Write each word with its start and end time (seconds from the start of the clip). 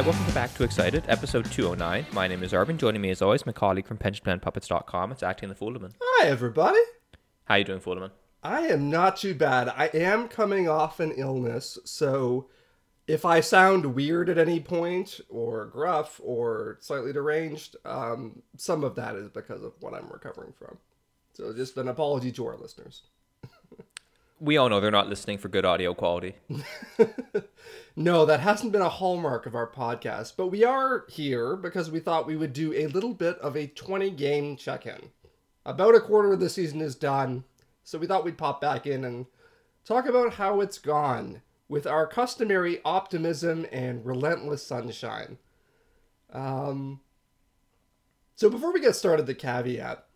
Hi, 0.00 0.06
welcome 0.06 0.32
back 0.32 0.54
to 0.54 0.64
Excited, 0.64 1.04
episode 1.08 1.44
209. 1.52 2.06
My 2.14 2.26
name 2.26 2.42
is 2.42 2.54
Arvin. 2.54 2.78
Joining 2.78 3.02
me 3.02 3.10
as 3.10 3.20
always, 3.20 3.44
my 3.44 3.52
colleague 3.52 3.86
from 3.86 3.98
pensionplanpuppets.com. 3.98 5.12
It's 5.12 5.22
acting 5.22 5.50
the 5.50 5.54
Foolman. 5.54 5.92
Hi, 6.00 6.26
everybody. 6.26 6.80
How 7.44 7.56
you 7.56 7.64
doing, 7.64 7.80
Foolman? 7.80 8.10
I 8.42 8.68
am 8.68 8.88
not 8.88 9.18
too 9.18 9.34
bad. 9.34 9.68
I 9.68 9.90
am 9.92 10.28
coming 10.28 10.70
off 10.70 11.00
an 11.00 11.12
illness, 11.12 11.78
so 11.84 12.48
if 13.06 13.26
I 13.26 13.40
sound 13.40 13.94
weird 13.94 14.30
at 14.30 14.38
any 14.38 14.58
point, 14.58 15.20
or 15.28 15.66
gruff, 15.66 16.18
or 16.24 16.78
slightly 16.80 17.12
deranged, 17.12 17.76
um, 17.84 18.40
some 18.56 18.84
of 18.84 18.94
that 18.94 19.16
is 19.16 19.28
because 19.28 19.62
of 19.62 19.74
what 19.80 19.92
I'm 19.92 20.08
recovering 20.10 20.54
from. 20.58 20.78
So 21.34 21.52
just 21.52 21.76
an 21.76 21.88
apology 21.88 22.32
to 22.32 22.46
our 22.46 22.56
listeners. 22.56 23.02
We 24.40 24.56
all 24.56 24.68
know 24.68 24.80
they're 24.80 24.90
not 24.90 25.08
listening 25.08 25.38
for 25.38 25.48
good 25.48 25.64
audio 25.64 25.94
quality. 25.94 26.34
No, 27.96 28.24
that 28.24 28.40
hasn't 28.40 28.72
been 28.72 28.80
a 28.80 28.88
hallmark 28.88 29.46
of 29.46 29.54
our 29.54 29.66
podcast, 29.66 30.34
but 30.36 30.46
we 30.46 30.64
are 30.64 31.04
here 31.08 31.56
because 31.56 31.90
we 31.90 32.00
thought 32.00 32.26
we 32.26 32.36
would 32.36 32.52
do 32.52 32.72
a 32.72 32.86
little 32.86 33.12
bit 33.12 33.36
of 33.38 33.56
a 33.56 33.66
20 33.66 34.10
game 34.12 34.56
check 34.56 34.86
in. 34.86 35.10
About 35.66 35.94
a 35.94 36.00
quarter 36.00 36.32
of 36.32 36.40
the 36.40 36.48
season 36.48 36.80
is 36.80 36.94
done, 36.94 37.44
so 37.82 37.98
we 37.98 38.06
thought 38.06 38.24
we'd 38.24 38.38
pop 38.38 38.60
back 38.60 38.86
in 38.86 39.04
and 39.04 39.26
talk 39.84 40.06
about 40.06 40.34
how 40.34 40.60
it's 40.60 40.78
gone 40.78 41.42
with 41.68 41.86
our 41.86 42.06
customary 42.06 42.80
optimism 42.84 43.66
and 43.72 44.06
relentless 44.06 44.66
sunshine. 44.66 45.38
Um, 46.32 47.00
so 48.36 48.48
before 48.48 48.72
we 48.72 48.80
get 48.80 48.96
started, 48.96 49.26
the 49.26 49.34
caveat 49.34 50.06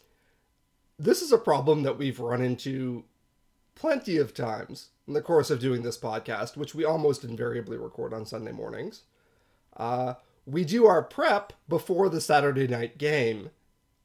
this 0.97 1.23
is 1.23 1.33
a 1.33 1.39
problem 1.39 1.83
that 1.83 1.99
we've 1.99 2.21
run 2.21 2.41
into 2.41 3.03
plenty 3.75 4.17
of 4.17 4.35
times 4.35 4.91
in 5.07 5.15
the 5.15 5.23
course 5.23 5.51
of 5.51 5.61
doing 5.61 5.83
this 5.83 5.99
podcast, 5.99 6.57
which 6.57 6.75
we 6.75 6.85
almost 6.85 7.25
invariably 7.25 7.77
record 7.77 8.13
on 8.13 8.27
Sunday 8.27 8.53
mornings. 8.53 9.03
Uh, 9.77 10.15
we 10.47 10.65
do 10.65 10.87
our 10.87 11.03
prep 11.03 11.53
before 11.69 12.09
the 12.09 12.21
Saturday 12.21 12.67
night 12.69 12.99
game, 12.99 13.51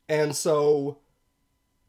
and 0.08 0.36
so 0.36 0.98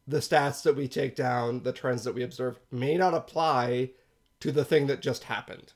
the 0.07 0.17
stats 0.17 0.63
that 0.63 0.75
we 0.75 0.87
take 0.87 1.15
down, 1.15 1.63
the 1.63 1.73
trends 1.73 2.03
that 2.03 2.15
we 2.15 2.23
observe, 2.23 2.59
may 2.69 2.97
not 2.97 3.13
apply 3.13 3.91
to 4.39 4.51
the 4.51 4.65
thing 4.65 4.87
that 4.87 5.01
just 5.01 5.25
happened. 5.25 5.73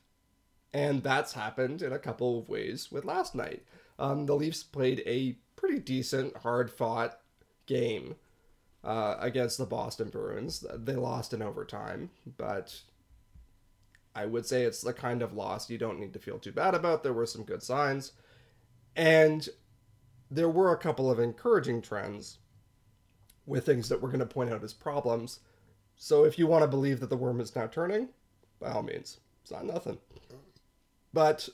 And 0.72 1.02
that's 1.02 1.32
happened 1.32 1.80
in 1.80 1.92
a 1.92 1.98
couple 1.98 2.38
of 2.38 2.48
ways 2.48 2.92
with 2.92 3.04
last 3.04 3.34
night. 3.34 3.64
Um, 3.98 4.26
the 4.26 4.36
Leafs 4.36 4.62
played 4.62 5.02
a 5.06 5.38
pretty 5.54 5.78
decent, 5.78 6.36
hard 6.38 6.70
fought 6.70 7.18
game 7.64 8.16
uh, 8.84 9.16
against 9.18 9.58
the 9.58 9.66
Boston 9.66 10.08
Bruins. 10.08 10.64
They 10.74 10.94
lost 10.94 11.32
in 11.32 11.42
overtime, 11.42 12.10
but 12.36 12.80
I 14.14 14.26
would 14.26 14.46
say 14.46 14.62
it's 14.62 14.80
the 14.80 14.92
kind 14.92 15.22
of 15.22 15.34
loss 15.34 15.68
you 15.68 15.78
don't 15.78 16.00
need 16.00 16.12
to 16.14 16.18
feel 16.18 16.38
too 16.38 16.52
bad 16.52 16.74
about. 16.74 17.02
There 17.02 17.12
were 17.12 17.26
some 17.26 17.44
good 17.44 17.62
signs, 17.62 18.12
and 18.94 19.48
there 20.30 20.48
were 20.48 20.72
a 20.72 20.78
couple 20.78 21.10
of 21.10 21.18
encouraging 21.18 21.82
trends 21.82 22.38
with 23.44 23.66
things 23.66 23.88
that 23.88 24.00
we're 24.00 24.08
going 24.08 24.20
to 24.20 24.26
point 24.26 24.52
out 24.52 24.64
as 24.64 24.72
problems. 24.72 25.40
So 25.96 26.24
if 26.24 26.38
you 26.38 26.46
want 26.46 26.62
to 26.62 26.68
believe 26.68 27.00
that 27.00 27.10
the 27.10 27.16
worm 27.16 27.40
is 27.40 27.54
now 27.54 27.66
turning, 27.66 28.08
by 28.60 28.70
all 28.72 28.82
means, 28.82 29.20
it's 29.42 29.50
not 29.50 29.64
nothing. 29.64 29.98
But 31.12 31.48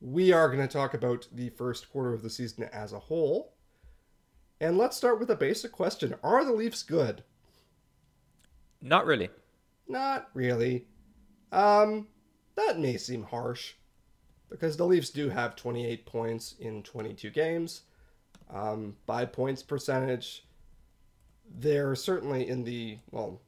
we 0.00 0.32
are 0.32 0.48
going 0.48 0.66
to 0.66 0.72
talk 0.72 0.94
about 0.94 1.28
the 1.32 1.50
first 1.50 1.90
quarter 1.90 2.12
of 2.12 2.22
the 2.22 2.30
season 2.30 2.64
as 2.72 2.92
a 2.92 2.98
whole 2.98 3.52
and 4.60 4.76
let's 4.76 4.96
start 4.96 5.18
with 5.18 5.30
a 5.30 5.36
basic 5.36 5.72
question 5.72 6.14
Are 6.22 6.44
the 6.44 6.52
Leafs 6.52 6.82
good? 6.82 7.22
Not 8.82 9.06
really. 9.06 9.30
Not 9.88 10.28
really. 10.34 10.86
Um, 11.52 12.08
that 12.56 12.78
may 12.78 12.96
seem 12.96 13.24
harsh 13.24 13.74
because 14.48 14.76
the 14.76 14.86
Leafs 14.86 15.10
do 15.10 15.28
have 15.28 15.56
28 15.56 16.06
points 16.06 16.54
in 16.60 16.82
22 16.82 17.30
games. 17.30 17.82
Um, 18.52 18.96
by 19.06 19.24
points 19.24 19.62
percentage, 19.62 20.44
they're 21.58 21.94
certainly 21.94 22.48
in 22.48 22.64
the, 22.64 22.98
well, 23.10 23.40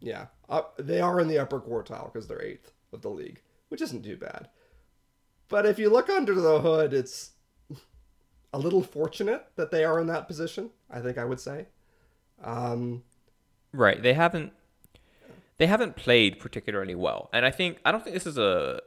yeah, 0.00 0.26
up, 0.48 0.74
they 0.78 1.00
are 1.00 1.20
in 1.20 1.28
the 1.28 1.38
upper 1.38 1.60
quartile 1.60 2.12
because 2.12 2.26
they're 2.26 2.42
eighth 2.42 2.72
of 2.92 3.02
the 3.02 3.10
league, 3.10 3.40
which 3.68 3.82
isn't 3.82 4.02
too 4.02 4.16
bad. 4.16 4.48
But 5.48 5.66
if 5.66 5.78
you 5.78 5.90
look 5.90 6.08
under 6.08 6.34
the 6.34 6.60
hood, 6.60 6.94
it's 6.94 7.32
a 8.52 8.58
little 8.58 8.82
fortunate 8.82 9.46
that 9.56 9.70
they 9.70 9.84
are 9.84 9.98
in 9.98 10.06
that 10.08 10.26
position. 10.26 10.70
I 10.90 11.00
think 11.00 11.18
I 11.18 11.24
would 11.24 11.40
say. 11.40 11.66
Um, 12.42 13.02
right. 13.72 14.02
They 14.02 14.14
haven't. 14.14 14.52
They 15.58 15.66
haven't 15.66 15.96
played 15.96 16.40
particularly 16.40 16.94
well, 16.94 17.30
and 17.32 17.46
I 17.46 17.50
think 17.50 17.78
I 17.84 17.92
don't 17.92 18.02
think 18.02 18.14
this 18.14 18.26
is 18.26 18.38
a. 18.38 18.80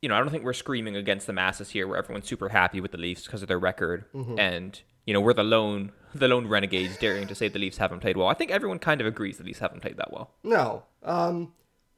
You 0.00 0.08
know, 0.08 0.16
I 0.16 0.18
don't 0.18 0.30
think 0.30 0.44
we're 0.44 0.52
screaming 0.52 0.96
against 0.96 1.26
the 1.26 1.32
masses 1.32 1.70
here, 1.70 1.88
where 1.88 1.96
everyone's 1.96 2.26
super 2.26 2.50
happy 2.50 2.80
with 2.80 2.92
the 2.92 2.98
Leafs 2.98 3.24
because 3.24 3.42
of 3.42 3.48
their 3.48 3.58
record, 3.58 4.04
mm-hmm. 4.14 4.38
and 4.38 4.80
you 5.06 5.14
know 5.14 5.20
we're 5.20 5.34
the 5.34 5.44
lone 5.44 5.92
the 6.14 6.28
lone 6.28 6.46
renegades 6.46 6.96
daring 6.96 7.26
to 7.26 7.34
say 7.34 7.48
the 7.48 7.58
Leafs 7.58 7.78
haven't 7.78 8.00
played 8.00 8.16
well. 8.16 8.28
I 8.28 8.34
think 8.34 8.50
everyone 8.50 8.78
kind 8.78 9.00
of 9.00 9.06
agrees 9.06 9.38
the 9.38 9.44
Leafs 9.44 9.58
haven't 9.58 9.80
played 9.80 9.96
that 9.96 10.12
well. 10.12 10.30
No. 10.42 10.84
Um, 11.02 11.52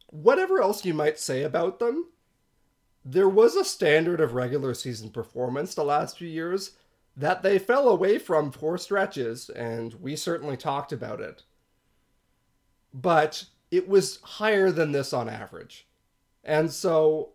whatever 0.08 0.60
else 0.60 0.84
you 0.84 0.94
might 0.94 1.18
say 1.18 1.42
about 1.42 1.78
them, 1.78 2.06
there 3.04 3.28
was 3.28 3.54
a 3.54 3.64
standard 3.64 4.20
of 4.20 4.34
regular 4.34 4.74
season 4.74 5.10
performance 5.10 5.74
the 5.74 5.84
last 5.84 6.18
few 6.18 6.28
years 6.28 6.72
that 7.16 7.42
they 7.42 7.58
fell 7.58 7.88
away 7.88 8.18
from 8.18 8.52
for 8.52 8.76
stretches, 8.76 9.48
and 9.50 9.94
we 9.94 10.14
certainly 10.16 10.56
talked 10.56 10.92
about 10.92 11.20
it. 11.20 11.44
But 12.92 13.46
it 13.70 13.88
was 13.88 14.20
higher 14.22 14.70
than 14.70 14.92
this 14.92 15.12
on 15.12 15.28
average. 15.28 15.86
And 16.44 16.70
so 16.70 17.30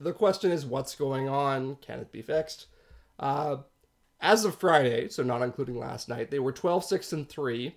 the 0.00 0.12
question 0.12 0.50
is 0.50 0.66
what's 0.66 0.94
going 0.94 1.28
on? 1.28 1.76
Can 1.76 2.00
it 2.00 2.10
be 2.10 2.22
fixed? 2.22 2.66
Uh, 3.18 3.58
as 4.20 4.44
of 4.44 4.56
Friday, 4.56 5.08
so 5.08 5.22
not 5.22 5.42
including 5.42 5.78
last 5.78 6.08
night, 6.08 6.30
they 6.30 6.38
were 6.38 6.52
12 6.52 6.84
6 6.84 7.12
and 7.12 7.28
3, 7.28 7.76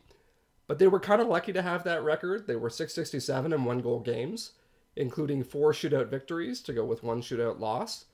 but 0.67 0.79
they 0.79 0.87
were 0.87 0.99
kind 0.99 1.21
of 1.21 1.27
lucky 1.27 1.51
to 1.53 1.61
have 1.61 1.83
that 1.83 2.03
record. 2.03 2.47
They 2.47 2.55
were 2.55 2.69
667 2.69 3.51
in 3.51 3.65
one 3.65 3.79
goal 3.79 3.99
games, 3.99 4.53
including 4.95 5.43
four 5.43 5.73
shootout 5.73 6.07
victories 6.07 6.61
to 6.61 6.73
go 6.73 6.85
with 6.85 7.03
one 7.03 7.21
shootout 7.21 7.59
loss. 7.59 8.05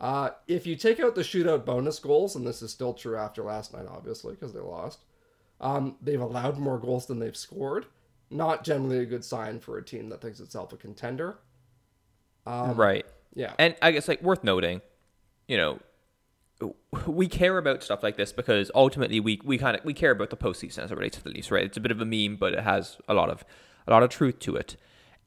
Uh, 0.00 0.30
if 0.46 0.66
you 0.66 0.76
take 0.76 1.00
out 1.00 1.14
the 1.14 1.22
shootout 1.22 1.64
bonus 1.64 1.98
goals, 1.98 2.36
and 2.36 2.46
this 2.46 2.62
is 2.62 2.70
still 2.70 2.94
true 2.94 3.16
after 3.16 3.42
last 3.42 3.72
night, 3.72 3.86
obviously, 3.88 4.34
because 4.34 4.52
they 4.52 4.60
lost, 4.60 5.00
um, 5.60 5.96
they've 6.00 6.20
allowed 6.20 6.56
more 6.56 6.78
goals 6.78 7.06
than 7.06 7.18
they've 7.18 7.36
scored. 7.36 7.86
Not 8.30 8.62
generally 8.62 8.98
a 8.98 9.06
good 9.06 9.24
sign 9.24 9.58
for 9.58 9.78
a 9.78 9.84
team 9.84 10.08
that 10.10 10.20
thinks 10.20 10.38
itself 10.38 10.72
a 10.72 10.76
contender. 10.76 11.38
Um, 12.46 12.76
right. 12.76 13.06
Yeah. 13.34 13.54
And 13.58 13.74
I 13.82 13.90
guess, 13.90 14.06
like, 14.06 14.22
worth 14.22 14.44
noting, 14.44 14.82
you 15.48 15.56
know, 15.56 15.80
we 17.06 17.28
care 17.28 17.56
about 17.56 17.82
stuff 17.82 18.02
like 18.02 18.16
this 18.16 18.32
because 18.32 18.70
ultimately 18.74 19.20
we, 19.20 19.40
we 19.44 19.58
kind 19.58 19.76
of 19.76 19.84
we 19.84 19.94
care 19.94 20.10
about 20.10 20.30
the 20.30 20.36
postseason 20.36 20.78
as 20.78 20.90
it 20.90 20.96
relates 20.96 21.16
to 21.16 21.24
the 21.24 21.30
Leafs, 21.30 21.50
right? 21.50 21.64
It's 21.64 21.76
a 21.76 21.80
bit 21.80 21.92
of 21.92 22.00
a 22.00 22.04
meme, 22.04 22.36
but 22.36 22.52
it 22.52 22.60
has 22.60 22.98
a 23.08 23.14
lot 23.14 23.30
of 23.30 23.44
a 23.86 23.90
lot 23.90 24.02
of 24.02 24.10
truth 24.10 24.38
to 24.40 24.56
it. 24.56 24.76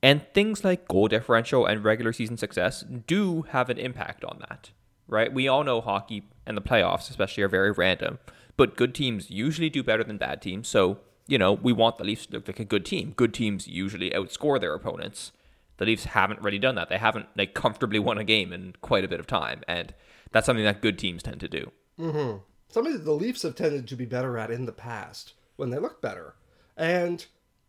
And 0.03 0.25
things 0.33 0.63
like 0.63 0.87
goal 0.87 1.07
differential 1.07 1.65
and 1.65 1.83
regular 1.83 2.11
season 2.11 2.37
success 2.37 2.83
do 3.07 3.43
have 3.49 3.69
an 3.69 3.77
impact 3.77 4.25
on 4.25 4.39
that, 4.39 4.71
right? 5.07 5.31
We 5.31 5.47
all 5.47 5.63
know 5.63 5.79
hockey 5.79 6.23
and 6.45 6.57
the 6.57 6.61
playoffs, 6.61 7.09
especially, 7.09 7.43
are 7.43 7.49
very 7.49 7.71
random, 7.71 8.17
but 8.57 8.75
good 8.75 8.95
teams 8.95 9.29
usually 9.29 9.69
do 9.69 9.83
better 9.83 10.03
than 10.03 10.17
bad 10.17 10.41
teams. 10.41 10.67
So, 10.67 10.99
you 11.27 11.37
know, 11.37 11.53
we 11.53 11.71
want 11.71 11.97
the 11.97 12.03
Leafs 12.03 12.25
to 12.27 12.37
look 12.37 12.47
like 12.47 12.59
a 12.59 12.65
good 12.65 12.85
team. 12.85 13.13
Good 13.15 13.33
teams 13.33 13.67
usually 13.67 14.09
outscore 14.09 14.59
their 14.59 14.73
opponents. 14.73 15.31
The 15.77 15.85
Leafs 15.85 16.05
haven't 16.05 16.41
really 16.41 16.59
done 16.59 16.75
that. 16.75 16.89
They 16.89 16.97
haven't 16.97 17.27
like 17.37 17.53
comfortably 17.53 17.99
won 17.99 18.17
a 18.17 18.23
game 18.23 18.51
in 18.51 18.73
quite 18.81 19.03
a 19.03 19.07
bit 19.07 19.19
of 19.19 19.27
time, 19.27 19.61
and 19.67 19.93
that's 20.31 20.45
something 20.47 20.65
that 20.65 20.81
good 20.81 20.97
teams 20.97 21.21
tend 21.21 21.39
to 21.41 21.47
do. 21.47 21.71
Mm-hmm. 21.99 22.37
Something 22.69 22.93
that 22.93 23.05
the 23.05 23.11
Leafs 23.11 23.43
have 23.43 23.55
tended 23.55 23.87
to 23.87 23.95
be 23.95 24.05
better 24.05 24.37
at 24.37 24.49
in 24.49 24.65
the 24.65 24.71
past 24.71 25.33
when 25.57 25.69
they 25.69 25.77
look 25.77 26.01
better. 26.01 26.35
And 26.75 27.25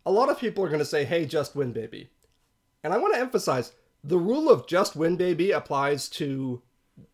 a 0.06 0.12
lot 0.12 0.30
of 0.30 0.38
people 0.38 0.64
are 0.64 0.68
going 0.68 0.78
to 0.78 0.84
say, 0.84 1.04
"Hey, 1.04 1.26
just 1.26 1.54
win, 1.54 1.72
baby." 1.72 2.08
And 2.84 2.92
I 2.92 2.98
want 2.98 3.14
to 3.14 3.20
emphasize 3.20 3.72
the 4.04 4.18
rule 4.18 4.50
of 4.50 4.66
just 4.66 4.96
win, 4.96 5.16
baby 5.16 5.52
applies 5.52 6.08
to 6.10 6.62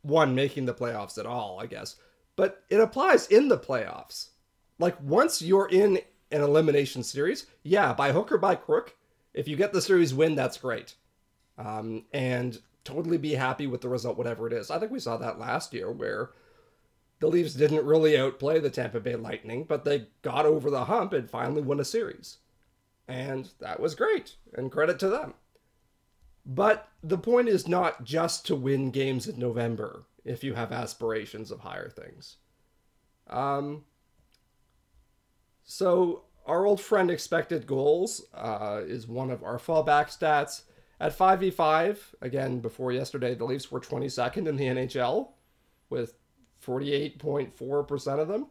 one 0.02 0.34
making 0.34 0.66
the 0.66 0.74
playoffs 0.74 1.18
at 1.18 1.26
all, 1.26 1.60
I 1.60 1.66
guess. 1.66 1.96
But 2.36 2.64
it 2.70 2.80
applies 2.80 3.26
in 3.26 3.48
the 3.48 3.58
playoffs. 3.58 4.30
Like 4.78 5.00
once 5.02 5.42
you're 5.42 5.68
in 5.68 6.00
an 6.30 6.42
elimination 6.42 7.02
series, 7.02 7.46
yeah, 7.62 7.92
by 7.92 8.12
hook 8.12 8.32
or 8.32 8.38
by 8.38 8.54
crook, 8.54 8.96
if 9.34 9.48
you 9.48 9.56
get 9.56 9.72
the 9.72 9.82
series 9.82 10.14
win, 10.14 10.34
that's 10.34 10.56
great. 10.56 10.94
Um, 11.58 12.04
and 12.12 12.58
totally 12.84 13.18
be 13.18 13.34
happy 13.34 13.66
with 13.66 13.80
the 13.80 13.88
result, 13.88 14.16
whatever 14.16 14.46
it 14.46 14.52
is. 14.52 14.70
I 14.70 14.78
think 14.78 14.92
we 14.92 15.00
saw 15.00 15.16
that 15.16 15.38
last 15.38 15.74
year 15.74 15.90
where 15.90 16.30
the 17.20 17.26
Leafs 17.26 17.54
didn't 17.54 17.84
really 17.84 18.16
outplay 18.16 18.60
the 18.60 18.70
Tampa 18.70 19.00
Bay 19.00 19.16
Lightning, 19.16 19.64
but 19.64 19.84
they 19.84 20.06
got 20.22 20.46
over 20.46 20.70
the 20.70 20.84
hump 20.84 21.12
and 21.12 21.28
finally 21.28 21.62
won 21.62 21.80
a 21.80 21.84
series. 21.84 22.38
And 23.08 23.50
that 23.60 23.80
was 23.80 23.94
great, 23.94 24.36
and 24.54 24.70
credit 24.70 24.98
to 25.00 25.08
them. 25.08 25.34
But 26.50 26.88
the 27.02 27.18
point 27.18 27.48
is 27.48 27.68
not 27.68 28.04
just 28.04 28.46
to 28.46 28.56
win 28.56 28.90
games 28.90 29.28
in 29.28 29.38
November 29.38 30.06
if 30.24 30.42
you 30.42 30.54
have 30.54 30.72
aspirations 30.72 31.50
of 31.50 31.60
higher 31.60 31.90
things. 31.90 32.36
Um, 33.28 33.84
so 35.62 36.22
our 36.46 36.64
old 36.64 36.80
friend 36.80 37.10
expected 37.10 37.66
goals 37.66 38.24
uh, 38.32 38.80
is 38.86 39.06
one 39.06 39.30
of 39.30 39.44
our 39.44 39.58
fallback 39.58 40.06
stats. 40.08 40.62
At 41.00 41.16
5v5, 41.16 41.98
again, 42.22 42.60
before 42.60 42.92
yesterday, 42.92 43.34
the 43.34 43.44
Leafs 43.44 43.70
were 43.70 43.78
22nd 43.78 44.48
in 44.48 44.56
the 44.56 44.64
NHL 44.64 45.28
with 45.90 46.14
48.4% 46.64 48.18
of 48.18 48.26
them. 48.26 48.46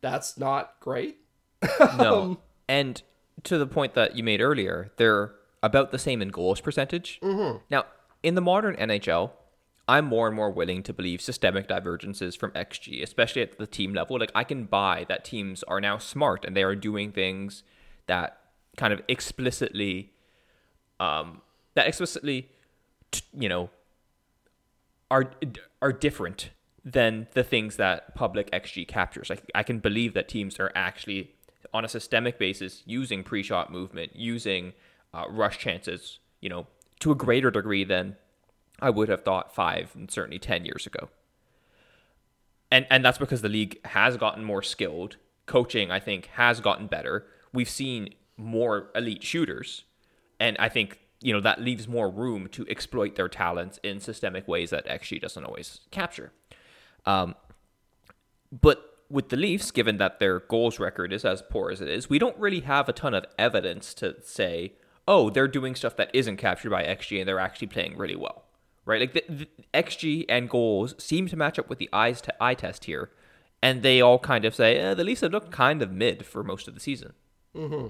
That's 0.00 0.36
not 0.36 0.74
great. 0.80 1.18
No. 1.96 2.40
and 2.68 3.02
to 3.44 3.56
the 3.56 3.66
point 3.66 3.94
that 3.94 4.16
you 4.16 4.24
made 4.24 4.40
earlier, 4.40 4.90
they're 4.96 5.34
about 5.62 5.90
the 5.90 5.98
same 5.98 6.22
in 6.22 6.28
goals 6.28 6.60
percentage. 6.60 7.20
Mm-hmm. 7.22 7.58
Now, 7.70 7.84
in 8.22 8.34
the 8.34 8.40
modern 8.40 8.76
NHL, 8.76 9.30
I'm 9.88 10.04
more 10.04 10.26
and 10.26 10.36
more 10.36 10.50
willing 10.50 10.82
to 10.84 10.92
believe 10.92 11.20
systemic 11.20 11.66
divergences 11.66 12.36
from 12.36 12.52
XG, 12.52 13.02
especially 13.02 13.42
at 13.42 13.58
the 13.58 13.66
team 13.66 13.92
level. 13.92 14.18
Like, 14.18 14.30
I 14.34 14.44
can 14.44 14.64
buy 14.64 15.04
that 15.08 15.24
teams 15.24 15.62
are 15.64 15.80
now 15.80 15.98
smart 15.98 16.44
and 16.44 16.56
they 16.56 16.62
are 16.62 16.76
doing 16.76 17.12
things 17.12 17.62
that 18.06 18.38
kind 18.76 18.92
of 18.92 19.02
explicitly, 19.08 20.12
um, 21.00 21.42
that 21.74 21.88
explicitly, 21.88 22.50
t- 23.10 23.22
you 23.36 23.48
know, 23.48 23.70
are 25.10 25.32
are 25.82 25.92
different 25.92 26.50
than 26.84 27.26
the 27.32 27.42
things 27.42 27.76
that 27.76 28.14
public 28.14 28.50
XG 28.52 28.86
captures. 28.86 29.28
Like, 29.28 29.42
I 29.54 29.62
can 29.62 29.80
believe 29.80 30.14
that 30.14 30.28
teams 30.28 30.60
are 30.60 30.70
actually 30.74 31.32
on 31.74 31.84
a 31.84 31.88
systemic 31.88 32.38
basis 32.38 32.82
using 32.86 33.22
pre-shot 33.22 33.72
movement, 33.72 34.14
using 34.14 34.72
uh, 35.12 35.24
rush 35.28 35.58
chances, 35.58 36.18
you 36.40 36.48
know, 36.48 36.66
to 37.00 37.10
a 37.10 37.14
greater 37.14 37.50
degree 37.50 37.84
than 37.84 38.16
I 38.80 38.90
would 38.90 39.08
have 39.08 39.24
thought 39.24 39.54
five 39.54 39.92
and 39.94 40.10
certainly 40.10 40.38
ten 40.38 40.64
years 40.64 40.86
ago. 40.86 41.08
And 42.70 42.86
and 42.90 43.04
that's 43.04 43.18
because 43.18 43.42
the 43.42 43.48
league 43.48 43.84
has 43.86 44.16
gotten 44.16 44.44
more 44.44 44.62
skilled. 44.62 45.16
Coaching, 45.46 45.90
I 45.90 45.98
think, 45.98 46.26
has 46.34 46.60
gotten 46.60 46.86
better. 46.86 47.26
We've 47.52 47.68
seen 47.68 48.14
more 48.36 48.90
elite 48.94 49.24
shooters, 49.24 49.84
and 50.38 50.56
I 50.58 50.68
think 50.68 51.00
you 51.20 51.32
know 51.32 51.40
that 51.40 51.60
leaves 51.60 51.88
more 51.88 52.08
room 52.08 52.48
to 52.48 52.66
exploit 52.68 53.16
their 53.16 53.28
talents 53.28 53.78
in 53.82 54.00
systemic 54.00 54.46
ways 54.46 54.70
that 54.70 54.86
XG 54.86 55.20
doesn't 55.20 55.44
always 55.44 55.80
capture. 55.90 56.32
Um, 57.04 57.34
but 58.52 58.90
with 59.10 59.28
the 59.28 59.36
Leafs, 59.36 59.70
given 59.70 59.98
that 59.98 60.20
their 60.20 60.38
goals 60.40 60.78
record 60.78 61.12
is 61.12 61.24
as 61.24 61.42
poor 61.42 61.70
as 61.70 61.80
it 61.80 61.88
is, 61.88 62.08
we 62.08 62.18
don't 62.18 62.38
really 62.38 62.60
have 62.60 62.88
a 62.88 62.92
ton 62.92 63.12
of 63.12 63.26
evidence 63.38 63.92
to 63.94 64.16
say, 64.22 64.74
oh, 65.08 65.30
they're 65.30 65.48
doing 65.48 65.74
stuff 65.74 65.96
that 65.96 66.10
isn't 66.14 66.36
captured 66.36 66.70
by 66.70 66.84
XG 66.84 67.18
and 67.18 67.28
they're 67.28 67.38
actually 67.38 67.66
playing 67.66 67.96
really 67.96 68.16
well, 68.16 68.44
right? 68.84 69.00
Like 69.00 69.12
the, 69.12 69.24
the 69.28 69.48
XG 69.74 70.24
and 70.28 70.48
goals 70.48 70.94
seem 70.98 71.26
to 71.28 71.36
match 71.36 71.58
up 71.58 71.68
with 71.68 71.78
the 71.78 71.88
eyes 71.92 72.20
to 72.22 72.42
eye 72.42 72.54
test 72.54 72.84
here, 72.84 73.10
and 73.62 73.82
they 73.82 74.00
all 74.00 74.18
kind 74.18 74.44
of 74.44 74.54
say 74.54 74.76
eh, 74.78 74.94
the 74.94 75.04
Leafs 75.04 75.20
have 75.22 75.32
looked 75.32 75.50
kind 75.50 75.82
of 75.82 75.90
mid 75.90 76.24
for 76.24 76.42
most 76.42 76.68
of 76.68 76.74
the 76.74 76.80
season. 76.80 77.12
Mm-hmm. 77.54 77.88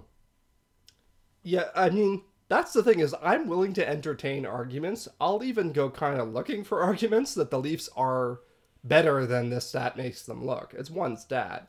Yeah, 1.43 1.69
I 1.75 1.91
mean 1.91 2.23
that's 2.49 2.73
the 2.73 2.83
thing 2.83 3.01
is 3.01 3.15
I'm 3.23 3.47
willing 3.47 3.73
to 3.75 3.89
entertain 3.89 4.45
arguments. 4.45 5.09
I'll 5.21 5.45
even 5.45 5.73
go 5.73 5.89
kind 5.89 6.21
of 6.21 6.33
looking 6.33 6.65
for 6.65 6.83
arguments 6.83 7.35
that 7.35 7.51
the 7.51 7.61
Leafs 7.61 7.89
are 7.97 8.41
better 8.83 9.27
than 9.27 9.51
this 9.51 9.67
stat 9.67 9.97
makes 9.97 10.23
them 10.23 10.45
look. 10.45 10.75
It's 10.77 10.91
one 10.91 11.17
stat. 11.17 11.69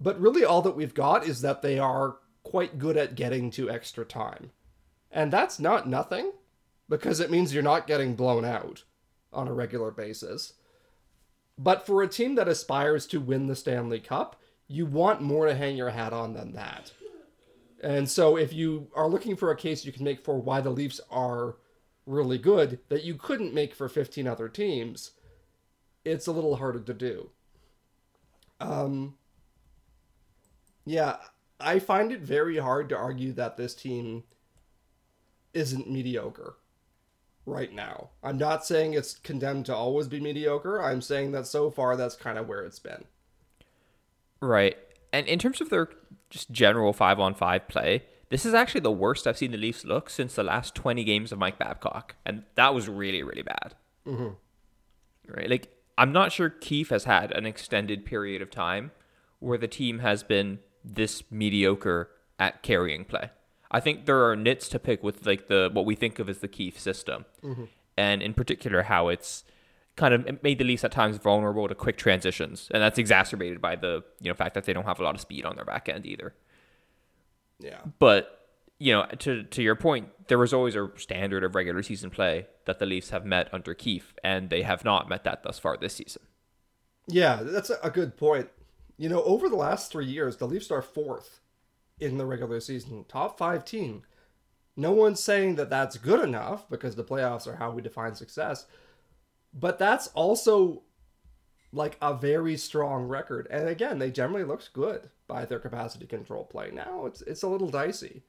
But 0.00 0.20
really, 0.20 0.44
all 0.44 0.62
that 0.62 0.76
we've 0.76 0.94
got 0.94 1.26
is 1.26 1.40
that 1.42 1.62
they 1.62 1.78
are 1.78 2.16
quite 2.46 2.78
good 2.78 2.96
at 2.96 3.16
getting 3.16 3.50
to 3.50 3.68
extra 3.68 4.04
time. 4.04 4.52
And 5.10 5.32
that's 5.32 5.58
not 5.58 5.88
nothing, 5.88 6.30
because 6.88 7.18
it 7.18 7.30
means 7.30 7.52
you're 7.52 7.62
not 7.62 7.88
getting 7.88 8.14
blown 8.14 8.44
out 8.44 8.84
on 9.32 9.48
a 9.48 9.52
regular 9.52 9.90
basis. 9.90 10.52
But 11.58 11.84
for 11.84 12.02
a 12.02 12.08
team 12.08 12.36
that 12.36 12.46
aspires 12.46 13.04
to 13.08 13.20
win 13.20 13.48
the 13.48 13.56
Stanley 13.56 13.98
Cup, 13.98 14.40
you 14.68 14.86
want 14.86 15.20
more 15.22 15.46
to 15.46 15.56
hang 15.56 15.76
your 15.76 15.90
hat 15.90 16.12
on 16.12 16.34
than 16.34 16.52
that. 16.52 16.92
And 17.82 18.08
so, 18.08 18.36
if 18.36 18.52
you 18.52 18.88
are 18.94 19.08
looking 19.08 19.34
for 19.34 19.50
a 19.50 19.56
case 19.56 19.84
you 19.84 19.92
can 19.92 20.04
make 20.04 20.24
for 20.24 20.40
why 20.40 20.60
the 20.60 20.70
Leafs 20.70 21.00
are 21.10 21.56
really 22.06 22.38
good 22.38 22.78
that 22.88 23.02
you 23.02 23.14
couldn't 23.14 23.54
make 23.54 23.74
for 23.74 23.88
15 23.88 24.26
other 24.28 24.48
teams, 24.48 25.12
it's 26.04 26.28
a 26.28 26.32
little 26.32 26.56
harder 26.56 26.80
to 26.80 26.94
do. 26.94 27.30
Um, 28.60 29.16
yeah, 30.84 31.16
I 31.58 31.78
find 31.78 32.12
it 32.12 32.20
very 32.20 32.58
hard 32.58 32.88
to 32.90 32.96
argue 32.96 33.32
that 33.32 33.56
this 33.56 33.74
team 33.74 34.24
isn't 35.54 35.90
mediocre 35.90 36.56
right 37.46 37.72
now. 37.72 38.10
I'm 38.22 38.36
not 38.36 38.66
saying 38.66 38.92
it's 38.92 39.14
condemned 39.14 39.66
to 39.66 39.74
always 39.74 40.08
be 40.08 40.20
mediocre. 40.20 40.82
I'm 40.82 41.00
saying 41.00 41.32
that 41.32 41.46
so 41.46 41.70
far 41.70 41.96
that's 41.96 42.16
kind 42.16 42.38
of 42.38 42.48
where 42.48 42.62
it's 42.62 42.78
been. 42.78 43.04
Right. 44.40 44.76
And 45.12 45.26
in 45.26 45.38
terms 45.38 45.60
of 45.60 45.70
their 45.70 45.88
just 46.28 46.50
general 46.50 46.92
five 46.92 47.18
on 47.18 47.34
five 47.34 47.68
play, 47.68 48.02
this 48.28 48.44
is 48.44 48.52
actually 48.52 48.80
the 48.80 48.92
worst 48.92 49.26
I've 49.26 49.38
seen 49.38 49.52
the 49.52 49.56
Leafs 49.56 49.84
look 49.84 50.10
since 50.10 50.34
the 50.34 50.42
last 50.42 50.74
20 50.74 51.04
games 51.04 51.32
of 51.32 51.38
Mike 51.38 51.58
Babcock. 51.58 52.16
And 52.26 52.42
that 52.56 52.74
was 52.74 52.88
really, 52.88 53.22
really 53.22 53.42
bad. 53.42 53.74
Mm-hmm. 54.06 55.32
Right. 55.32 55.48
Like, 55.48 55.72
I'm 55.96 56.12
not 56.12 56.32
sure 56.32 56.50
Keefe 56.50 56.90
has 56.90 57.04
had 57.04 57.32
an 57.32 57.46
extended 57.46 58.04
period 58.04 58.42
of 58.42 58.50
time 58.50 58.90
where 59.38 59.56
the 59.56 59.68
team 59.68 60.00
has 60.00 60.22
been 60.22 60.58
this 60.94 61.22
mediocre 61.30 62.10
at 62.38 62.62
carrying 62.62 63.04
play. 63.04 63.30
I 63.70 63.80
think 63.80 64.06
there 64.06 64.24
are 64.28 64.36
nits 64.36 64.68
to 64.70 64.78
pick 64.78 65.02
with 65.02 65.26
like 65.26 65.48
the 65.48 65.70
what 65.72 65.84
we 65.84 65.94
think 65.94 66.18
of 66.18 66.28
as 66.28 66.38
the 66.38 66.48
Keefe 66.48 66.78
system, 66.78 67.24
mm-hmm. 67.42 67.64
and 67.96 68.22
in 68.22 68.32
particular 68.32 68.82
how 68.82 69.08
it's 69.08 69.44
kind 69.96 70.14
of 70.14 70.42
made 70.42 70.58
the 70.58 70.64
Leafs 70.64 70.84
at 70.84 70.92
times 70.92 71.16
vulnerable 71.16 71.66
to 71.66 71.74
quick 71.74 71.96
transitions, 71.96 72.68
and 72.72 72.82
that's 72.82 72.98
exacerbated 72.98 73.60
by 73.60 73.74
the 73.74 74.04
you 74.20 74.30
know 74.30 74.34
fact 74.34 74.54
that 74.54 74.64
they 74.64 74.72
don't 74.72 74.84
have 74.84 75.00
a 75.00 75.02
lot 75.02 75.14
of 75.14 75.20
speed 75.20 75.44
on 75.44 75.56
their 75.56 75.64
back 75.64 75.88
end 75.88 76.06
either. 76.06 76.34
Yeah, 77.58 77.80
but 77.98 78.36
you 78.78 78.92
know, 78.92 79.06
to 79.18 79.42
to 79.42 79.62
your 79.62 79.74
point, 79.74 80.28
there 80.28 80.38
was 80.38 80.52
always 80.52 80.76
a 80.76 80.90
standard 80.96 81.42
of 81.42 81.54
regular 81.54 81.82
season 81.82 82.10
play 82.10 82.46
that 82.66 82.78
the 82.78 82.86
Leafs 82.86 83.10
have 83.10 83.24
met 83.24 83.52
under 83.52 83.74
Keefe, 83.74 84.14
and 84.22 84.50
they 84.50 84.62
have 84.62 84.84
not 84.84 85.08
met 85.08 85.24
that 85.24 85.42
thus 85.42 85.58
far 85.58 85.76
this 85.76 85.94
season. 85.94 86.22
Yeah, 87.08 87.40
that's 87.42 87.70
a 87.70 87.90
good 87.90 88.16
point. 88.16 88.48
You 88.96 89.08
know, 89.08 89.22
over 89.24 89.48
the 89.48 89.56
last 89.56 89.92
three 89.92 90.06
years, 90.06 90.36
the 90.36 90.46
Leafs 90.46 90.70
are 90.70 90.82
fourth 90.82 91.40
in 92.00 92.18
the 92.18 92.26
regular 92.26 92.60
season, 92.60 93.04
top 93.08 93.38
five 93.38 93.64
team. 93.64 94.02
No 94.76 94.92
one's 94.92 95.20
saying 95.20 95.56
that 95.56 95.70
that's 95.70 95.96
good 95.96 96.22
enough 96.22 96.68
because 96.68 96.96
the 96.96 97.04
playoffs 97.04 97.46
are 97.46 97.56
how 97.56 97.70
we 97.70 97.82
define 97.82 98.14
success, 98.14 98.66
but 99.54 99.78
that's 99.78 100.08
also 100.08 100.82
like 101.72 101.96
a 102.00 102.14
very 102.14 102.56
strong 102.56 103.04
record. 103.04 103.46
And 103.50 103.68
again, 103.68 103.98
they 103.98 104.10
generally 104.10 104.44
looked 104.44 104.72
good 104.72 105.10
by 105.26 105.44
their 105.44 105.58
capacity 105.58 106.06
control 106.06 106.44
play. 106.44 106.70
Now 106.72 107.06
it's 107.06 107.22
it's 107.22 107.42
a 107.42 107.48
little 107.48 107.68
dicey. 107.70 108.22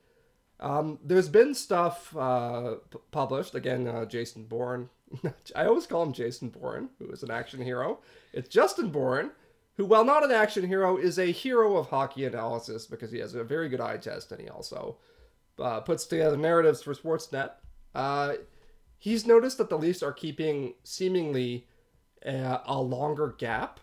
Um, 0.60 1.00
there's 1.04 1.30
been 1.30 1.54
stuff 1.54 2.16
uh, 2.18 2.76
p- 2.90 2.98
published 3.12 3.56
again. 3.56 3.88
Uh, 3.88 4.06
Jason 4.06 4.46
Bourne. 4.46 4.90
I 5.56 5.66
always 5.66 5.86
call 5.86 6.04
him 6.04 6.14
Jason 6.14 6.50
Bourne, 6.50 6.90
who 7.00 7.10
is 7.12 7.24
an 7.24 7.32
action 7.32 7.62
hero. 7.62 8.00
It's 8.34 8.50
Justin 8.50 8.90
Bourne, 8.90 9.32
who, 9.78 9.86
while 9.86 10.04
not 10.04 10.24
an 10.24 10.32
action 10.32 10.68
hero, 10.68 10.98
is 10.98 11.20
a 11.20 11.32
hero 11.32 11.78
of 11.78 11.88
hockey 11.88 12.26
analysis 12.26 12.88
because 12.88 13.12
he 13.12 13.20
has 13.20 13.36
a 13.36 13.44
very 13.44 13.70
good 13.70 13.80
eye 13.80 13.98
test 13.98 14.32
and 14.32 14.42
he 14.42 14.50
also 14.50 14.98
uh, 15.60 15.80
puts 15.80 16.06
together 16.06 16.36
narratives 16.36 16.82
for 16.82 16.94
Sportsnet. 16.94 17.52
Uh, 17.94 18.34
he's 18.98 19.28
noticed 19.28 19.60
that 19.60 19.70
the 19.70 19.78
Leafs 19.78 20.02
are 20.02 20.12
keeping 20.12 20.74
seemingly 20.84 21.68
a, 22.26 22.62
a 22.66 22.82
longer 22.82 23.36
gap. 23.38 23.80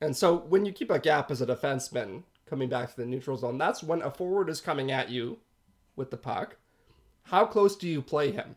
And 0.00 0.16
so 0.16 0.36
when 0.36 0.64
you 0.64 0.72
keep 0.72 0.90
a 0.90 0.98
gap 0.98 1.30
as 1.30 1.42
a 1.42 1.46
defenseman 1.46 2.22
coming 2.46 2.70
back 2.70 2.90
to 2.90 2.96
the 2.96 3.06
neutral 3.06 3.36
zone, 3.36 3.58
that's 3.58 3.82
when 3.82 4.00
a 4.00 4.10
forward 4.10 4.48
is 4.48 4.60
coming 4.60 4.90
at 4.90 5.10
you 5.10 5.38
with 5.96 6.10
the 6.10 6.16
puck, 6.16 6.56
how 7.24 7.44
close 7.44 7.76
do 7.76 7.86
you 7.86 8.00
play 8.00 8.32
him? 8.32 8.56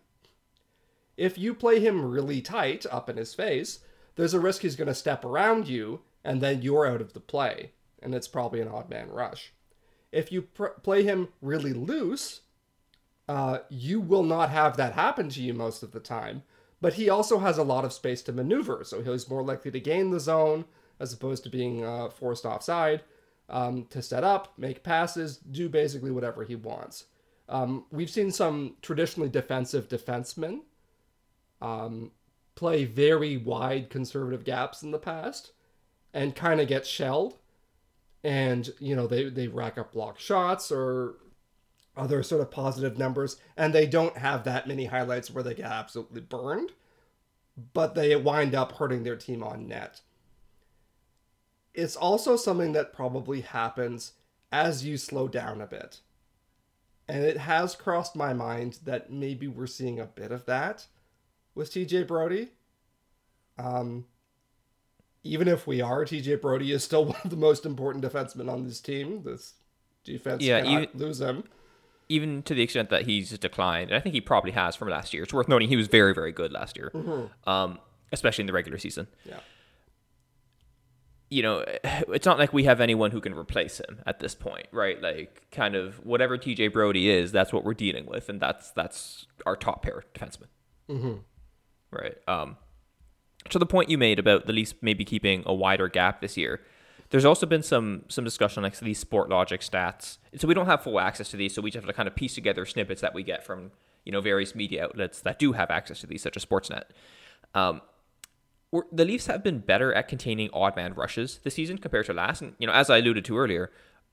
If 1.17 1.37
you 1.37 1.53
play 1.53 1.81
him 1.81 2.09
really 2.09 2.41
tight 2.41 2.85
up 2.89 3.09
in 3.09 3.17
his 3.17 3.33
face, 3.33 3.79
there's 4.15 4.33
a 4.33 4.39
risk 4.39 4.61
he's 4.61 4.77
going 4.77 4.87
to 4.87 4.93
step 4.93 5.25
around 5.25 5.67
you 5.67 6.01
and 6.23 6.41
then 6.41 6.61
you're 6.61 6.87
out 6.87 7.01
of 7.01 7.13
the 7.13 7.19
play, 7.19 7.71
and 8.01 8.13
it's 8.13 8.27
probably 8.27 8.61
an 8.61 8.67
odd 8.67 8.89
man 8.89 9.09
rush. 9.09 9.53
If 10.11 10.31
you 10.31 10.43
pr- 10.43 10.79
play 10.83 11.03
him 11.03 11.29
really 11.41 11.73
loose, 11.73 12.41
uh, 13.27 13.59
you 13.69 13.99
will 13.99 14.23
not 14.23 14.49
have 14.49 14.77
that 14.77 14.93
happen 14.93 15.29
to 15.29 15.41
you 15.41 15.53
most 15.53 15.83
of 15.83 15.91
the 15.91 15.99
time, 15.99 16.43
but 16.81 16.93
he 16.93 17.09
also 17.09 17.39
has 17.39 17.57
a 17.57 17.63
lot 17.63 17.85
of 17.85 17.93
space 17.93 18.21
to 18.23 18.31
maneuver, 18.31 18.83
so 18.83 19.01
he's 19.01 19.29
more 19.29 19.43
likely 19.43 19.71
to 19.71 19.79
gain 19.79 20.11
the 20.11 20.19
zone 20.19 20.65
as 20.99 21.13
opposed 21.13 21.43
to 21.43 21.49
being 21.49 21.83
uh, 21.83 22.09
forced 22.09 22.45
offside 22.45 23.01
um, 23.49 23.85
to 23.89 24.01
set 24.01 24.23
up, 24.23 24.53
make 24.57 24.83
passes, 24.83 25.37
do 25.37 25.69
basically 25.69 26.11
whatever 26.11 26.43
he 26.43 26.55
wants. 26.55 27.05
Um, 27.49 27.85
we've 27.91 28.09
seen 28.09 28.31
some 28.31 28.77
traditionally 28.81 29.29
defensive 29.29 29.89
defensemen 29.89 30.61
um, 31.61 32.11
play 32.55 32.85
very 32.85 33.37
wide 33.37 33.89
conservative 33.89 34.43
gaps 34.45 34.83
in 34.83 34.91
the 34.91 34.99
past 34.99 35.51
and 36.13 36.35
kind 36.35 36.59
of 36.59 36.67
get 36.67 36.85
shelled. 36.85 37.37
And, 38.23 38.69
you 38.79 38.95
know, 38.95 39.07
they, 39.07 39.29
they 39.29 39.47
rack 39.47 39.77
up 39.77 39.93
block 39.93 40.19
shots 40.19 40.71
or 40.71 41.15
other 41.95 42.23
sort 42.23 42.41
of 42.41 42.51
positive 42.51 42.97
numbers, 42.97 43.37
and 43.57 43.73
they 43.73 43.85
don't 43.85 44.17
have 44.17 44.43
that 44.43 44.67
many 44.67 44.85
highlights 44.85 45.29
where 45.29 45.43
they 45.43 45.53
get 45.53 45.65
absolutely 45.65 46.21
burned, 46.21 46.71
but 47.73 47.95
they 47.95 48.15
wind 48.15 48.55
up 48.55 48.73
hurting 48.73 49.03
their 49.03 49.15
team 49.15 49.43
on 49.43 49.67
net. 49.67 50.01
It's 51.73 51.95
also 51.95 52.35
something 52.35 52.73
that 52.73 52.93
probably 52.93 53.41
happens 53.41 54.13
as 54.51 54.85
you 54.85 54.97
slow 54.97 55.27
down 55.27 55.61
a 55.61 55.67
bit. 55.67 55.99
And 57.07 57.23
it 57.23 57.37
has 57.37 57.75
crossed 57.75 58.15
my 58.15 58.33
mind 58.33 58.79
that 58.85 59.11
maybe 59.11 59.47
we're 59.47 59.67
seeing 59.67 59.99
a 59.99 60.05
bit 60.05 60.31
of 60.31 60.45
that 60.45 60.85
with 61.55 61.71
TJ 61.71 62.07
Brodie. 62.07 62.49
Um, 63.57 64.05
even 65.23 65.47
if 65.47 65.67
we 65.67 65.81
are, 65.81 66.03
TJ 66.05 66.41
Brodie 66.41 66.71
is 66.71 66.83
still 66.83 67.05
one 67.13 67.19
of 67.23 67.29
the 67.29 67.37
most 67.37 67.65
important 67.65 68.03
defensemen 68.03 68.51
on 68.51 68.63
this 68.63 68.79
team. 68.81 69.23
This 69.23 69.53
defense 70.03 70.43
Yeah, 70.43 70.61
cannot 70.61 70.83
even- 70.83 70.99
lose 70.99 71.21
him. 71.21 71.43
even 72.09 72.43
to 72.43 72.53
the 72.53 72.61
extent 72.61 72.89
that 72.89 73.05
he's 73.05 73.37
declined, 73.37 73.89
and 73.89 73.95
I 73.97 73.99
think 73.99 74.13
he 74.15 74.21
probably 74.21 74.51
has 74.51 74.75
from 74.75 74.89
last 74.89 75.13
year. 75.13 75.23
It's 75.23 75.33
worth 75.33 75.47
noting 75.47 75.69
he 75.69 75.75
was 75.77 75.87
very, 75.87 76.13
very 76.13 76.31
good 76.31 76.51
last 76.51 76.75
year, 76.77 76.91
um, 77.45 77.79
especially 78.11 78.41
in 78.43 78.47
the 78.47 78.53
regular 78.53 78.77
season. 78.77 79.07
Yeah. 79.25 79.39
You 81.29 81.43
know, 81.43 81.63
it's 81.83 82.25
not 82.25 82.37
like 82.37 82.51
we 82.51 82.65
have 82.65 82.81
anyone 82.81 83.11
who 83.11 83.21
can 83.21 83.33
replace 83.33 83.79
him 83.79 84.01
at 84.05 84.19
this 84.19 84.35
point, 84.35 84.67
right? 84.73 85.01
Like, 85.01 85.45
kind 85.51 85.75
of 85.75 86.05
whatever 86.05 86.37
TJ 86.37 86.73
Brodie 86.73 87.09
is, 87.09 87.31
that's 87.31 87.53
what 87.53 87.63
we're 87.63 87.73
dealing 87.73 88.05
with, 88.07 88.27
and 88.27 88.41
that's 88.41 88.71
that's 88.71 89.25
our 89.45 89.55
top 89.55 89.83
pair 89.83 90.03
defenseman, 90.13 90.47
mm-hmm. 90.89 91.13
right? 91.91 92.15
Um, 92.27 92.57
to 93.49 93.59
the 93.59 93.65
point 93.65 93.89
you 93.89 93.97
made 93.97 94.19
about 94.19 94.45
the 94.45 94.53
Leafs 94.53 94.73
maybe 94.81 95.03
keeping 95.03 95.43
a 95.45 95.53
wider 95.53 95.87
gap 95.87 96.21
this 96.21 96.37
year, 96.37 96.61
there's 97.09 97.25
also 97.25 97.45
been 97.45 97.63
some 97.63 98.03
some 98.07 98.23
discussion 98.23 98.63
on 98.63 98.63
like 98.63 98.79
these 98.79 99.03
Sportlogiq 99.03 99.59
stats. 99.67 100.17
So 100.37 100.47
we 100.47 100.53
don't 100.53 100.67
have 100.67 100.83
full 100.83 100.99
access 100.99 101.29
to 101.31 101.37
these, 101.37 101.53
so 101.53 101.61
we 101.61 101.69
just 101.69 101.83
have 101.83 101.89
to 101.89 101.93
kind 101.93 102.07
of 102.07 102.15
piece 102.15 102.35
together 102.35 102.65
snippets 102.65 103.01
that 103.01 103.13
we 103.13 103.23
get 103.23 103.45
from 103.45 103.71
you 104.05 104.11
know 104.11 104.21
various 104.21 104.55
media 104.55 104.85
outlets 104.85 105.21
that 105.21 105.37
do 105.37 105.51
have 105.51 105.69
access 105.69 105.99
to 106.01 106.07
these, 106.07 106.21
such 106.21 106.37
as 106.37 106.45
Sportsnet. 106.45 106.83
Um, 107.53 107.81
the 108.91 109.03
Leafs 109.03 109.27
have 109.27 109.43
been 109.43 109.59
better 109.59 109.93
at 109.93 110.07
containing 110.07 110.49
odd 110.53 110.77
man 110.77 110.93
rushes 110.93 111.41
this 111.43 111.55
season 111.55 111.77
compared 111.77 112.05
to 112.05 112.13
last. 112.13 112.41
And 112.41 112.55
you 112.57 112.67
know, 112.67 112.73
as 112.73 112.89
I 112.89 112.99
alluded 112.99 113.25
to 113.25 113.37
earlier, 113.37 113.71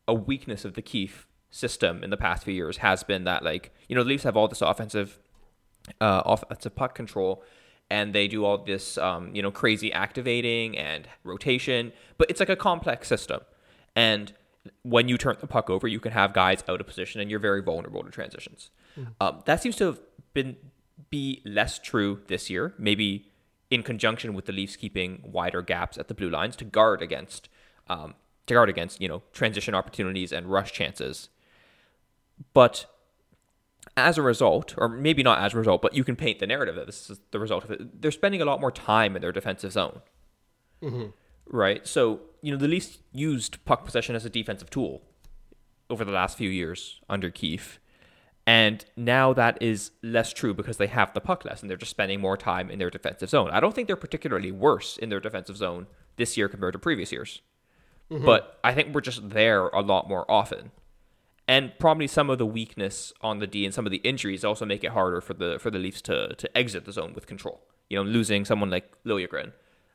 a 0.08 0.14
weakness 0.14 0.64
of 0.64 0.74
the 0.74 0.82
Keefe 0.82 1.28
system 1.50 2.02
in 2.02 2.10
the 2.10 2.16
past 2.16 2.44
few 2.44 2.52
years 2.52 2.78
has 2.78 3.02
been 3.04 3.24
that 3.24 3.44
like 3.44 3.72
you 3.88 3.94
know 3.94 4.02
the 4.02 4.08
Leafs 4.08 4.24
have 4.24 4.36
all 4.36 4.48
this 4.48 4.60
offensive 4.60 5.20
uh, 6.00 6.22
offensive 6.24 6.74
puck 6.74 6.94
control, 6.94 7.44
and 7.90 8.14
they 8.14 8.28
do 8.28 8.44
all 8.44 8.58
this, 8.58 8.98
um, 8.98 9.34
you 9.34 9.42
know, 9.42 9.50
crazy 9.50 9.92
activating 9.92 10.76
and 10.76 11.08
rotation. 11.24 11.92
But 12.16 12.30
it's 12.30 12.40
like 12.40 12.48
a 12.48 12.56
complex 12.56 13.08
system, 13.08 13.40
and 13.94 14.32
when 14.82 15.08
you 15.08 15.16
turn 15.16 15.36
the 15.40 15.46
puck 15.46 15.70
over, 15.70 15.88
you 15.88 16.00
can 16.00 16.12
have 16.12 16.34
guys 16.34 16.62
out 16.68 16.80
of 16.80 16.86
position, 16.86 17.20
and 17.20 17.30
you're 17.30 17.40
very 17.40 17.62
vulnerable 17.62 18.02
to 18.02 18.10
transitions. 18.10 18.70
Um, 19.20 19.42
that 19.46 19.62
seems 19.62 19.76
to 19.76 19.86
have 19.86 20.00
been 20.34 20.56
be 21.10 21.40
less 21.44 21.78
true 21.78 22.20
this 22.26 22.50
year. 22.50 22.74
Maybe 22.78 23.30
in 23.70 23.82
conjunction 23.82 24.34
with 24.34 24.46
the 24.46 24.52
Leafs 24.52 24.76
keeping 24.76 25.22
wider 25.24 25.62
gaps 25.62 25.96
at 25.98 26.08
the 26.08 26.14
blue 26.14 26.30
lines 26.30 26.56
to 26.56 26.64
guard 26.64 27.02
against, 27.02 27.48
um, 27.88 28.14
to 28.46 28.54
guard 28.54 28.68
against, 28.68 29.00
you 29.00 29.08
know, 29.08 29.22
transition 29.32 29.74
opportunities 29.74 30.32
and 30.32 30.46
rush 30.46 30.72
chances. 30.72 31.28
But 32.52 32.86
as 33.98 34.18
a 34.18 34.22
result, 34.22 34.74
or 34.76 34.88
maybe 34.88 35.22
not 35.22 35.40
as 35.40 35.54
a 35.54 35.58
result, 35.58 35.82
but 35.82 35.94
you 35.94 36.04
can 36.04 36.16
paint 36.16 36.38
the 36.38 36.46
narrative 36.46 36.74
that 36.76 36.86
this 36.86 37.10
is 37.10 37.20
the 37.30 37.38
result 37.38 37.64
of 37.64 37.70
it. 37.70 38.00
They're 38.02 38.10
spending 38.10 38.40
a 38.40 38.44
lot 38.44 38.60
more 38.60 38.72
time 38.72 39.16
in 39.16 39.22
their 39.22 39.32
defensive 39.32 39.72
zone. 39.72 40.00
Mm-hmm. 40.82 41.06
Right? 41.50 41.86
So, 41.86 42.20
you 42.42 42.52
know, 42.52 42.58
the 42.58 42.68
Leafs 42.68 42.98
used 43.12 43.64
puck 43.64 43.84
possession 43.84 44.14
as 44.14 44.24
a 44.24 44.30
defensive 44.30 44.70
tool 44.70 45.02
over 45.90 46.04
the 46.04 46.12
last 46.12 46.36
few 46.36 46.50
years 46.50 47.00
under 47.08 47.30
Keefe. 47.30 47.80
And 48.46 48.84
now 48.96 49.32
that 49.34 49.58
is 49.60 49.90
less 50.02 50.32
true 50.32 50.54
because 50.54 50.78
they 50.78 50.86
have 50.86 51.12
the 51.12 51.20
puck 51.20 51.44
less 51.44 51.60
and 51.60 51.68
they're 51.68 51.76
just 51.76 51.90
spending 51.90 52.20
more 52.20 52.36
time 52.36 52.70
in 52.70 52.78
their 52.78 52.90
defensive 52.90 53.28
zone. 53.28 53.50
I 53.50 53.60
don't 53.60 53.74
think 53.74 53.86
they're 53.86 53.96
particularly 53.96 54.52
worse 54.52 54.96
in 54.96 55.10
their 55.10 55.20
defensive 55.20 55.56
zone 55.56 55.86
this 56.16 56.36
year 56.36 56.48
compared 56.48 56.72
to 56.72 56.78
previous 56.78 57.12
years. 57.12 57.42
Mm-hmm. 58.10 58.24
But 58.24 58.58
I 58.64 58.72
think 58.72 58.94
we're 58.94 59.02
just 59.02 59.30
there 59.30 59.68
a 59.68 59.80
lot 59.80 60.08
more 60.08 60.30
often 60.30 60.70
and 61.48 61.72
probably 61.78 62.06
some 62.06 62.28
of 62.28 62.36
the 62.36 62.46
weakness 62.46 63.12
on 63.22 63.38
the 63.38 63.46
D 63.46 63.64
and 63.64 63.74
some 63.74 63.86
of 63.86 63.90
the 63.90 63.98
injuries 63.98 64.44
also 64.44 64.66
make 64.66 64.84
it 64.84 64.90
harder 64.90 65.22
for 65.22 65.32
the 65.32 65.58
for 65.58 65.70
the 65.70 65.78
Leafs 65.78 66.02
to 66.02 66.34
to 66.34 66.56
exit 66.56 66.84
the 66.84 66.92
zone 66.92 67.14
with 67.14 67.26
control. 67.26 67.62
You 67.88 67.96
know, 67.96 68.02
losing 68.08 68.44
someone 68.44 68.68
like 68.68 69.02
Liljegren 69.04 69.52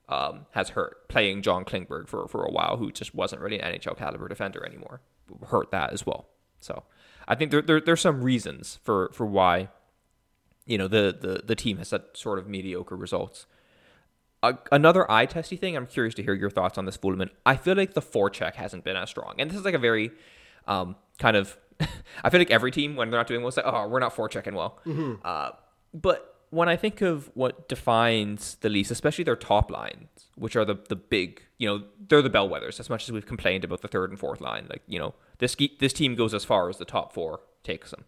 um, 0.10 0.48
has 0.52 0.70
hurt. 0.70 1.08
Playing 1.08 1.44
John 1.44 1.64
Klingberg 1.64 2.08
for 2.10 2.28
for 2.28 2.44
a 2.44 2.52
while, 2.52 2.78
who 2.78 2.92
just 2.92 3.14
wasn't 3.14 3.42
really 3.42 3.60
an 3.60 3.76
NHL 3.76 3.96
caliber 3.96 4.28
defender 4.28 4.66
anymore, 4.66 5.02
hurt 5.48 5.70
that 5.72 5.94
as 5.94 6.06
well. 6.06 6.28
So 6.60 6.84
I 7.28 7.36
think 7.36 7.52
there, 7.52 7.62
there 7.62 7.80
there's 7.80 8.02
some 8.02 8.24
reasons 8.24 8.80
for 8.84 9.12
for 9.14 9.28
why 9.28 9.70
you 10.66 10.80
know 10.80 10.88
the 10.88 11.16
the 11.20 11.44
the 11.46 11.56
team 11.56 11.78
has 11.78 11.92
had 11.92 12.02
sort 12.14 12.40
of 12.40 12.48
mediocre 12.48 12.98
results. 12.98 13.46
Another 14.74 15.10
eye 15.10 15.26
testy 15.26 15.56
thing. 15.56 15.78
I'm 15.78 15.88
curious 15.88 16.14
to 16.16 16.24
hear 16.24 16.34
your 16.34 16.50
thoughts 16.50 16.78
on 16.78 16.84
this, 16.84 16.98
Foolman. 16.98 17.30
I 17.46 17.56
feel 17.56 17.78
like 17.78 17.94
the 17.94 18.02
forecheck 18.02 18.56
hasn't 18.56 18.84
been 18.84 18.98
as 18.98 19.10
strong, 19.10 19.36
and 19.38 19.50
this 19.50 19.58
is 19.58 19.64
like 19.64 19.74
a 19.74 19.80
very 19.80 20.12
um, 20.68 20.96
kind 21.20 21.36
of. 21.38 21.58
I 22.24 22.30
feel 22.30 22.40
like 22.40 22.52
every 22.52 22.72
team 22.72 22.96
when 22.96 23.10
they're 23.10 23.20
not 23.20 23.28
doing 23.28 23.42
well, 23.42 23.52
say, 23.52 23.62
"Oh, 23.66 23.88
we're 23.88 24.00
not 24.00 24.16
forechecking 24.16 24.54
well." 24.54 24.80
Uh, 25.26 25.52
but 25.94 26.30
when 26.52 26.70
I 26.70 26.76
think 26.76 27.02
of 27.02 27.32
what 27.34 27.68
defines 27.68 28.56
the 28.62 28.70
Leafs, 28.70 28.92
especially 28.92 29.24
their 29.24 29.36
top 29.36 29.72
lines, 29.72 30.28
which 30.36 30.56
are 30.56 30.64
the 30.66 30.76
the 30.90 30.96
big, 30.96 31.42
you 31.58 31.68
know, 31.68 31.84
they're 32.08 32.22
the 32.22 32.30
bellwethers. 32.30 32.80
As 32.80 32.90
much 32.90 33.04
as 33.04 33.12
we've 33.12 33.26
complained 33.26 33.64
about 33.64 33.82
the 33.82 33.88
third 33.88 34.12
and 34.12 34.20
fourth 34.20 34.40
line, 34.40 34.68
like 34.70 34.84
you 34.88 35.00
know, 35.00 35.16
this 35.40 35.56
this 35.80 35.94
team 35.94 36.16
goes 36.16 36.34
as 36.34 36.46
far 36.46 36.70
as 36.70 36.78
the 36.78 36.86
top 36.86 37.12
four 37.14 37.42
takes 37.64 37.92
them. 37.92 38.06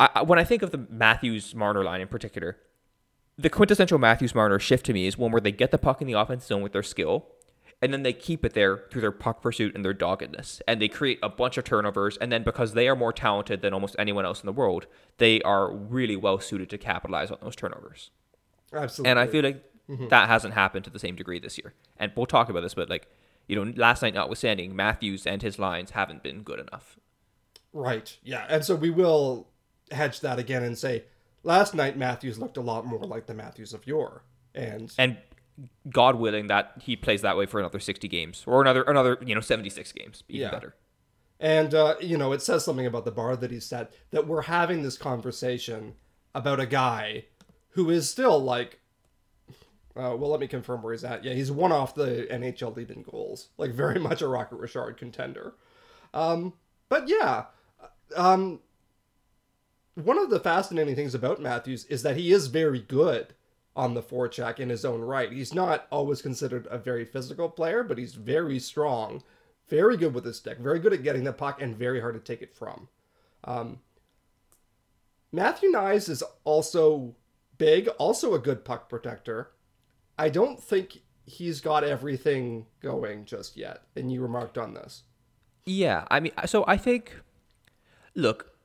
I, 0.00 0.08
I- 0.16 0.22
when 0.22 0.38
I 0.38 0.44
think 0.44 0.62
of 0.62 0.70
the 0.70 0.86
Matthews 0.90 1.54
Marner 1.54 1.84
line 1.84 2.00
in 2.00 2.08
particular, 2.08 2.56
the 3.36 3.50
quintessential 3.50 3.98
Matthews 3.98 4.34
Marner 4.34 4.58
shift 4.58 4.86
to 4.86 4.92
me 4.92 5.06
is 5.06 5.16
one 5.18 5.30
where 5.30 5.40
they 5.40 5.52
get 5.52 5.70
the 5.70 5.78
puck 5.78 6.00
in 6.00 6.06
the 6.06 6.14
offense 6.14 6.46
zone 6.46 6.62
with 6.62 6.72
their 6.72 6.82
skill, 6.82 7.26
and 7.80 7.92
then 7.92 8.02
they 8.02 8.12
keep 8.12 8.44
it 8.44 8.54
there 8.54 8.84
through 8.90 9.00
their 9.00 9.12
puck 9.12 9.40
pursuit 9.40 9.74
and 9.74 9.84
their 9.84 9.94
doggedness, 9.94 10.60
and 10.66 10.80
they 10.80 10.88
create 10.88 11.18
a 11.22 11.28
bunch 11.28 11.56
of 11.56 11.64
turnovers. 11.64 12.16
And 12.16 12.32
then 12.32 12.42
because 12.42 12.74
they 12.74 12.88
are 12.88 12.96
more 12.96 13.12
talented 13.12 13.62
than 13.62 13.72
almost 13.72 13.96
anyone 13.98 14.24
else 14.24 14.40
in 14.40 14.46
the 14.46 14.52
world, 14.52 14.86
they 15.18 15.40
are 15.42 15.72
really 15.72 16.16
well 16.16 16.40
suited 16.40 16.70
to 16.70 16.78
capitalize 16.78 17.30
on 17.30 17.38
those 17.42 17.56
turnovers. 17.56 18.10
Absolutely. 18.72 19.10
And 19.10 19.18
I 19.18 19.26
feel 19.26 19.42
like 19.42 19.64
mm-hmm. 19.88 20.08
that 20.08 20.28
hasn't 20.28 20.54
happened 20.54 20.84
to 20.84 20.90
the 20.90 20.98
same 20.98 21.16
degree 21.16 21.38
this 21.38 21.56
year. 21.56 21.74
And 21.96 22.12
we'll 22.16 22.26
talk 22.26 22.48
about 22.48 22.60
this, 22.60 22.74
but 22.74 22.90
like 22.90 23.08
you 23.48 23.56
know, 23.56 23.72
last 23.76 24.02
night 24.02 24.14
notwithstanding, 24.14 24.76
Matthews 24.76 25.26
and 25.26 25.42
his 25.42 25.58
lines 25.58 25.92
haven't 25.92 26.22
been 26.22 26.42
good 26.42 26.60
enough. 26.60 26.98
Right. 27.72 28.16
Yeah. 28.22 28.44
And 28.48 28.64
so 28.64 28.76
we 28.76 28.90
will 28.90 29.48
hedge 29.90 30.20
that 30.20 30.38
again 30.38 30.62
and 30.62 30.76
say 30.76 31.04
last 31.42 31.74
night 31.74 31.96
Matthews 31.96 32.38
looked 32.38 32.58
a 32.58 32.60
lot 32.60 32.86
more 32.86 33.04
like 33.04 33.26
the 33.26 33.34
Matthews 33.34 33.72
of 33.72 33.86
yore. 33.86 34.22
And 34.54 34.92
And 34.98 35.16
God 35.90 36.16
willing 36.16 36.46
that 36.48 36.72
he 36.80 36.94
plays 36.96 37.22
that 37.22 37.36
way 37.36 37.46
for 37.46 37.58
another 37.60 37.80
60 37.80 38.06
games 38.08 38.44
or 38.46 38.60
another 38.60 38.82
another, 38.82 39.18
you 39.24 39.34
know, 39.34 39.40
76 39.40 39.90
games, 39.92 40.22
even 40.28 40.42
Yeah. 40.42 40.50
better. 40.50 40.74
and 41.40 41.74
uh, 41.74 41.94
you 42.00 42.16
know, 42.18 42.32
it 42.32 42.42
says 42.42 42.64
something 42.64 42.86
about 42.86 43.04
the 43.04 43.10
bar 43.12 43.36
that 43.36 43.50
he 43.50 43.60
set 43.60 43.92
that 44.10 44.26
we're 44.26 44.42
having 44.42 44.82
this 44.82 44.96
conversation 44.98 45.94
about 46.34 46.60
a 46.60 46.66
guy 46.66 47.24
who 47.70 47.90
is 47.90 48.08
still 48.10 48.38
like 48.42 48.78
uh, 49.96 50.14
well, 50.16 50.30
let 50.30 50.38
me 50.38 50.46
confirm 50.46 50.80
where 50.82 50.92
he's 50.92 51.02
at. 51.02 51.24
Yeah, 51.24 51.32
he's 51.32 51.50
one 51.50 51.72
off 51.72 51.92
the 51.96 52.28
NHL 52.30 52.76
lead 52.76 52.90
in 52.90 53.02
goals, 53.02 53.48
like 53.58 53.72
very 53.72 53.98
much 54.08 54.22
a 54.22 54.28
Rocket 54.28 54.56
Richard 54.60 54.96
contender. 54.96 55.54
Um, 56.14 56.52
but 56.88 57.08
yeah, 57.08 57.46
um, 58.14 58.60
one 59.96 60.16
of 60.18 60.30
the 60.30 60.38
fascinating 60.38 60.94
things 60.94 61.16
about 61.16 61.40
Matthews 61.42 61.84
is 61.86 62.02
that 62.04 62.16
he 62.16 62.32
is 62.32 62.46
very 62.46 62.78
good 62.80 63.34
on 63.78 63.94
the 63.94 64.02
forecheck 64.02 64.58
in 64.58 64.68
his 64.68 64.84
own 64.84 65.00
right. 65.00 65.30
He's 65.30 65.54
not 65.54 65.86
always 65.92 66.20
considered 66.20 66.66
a 66.68 66.78
very 66.78 67.04
physical 67.04 67.48
player, 67.48 67.84
but 67.84 67.96
he's 67.96 68.14
very 68.14 68.58
strong, 68.58 69.22
very 69.68 69.96
good 69.96 70.12
with 70.12 70.24
his 70.24 70.36
stick, 70.36 70.58
very 70.58 70.80
good 70.80 70.92
at 70.92 71.04
getting 71.04 71.22
the 71.22 71.32
puck, 71.32 71.62
and 71.62 71.76
very 71.76 72.00
hard 72.00 72.14
to 72.14 72.20
take 72.20 72.42
it 72.42 72.56
from. 72.56 72.88
Um, 73.44 73.78
Matthew 75.30 75.70
Knies 75.70 76.08
is 76.08 76.24
also 76.42 77.14
big, 77.56 77.86
also 77.98 78.34
a 78.34 78.40
good 78.40 78.64
puck 78.64 78.88
protector. 78.88 79.52
I 80.18 80.28
don't 80.28 80.60
think 80.60 81.02
he's 81.24 81.60
got 81.60 81.84
everything 81.84 82.66
going 82.82 83.26
just 83.26 83.56
yet, 83.56 83.82
and 83.94 84.10
you 84.10 84.20
remarked 84.22 84.58
on 84.58 84.74
this. 84.74 85.04
Yeah, 85.64 86.04
I 86.10 86.18
mean, 86.18 86.32
so 86.46 86.64
I 86.66 86.78
think, 86.78 87.14
look, 88.16 88.56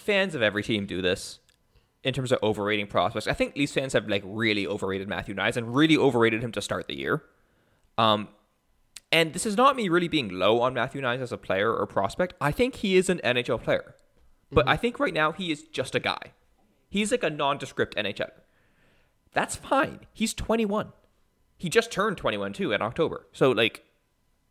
fans 0.00 0.34
of 0.34 0.42
every 0.42 0.64
team 0.64 0.84
do 0.84 1.00
this 1.00 1.38
in 2.04 2.14
terms 2.14 2.32
of 2.32 2.38
overrating 2.42 2.86
prospects. 2.86 3.26
I 3.26 3.32
think 3.32 3.56
Leafs 3.56 3.72
fans 3.72 3.92
have 3.92 4.08
like 4.08 4.22
really 4.24 4.66
overrated 4.66 5.08
Matthew 5.08 5.34
Knies 5.34 5.56
and 5.56 5.74
really 5.74 5.96
overrated 5.96 6.42
him 6.42 6.52
to 6.52 6.62
start 6.62 6.86
the 6.86 6.96
year. 6.96 7.22
Um, 7.96 8.28
and 9.10 9.32
this 9.32 9.46
is 9.46 9.56
not 9.56 9.74
me 9.74 9.88
really 9.88 10.08
being 10.08 10.28
low 10.28 10.60
on 10.60 10.74
Matthew 10.74 11.00
Knies 11.00 11.20
as 11.20 11.32
a 11.32 11.38
player 11.38 11.74
or 11.74 11.86
prospect. 11.86 12.34
I 12.40 12.52
think 12.52 12.76
he 12.76 12.96
is 12.96 13.08
an 13.08 13.20
NHL 13.24 13.62
player, 13.62 13.94
but 14.52 14.68
I 14.68 14.76
think 14.76 15.00
right 15.00 15.14
now 15.14 15.32
he 15.32 15.50
is 15.50 15.62
just 15.64 15.94
a 15.94 16.00
guy. 16.00 16.32
He's 16.88 17.10
like 17.10 17.22
a 17.22 17.30
nondescript 17.30 17.96
NHLer. 17.96 18.30
That's 19.32 19.56
fine. 19.56 20.00
He's 20.12 20.34
21. 20.34 20.92
He 21.56 21.68
just 21.68 21.90
turned 21.90 22.16
21 22.16 22.52
too 22.52 22.72
in 22.72 22.80
October. 22.80 23.26
So 23.32 23.50
like, 23.50 23.84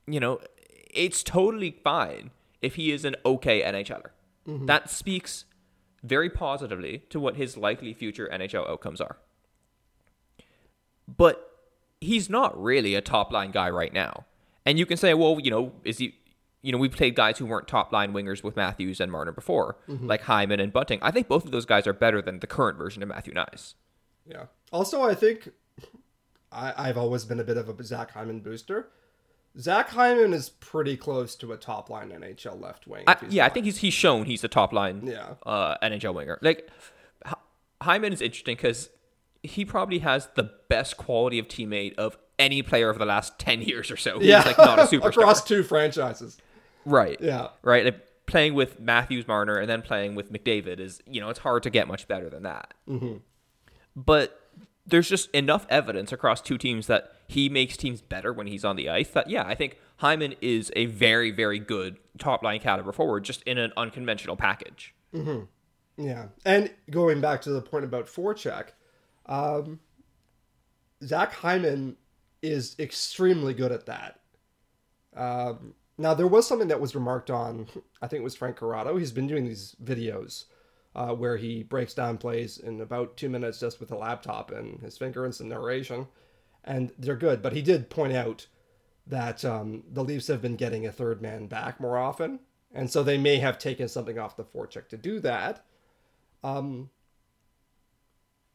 you 0.05 0.19
know, 0.19 0.39
it's 0.93 1.23
totally 1.23 1.79
fine 1.83 2.31
if 2.61 2.75
he 2.75 2.91
is 2.91 3.05
an 3.05 3.15
okay 3.25 3.61
NHLer. 3.61 4.09
That 4.65 4.89
speaks 4.89 5.45
very 6.07 6.29
positively 6.29 7.03
to 7.09 7.19
what 7.19 7.35
his 7.35 7.57
likely 7.57 7.93
future 7.93 8.29
NHL 8.31 8.69
outcomes 8.69 9.01
are. 9.01 9.17
But 11.07 11.49
he's 12.01 12.29
not 12.29 12.61
really 12.61 12.95
a 12.95 13.01
top 13.01 13.31
line 13.31 13.51
guy 13.51 13.69
right 13.69 13.93
now. 13.93 14.25
And 14.65 14.77
you 14.77 14.85
can 14.85 14.97
say, 14.97 15.13
well, 15.13 15.39
you 15.39 15.49
know, 15.49 15.73
is 15.83 15.97
he 15.97 16.15
you 16.61 16.71
know, 16.71 16.77
we've 16.77 16.91
played 16.91 17.15
guys 17.15 17.37
who 17.37 17.45
weren't 17.45 17.67
top 17.67 17.93
line 17.93 18.13
wingers 18.13 18.43
with 18.43 18.55
Matthews 18.57 18.99
and 18.99 19.11
Marner 19.11 19.31
before, 19.31 19.77
mm-hmm. 19.87 20.07
like 20.07 20.23
Hyman 20.23 20.59
and 20.59 20.73
Bunting. 20.73 20.99
I 21.01 21.11
think 21.11 21.27
both 21.27 21.45
of 21.45 21.51
those 21.51 21.65
guys 21.65 21.87
are 21.87 21.93
better 21.93 22.21
than 22.21 22.39
the 22.39 22.47
current 22.47 22.77
version 22.77 23.01
of 23.03 23.09
Matthew 23.09 23.33
Knies. 23.33 23.75
Yeah. 24.25 24.47
Also, 24.71 25.01
I 25.01 25.15
think 25.15 25.49
I, 26.51 26.73
I've 26.75 26.97
always 26.97 27.25
been 27.25 27.39
a 27.39 27.43
bit 27.43 27.57
of 27.57 27.69
a 27.69 27.83
Zach 27.83 28.11
Hyman 28.11 28.41
booster. 28.41 28.89
Zach 29.59 29.89
Hyman 29.89 30.33
is 30.33 30.49
pretty 30.49 30.97
close 30.97 31.35
to 31.37 31.51
a 31.53 31.57
top 31.57 31.89
line 31.89 32.09
NHL 32.09 32.61
left 32.61 32.87
wing. 32.87 33.03
I, 33.07 33.17
yeah, 33.29 33.45
I 33.45 33.49
think 33.49 33.65
he's 33.65 33.77
he's 33.77 33.93
shown 33.93 34.25
he's 34.25 34.43
a 34.43 34.47
top 34.47 34.71
line 34.73 35.01
Yeah. 35.05 35.33
uh, 35.45 35.77
NHL 35.83 36.13
winger. 36.13 36.37
Like 36.41 36.69
Hy- 37.25 37.35
Hyman 37.81 38.13
is 38.13 38.21
interesting 38.21 38.55
because 38.55 38.89
he 39.43 39.65
probably 39.65 39.99
has 39.99 40.27
the 40.35 40.51
best 40.69 40.97
quality 40.97 41.39
of 41.39 41.47
teammate 41.47 41.95
of 41.95 42.17
any 42.37 42.61
player 42.61 42.89
over 42.89 42.99
the 42.99 43.05
last 43.05 43.39
ten 43.39 43.61
years 43.61 43.89
or 43.89 43.97
so. 43.97 44.19
He's 44.19 44.27
yeah, 44.29 44.43
like 44.43 44.57
not 44.59 44.77
a 44.79 44.81
superstar, 44.83 45.07
across 45.09 45.43
two 45.43 45.63
franchises. 45.63 46.37
right? 46.85 47.17
Yeah. 47.19 47.47
right. 47.63 47.85
Like 47.85 48.03
playing 48.27 48.53
with 48.53 48.79
Matthews, 48.79 49.27
Marner, 49.27 49.57
and 49.57 49.67
then 49.69 49.81
playing 49.81 50.13
with 50.15 50.31
McDavid 50.31 50.79
is 50.79 51.01
you 51.09 51.19
know 51.19 51.29
it's 51.29 51.39
hard 51.39 51.63
to 51.63 51.69
get 51.71 51.87
much 51.87 52.07
better 52.07 52.29
than 52.29 52.43
that. 52.43 52.73
Mm-hmm. 52.87 53.17
But 53.95 54.39
there's 54.87 55.09
just 55.09 55.29
enough 55.31 55.67
evidence 55.69 56.11
across 56.11 56.41
two 56.41 56.57
teams 56.57 56.87
that 56.87 57.13
he 57.27 57.49
makes 57.49 57.75
teams 57.77 58.01
better 58.01 58.31
when 58.31 58.47
he's 58.47 58.63
on 58.63 58.75
the 58.75 58.89
ice. 58.89 59.09
That 59.09 59.29
yeah, 59.29 59.45
I 59.45 59.53
think 59.53 59.77
Hyman 59.97 60.35
is 60.41 60.71
a 60.75 60.85
very 60.85 61.31
very 61.31 61.59
good 61.59 61.97
top 62.17 62.43
line 62.43 62.59
caliber 62.59 62.91
forward, 62.91 63.23
just 63.23 63.43
in 63.43 63.57
an 63.57 63.73
unconventional 63.77 64.35
package. 64.35 64.95
Mm-hmm. 65.13 65.43
Yeah, 66.03 66.27
and 66.45 66.71
going 66.89 67.21
back 67.21 67.41
to 67.41 67.49
the 67.49 67.61
point 67.61 67.83
about 67.83 68.07
forecheck, 68.07 68.69
um, 69.25 69.79
Zach 71.03 71.33
Hyman 71.33 71.97
is 72.41 72.75
extremely 72.79 73.53
good 73.53 73.71
at 73.71 73.87
that. 73.87 74.19
Um, 75.15 75.73
now 75.97 76.13
there 76.13 76.27
was 76.27 76.47
something 76.47 76.67
that 76.67 76.79
was 76.79 76.95
remarked 76.95 77.31
on. 77.31 77.67
I 78.01 78.07
think 78.07 78.21
it 78.21 78.23
was 78.23 78.35
Frank 78.35 78.57
Corrado. 78.57 78.97
He's 78.97 79.11
been 79.11 79.27
doing 79.27 79.45
these 79.45 79.75
videos 79.83 80.45
uh, 80.97 81.13
where 81.13 81.37
he 81.37 81.61
breaks 81.61 81.93
down 81.93 82.17
plays 82.17 82.57
in 82.57 82.81
about 82.81 83.15
two 83.15 83.29
minutes 83.29 83.59
just 83.59 83.79
with 83.79 83.91
a 83.91 83.95
laptop 83.95 84.49
and 84.49 84.81
his 84.81 84.97
finger 84.97 85.23
and 85.23 85.35
some 85.35 85.47
narration, 85.47 86.07
and 86.63 86.91
they're 86.97 87.15
good. 87.15 87.43
But 87.43 87.53
he 87.53 87.61
did 87.61 87.91
point 87.91 88.13
out 88.13 88.47
that 89.05 89.45
um, 89.45 89.83
the 89.93 90.03
Leafs 90.03 90.25
have 90.27 90.41
been 90.41 90.55
getting 90.55 90.87
a 90.87 90.91
third 90.91 91.21
man 91.21 91.45
back 91.45 91.79
more 91.79 91.99
often, 91.99 92.39
and 92.73 92.89
so 92.89 93.03
they 93.03 93.19
may 93.19 93.37
have 93.37 93.59
taken 93.59 93.87
something 93.87 94.17
off 94.17 94.35
the 94.35 94.43
forecheck 94.43 94.89
to 94.89 94.97
do 94.97 95.19
that. 95.19 95.63
Um, 96.43 96.89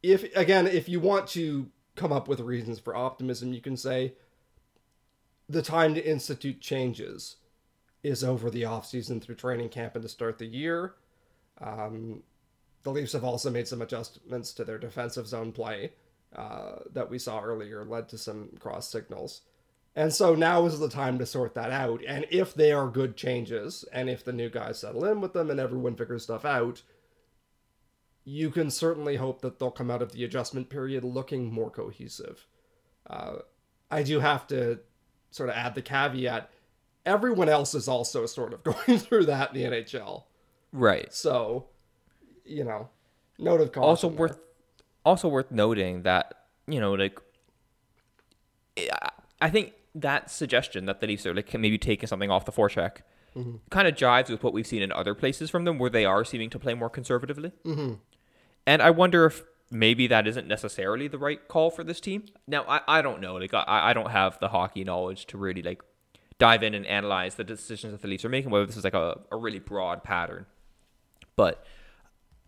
if 0.02 0.24
again, 0.34 0.66
if 0.66 0.88
you 0.88 0.98
want 0.98 1.28
to 1.28 1.70
come 1.94 2.12
up 2.12 2.26
with 2.26 2.40
reasons 2.40 2.80
for 2.80 2.96
optimism, 2.96 3.52
you 3.52 3.60
can 3.60 3.76
say 3.76 4.14
the 5.48 5.62
time 5.62 5.94
to 5.94 6.04
institute 6.04 6.60
changes 6.60 7.36
is 8.02 8.24
over 8.24 8.50
the 8.50 8.62
offseason 8.62 9.22
through 9.22 9.36
training 9.36 9.68
camp 9.68 9.94
and 9.94 10.02
to 10.02 10.08
start 10.08 10.38
the 10.38 10.46
year. 10.46 10.94
Um, 11.60 12.24
the 12.82 12.90
Leafs 12.90 13.12
have 13.12 13.24
also 13.24 13.50
made 13.50 13.68
some 13.68 13.82
adjustments 13.82 14.52
to 14.54 14.64
their 14.64 14.78
defensive 14.78 15.26
zone 15.26 15.52
play 15.52 15.92
uh, 16.34 16.76
that 16.92 17.10
we 17.10 17.18
saw 17.18 17.40
earlier, 17.40 17.84
led 17.84 18.08
to 18.08 18.18
some 18.18 18.50
cross 18.58 18.90
signals. 18.90 19.42
And 19.94 20.12
so 20.12 20.34
now 20.34 20.64
is 20.64 20.78
the 20.78 20.88
time 20.88 21.18
to 21.18 21.26
sort 21.26 21.54
that 21.54 21.70
out. 21.70 22.00
And 22.06 22.26
if 22.30 22.54
they 22.54 22.72
are 22.72 22.88
good 22.88 23.16
changes, 23.16 23.84
and 23.92 24.08
if 24.08 24.24
the 24.24 24.32
new 24.32 24.48
guys 24.48 24.80
settle 24.80 25.04
in 25.04 25.20
with 25.20 25.34
them 25.34 25.50
and 25.50 25.60
everyone 25.60 25.96
figures 25.96 26.24
stuff 26.24 26.44
out, 26.44 26.82
you 28.24 28.50
can 28.50 28.70
certainly 28.70 29.16
hope 29.16 29.42
that 29.42 29.58
they'll 29.58 29.70
come 29.70 29.90
out 29.90 30.00
of 30.00 30.12
the 30.12 30.24
adjustment 30.24 30.70
period 30.70 31.04
looking 31.04 31.52
more 31.52 31.70
cohesive. 31.70 32.46
Uh, 33.08 33.38
I 33.90 34.02
do 34.02 34.20
have 34.20 34.46
to 34.46 34.80
sort 35.30 35.50
of 35.50 35.56
add 35.56 35.74
the 35.74 35.82
caveat 35.82 36.50
everyone 37.04 37.48
else 37.48 37.74
is 37.74 37.88
also 37.88 38.26
sort 38.26 38.52
of 38.52 38.62
going 38.64 38.98
through 38.98 39.26
that 39.26 39.54
in 39.54 39.62
the 39.62 39.76
NHL. 39.76 40.24
Right. 40.72 41.12
So, 41.12 41.66
you 42.44 42.64
know, 42.64 42.88
note 43.38 43.60
of 43.60 43.72
caution. 43.72 43.88
also 43.88 44.08
worth 44.08 44.38
also 45.04 45.28
worth 45.28 45.50
noting 45.50 46.02
that 46.02 46.34
you 46.66 46.80
know 46.80 46.94
like 46.94 47.18
I- 49.40 49.50
think 49.50 49.72
that 49.94 50.30
suggestion 50.30 50.86
that 50.86 51.00
the 51.00 51.06
Leafs 51.06 51.26
are 51.26 51.34
like 51.34 51.52
maybe 51.54 51.76
taking 51.78 52.06
something 52.06 52.30
off 52.30 52.44
the 52.44 52.52
forecheck 52.52 52.98
kind 53.70 53.88
of 53.88 53.94
jives 53.94 54.28
with 54.28 54.42
what 54.44 54.52
we've 54.52 54.66
seen 54.66 54.82
in 54.82 54.92
other 54.92 55.14
places 55.14 55.48
from 55.50 55.64
them 55.64 55.78
where 55.78 55.88
they 55.90 56.04
are 56.04 56.22
seeming 56.24 56.50
to 56.50 56.58
play 56.58 56.74
more 56.74 56.90
conservatively. 56.90 57.50
Mm-hmm. 57.64 57.94
And 58.66 58.82
I 58.82 58.90
wonder 58.90 59.24
if 59.24 59.42
maybe 59.70 60.06
that 60.06 60.26
isn't 60.26 60.46
necessarily 60.46 61.08
the 61.08 61.16
right 61.18 61.48
call 61.48 61.70
for 61.70 61.82
this 61.82 61.98
team. 61.98 62.26
Now 62.46 62.64
I, 62.68 62.80
I 62.86 63.02
don't 63.02 63.20
know 63.20 63.36
like 63.36 63.54
I, 63.54 63.64
I 63.66 63.92
don't 63.92 64.10
have 64.10 64.38
the 64.38 64.48
hockey 64.48 64.84
knowledge 64.84 65.26
to 65.28 65.38
really 65.38 65.62
like 65.62 65.82
dive 66.38 66.62
in 66.62 66.74
and 66.74 66.86
analyze 66.86 67.36
the 67.36 67.44
decisions 67.44 67.92
that 67.92 68.02
the 68.02 68.08
Leafs 68.08 68.24
are 68.24 68.28
making 68.28 68.50
whether 68.50 68.66
this 68.66 68.76
is 68.76 68.84
like 68.84 68.94
a, 68.94 69.20
a 69.30 69.36
really 69.36 69.58
broad 69.58 70.04
pattern. 70.04 70.46
But 71.36 71.64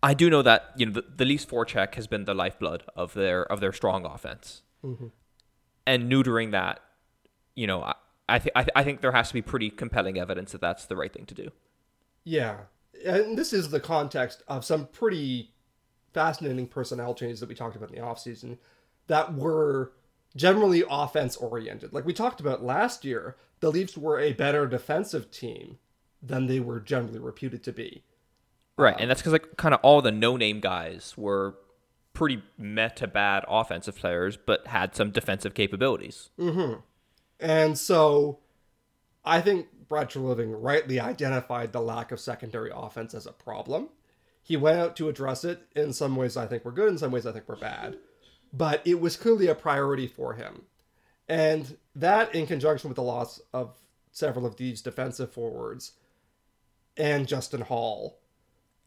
I 0.05 0.13
do 0.13 0.29
know 0.29 0.43
that 0.43 0.71
you 0.77 0.85
know 0.85 0.91
the, 0.91 1.03
the 1.15 1.25
Leafs 1.25 1.45
forecheck 1.45 1.95
has 1.95 2.05
been 2.05 2.25
the 2.25 2.35
lifeblood 2.35 2.83
of 2.95 3.15
their 3.15 3.43
of 3.51 3.59
their 3.59 3.73
strong 3.73 4.05
offense, 4.05 4.61
mm-hmm. 4.83 5.07
and 5.87 6.11
neutering 6.11 6.51
that, 6.51 6.79
you 7.55 7.65
know, 7.65 7.81
I 7.81 7.95
I, 8.29 8.39
th- 8.39 8.51
I, 8.55 8.61
th- 8.63 8.71
I 8.75 8.83
think 8.83 9.01
there 9.01 9.11
has 9.11 9.29
to 9.29 9.33
be 9.33 9.41
pretty 9.41 9.71
compelling 9.71 10.19
evidence 10.19 10.51
that 10.51 10.61
that's 10.61 10.85
the 10.85 10.95
right 10.95 11.11
thing 11.11 11.25
to 11.25 11.33
do. 11.33 11.49
Yeah. 12.23 12.57
And 13.05 13.37
this 13.37 13.51
is 13.51 13.69
the 13.69 13.79
context 13.79 14.43
of 14.47 14.63
some 14.63 14.87
pretty 14.87 15.51
fascinating 16.13 16.67
personnel 16.67 17.13
changes 17.13 17.39
that 17.39 17.49
we 17.49 17.55
talked 17.55 17.75
about 17.75 17.89
in 17.89 17.95
the 17.95 18.01
offseason 18.01 18.57
that 19.07 19.35
were 19.35 19.91
generally 20.35 20.83
offense 20.89 21.35
oriented. 21.37 21.93
Like 21.93 22.05
we 22.05 22.13
talked 22.13 22.39
about 22.39 22.63
last 22.63 23.05
year, 23.05 23.37
the 23.59 23.71
Leafs 23.71 23.97
were 23.97 24.19
a 24.19 24.33
better 24.33 24.65
defensive 24.67 25.29
team 25.29 25.77
than 26.21 26.47
they 26.47 26.59
were 26.59 26.79
generally 26.79 27.19
reputed 27.19 27.63
to 27.63 27.73
be. 27.73 28.03
Right, 28.77 28.93
and 28.93 29.03
um, 29.03 29.07
that's 29.07 29.21
because 29.21 29.33
like 29.33 29.57
kind 29.57 29.73
of 29.73 29.79
all 29.83 30.01
the 30.01 30.11
no 30.11 30.37
name 30.37 30.59
guys 30.59 31.13
were 31.17 31.55
pretty 32.13 32.41
meta 32.57 33.07
bad 33.07 33.45
offensive 33.47 33.95
players, 33.95 34.37
but 34.37 34.67
had 34.67 34.95
some 34.95 35.11
defensive 35.11 35.53
capabilities. 35.53 36.29
Mm-hmm. 36.39 36.79
And 37.39 37.77
so 37.77 38.39
I 39.23 39.41
think 39.41 39.67
Brad 39.87 40.09
Treliving 40.09 40.55
rightly 40.57 40.99
identified 40.99 41.71
the 41.71 41.81
lack 41.81 42.11
of 42.11 42.19
secondary 42.19 42.71
offense 42.73 43.13
as 43.13 43.25
a 43.25 43.31
problem. 43.31 43.89
He 44.41 44.57
went 44.57 44.79
out 44.79 44.95
to 44.97 45.09
address 45.09 45.43
it. 45.43 45.63
In 45.75 45.93
some 45.93 46.15
ways, 46.15 46.37
I 46.37 46.47
think 46.47 46.65
we're 46.65 46.71
good. 46.71 46.89
In 46.89 46.97
some 46.97 47.11
ways, 47.11 47.25
I 47.25 47.31
think 47.31 47.47
we're 47.47 47.55
bad. 47.55 47.97
But 48.53 48.81
it 48.85 48.99
was 48.99 49.17
clearly 49.17 49.47
a 49.47 49.55
priority 49.55 50.07
for 50.07 50.33
him. 50.33 50.63
And 51.27 51.77
that, 51.95 52.33
in 52.35 52.45
conjunction 52.45 52.89
with 52.89 52.95
the 52.95 53.03
loss 53.03 53.41
of 53.53 53.75
several 54.11 54.45
of 54.45 54.55
these 54.57 54.81
defensive 54.81 55.33
forwards 55.33 55.93
and 56.95 57.27
Justin 57.27 57.61
Holl, 57.61 58.19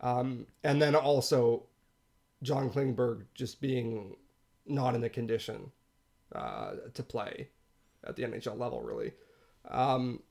um, 0.01 0.47
and 0.63 0.81
then 0.81 0.95
also 0.95 1.65
John 2.43 2.71
Klingberg 2.71 3.25
just 3.35 3.61
being 3.61 4.17
not 4.67 4.95
in 4.95 5.03
a 5.05 5.09
condition 5.09 5.73
uh, 6.35 6.73
to 6.95 7.03
play 7.03 7.49
at 8.07 8.17
the 8.17 8.23
NHL 8.23 8.59
level, 8.59 8.83
really. 8.83 9.13
Um, 9.69 10.23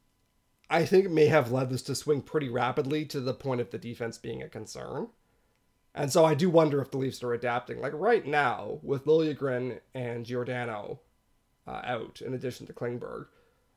I 0.69 0.85
think 0.85 1.05
it 1.05 1.11
may 1.11 1.27
have 1.27 1.51
led 1.51 1.69
this 1.69 1.81
to 1.83 1.95
swing 1.95 2.21
pretty 2.21 2.49
rapidly 2.49 3.05
to 3.05 3.19
the 3.19 3.33
point 3.33 3.61
of 3.61 3.71
the 3.71 3.77
defense 3.77 4.17
being 4.17 4.41
a 4.41 4.49
concern. 4.49 5.07
And 5.95 6.11
so 6.11 6.25
I 6.25 6.35
do 6.35 6.49
wonder 6.49 6.81
if 6.81 6.91
the 6.91 6.97
Leafs 6.97 7.23
are 7.23 7.33
adapting. 7.33 7.81
Like 7.81 7.93
right 7.95 8.25
now, 8.25 8.79
with 8.83 9.05
Liljegren 9.05 9.79
and 9.95 10.25
Giordano 10.25 10.99
uh, 11.65 11.81
out, 11.83 12.21
in 12.21 12.33
addition 12.33 12.67
to 12.67 12.73
Klingberg, 12.73 13.27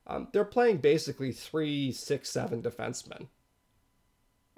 um, 0.06 0.28
they're 0.32 0.44
playing 0.44 0.78
basically 0.78 1.32
three, 1.32 1.92
six, 1.92 2.28
seven 2.28 2.62
defensemen 2.62 3.28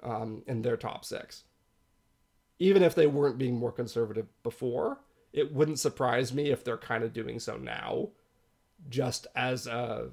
um, 0.03 0.43
in 0.47 0.61
their 0.61 0.77
top 0.77 1.05
six. 1.05 1.43
Even 2.59 2.83
if 2.83 2.93
they 2.93 3.07
weren't 3.07 3.37
being 3.37 3.55
more 3.55 3.71
conservative 3.71 4.27
before, 4.43 4.99
it 5.31 5.51
wouldn't 5.53 5.79
surprise 5.79 6.33
me 6.33 6.51
if 6.51 6.63
they're 6.63 6.77
kind 6.77 7.03
of 7.03 7.13
doing 7.13 7.39
so 7.39 7.57
now 7.57 8.09
just 8.89 9.27
as 9.35 9.65
a, 9.65 10.09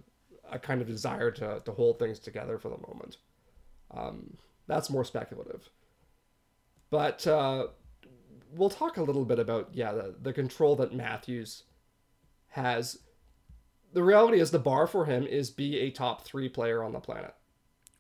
a 0.51 0.59
kind 0.59 0.81
of 0.81 0.87
desire 0.87 1.31
to, 1.31 1.61
to 1.65 1.73
hold 1.73 1.99
things 1.99 2.19
together 2.19 2.59
for 2.59 2.69
the 2.69 2.79
moment. 2.89 3.19
Um, 3.91 4.37
that's 4.67 4.91
more 4.91 5.05
speculative. 5.05 5.69
But 6.91 7.27
uh, 7.27 7.69
we'll 8.55 8.71
talk 8.71 8.97
a 8.97 9.03
little 9.03 9.25
bit 9.25 9.39
about, 9.39 9.71
yeah, 9.73 9.93
the, 9.93 10.15
the 10.21 10.33
control 10.33 10.77
that 10.77 10.95
Matthews 10.95 11.65
has. 12.49 12.99
The 13.93 14.03
reality 14.03 14.41
is 14.41 14.51
the 14.51 14.59
bar 14.59 14.87
for 14.87 15.05
him 15.05 15.27
is 15.27 15.51
be 15.51 15.79
a 15.79 15.91
top 15.91 16.25
three 16.25 16.49
player 16.49 16.83
on 16.83 16.93
the 16.93 17.01
planet. 17.01 17.35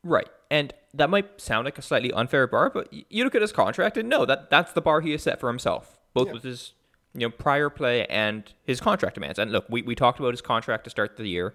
Right, 0.02 0.28
and 0.50 0.72
that 0.94 1.10
might 1.10 1.40
sound 1.40 1.66
like 1.66 1.78
a 1.78 1.82
slightly 1.82 2.12
unfair 2.12 2.46
bar, 2.46 2.70
but 2.70 2.92
you 2.92 3.22
look 3.24 3.34
at 3.34 3.42
his 3.42 3.52
contract 3.52 3.96
and 3.96 4.08
no, 4.08 4.24
that 4.24 4.48
that's 4.50 4.72
the 4.72 4.80
bar 4.80 5.00
he 5.02 5.12
has 5.12 5.22
set 5.22 5.38
for 5.40 5.48
himself, 5.48 5.98
both 6.14 6.28
Yeah. 6.28 6.32
with 6.34 6.42
his 6.42 6.72
you 7.14 7.20
know 7.20 7.30
prior 7.30 7.68
play 7.70 8.06
and 8.06 8.52
his 8.64 8.80
contract 8.80 9.14
demands. 9.14 9.38
And 9.38 9.52
look, 9.52 9.66
we, 9.68 9.82
we 9.82 9.94
talked 9.94 10.18
about 10.20 10.32
his 10.32 10.40
contract 10.40 10.84
to 10.84 10.90
start 10.90 11.16
the 11.16 11.26
year, 11.26 11.54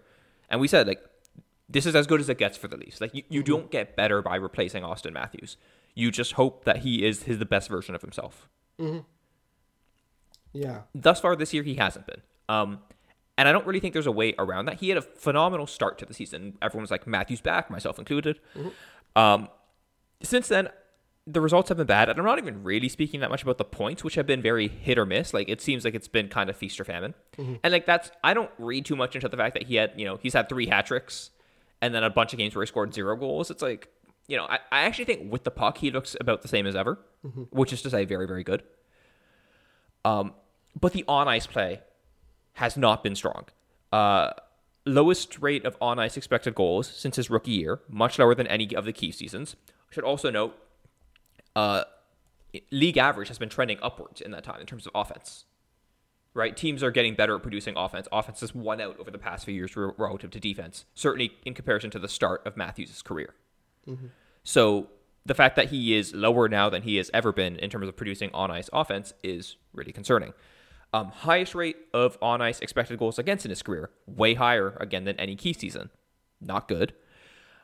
and 0.49 0.61
we 0.61 0.67
said 0.67 0.87
like 0.87 1.01
this 1.67 1.87
is 1.87 1.95
as 1.95 2.05
good 2.05 2.19
as 2.19 2.29
it 2.29 2.37
gets 2.37 2.55
for 2.57 2.67
the 2.67 2.77
Leafs. 2.77 3.01
Like 3.01 3.15
you, 3.15 3.23
you 3.29 3.41
don't 3.41 3.71
get 3.71 3.95
better 3.95 4.21
by 4.21 4.35
replacing 4.35 4.83
Austin 4.83 5.13
Matthews. 5.13 5.57
You 5.95 6.11
just 6.11 6.33
hope 6.33 6.65
that 6.65 6.77
he 6.79 7.03
is 7.05 7.23
his 7.23 7.39
the 7.39 7.45
best 7.45 7.67
version 7.69 7.95
of 7.95 8.01
himself. 8.01 8.47
Yeah. 10.53 10.81
Thus 10.93 11.19
far 11.19 11.35
this 11.35 11.53
year, 11.53 11.63
he 11.63 11.75
hasn't 11.75 12.05
been. 12.07 12.21
Um, 12.47 12.79
and 13.37 13.47
I 13.47 13.51
don't 13.51 13.65
really 13.65 13.79
think 13.79 13.93
there's 13.93 14.07
a 14.07 14.11
way 14.11 14.33
around 14.39 14.65
that. 14.65 14.75
He 14.79 14.89
had 14.89 14.97
a 14.97 15.01
phenomenal 15.01 15.67
start 15.67 15.97
to 15.99 16.05
the 16.05 16.13
season. 16.13 16.57
Everyone 16.61 16.83
was 16.83 16.91
like, 16.91 17.05
Matthews 17.07 17.41
back, 17.41 17.69
myself 17.69 17.99
included. 17.99 18.39
Um, 19.15 19.49
since 20.23 20.47
then, 20.47 20.69
the 21.27 21.41
results 21.41 21.69
have 21.69 21.77
been 21.77 21.87
bad, 21.87 22.07
and 22.07 22.19
I'm 22.19 22.25
not 22.25 22.37
even 22.37 22.63
really 22.63 22.87
speaking 22.87 23.19
that 23.21 23.31
much 23.31 23.41
about 23.41 23.57
the 23.57 23.65
points, 23.65 24.03
which 24.03 24.13
have 24.15 24.27
been 24.27 24.41
very 24.43 24.67
hit 24.67 24.97
or 24.99 25.05
miss. 25.07 25.33
Like 25.33 25.49
it 25.49 25.59
seems 25.59 25.83
like 25.83 25.95
it's 25.95 26.07
been 26.07 26.27
kind 26.29 26.49
of 26.51 26.55
feast 26.55 26.79
or 26.79 26.83
famine, 26.85 27.15
and 27.63 27.73
like 27.73 27.85
that's 27.87 28.11
I 28.23 28.33
don't 28.35 28.51
read 28.59 28.85
too 28.85 28.95
much 28.95 29.15
into 29.15 29.27
the 29.27 29.35
fact 29.35 29.55
that 29.55 29.63
he 29.63 29.75
had 29.75 29.93
you 29.97 30.05
know 30.05 30.17
he's 30.21 30.33
had 30.33 30.47
three 30.49 30.67
hat 30.67 30.85
tricks, 30.85 31.31
and 31.81 31.95
then 31.95 32.03
a 32.03 32.11
bunch 32.11 32.31
of 32.33 32.37
games 32.37 32.55
where 32.55 32.63
he 32.63 32.67
scored 32.67 32.93
zero 32.93 33.15
goals. 33.15 33.49
It's 33.49 33.63
like 33.63 33.87
you 34.27 34.37
know 34.37 34.45
I, 34.45 34.59
I 34.71 34.81
actually 34.83 35.05
think 35.05 35.31
with 35.31 35.43
the 35.45 35.51
puck 35.51 35.79
he 35.79 35.89
looks 35.89 36.15
about 36.21 36.43
the 36.43 36.47
same 36.47 36.67
as 36.67 36.75
ever, 36.75 36.99
which 37.49 37.73
is 37.73 37.81
to 37.81 37.89
say 37.89 38.05
very 38.05 38.27
very 38.27 38.43
good. 38.43 38.61
Um, 40.03 40.33
but 40.79 40.93
the 40.93 41.03
on 41.07 41.27
ice 41.27 41.47
play 41.47 41.81
has 42.55 42.75
not 42.75 43.03
been 43.03 43.15
strong. 43.15 43.45
Uh, 43.91 44.31
lowest 44.85 45.39
rate 45.39 45.65
of 45.65 45.77
on 45.81 45.99
ice 45.99 46.17
expected 46.17 46.55
goals 46.55 46.87
since 46.87 47.15
his 47.15 47.29
rookie 47.29 47.51
year, 47.51 47.79
much 47.87 48.19
lower 48.19 48.35
than 48.35 48.47
any 48.47 48.75
of 48.75 48.85
the 48.85 48.93
key 48.93 49.11
seasons. 49.11 49.55
Should 49.89 50.03
also 50.03 50.29
note, 50.29 50.57
uh, 51.55 51.83
league 52.71 52.97
average 52.97 53.27
has 53.27 53.37
been 53.37 53.49
trending 53.49 53.77
upwards 53.81 54.21
in 54.21 54.31
that 54.31 54.43
time 54.43 54.59
in 54.59 54.65
terms 54.65 54.85
of 54.85 54.91
offense. 54.95 55.45
Right, 56.33 56.57
teams 56.57 56.83
are 56.83 56.91
getting 56.91 57.15
better 57.15 57.35
at 57.37 57.41
producing 57.41 57.77
offense. 57.77 58.09
Offense 58.11 58.41
has 58.41 58.53
won 58.53 58.81
out 58.81 58.99
over 58.99 59.09
the 59.09 59.17
past 59.17 59.45
few 59.45 59.53
years 59.53 59.77
relative 59.77 60.31
to 60.31 60.39
defense, 60.39 60.83
certainly 60.93 61.31
in 61.45 61.53
comparison 61.53 61.89
to 61.91 61.99
the 61.99 62.09
start 62.09 62.45
of 62.45 62.57
Matthews' 62.57 63.01
career. 63.01 63.35
So 64.43 64.87
the 65.25 65.33
fact 65.33 65.55
that 65.55 65.69
he 65.69 65.95
is 65.95 66.13
lower 66.13 66.49
now 66.49 66.69
than 66.69 66.81
he 66.81 66.97
has 66.97 67.09
ever 67.13 67.31
been 67.31 67.55
in 67.55 67.69
terms 67.69 67.87
of 67.87 67.95
producing 67.95 68.31
on 68.33 68.51
ice 68.51 68.69
offense 68.73 69.13
is 69.23 69.55
really 69.73 69.93
concerning. 69.93 70.33
Um, 70.95 71.09
highest 71.09 71.53
rate 71.53 71.75
of 71.93 72.17
on 72.21 72.41
ice 72.41 72.61
expected 72.61 72.97
goals 72.97 73.19
against 73.19 73.45
in 73.45 73.49
his 73.49 73.61
career, 73.61 73.89
way 74.07 74.35
higher 74.35 74.77
again 74.79 75.03
than 75.03 75.19
any 75.19 75.35
key 75.35 75.51
season. 75.51 75.89
Not 76.39 76.69
good. 76.69 76.93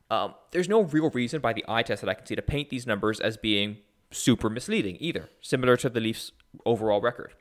Um, 0.10 0.34
there's 0.52 0.68
no 0.68 0.82
real 0.82 1.10
reason 1.10 1.40
by 1.40 1.54
the 1.54 1.64
eye 1.66 1.84
test 1.84 2.02
that 2.02 2.10
I 2.10 2.14
can 2.14 2.26
see 2.26 2.36
to 2.36 2.42
paint 2.42 2.70
these 2.70 2.86
numbers 2.86 3.22
as 3.22 3.38
being 3.38 3.78
super 4.12 4.50
misleading 4.50 4.98
either, 5.00 5.30
similar 5.40 5.78
to 5.78 5.90
the 5.90 6.02
Leafs' 6.02 6.34
overall 6.66 7.00
record. 7.00 7.34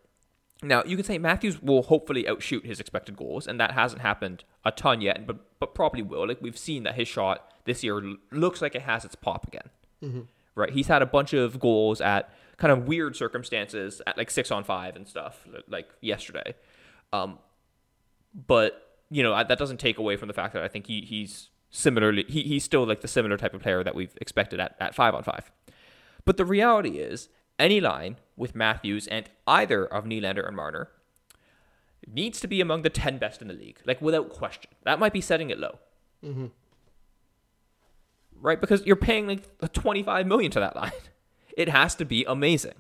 Now, 0.63 0.85
you 0.85 0.95
can 0.95 1.05
say 1.05 1.19
Matthews 1.19 1.61
will 1.61 1.83
hopefully 1.83 2.29
outshoot 2.29 2.65
his 2.65 2.79
expected 2.79 3.17
goals, 3.17 3.49
and 3.49 3.59
that 3.59 3.73
hasn't 3.73 4.03
happened 4.03 4.45
a 4.65 4.71
ton 4.71 5.01
yet, 5.01 5.27
but 5.27 5.59
but 5.59 5.75
probably 5.75 6.03
will. 6.03 6.29
Like 6.29 6.41
we've 6.41 6.57
seen 6.57 6.85
that 6.85 6.95
his 6.95 7.09
shot 7.09 7.53
this 7.65 7.83
year 7.83 8.01
looks 8.31 8.63
like 8.63 8.77
it 8.77 8.83
has 8.83 9.05
its 9.05 9.17
pop 9.17 9.49
again. 9.49 9.71
Right? 10.55 10.71
He's 10.73 10.87
had 10.87 11.03
a 11.03 11.07
bunch 11.07 11.33
of 11.33 11.59
goals 11.59 12.01
at 12.01 12.33
kind 12.61 12.71
of 12.71 12.87
weird 12.87 13.17
circumstances 13.17 14.01
at 14.07 14.17
like 14.17 14.31
six 14.31 14.51
on 14.51 14.63
five 14.63 14.95
and 14.95 15.09
stuff, 15.09 15.45
like 15.69 15.89
yesterday. 16.01 16.55
Um, 17.13 17.39
but 18.47 18.99
you 19.11 19.25
know 19.25 19.33
that 19.37 19.59
doesn't 19.59 19.79
take 19.79 19.99
away 19.99 20.17
from 20.17 20.29
the 20.29 20.35
fact 20.35 20.55
that 20.55 20.63
I 20.63 20.69
think 20.69 20.87
he, 20.87 21.01
he's 21.01 21.49
similarly 21.71 22.25
he, 22.29 22.43
he's 22.43 22.63
still 22.63 22.87
like 22.87 23.01
the 23.01 23.09
similar 23.09 23.37
type 23.37 23.55
of 23.55 23.63
player 23.63 23.83
that 23.83 23.95
we've 23.97 24.17
expected 24.21 24.61
at, 24.61 24.77
at 24.79 24.95
five 24.95 25.15
on 25.15 25.25
five. 25.25 25.51
But 26.25 26.37
the 26.37 26.45
reality 26.45 26.99
is, 26.99 27.29
any 27.59 27.81
line 27.81 28.17
with 28.37 28.55
Matthews 28.55 29.07
and 29.09 29.29
either 29.47 29.85
of 29.85 30.05
Nylander 30.05 30.47
and 30.47 30.55
Marner 30.55 30.91
needs 32.07 32.41
to 32.41 32.47
be 32.49 32.61
among 32.61 32.83
the 32.83 32.91
10 32.91 33.19
best 33.19 33.43
in 33.43 33.49
the 33.49 33.55
league, 33.55 33.81
like 33.87 34.01
without 34.01 34.29
question. 34.31 34.71
That 34.85 34.99
might 34.99 35.13
be 35.13 35.21
setting 35.21 35.51
it 35.51 35.59
low. 35.59 35.79
Right? 38.41 38.61
Because 38.61 38.85
you're 38.87 38.97
paying 38.97 39.27
like 39.27 39.73
25 39.73 40.27
million 40.27 40.51
to 40.53 40.61
that 40.61 40.77
line. 40.77 40.93
It 41.57 41.69
has 41.69 41.95
to 41.97 42.05
be 42.05 42.25
amazing. 42.25 42.75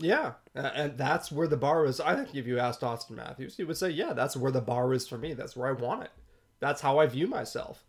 Yeah, 0.00 0.32
and 0.54 0.96
that's 0.96 1.30
where 1.30 1.46
the 1.46 1.58
bar 1.58 1.84
is. 1.84 2.00
I 2.00 2.16
think 2.16 2.34
if 2.34 2.46
you 2.46 2.58
asked 2.58 2.82
Austin 2.82 3.16
Matthews, 3.16 3.56
he 3.56 3.64
would 3.64 3.76
say, 3.76 3.90
"Yeah, 3.90 4.14
that's 4.14 4.36
where 4.36 4.50
the 4.50 4.62
bar 4.62 4.94
is 4.94 5.06
for 5.06 5.18
me. 5.18 5.34
That's 5.34 5.54
where 5.54 5.68
I 5.68 5.72
want 5.72 6.04
it. 6.04 6.10
That's 6.58 6.80
how 6.80 6.98
I 6.98 7.06
view 7.06 7.26
myself." 7.26 7.84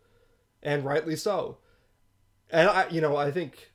And 0.62 0.84
rightly 0.84 1.16
so. 1.16 1.60
And 2.50 2.68
I, 2.68 2.90
you 2.90 3.00
know, 3.00 3.16
I 3.16 3.32
think 3.32 3.72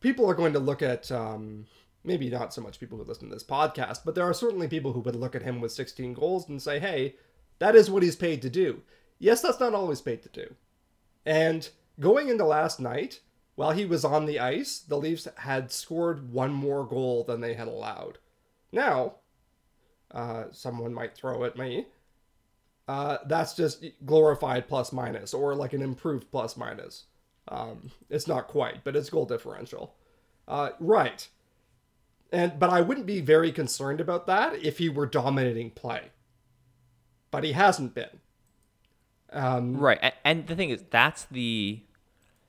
people 0.00 0.28
are 0.28 0.34
going 0.34 0.52
to 0.52 0.58
look 0.58 0.82
at 0.82 1.10
um, 1.10 1.66
maybe 2.04 2.28
not 2.28 2.52
so 2.52 2.60
much 2.60 2.78
people 2.78 2.98
who 2.98 3.04
listen 3.04 3.28
to 3.28 3.34
this 3.34 3.42
podcast, 3.42 4.00
but 4.04 4.14
there 4.14 4.28
are 4.28 4.34
certainly 4.34 4.68
people 4.68 4.92
who 4.92 5.00
would 5.00 5.16
look 5.16 5.34
at 5.34 5.42
him 5.42 5.60
with 5.62 5.72
16 5.72 6.12
goals 6.12 6.46
and 6.46 6.60
say, 6.60 6.78
"Hey, 6.78 7.14
that 7.58 7.74
is 7.74 7.90
what 7.90 8.02
he's 8.02 8.16
paid 8.16 8.42
to 8.42 8.50
do." 8.50 8.82
Yes, 9.18 9.40
that's 9.40 9.60
not 9.60 9.74
always 9.74 10.02
paid 10.02 10.22
to 10.22 10.28
do. 10.28 10.54
And 11.24 11.68
going 11.98 12.28
into 12.28 12.44
last 12.44 12.80
night, 12.80 13.20
while 13.54 13.72
he 13.72 13.84
was 13.84 14.04
on 14.04 14.26
the 14.26 14.38
ice, 14.38 14.78
the 14.78 14.96
Leafs 14.96 15.28
had 15.36 15.72
scored 15.72 16.32
one 16.32 16.52
more 16.52 16.84
goal 16.86 17.24
than 17.24 17.40
they 17.40 17.54
had 17.54 17.68
allowed. 17.68 18.18
Now, 18.72 19.16
uh, 20.10 20.44
someone 20.52 20.94
might 20.94 21.14
throw 21.14 21.44
at 21.44 21.56
me. 21.58 21.86
Uh, 22.88 23.18
that's 23.26 23.54
just 23.54 23.84
glorified 24.04 24.66
plus 24.66 24.92
minus, 24.92 25.32
or 25.32 25.54
like 25.54 25.72
an 25.72 25.82
improved 25.82 26.30
plus 26.30 26.56
minus. 26.56 27.04
Um, 27.48 27.90
it's 28.08 28.26
not 28.26 28.48
quite, 28.48 28.82
but 28.84 28.96
it's 28.96 29.10
goal 29.10 29.26
differential. 29.26 29.94
Uh, 30.48 30.70
right. 30.80 31.28
And 32.32 32.58
but 32.58 32.70
I 32.70 32.80
wouldn't 32.80 33.06
be 33.06 33.20
very 33.20 33.52
concerned 33.52 34.00
about 34.00 34.26
that 34.26 34.54
if 34.64 34.78
he 34.78 34.88
were 34.88 35.06
dominating 35.06 35.70
play. 35.70 36.10
But 37.30 37.44
he 37.44 37.52
hasn't 37.52 37.94
been. 37.94 38.20
Um, 39.32 39.76
Right. 39.76 39.98
And, 40.02 40.14
and 40.24 40.46
the 40.46 40.56
thing 40.56 40.70
is, 40.70 40.84
that's 40.90 41.24
the. 41.24 41.82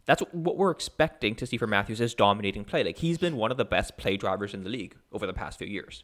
That's 0.05 0.21
what 0.31 0.57
we're 0.57 0.71
expecting 0.71 1.35
to 1.35 1.45
see 1.45 1.57
from 1.57 1.69
Matthews 1.69 2.01
is 2.01 2.13
dominating 2.13 2.65
play. 2.65 2.83
Like 2.83 2.97
he's 2.97 3.17
been 3.17 3.37
one 3.37 3.51
of 3.51 3.57
the 3.57 3.65
best 3.65 3.97
play 3.97 4.17
drivers 4.17 4.53
in 4.53 4.63
the 4.63 4.69
league 4.69 4.95
over 5.11 5.27
the 5.27 5.33
past 5.33 5.59
few 5.59 5.67
years. 5.67 6.03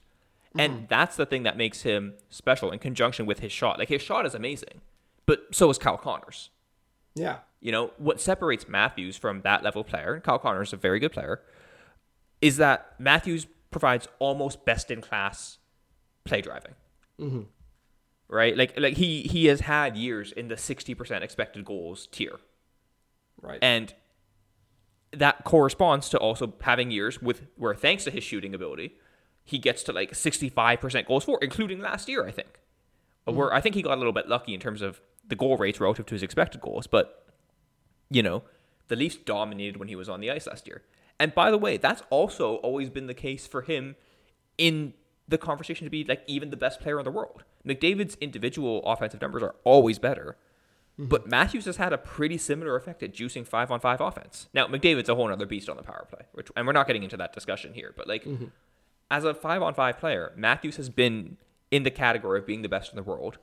And 0.57 0.73
mm-hmm. 0.73 0.85
that's 0.87 1.15
the 1.15 1.25
thing 1.25 1.43
that 1.43 1.57
makes 1.57 1.81
him 1.81 2.13
special 2.29 2.71
in 2.71 2.79
conjunction 2.79 3.25
with 3.25 3.39
his 3.39 3.51
shot. 3.51 3.79
Like 3.79 3.89
his 3.89 4.01
shot 4.01 4.25
is 4.25 4.33
amazing, 4.33 4.81
but 5.25 5.43
so 5.51 5.69
is 5.69 5.77
Kyle 5.77 5.97
Connor's. 5.97 6.49
yeah. 7.15 7.39
You 7.59 7.71
know, 7.71 7.91
what 7.97 8.21
separates 8.21 8.67
Matthews 8.67 9.17
from 9.17 9.41
that 9.41 9.63
level 9.63 9.83
player, 9.83 10.13
and 10.13 10.23
Kyle 10.23 10.37
Connors 10.37 10.69
is 10.69 10.73
a 10.73 10.77
very 10.77 10.99
good 10.99 11.11
player, 11.11 11.41
is 12.39 12.57
that 12.57 12.93
Matthews 12.99 13.47
provides 13.71 14.07
almost 14.19 14.63
best 14.63 14.91
in 14.91 15.01
class 15.01 15.57
play 16.23 16.41
driving. 16.41 16.75
Mm-hmm. 17.19 17.41
Right? 18.29 18.55
Like 18.55 18.79
like 18.79 18.97
he 18.97 19.23
he 19.23 19.47
has 19.47 19.61
had 19.61 19.97
years 19.97 20.31
in 20.31 20.49
the 20.49 20.55
60% 20.55 21.21
expected 21.21 21.65
goals 21.65 22.07
tier. 22.11 22.39
Right. 23.41 23.59
And 23.61 23.93
that 25.11 25.43
corresponds 25.43 26.09
to 26.09 26.17
also 26.17 26.53
having 26.61 26.91
years 26.91 27.21
with 27.21 27.43
where 27.55 27.75
thanks 27.75 28.03
to 28.05 28.11
his 28.11 28.23
shooting 28.23 28.53
ability, 28.53 28.95
he 29.43 29.57
gets 29.57 29.83
to 29.83 29.93
like 29.93 30.11
65% 30.11 31.07
goals 31.07 31.23
for, 31.23 31.39
including 31.41 31.79
last 31.79 32.09
year, 32.09 32.25
I 32.25 32.31
think. 32.31 32.59
Uh, 33.27 33.31
where 33.31 33.47
mm-hmm. 33.47 33.57
I 33.57 33.61
think 33.61 33.75
he 33.75 33.81
got 33.81 33.95
a 33.95 33.97
little 33.97 34.13
bit 34.13 34.27
lucky 34.27 34.53
in 34.53 34.59
terms 34.59 34.81
of 34.81 35.01
the 35.27 35.35
goal 35.35 35.57
rates 35.57 35.79
relative 35.79 36.05
to 36.07 36.15
his 36.15 36.23
expected 36.23 36.61
goals, 36.61 36.87
but 36.87 37.25
you 38.09 38.23
know, 38.23 38.43
the 38.87 38.95
Leafs 38.95 39.17
dominated 39.17 39.77
when 39.77 39.87
he 39.87 39.95
was 39.95 40.07
on 40.07 40.21
the 40.21 40.31
ice 40.31 40.47
last 40.47 40.67
year. 40.67 40.83
And 41.19 41.33
by 41.33 41.51
the 41.51 41.57
way, 41.57 41.77
that's 41.77 42.03
also 42.09 42.55
always 42.55 42.89
been 42.89 43.07
the 43.07 43.13
case 43.13 43.47
for 43.47 43.61
him 43.61 43.95
in 44.57 44.93
the 45.27 45.37
conversation 45.37 45.85
to 45.85 45.91
be 45.91 46.03
like 46.03 46.23
even 46.27 46.49
the 46.49 46.57
best 46.57 46.79
player 46.79 46.99
in 46.99 47.05
the 47.05 47.11
world. 47.11 47.43
McDavid's 47.65 48.15
individual 48.21 48.81
offensive 48.85 49.21
numbers 49.21 49.43
are 49.43 49.55
always 49.63 49.99
better. 49.99 50.37
Mm-hmm. 50.99 51.09
But 51.09 51.27
Matthews 51.27 51.65
has 51.65 51.77
had 51.77 51.93
a 51.93 51.97
pretty 51.97 52.37
similar 52.37 52.75
effect 52.75 53.03
at 53.03 53.13
juicing 53.13 53.45
five 53.45 53.69
on 53.71 53.79
five 53.79 54.01
offense. 54.01 54.47
Now 54.53 54.67
McDavid's 54.67 55.09
a 55.09 55.15
whole 55.15 55.31
other 55.31 55.45
beast 55.45 55.69
on 55.69 55.77
the 55.77 55.83
power 55.83 56.07
play, 56.09 56.25
which 56.33 56.49
and 56.55 56.65
we're 56.65 56.73
not 56.73 56.87
getting 56.87 57.03
into 57.03 57.17
that 57.17 57.33
discussion 57.33 57.73
here. 57.73 57.93
But 57.95 58.07
like 58.07 58.23
mm-hmm. 58.23 58.45
as 59.11 59.23
a 59.23 59.33
five 59.33 59.61
on 59.61 59.73
five 59.73 59.99
player, 59.99 60.33
Matthews 60.35 60.77
has 60.77 60.89
been 60.89 61.37
in 61.69 61.83
the 61.83 61.91
category 61.91 62.39
of 62.39 62.47
being 62.47 62.61
the 62.61 62.69
best 62.69 62.91
in 62.91 62.95
the 62.95 63.03
world 63.03 63.37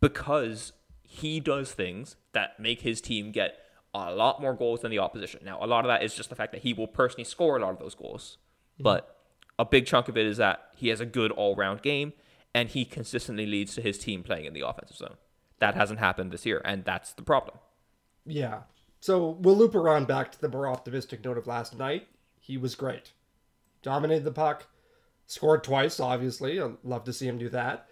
because 0.00 0.72
he 1.02 1.40
does 1.40 1.72
things 1.72 2.16
that 2.32 2.60
make 2.60 2.82
his 2.82 3.00
team 3.00 3.32
get 3.32 3.58
a 3.92 4.14
lot 4.14 4.40
more 4.40 4.54
goals 4.54 4.82
than 4.82 4.90
the 4.90 4.98
opposition. 5.00 5.40
Now, 5.44 5.58
a 5.60 5.66
lot 5.66 5.84
of 5.84 5.88
that 5.88 6.04
is 6.04 6.14
just 6.14 6.30
the 6.30 6.36
fact 6.36 6.52
that 6.52 6.62
he 6.62 6.72
will 6.72 6.86
personally 6.86 7.24
score 7.24 7.56
a 7.56 7.60
lot 7.60 7.72
of 7.72 7.80
those 7.80 7.96
goals, 7.96 8.38
mm-hmm. 8.74 8.84
but 8.84 9.16
a 9.58 9.64
big 9.64 9.86
chunk 9.86 10.08
of 10.08 10.16
it 10.16 10.24
is 10.24 10.36
that 10.36 10.68
he 10.76 10.88
has 10.88 11.00
a 11.00 11.06
good 11.06 11.32
all 11.32 11.56
round 11.56 11.82
game 11.82 12.12
and 12.54 12.68
he 12.68 12.84
consistently 12.84 13.46
leads 13.46 13.74
to 13.74 13.82
his 13.82 13.98
team 13.98 14.22
playing 14.22 14.44
in 14.44 14.54
the 14.54 14.66
offensive 14.66 14.96
zone. 14.96 15.16
That 15.60 15.76
hasn't 15.76 16.00
happened 16.00 16.32
this 16.32 16.46
year, 16.46 16.60
and 16.64 16.84
that's 16.84 17.12
the 17.12 17.22
problem. 17.22 17.58
Yeah. 18.26 18.62
So 18.98 19.30
we'll 19.40 19.56
loop 19.56 19.74
around 19.74 20.08
back 20.08 20.32
to 20.32 20.40
the 20.40 20.48
more 20.48 20.66
optimistic 20.66 21.24
note 21.24 21.38
of 21.38 21.46
last 21.46 21.76
night. 21.76 22.08
He 22.38 22.56
was 22.56 22.74
great. 22.74 23.12
Dominated 23.82 24.24
the 24.24 24.32
puck. 24.32 24.66
Scored 25.26 25.62
twice, 25.62 26.00
obviously. 26.00 26.60
I'd 26.60 26.76
love 26.82 27.04
to 27.04 27.12
see 27.12 27.28
him 27.28 27.38
do 27.38 27.48
that. 27.50 27.86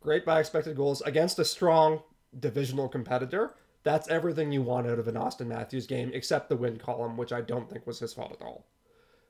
Great 0.00 0.24
by 0.24 0.38
expected 0.38 0.76
goals 0.76 1.02
against 1.02 1.38
a 1.38 1.44
strong 1.44 2.02
divisional 2.38 2.88
competitor. 2.88 3.54
That's 3.82 4.08
everything 4.08 4.52
you 4.52 4.62
want 4.62 4.86
out 4.86 4.98
of 4.98 5.08
an 5.08 5.16
Austin 5.16 5.48
Matthews 5.48 5.86
game, 5.86 6.10
except 6.14 6.48
the 6.48 6.56
win 6.56 6.78
column, 6.78 7.16
which 7.16 7.32
I 7.32 7.40
don't 7.40 7.70
think 7.70 7.86
was 7.86 7.98
his 7.98 8.12
fault 8.12 8.36
at 8.38 8.46
all. 8.46 8.66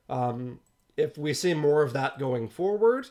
Um, 0.09 0.59
if 0.97 1.17
we 1.17 1.33
see 1.33 1.53
more 1.53 1.81
of 1.81 1.93
that 1.93 2.19
going 2.19 2.49
forward, 2.49 3.07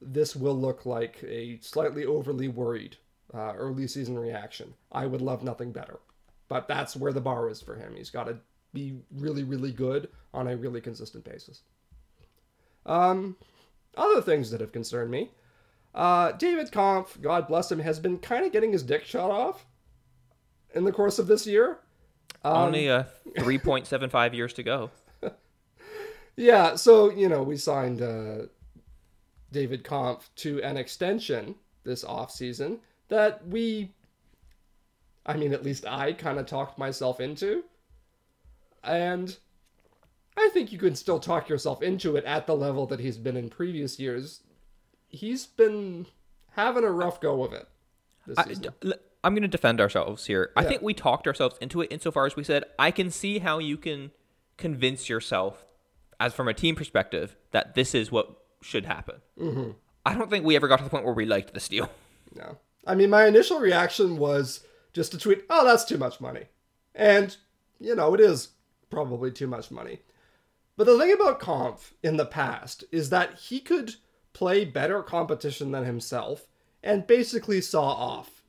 this 0.00 0.34
will 0.34 0.58
look 0.58 0.84
like 0.84 1.22
a 1.22 1.58
slightly 1.60 2.04
overly 2.04 2.48
worried 2.48 2.96
uh, 3.34 3.52
early 3.56 3.86
season 3.86 4.18
reaction. 4.18 4.74
I 4.92 5.06
would 5.06 5.20
love 5.20 5.42
nothing 5.42 5.72
better. 5.72 5.98
But 6.48 6.66
that's 6.66 6.96
where 6.96 7.12
the 7.12 7.20
bar 7.20 7.48
is 7.48 7.60
for 7.62 7.76
him. 7.76 7.94
He's 7.96 8.10
got 8.10 8.24
to 8.24 8.38
be 8.72 8.96
really, 9.16 9.44
really 9.44 9.72
good 9.72 10.08
on 10.34 10.48
a 10.48 10.56
really 10.56 10.80
consistent 10.80 11.24
basis. 11.24 11.62
Um, 12.86 13.36
other 13.96 14.20
things 14.20 14.50
that 14.50 14.60
have 14.60 14.72
concerned 14.72 15.10
me. 15.10 15.30
Uh, 15.94 16.32
David 16.32 16.70
Kampf, 16.72 17.20
God 17.20 17.46
bless 17.48 17.70
him, 17.70 17.80
has 17.80 17.98
been 17.98 18.18
kind 18.18 18.44
of 18.44 18.52
getting 18.52 18.72
his 18.72 18.82
dick 18.82 19.04
shot 19.04 19.30
off 19.30 19.66
in 20.74 20.84
the 20.84 20.92
course 20.92 21.18
of 21.18 21.26
this 21.26 21.46
year. 21.46 21.78
Only 22.44 22.88
uh, 22.88 23.04
3.75 23.38 24.34
years 24.34 24.52
to 24.54 24.62
go. 24.62 24.90
Yeah, 26.36 26.76
so 26.76 27.10
you 27.10 27.28
know 27.28 27.42
we 27.42 27.58
signed 27.58 28.00
uh, 28.00 28.46
David 29.52 29.84
Kampf 29.84 30.30
to 30.36 30.62
an 30.62 30.78
extension 30.78 31.54
this 31.84 32.02
off 32.02 32.30
season 32.30 32.78
that 33.10 33.46
we, 33.46 33.92
I 35.26 35.36
mean, 35.36 35.52
at 35.52 35.62
least 35.62 35.86
I 35.86 36.12
kind 36.12 36.38
of 36.38 36.46
talked 36.46 36.78
myself 36.78 37.20
into, 37.20 37.64
and 38.82 39.36
I 40.36 40.48
think 40.52 40.72
you 40.72 40.78
can 40.78 40.96
still 40.96 41.20
talk 41.20 41.48
yourself 41.48 41.82
into 41.82 42.16
it 42.16 42.24
at 42.24 42.46
the 42.46 42.56
level 42.56 42.86
that 42.86 43.00
he's 43.00 43.18
been 43.18 43.36
in 43.36 43.50
previous 43.50 44.00
years. 44.00 44.40
He's 45.08 45.46
been 45.46 46.06
having 46.52 46.84
a 46.84 46.90
rough 46.90 47.20
go 47.20 47.44
of 47.44 47.52
it. 47.52 47.68
This 48.26 48.38
I, 48.38 48.44
season. 48.44 48.62
d- 48.80 48.88
l- 48.90 48.98
I'm 49.22 49.34
going 49.34 49.42
to 49.42 49.48
defend 49.48 49.80
ourselves 49.80 50.26
here. 50.26 50.50
I 50.56 50.64
think 50.64 50.80
we 50.80 50.94
talked 50.94 51.26
ourselves 51.26 51.56
into 51.60 51.82
it 51.82 51.92
insofar 51.92 52.24
as 52.24 52.36
we 52.36 52.44
said, 52.44 52.64
I 52.78 52.90
can 52.90 53.10
see 53.10 53.38
how 53.38 53.58
you 53.58 53.76
can 53.76 54.12
convince 54.56 55.10
yourself, 55.10 55.66
as 56.18 56.32
from 56.32 56.48
a 56.48 56.54
team 56.54 56.74
perspective, 56.74 57.36
that 57.50 57.74
this 57.74 57.94
is 57.94 58.10
what 58.10 58.30
should 58.62 58.86
happen. 58.86 59.16
Mm-hmm. 59.38 59.70
I 60.06 60.14
don't 60.14 60.30
think 60.30 60.46
we 60.46 60.56
ever 60.56 60.68
got 60.68 60.78
to 60.78 60.84
the 60.84 60.90
point 60.90 61.04
where 61.04 61.12
we 61.12 61.26
liked 61.26 61.52
this 61.52 61.68
deal. 61.68 61.90
No. 62.34 62.56
I 62.86 62.94
mean, 62.94 63.10
my 63.10 63.26
initial 63.26 63.58
reaction 63.58 64.16
was 64.16 64.64
just 64.92 65.12
to 65.12 65.18
tweet, 65.18 65.44
oh, 65.50 65.64
that's 65.64 65.84
too 65.84 65.98
much 65.98 66.20
money. 66.20 66.44
And, 66.94 67.36
you 67.78 67.94
know, 67.94 68.14
it 68.14 68.20
is 68.20 68.48
probably 68.88 69.30
too 69.30 69.46
much 69.46 69.70
money. 69.70 70.00
But 70.76 70.84
the 70.84 70.98
thing 70.98 71.12
about 71.12 71.40
Kampf 71.40 71.94
in 72.02 72.16
the 72.16 72.26
past 72.26 72.84
is 72.90 73.10
that 73.10 73.34
he 73.34 73.60
could 73.60 73.94
play 74.32 74.64
better 74.64 75.02
competition 75.02 75.72
than 75.72 75.84
himself 75.84 76.46
and 76.82 77.06
basically 77.06 77.60
saw 77.60 77.92
off. 77.92 78.42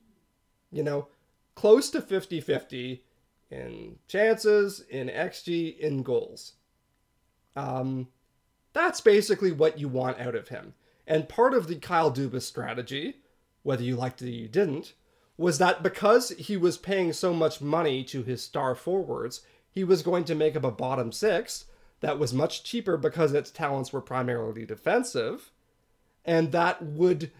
You 0.71 0.83
know, 0.83 1.07
close 1.55 1.89
to 1.89 2.01
50 2.01 2.39
50 2.39 3.03
in 3.49 3.97
chances, 4.07 4.79
in 4.89 5.09
XG, 5.09 5.77
in 5.77 6.03
goals. 6.03 6.53
Um, 7.55 8.07
that's 8.73 9.01
basically 9.01 9.51
what 9.51 9.77
you 9.77 9.89
want 9.89 10.19
out 10.19 10.35
of 10.35 10.47
him. 10.47 10.73
And 11.05 11.27
part 11.27 11.53
of 11.53 11.67
the 11.67 11.75
Kyle 11.75 12.11
Dubas 12.11 12.43
strategy, 12.43 13.17
whether 13.63 13.83
you 13.83 13.95
liked 13.95 14.21
it 14.21 14.27
or 14.27 14.31
you 14.31 14.47
didn't, 14.47 14.93
was 15.37 15.57
that 15.57 15.81
because 15.81 16.29
he 16.31 16.57
was 16.57 16.77
paying 16.77 17.13
so 17.13 17.33
much 17.33 17.61
money 17.61 18.03
to 18.03 18.23
his 18.23 18.43
star 18.43 18.75
forwards, 18.75 19.41
he 19.69 19.83
was 19.83 20.03
going 20.03 20.23
to 20.25 20.35
make 20.35 20.55
up 20.55 20.63
a 20.63 20.71
bottom 20.71 21.11
six 21.11 21.65
that 22.01 22.19
was 22.19 22.33
much 22.33 22.63
cheaper 22.63 22.97
because 22.97 23.33
its 23.33 23.51
talents 23.51 23.93
were 23.93 24.01
primarily 24.01 24.65
defensive, 24.65 25.51
and 26.25 26.51
that 26.51 26.83
would 26.83 27.31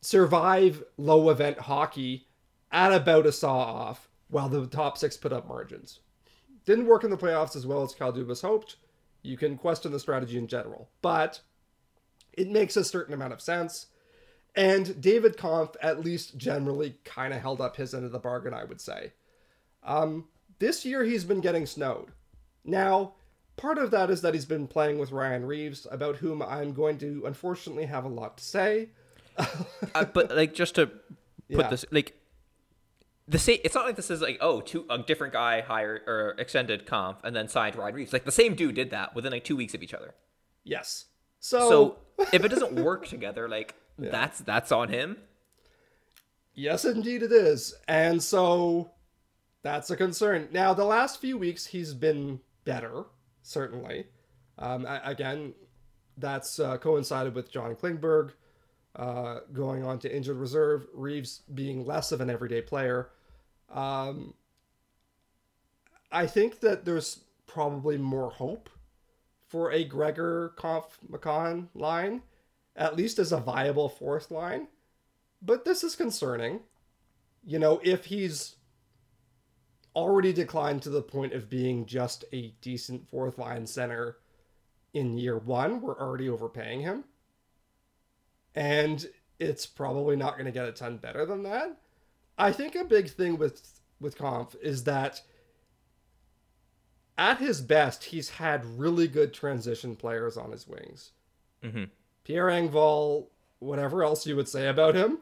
survive 0.00 0.84
low 0.96 1.30
event 1.30 1.60
hockey 1.60 2.26
at 2.70 2.92
about 2.92 3.26
a 3.26 3.32
saw 3.32 3.56
off 3.56 4.08
while 4.28 4.48
the 4.48 4.66
top 4.66 4.98
six 4.98 5.16
put 5.16 5.32
up 5.32 5.48
margins. 5.48 6.00
Didn't 6.66 6.86
work 6.86 7.04
in 7.04 7.10
the 7.10 7.16
playoffs 7.16 7.56
as 7.56 7.66
well 7.66 7.82
as 7.82 7.94
Kyle 7.94 8.12
Dubas 8.12 8.42
hoped. 8.42 8.76
You 9.22 9.36
can 9.36 9.56
question 9.56 9.92
the 9.92 10.00
strategy 10.00 10.36
in 10.36 10.48
general, 10.48 10.88
but 11.00 11.40
it 12.32 12.50
makes 12.50 12.76
a 12.76 12.84
certain 12.84 13.14
amount 13.14 13.32
of 13.32 13.40
sense. 13.40 13.86
And 14.56 15.00
David 15.00 15.36
Kampf, 15.36 15.76
at 15.82 16.04
least 16.04 16.36
generally, 16.36 16.96
kind 17.04 17.34
of 17.34 17.40
held 17.40 17.60
up 17.60 17.76
his 17.76 17.92
end 17.94 18.04
of 18.04 18.12
the 18.12 18.18
bargain, 18.20 18.54
I 18.54 18.64
would 18.64 18.80
say. 18.80 19.12
Um, 19.82 20.28
this 20.60 20.84
year, 20.84 21.02
he's 21.04 21.24
been 21.24 21.40
getting 21.40 21.66
snowed. 21.66 22.12
Now, 22.64 23.14
part 23.56 23.78
of 23.78 23.90
that 23.90 24.10
is 24.10 24.20
that 24.22 24.32
he's 24.32 24.44
been 24.46 24.66
playing 24.68 24.98
with 24.98 25.10
Ryan 25.10 25.44
Reaves, 25.44 25.86
about 25.90 26.16
whom 26.16 26.40
I'm 26.40 26.72
going 26.72 26.98
to 26.98 27.24
unfortunately 27.26 27.86
have 27.86 28.04
a 28.04 28.08
lot 28.08 28.36
to 28.38 28.44
say. 28.44 28.90
uh, 29.36 30.04
but 30.04 30.30
like 30.34 30.54
just 30.54 30.76
to 30.76 30.86
put 30.86 31.00
Yeah. 31.48 31.68
this 31.68 31.84
like 31.90 32.14
the 33.26 33.38
same 33.38 33.58
it's 33.64 33.74
not 33.74 33.84
like 33.84 33.96
this 33.96 34.08
is 34.10 34.20
like 34.20 34.38
oh 34.40 34.60
two 34.60 34.86
a 34.88 34.98
different 34.98 35.32
guy 35.32 35.60
hired 35.60 36.02
or 36.06 36.36
extended 36.38 36.86
Kampf 36.86 37.18
and 37.24 37.34
then 37.34 37.48
signed 37.48 37.74
Ryan 37.74 37.94
Reaves 37.96 38.12
like 38.12 38.24
the 38.24 38.30
same 38.30 38.54
dude 38.54 38.76
did 38.76 38.90
that 38.90 39.12
within 39.16 39.32
like 39.32 39.42
two 39.42 39.56
weeks 39.56 39.74
of 39.74 39.82
each 39.82 39.92
other 39.92 40.14
Yes. 40.62 41.06
So, 41.40 41.68
so 41.68 41.98
if 42.32 42.44
it 42.44 42.48
doesn't 42.48 42.74
work 42.74 43.06
together 43.08 43.48
like 43.48 43.74
that's 43.98 44.40
that's 44.40 44.72
on 44.72 44.88
him 44.88 45.16
Yes, 46.54 46.84
indeed 46.84 47.22
it 47.22 47.32
is. 47.32 47.74
And 47.88 48.22
so 48.22 48.90
that's 49.62 49.90
a 49.90 49.96
concern. 49.96 50.48
Now, 50.52 50.72
the 50.72 50.84
last 50.84 51.20
few 51.20 51.36
weeks, 51.36 51.66
he's 51.66 51.94
been 51.94 52.40
better, 52.64 53.04
certainly. 53.42 54.06
Um, 54.58 54.86
again, 55.04 55.54
that's 56.16 56.60
uh, 56.60 56.78
coincided 56.78 57.34
with 57.34 57.50
John 57.50 57.74
Klingberg 57.74 58.30
uh, 58.94 59.40
going 59.52 59.84
on 59.84 59.98
to 60.00 60.16
injured 60.16 60.36
reserve, 60.36 60.86
Reaves 60.94 61.42
being 61.52 61.84
less 61.84 62.12
of 62.12 62.20
an 62.20 62.30
everyday 62.30 62.62
player. 62.62 63.10
Um, 63.72 64.34
I 66.12 66.28
think 66.28 66.60
that 66.60 66.84
there's 66.84 67.24
probably 67.48 67.98
more 67.98 68.30
hope 68.30 68.70
for 69.48 69.72
a 69.72 69.82
Gregor 69.82 70.54
Kampf 70.56 70.98
McMann 71.10 71.66
line, 71.74 72.22
at 72.76 72.96
least 72.96 73.18
as 73.18 73.32
a 73.32 73.38
viable 73.38 73.88
fourth 73.88 74.30
line 74.30 74.68
but 75.44 75.64
this 75.64 75.84
is 75.84 75.94
concerning. 75.94 76.60
You 77.44 77.58
know, 77.58 77.80
if 77.84 78.06
he's 78.06 78.56
already 79.94 80.32
declined 80.32 80.82
to 80.82 80.90
the 80.90 81.02
point 81.02 81.34
of 81.34 81.50
being 81.50 81.86
just 81.86 82.24
a 82.32 82.54
decent 82.62 83.08
fourth 83.08 83.38
line 83.38 83.66
center 83.66 84.16
in 84.94 85.18
year 85.18 85.36
one, 85.36 85.80
we're 85.82 86.00
already 86.00 86.28
overpaying 86.28 86.80
him. 86.80 87.04
And 88.54 89.06
it's 89.38 89.66
probably 89.66 90.16
not 90.16 90.34
going 90.34 90.46
to 90.46 90.52
get 90.52 90.68
a 90.68 90.72
ton 90.72 90.96
better 90.96 91.26
than 91.26 91.42
that. 91.42 91.76
I 92.38 92.50
think 92.50 92.74
a 92.74 92.84
big 92.84 93.10
thing 93.10 93.36
with 93.36 93.80
with 94.00 94.18
Kampf 94.18 94.56
is 94.60 94.84
that 94.84 95.20
at 97.16 97.38
his 97.38 97.60
best, 97.60 98.04
he's 98.04 98.28
had 98.28 98.64
really 98.78 99.06
good 99.06 99.32
transition 99.32 99.94
players 99.94 100.36
on 100.36 100.50
his 100.50 100.66
wings. 100.66 101.12
Mhm. 101.62 101.90
Pierre 102.24 102.46
Engvall, 102.46 103.28
whatever 103.58 104.02
else 104.02 104.26
you 104.26 104.36
would 104.36 104.48
say 104.48 104.66
about 104.66 104.94
him, 104.94 105.18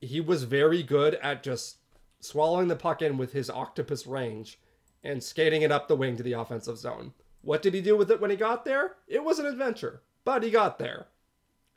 he 0.00 0.20
was 0.20 0.44
very 0.44 0.82
good 0.82 1.14
at 1.16 1.42
just 1.42 1.78
swallowing 2.20 2.68
the 2.68 2.76
puck 2.76 3.02
in 3.02 3.16
with 3.16 3.32
his 3.32 3.50
octopus 3.50 4.06
range 4.06 4.58
and 5.02 5.22
skating 5.22 5.62
it 5.62 5.72
up 5.72 5.88
the 5.88 5.96
wing 5.96 6.16
to 6.16 6.22
the 6.22 6.32
offensive 6.32 6.78
zone. 6.78 7.12
What 7.42 7.62
did 7.62 7.74
he 7.74 7.80
do 7.80 7.96
with 7.96 8.10
it 8.10 8.20
when 8.20 8.30
he 8.30 8.36
got 8.36 8.64
there? 8.64 8.96
It 9.06 9.22
was 9.22 9.38
an 9.38 9.46
adventure, 9.46 10.02
but 10.24 10.42
he 10.42 10.50
got 10.50 10.78
there. 10.78 11.08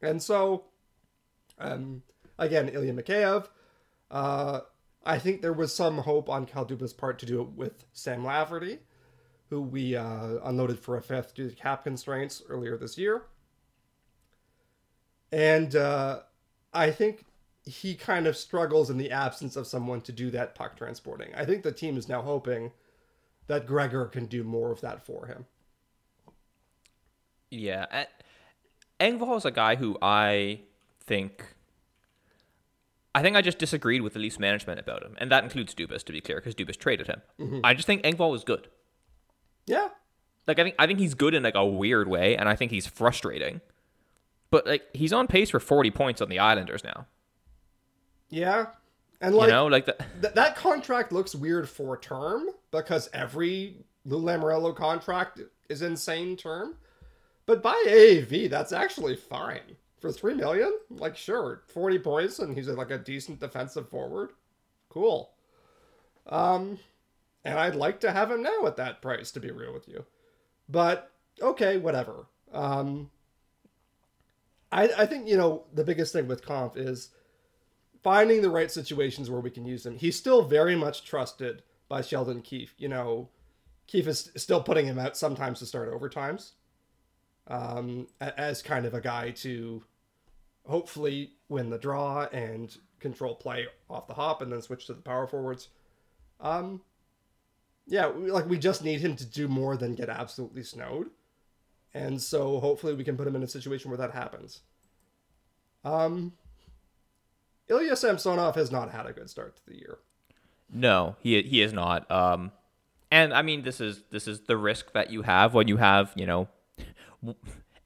And 0.01 0.21
so, 0.21 0.65
um, 1.59 2.03
again, 2.37 2.69
Ilya 2.69 2.93
Mikheyev, 2.93 3.47
uh, 4.09 4.61
I 5.05 5.19
think 5.19 5.41
there 5.41 5.53
was 5.53 5.73
some 5.73 5.99
hope 5.99 6.29
on 6.29 6.45
Kyle 6.45 6.65
Dubas's 6.65 6.93
part 6.93 7.19
to 7.19 7.25
do 7.25 7.41
it 7.41 7.49
with 7.49 7.85
Sam 7.93 8.23
Lafferty, 8.23 8.79
who 9.49 9.61
we 9.61 9.95
uh, 9.95 10.37
unloaded 10.43 10.79
for 10.79 10.97
a 10.97 11.01
fifth 11.01 11.33
due 11.33 11.49
to 11.49 11.55
cap 11.55 11.83
constraints 11.83 12.43
earlier 12.49 12.77
this 12.77 12.97
year. 12.97 13.23
And 15.31 15.75
uh, 15.75 16.21
I 16.73 16.91
think 16.91 17.25
he 17.63 17.95
kind 17.95 18.27
of 18.27 18.37
struggles 18.37 18.89
in 18.89 18.97
the 18.97 19.11
absence 19.11 19.55
of 19.55 19.67
someone 19.67 20.01
to 20.01 20.11
do 20.11 20.31
that 20.31 20.55
puck 20.55 20.77
transporting. 20.77 21.33
I 21.35 21.45
think 21.45 21.63
the 21.63 21.71
team 21.71 21.97
is 21.97 22.07
now 22.07 22.21
hoping 22.21 22.71
that 23.47 23.65
Gregor 23.65 24.05
can 24.05 24.25
do 24.25 24.43
more 24.43 24.71
of 24.71 24.81
that 24.81 25.05
for 25.05 25.27
him. 25.27 25.45
yeah 27.49 28.05
Engvall 28.99 29.37
is 29.37 29.45
a 29.45 29.51
guy 29.51 29.75
who 29.75 29.97
I 30.01 30.61
think 30.99 31.55
I 33.15 33.21
think 33.21 33.35
I 33.35 33.41
just 33.41 33.57
disagreed 33.57 34.01
with 34.01 34.13
the 34.13 34.19
Leafs 34.19 34.37
management 34.39 34.79
about 34.79 35.03
him 35.03 35.15
and 35.17 35.31
that 35.31 35.43
includes 35.43 35.73
Dubas 35.73 36.03
to 36.03 36.11
be 36.11 36.19
clear 36.21 36.37
because 36.37 36.55
Dubas 36.55 36.77
traded 36.77 37.07
him 37.07 37.21
I 37.63 37.73
just 37.73 37.87
think 37.87 38.03
Engvall 38.03 38.31
was 38.31 38.43
good 38.43 38.67
Yeah, 39.65 39.89
like 40.47 40.59
I 40.59 40.63
think 40.63 40.75
I 40.79 40.87
think 40.87 40.99
he's 40.99 41.13
good 41.13 41.33
in 41.33 41.43
like 41.43 41.55
a 41.55 41.65
weird 41.65 42.07
way, 42.07 42.35
and 42.37 42.47
I 42.47 42.55
think 42.55 42.71
he's 42.71 42.87
frustrating. 42.87 43.59
But 44.49 44.65
like 44.65 44.83
he's 44.93 45.13
on 45.13 45.27
pace 45.27 45.49
for 45.49 45.59
forty 45.59 45.91
points 45.91 46.21
on 46.21 46.29
the 46.29 46.39
Islanders 46.39 46.83
now. 46.83 47.05
yeah, 48.29 48.67
and 49.21 49.35
like 49.35 49.47
you 49.47 49.53
know, 49.53 49.67
like 49.67 49.85
the, 49.85 49.97
th- 50.21 50.33
that 50.33 50.55
contract 50.55 51.11
looks 51.11 51.35
weird 51.35 51.67
for 51.69 51.97
term 51.97 52.47
because 52.71 53.09
every 53.13 53.77
Lou 54.05 54.21
Lamoriello 54.21 54.75
contract 54.75 55.41
is 55.69 55.81
insane 55.81 56.37
term. 56.37 56.75
But 57.45 57.63
by 57.63 57.81
AAV, 57.87 58.49
that's 58.49 58.73
actually 58.73 59.15
fine 59.15 59.77
for 59.99 60.11
three 60.11 60.33
million. 60.33 60.71
Like, 60.89 61.15
sure, 61.17 61.63
forty 61.67 61.99
points, 61.99 62.39
and 62.39 62.55
he's 62.55 62.67
like 62.67 62.91
a 62.91 62.97
decent 62.97 63.39
defensive 63.39 63.89
forward. 63.89 64.31
Cool. 64.89 65.31
Um, 66.27 66.79
and 67.45 67.57
I'd 67.57 67.75
like 67.75 68.01
to 68.01 68.11
have 68.11 68.31
him 68.31 68.43
now 68.43 68.65
at 68.65 68.75
that 68.77 69.01
price, 69.01 69.31
to 69.31 69.39
be 69.39 69.51
real 69.51 69.73
with 69.73 69.87
you. 69.87 70.05
But 70.67 71.11
okay, 71.41 71.77
whatever. 71.77 72.27
Um, 72.51 73.09
I 74.71 74.89
I 74.97 75.05
think 75.05 75.27
you 75.27 75.37
know 75.37 75.63
the 75.73 75.83
biggest 75.83 76.13
thing 76.13 76.27
with 76.27 76.45
Kampf 76.45 76.77
is 76.77 77.09
finding 78.03 78.41
the 78.41 78.49
right 78.49 78.71
situations 78.71 79.29
where 79.29 79.41
we 79.41 79.49
can 79.49 79.65
use 79.65 79.85
him. 79.85 79.97
He's 79.97 80.15
still 80.15 80.43
very 80.43 80.75
much 80.75 81.03
trusted 81.03 81.63
by 81.89 82.01
Sheldon 82.01 82.41
Keefe. 82.41 82.73
You 82.77 82.89
know, 82.89 83.29
Keefe 83.87 84.07
is 84.07 84.31
still 84.35 84.61
putting 84.61 84.85
him 84.85 84.99
out 84.99 85.17
sometimes 85.17 85.59
to 85.59 85.65
start 85.65 85.91
overtimes 85.91 86.51
um, 87.47 88.07
as 88.19 88.61
kind 88.61 88.85
of 88.85 88.93
a 88.93 89.01
guy 89.01 89.31
to 89.31 89.83
hopefully 90.65 91.31
win 91.49 91.69
the 91.69 91.77
draw 91.77 92.25
and 92.25 92.77
control 92.99 93.35
play 93.35 93.67
off 93.89 94.07
the 94.07 94.13
hop 94.13 94.41
and 94.41 94.51
then 94.51 94.61
switch 94.61 94.85
to 94.87 94.93
the 94.93 95.01
power 95.01 95.27
forwards. 95.27 95.69
Um, 96.41 96.81
yeah, 97.87 98.07
like 98.07 98.47
we 98.47 98.57
just 98.57 98.83
need 98.83 98.99
him 98.99 99.15
to 99.15 99.25
do 99.25 99.47
more 99.47 99.77
than 99.77 99.95
get 99.95 100.09
absolutely 100.09 100.63
snowed. 100.63 101.09
And 101.93 102.21
so 102.21 102.59
hopefully 102.59 102.93
we 102.93 103.03
can 103.03 103.17
put 103.17 103.27
him 103.27 103.35
in 103.35 103.43
a 103.43 103.47
situation 103.47 103.89
where 103.89 103.97
that 103.97 104.11
happens. 104.11 104.61
Um, 105.83 106.33
Ilya 107.69 107.95
Samsonov 107.95 108.55
has 108.55 108.71
not 108.71 108.91
had 108.91 109.05
a 109.05 109.13
good 109.13 109.29
start 109.29 109.55
to 109.57 109.65
the 109.65 109.75
year. 109.75 109.99
No, 110.71 111.15
he 111.19 111.41
he 111.43 111.61
is 111.61 111.73
not. 111.73 112.09
Um, 112.11 112.51
and 113.09 113.33
I 113.33 113.41
mean, 113.41 113.63
this 113.63 113.79
is 113.79 114.03
this 114.11 114.27
is 114.27 114.41
the 114.41 114.57
risk 114.57 114.91
that 114.93 115.09
you 115.11 115.21
have 115.21 115.53
when 115.53 115.67
you 115.67 115.77
have 115.77 116.11
you 116.15 116.25
know 116.25 116.47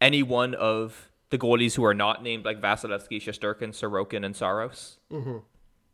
any 0.02 0.24
one 0.24 0.56
of 0.56 1.12
the 1.30 1.38
goalies 1.38 1.76
who 1.76 1.86
are 1.86 1.94
not 1.94 2.24
named 2.24 2.46
like 2.46 2.62
Vasilevsky, 2.62 3.22
Shesterkin, 3.22 3.70
Sorokin, 3.70 4.26
and 4.26 4.36
Saros. 4.36 4.98
Mm-hmm. 5.12 5.38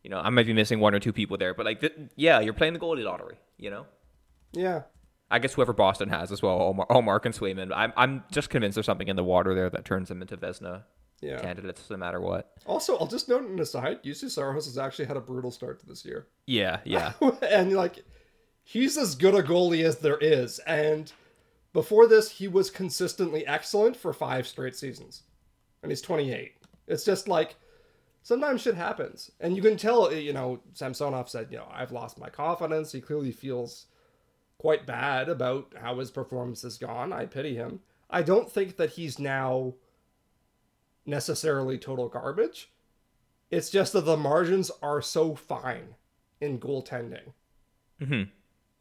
You 0.02 0.10
know, 0.10 0.18
I 0.18 0.30
might 0.30 0.46
be 0.46 0.52
missing 0.52 0.80
one 0.80 0.94
or 0.94 1.00
two 1.00 1.12
people 1.12 1.36
there, 1.36 1.54
but 1.54 1.66
like, 1.66 1.80
th- 1.80 1.94
yeah, 2.16 2.40
you're 2.40 2.54
playing 2.54 2.72
the 2.72 2.78
goalie 2.78 3.04
lottery. 3.04 3.36
You 3.58 3.70
know. 3.70 3.86
Yeah. 4.52 4.82
I 5.30 5.38
guess 5.38 5.54
whoever 5.54 5.72
Boston 5.72 6.08
has 6.08 6.32
as 6.32 6.42
well, 6.42 6.86
Ullmark 6.90 7.26
and 7.26 7.34
Swayman. 7.34 7.70
I'm 7.74 7.92
I'm 7.96 8.24
just 8.30 8.50
convinced 8.50 8.76
there's 8.76 8.86
something 8.86 9.08
in 9.08 9.16
the 9.16 9.24
water 9.24 9.54
there 9.54 9.70
that 9.70 9.84
turns 9.84 10.08
them 10.08 10.22
into 10.22 10.36
Vezina 10.36 10.84
yeah. 11.20 11.40
candidates 11.40 11.88
no 11.90 11.96
matter 11.96 12.20
what. 12.20 12.52
Also, 12.66 12.96
I'll 12.98 13.06
just 13.06 13.28
note 13.28 13.42
an 13.42 13.58
aside: 13.58 14.02
Juuse 14.02 14.30
Saros 14.30 14.66
has 14.66 14.78
actually 14.78 15.06
had 15.06 15.16
a 15.16 15.20
brutal 15.20 15.50
start 15.50 15.80
to 15.80 15.86
this 15.86 16.04
year. 16.04 16.26
Yeah, 16.46 16.80
yeah. 16.84 17.12
and 17.42 17.72
like, 17.72 18.04
he's 18.64 18.96
as 18.96 19.14
good 19.14 19.34
a 19.34 19.42
goalie 19.42 19.84
as 19.84 19.98
there 19.98 20.18
is, 20.18 20.58
and 20.60 21.12
before 21.72 22.06
this, 22.06 22.30
he 22.30 22.48
was 22.48 22.70
consistently 22.70 23.46
excellent 23.46 23.96
for 23.96 24.12
five 24.12 24.46
straight 24.46 24.76
seasons, 24.76 25.22
and 25.82 25.90
he's 25.90 26.02
28. 26.02 26.52
It's 26.86 27.04
just 27.04 27.28
like 27.28 27.56
sometimes 28.22 28.62
shit 28.62 28.74
happens, 28.74 29.30
and 29.40 29.56
you 29.56 29.62
can 29.62 29.76
tell. 29.76 30.12
You 30.12 30.32
know, 30.32 30.60
Samsonov 30.74 31.28
said, 31.28 31.48
"You 31.50 31.58
know, 31.58 31.68
I've 31.70 31.92
lost 31.92 32.18
my 32.18 32.30
confidence." 32.30 32.92
He 32.92 33.00
clearly 33.00 33.32
feels 33.32 33.86
quite 34.58 34.86
bad 34.86 35.28
about 35.28 35.72
how 35.80 35.98
his 35.98 36.10
performance 36.10 36.62
has 36.62 36.78
gone. 36.78 37.12
I 37.12 37.26
pity 37.26 37.54
him. 37.54 37.80
I 38.10 38.22
don't 38.22 38.50
think 38.50 38.76
that 38.76 38.90
he's 38.90 39.18
now 39.18 39.74
necessarily 41.06 41.78
total 41.78 42.08
garbage. 42.08 42.70
It's 43.50 43.70
just 43.70 43.92
that 43.94 44.04
the 44.04 44.16
margins 44.16 44.70
are 44.82 45.00
so 45.00 45.34
fine 45.34 45.94
in 46.40 46.58
goaltending. 46.58 47.32
Mm-hmm. 48.00 48.30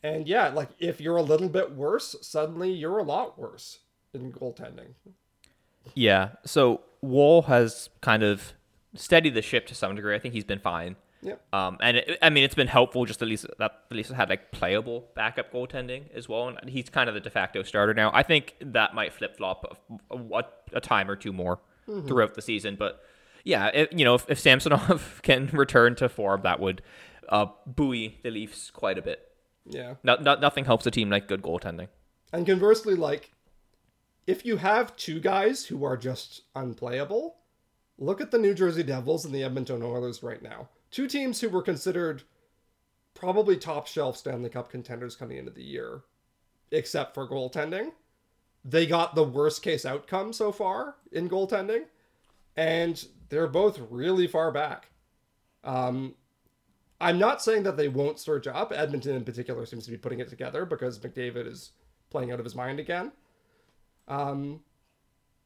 And 0.04 0.28
yeah, 0.28 0.50
like 0.50 0.70
if 0.80 1.02
you're 1.02 1.18
a 1.18 1.24
little 1.24 1.50
bit 1.50 1.72
worse, 1.72 2.16
suddenly 2.22 2.72
you're 2.72 2.98
a 2.98 3.04
lot 3.04 3.40
worse 3.40 3.80
in 4.14 4.32
goaltending. 4.32 4.94
Yeah. 5.94 6.32
So 6.46 6.82
Woll 7.02 7.44
has 7.44 7.90
kind 8.02 8.24
of 8.24 8.54
steadied 8.96 9.34
the 9.34 9.42
ship 9.42 9.66
to 9.68 9.76
some 9.76 9.96
degree. 9.96 10.16
I 10.16 10.20
think 10.20 10.34
he's 10.34 10.44
been 10.44 10.60
fine. 10.60 10.96
Yep. 11.22 11.54
Um, 11.54 11.78
and 11.82 11.98
it, 11.98 12.18
I 12.22 12.30
mean, 12.30 12.44
it's 12.44 12.56
been 12.56 12.68
helpful 12.68 13.06
just 13.06 13.22
at 13.22 13.28
least 13.28 13.46
that 13.58 13.72
at 13.90 13.96
least 13.96 14.12
had 14.12 14.30
like 14.30 14.52
playable 14.52 15.08
backup 15.16 15.52
goaltending 15.52 16.04
as 16.14 16.30
well. 16.30 16.48
And 16.50 16.70
he's 16.70 16.90
kind 16.90 17.10
of 17.10 17.16
the 17.16 17.22
de 17.22 17.30
facto 17.30 17.64
starter 17.64 17.94
now. 17.94 18.12
I 18.14 18.24
think 18.24 18.56
that 18.62 18.94
might 18.94 19.14
flip 19.14 19.38
flop 19.38 19.80
a, 20.12 20.16
a, 20.16 20.44
a, 20.74 20.82
time 20.82 21.10
or 21.10 21.16
two 21.16 21.34
more 21.34 21.60
mm-hmm. 21.88 22.08
throughout 22.08 22.36
the 22.36 22.42
season. 22.42 22.76
But 22.78 23.02
yeah, 23.44 23.68
it, 23.68 23.94
you 23.94 24.06
know, 24.06 24.16
if, 24.16 24.26
if 24.30 24.40
Samsonov 24.40 25.22
can 25.24 25.48
return 25.48 25.96
to 25.96 26.10
form, 26.10 26.42
that 26.44 26.60
would 26.60 26.82
uh, 27.30 27.48
buoy 27.66 28.20
the 28.24 28.30
Leafs 28.30 28.72
quite 28.72 28.98
a 28.98 29.02
bit. 29.02 29.20
Yeah. 29.66 29.96
Not, 30.04 30.24
not, 30.24 30.40
nothing 30.40 30.66
helps 30.66 30.86
a 30.86 30.92
team 30.92 31.10
like 31.10 31.28
good 31.28 31.42
goaltending. 31.42 31.88
And 32.32 32.46
conversely, 32.46 32.96
like, 32.96 33.32
if 34.26 34.46
you 34.46 34.58
have 34.58 34.96
two 34.98 35.20
guys 35.20 35.66
who 35.66 35.84
are 35.84 35.98
just 35.98 36.44
unplayable, 36.56 37.38
look 37.98 38.22
at 38.22 38.32
the 38.32 38.38
New 38.38 38.54
Jersey 38.54 38.84
Devils 38.84 39.26
and 39.26 39.34
the 39.34 39.44
Edmonton 39.44 39.82
Oilers 39.82 40.22
right 40.22 40.42
now. 40.42 40.70
Two 40.92 41.08
teams 41.08 41.42
who 41.42 41.50
were 41.50 41.62
considered 41.62 42.24
probably 43.14 43.58
top 43.58 43.88
shelf 43.88 44.18
Stanley 44.18 44.50
Cup 44.50 44.70
contenders 44.70 45.16
coming 45.16 45.38
into 45.38 45.52
the 45.52 45.64
year, 45.64 46.02
except 46.72 47.14
for 47.14 47.28
goaltending. 47.28 47.92
They 48.64 48.86
got 48.86 49.16
the 49.16 49.24
worst 49.24 49.62
case 49.62 49.86
outcome 49.86 50.34
so 50.34 50.52
far 50.52 50.96
in 51.12 51.30
goaltending, 51.30 51.86
and 52.56 53.04
they're 53.30 53.48
both 53.48 53.80
really 53.90 54.28
far 54.28 54.52
back. 54.52 54.90
Um, 55.64 56.16
I'm 57.00 57.20
not 57.20 57.42
saying 57.42 57.64
that 57.64 57.78
they 57.78 57.88
won't 57.88 58.20
surge 58.20 58.48
up. 58.48 58.72
Edmonton, 58.76 59.16
in 59.16 59.24
particular, 59.24 59.66
seems 59.66 59.86
to 59.86 59.92
be 59.92 59.98
putting 59.98 60.20
it 60.20 60.30
together 60.30 60.66
because 60.66 61.00
McDavid 61.00 61.48
is 61.48 61.72
playing 62.10 62.32
out 62.32 62.40
of 62.40 62.46
his 62.46 62.56
mind 62.56 62.80
again. 62.80 63.12
Um, 64.08 64.62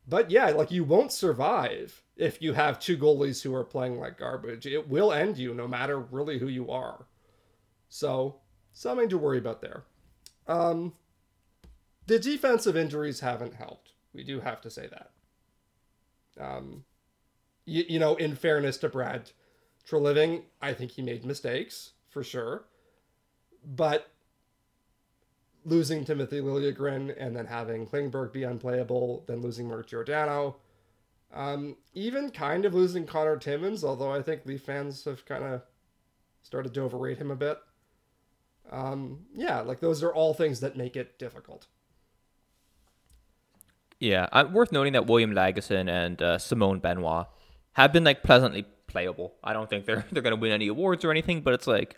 but 0.07 0.31
yeah, 0.31 0.49
like 0.49 0.71
you 0.71 0.83
won't 0.83 1.11
survive 1.11 2.03
if 2.15 2.41
you 2.41 2.53
have 2.53 2.79
two 2.79 2.97
goalies 2.97 3.41
who 3.41 3.53
are 3.53 3.63
playing 3.63 3.99
like 3.99 4.17
garbage. 4.17 4.65
It 4.65 4.89
will 4.89 5.11
end 5.11 5.37
you 5.37 5.53
no 5.53 5.67
matter 5.67 5.99
really 5.99 6.39
who 6.39 6.47
you 6.47 6.69
are. 6.69 7.05
So, 7.89 8.37
something 8.73 9.09
to 9.09 9.17
worry 9.17 9.37
about 9.37 9.61
there. 9.61 9.83
Um, 10.47 10.93
the 12.07 12.19
defensive 12.19 12.75
injuries 12.75 13.19
haven't 13.19 13.55
helped. 13.55 13.91
We 14.13 14.23
do 14.23 14.39
have 14.39 14.61
to 14.61 14.69
say 14.69 14.87
that. 14.87 15.11
Um, 16.39 16.85
you, 17.65 17.83
you 17.87 17.99
know, 17.99 18.15
in 18.15 18.35
fairness 18.35 18.77
to 18.77 18.89
Brad 18.89 19.31
Treliving, 19.87 20.43
I 20.61 20.73
think 20.73 20.91
he 20.91 21.01
made 21.01 21.25
mistakes 21.25 21.91
for 22.09 22.23
sure. 22.23 22.65
But 23.63 24.09
losing 25.65 26.05
Timothy 26.05 26.41
Liljegren 26.41 27.15
and 27.17 27.35
then 27.35 27.45
having 27.45 27.87
Klingberg 27.87 28.33
be 28.33 28.43
unplayable, 28.43 29.23
then 29.27 29.41
losing 29.41 29.67
Mark 29.67 29.87
Giordano, 29.87 30.57
um, 31.33 31.77
even 31.93 32.29
kind 32.29 32.65
of 32.65 32.73
losing 32.73 33.05
Connor 33.05 33.37
Timmins, 33.37 33.83
although 33.83 34.11
I 34.11 34.21
think 34.21 34.45
Leaf 34.45 34.63
fans 34.63 35.05
have 35.05 35.25
kind 35.25 35.43
of 35.43 35.61
started 36.41 36.73
to 36.73 36.81
overrate 36.81 37.17
him 37.17 37.31
a 37.31 37.35
bit. 37.35 37.59
Um, 38.71 39.25
yeah, 39.33 39.61
like 39.61 39.79
those 39.79 40.03
are 40.03 40.13
all 40.13 40.33
things 40.33 40.59
that 40.61 40.75
make 40.75 40.95
it 40.95 41.17
difficult. 41.19 41.67
Yeah, 43.99 44.27
uh, 44.31 44.45
worth 44.51 44.71
noting 44.71 44.93
that 44.93 45.07
William 45.07 45.31
Lagesson 45.31 45.89
and 45.89 46.21
uh, 46.21 46.37
Simon 46.37 46.79
Benoit 46.79 47.27
have 47.73 47.93
been 47.93 48.03
like 48.03 48.23
pleasantly 48.23 48.65
playable. 48.87 49.35
I 49.43 49.53
don't 49.53 49.69
think 49.69 49.85
they're 49.85 50.05
they're 50.11 50.23
going 50.23 50.35
to 50.35 50.41
win 50.41 50.51
any 50.51 50.67
awards 50.67 51.05
or 51.05 51.11
anything, 51.11 51.41
but 51.41 51.53
it's 51.53 51.67
like 51.67 51.97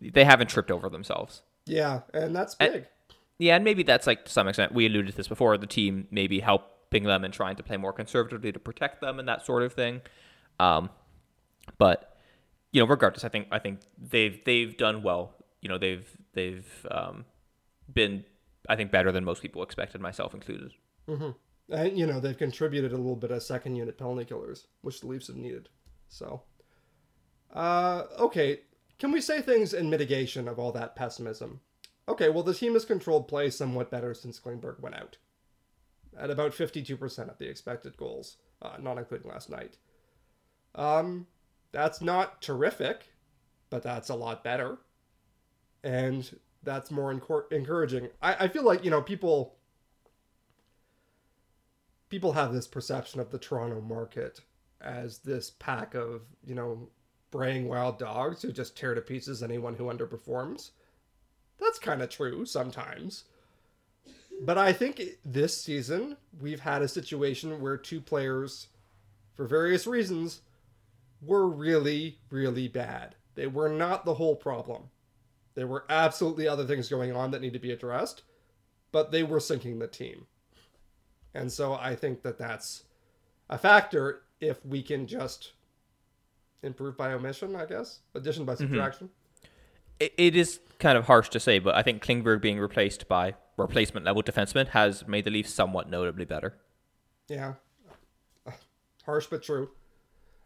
they 0.00 0.24
haven't 0.24 0.48
tripped 0.48 0.70
over 0.70 0.88
themselves. 0.88 1.42
Yeah, 1.66 2.00
and 2.12 2.34
that's 2.34 2.54
big. 2.54 2.74
And, 2.74 2.86
yeah, 3.38 3.56
and 3.56 3.64
maybe 3.64 3.82
that's 3.82 4.06
like 4.06 4.24
to 4.26 4.30
some 4.30 4.48
extent 4.48 4.72
we 4.72 4.86
alluded 4.86 5.12
to 5.12 5.16
this 5.16 5.28
before. 5.28 5.56
The 5.58 5.66
team 5.66 6.06
maybe 6.10 6.40
helping 6.40 7.04
them 7.04 7.24
and 7.24 7.32
trying 7.32 7.56
to 7.56 7.62
play 7.62 7.76
more 7.76 7.92
conservatively 7.92 8.52
to 8.52 8.58
protect 8.58 9.00
them 9.00 9.18
and 9.18 9.28
that 9.28 9.44
sort 9.44 9.62
of 9.62 9.72
thing. 9.72 10.00
Um, 10.60 10.90
but 11.78 12.16
you 12.72 12.80
know, 12.80 12.86
regardless, 12.86 13.24
I 13.24 13.28
think 13.28 13.48
I 13.50 13.58
think 13.58 13.80
they've 13.98 14.42
they've 14.44 14.76
done 14.76 15.02
well. 15.02 15.34
You 15.60 15.68
know, 15.68 15.78
they've 15.78 16.08
they've 16.34 16.86
um, 16.90 17.24
been 17.92 18.24
I 18.68 18.76
think 18.76 18.90
better 18.90 19.12
than 19.12 19.24
most 19.24 19.42
people 19.42 19.62
expected, 19.62 20.00
myself 20.00 20.34
included. 20.34 20.72
Mm-hmm. 21.08 21.30
And 21.74 21.98
you 21.98 22.06
know, 22.06 22.20
they've 22.20 22.36
contributed 22.36 22.92
a 22.92 22.96
little 22.96 23.16
bit 23.16 23.30
of 23.30 23.42
second 23.42 23.76
unit 23.76 23.98
penalty 23.98 24.24
killers, 24.24 24.66
which 24.82 25.00
the 25.00 25.06
Leafs 25.06 25.28
have 25.28 25.36
needed. 25.36 25.68
So, 26.08 26.42
uh, 27.52 28.04
okay, 28.18 28.60
can 29.02 29.10
we 29.10 29.20
say 29.20 29.42
things 29.42 29.74
in 29.74 29.90
mitigation 29.90 30.46
of 30.46 30.60
all 30.60 30.70
that 30.70 30.94
pessimism? 30.94 31.58
Okay, 32.08 32.28
well, 32.28 32.44
the 32.44 32.54
team 32.54 32.74
has 32.74 32.84
controlled 32.84 33.26
play 33.26 33.50
somewhat 33.50 33.90
better 33.90 34.14
since 34.14 34.38
Klingberg 34.38 34.78
went 34.78 34.94
out, 34.94 35.16
at 36.16 36.30
about 36.30 36.52
52% 36.52 37.28
of 37.28 37.36
the 37.36 37.48
expected 37.48 37.96
goals, 37.96 38.36
uh, 38.62 38.76
not 38.80 38.98
including 38.98 39.28
last 39.28 39.50
night. 39.50 39.76
Um, 40.76 41.26
that's 41.72 42.00
not 42.00 42.40
terrific, 42.40 43.12
but 43.70 43.82
that's 43.82 44.08
a 44.08 44.14
lot 44.14 44.44
better. 44.44 44.78
And 45.82 46.38
that's 46.62 46.92
more 46.92 47.12
encor- 47.12 47.50
encouraging. 47.50 48.08
I, 48.22 48.44
I 48.44 48.48
feel 48.48 48.62
like, 48.62 48.84
you 48.84 48.90
know, 48.92 49.02
people 49.02 49.56
people 52.08 52.34
have 52.34 52.52
this 52.52 52.68
perception 52.68 53.18
of 53.18 53.32
the 53.32 53.38
Toronto 53.38 53.80
market 53.80 54.42
as 54.80 55.18
this 55.18 55.50
pack 55.50 55.96
of, 55.96 56.22
you 56.46 56.54
know, 56.54 56.88
braying 57.32 57.66
wild 57.66 57.98
dogs 57.98 58.42
who 58.42 58.52
just 58.52 58.76
tear 58.76 58.94
to 58.94 59.00
pieces 59.00 59.42
anyone 59.42 59.74
who 59.74 59.86
underperforms. 59.86 60.70
That's 61.58 61.80
kind 61.80 62.00
of 62.00 62.10
true 62.10 62.46
sometimes. 62.46 63.24
But 64.40 64.58
I 64.58 64.72
think 64.72 65.02
this 65.24 65.60
season 65.60 66.16
we've 66.40 66.60
had 66.60 66.82
a 66.82 66.88
situation 66.88 67.60
where 67.60 67.76
two 67.76 68.00
players, 68.00 68.68
for 69.34 69.46
various 69.46 69.86
reasons, 69.86 70.42
were 71.20 71.48
really, 71.48 72.18
really 72.30 72.68
bad. 72.68 73.16
They 73.34 73.46
were 73.46 73.68
not 73.68 74.04
the 74.04 74.14
whole 74.14 74.36
problem. 74.36 74.90
There 75.54 75.66
were 75.66 75.84
absolutely 75.88 76.46
other 76.46 76.66
things 76.66 76.88
going 76.88 77.14
on 77.14 77.30
that 77.30 77.40
need 77.40 77.52
to 77.52 77.58
be 77.58 77.72
addressed, 77.72 78.22
but 78.90 79.10
they 79.10 79.22
were 79.22 79.40
sinking 79.40 79.78
the 79.78 79.86
team. 79.86 80.26
And 81.34 81.50
so 81.50 81.74
I 81.74 81.94
think 81.94 82.22
that 82.22 82.38
that's 82.38 82.84
a 83.48 83.56
factor 83.56 84.22
if 84.40 84.64
we 84.66 84.82
can 84.82 85.06
just 85.06 85.52
improve 86.62 86.96
by 86.96 87.12
omission, 87.12 87.56
I 87.56 87.66
guess. 87.66 88.00
Addition 88.14 88.44
by 88.44 88.54
mm-hmm. 88.54 88.64
subtraction. 88.64 89.08
Mm-hmm. 89.08 89.46
It, 90.00 90.14
it 90.16 90.36
is 90.36 90.60
kind 90.78 90.98
of 90.98 91.06
harsh 91.06 91.28
to 91.30 91.40
say, 91.40 91.58
but 91.58 91.74
I 91.74 91.82
think 91.82 92.04
Klingberg 92.04 92.40
being 92.40 92.58
replaced 92.58 93.08
by 93.08 93.34
replacement 93.56 94.04
level 94.04 94.22
defenseman 94.22 94.68
has 94.68 95.06
made 95.06 95.24
the 95.24 95.30
Leafs 95.30 95.52
somewhat 95.52 95.88
notably 95.88 96.24
better. 96.24 96.58
Yeah. 97.28 97.54
Harsh 99.04 99.26
but 99.26 99.42
true. 99.42 99.70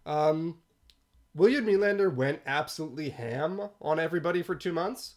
Um, 0.05 0.59
William 1.35 1.67
Nylander 1.67 2.15
went 2.15 2.41
absolutely 2.47 3.11
ham 3.11 3.61
on 3.81 3.99
everybody 3.99 4.43
for 4.43 4.55
two 4.55 4.73
months, 4.73 5.17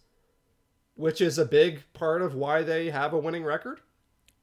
which 0.96 1.22
is 1.22 1.38
a 1.38 1.46
big 1.46 1.84
part 1.94 2.22
of 2.22 2.34
why 2.34 2.64
they 2.64 2.90
have 2.90 3.14
a 3.14 3.18
winning 3.18 3.44
record. 3.44 3.80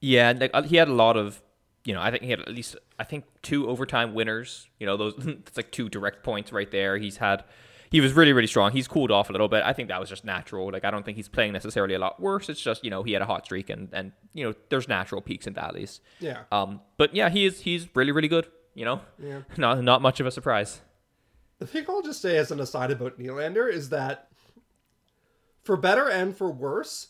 Yeah, 0.01 0.33
like 0.39 0.51
uh, 0.55 0.63
he 0.63 0.77
had 0.77 0.89
a 0.89 0.95
lot 0.95 1.17
of, 1.17 1.43
you 1.87 1.95
know, 1.95 2.01
I 2.01 2.11
think 2.11 2.23
he 2.25 2.31
had 2.31 2.41
at 2.41 2.49
least 2.55 2.77
I 2.99 3.05
think 3.05 3.25
two 3.43 3.69
overtime 3.69 4.13
winners. 4.15 4.69
You 4.79 4.87
know, 4.87 4.97
those 4.97 5.15
it's 5.27 5.57
like 5.57 5.71
two 5.71 5.89
direct 5.89 6.23
points 6.23 6.53
right 6.53 6.71
there. 6.71 6.99
He's 6.99 7.19
had 7.19 7.45
he 7.91 8.01
was 8.01 8.13
really 8.13 8.33
really 8.33 8.49
strong. 8.49 8.73
He's 8.73 8.89
cooled 8.89 9.11
off 9.11 9.29
a 9.31 9.33
little 9.33 9.49
bit. 9.49 9.63
I 9.65 9.73
think 9.73 9.89
that 9.89 10.01
was 10.01 10.09
just 10.09 10.25
natural. 10.25 10.71
Like 10.73 10.85
I 10.85 10.91
don't 10.91 11.05
think 11.05 11.17
he's 11.17 11.29
playing 11.29 11.53
necessarily 11.53 11.95
a 11.95 11.99
lot 11.99 12.21
worse. 12.21 12.49
It's 12.49 12.61
just 12.61 12.85
you 12.85 12.91
know 12.91 13.03
he 13.03 13.13
had 13.13 13.23
a 13.23 13.27
hot 13.27 13.45
streak 13.45 13.71
and 13.71 13.89
and 13.93 14.13
you 14.35 14.45
know 14.45 14.55
there's 14.69 14.89
natural 14.89 15.21
peaks 15.21 15.47
and 15.47 15.55
valleys. 15.55 16.01
Yeah. 16.21 16.43
Um, 16.51 16.81
but 16.97 17.15
yeah, 17.15 17.29
he 17.31 17.47
is 17.47 17.61
he's 17.61 17.89
really 17.95 18.13
really 18.13 18.29
good. 18.29 18.49
You 18.75 18.85
know, 18.85 19.01
Yeah. 19.23 19.43
not 19.57 19.83
not 19.83 20.03
much 20.03 20.21
of 20.21 20.27
a 20.27 20.31
surprise. 20.31 20.81
The 21.59 21.67
thing 21.67 21.87
I'll 21.89 22.03
just 22.03 22.21
say 22.21 22.37
as 22.37 22.51
an 22.51 22.61
aside 22.61 22.91
about 22.91 23.19
Nylander 23.19 23.73
is 23.73 23.89
that, 23.89 24.29
for 25.65 25.77
better 25.79 26.11
and 26.11 26.37
for 26.37 26.51
worse, 26.51 27.09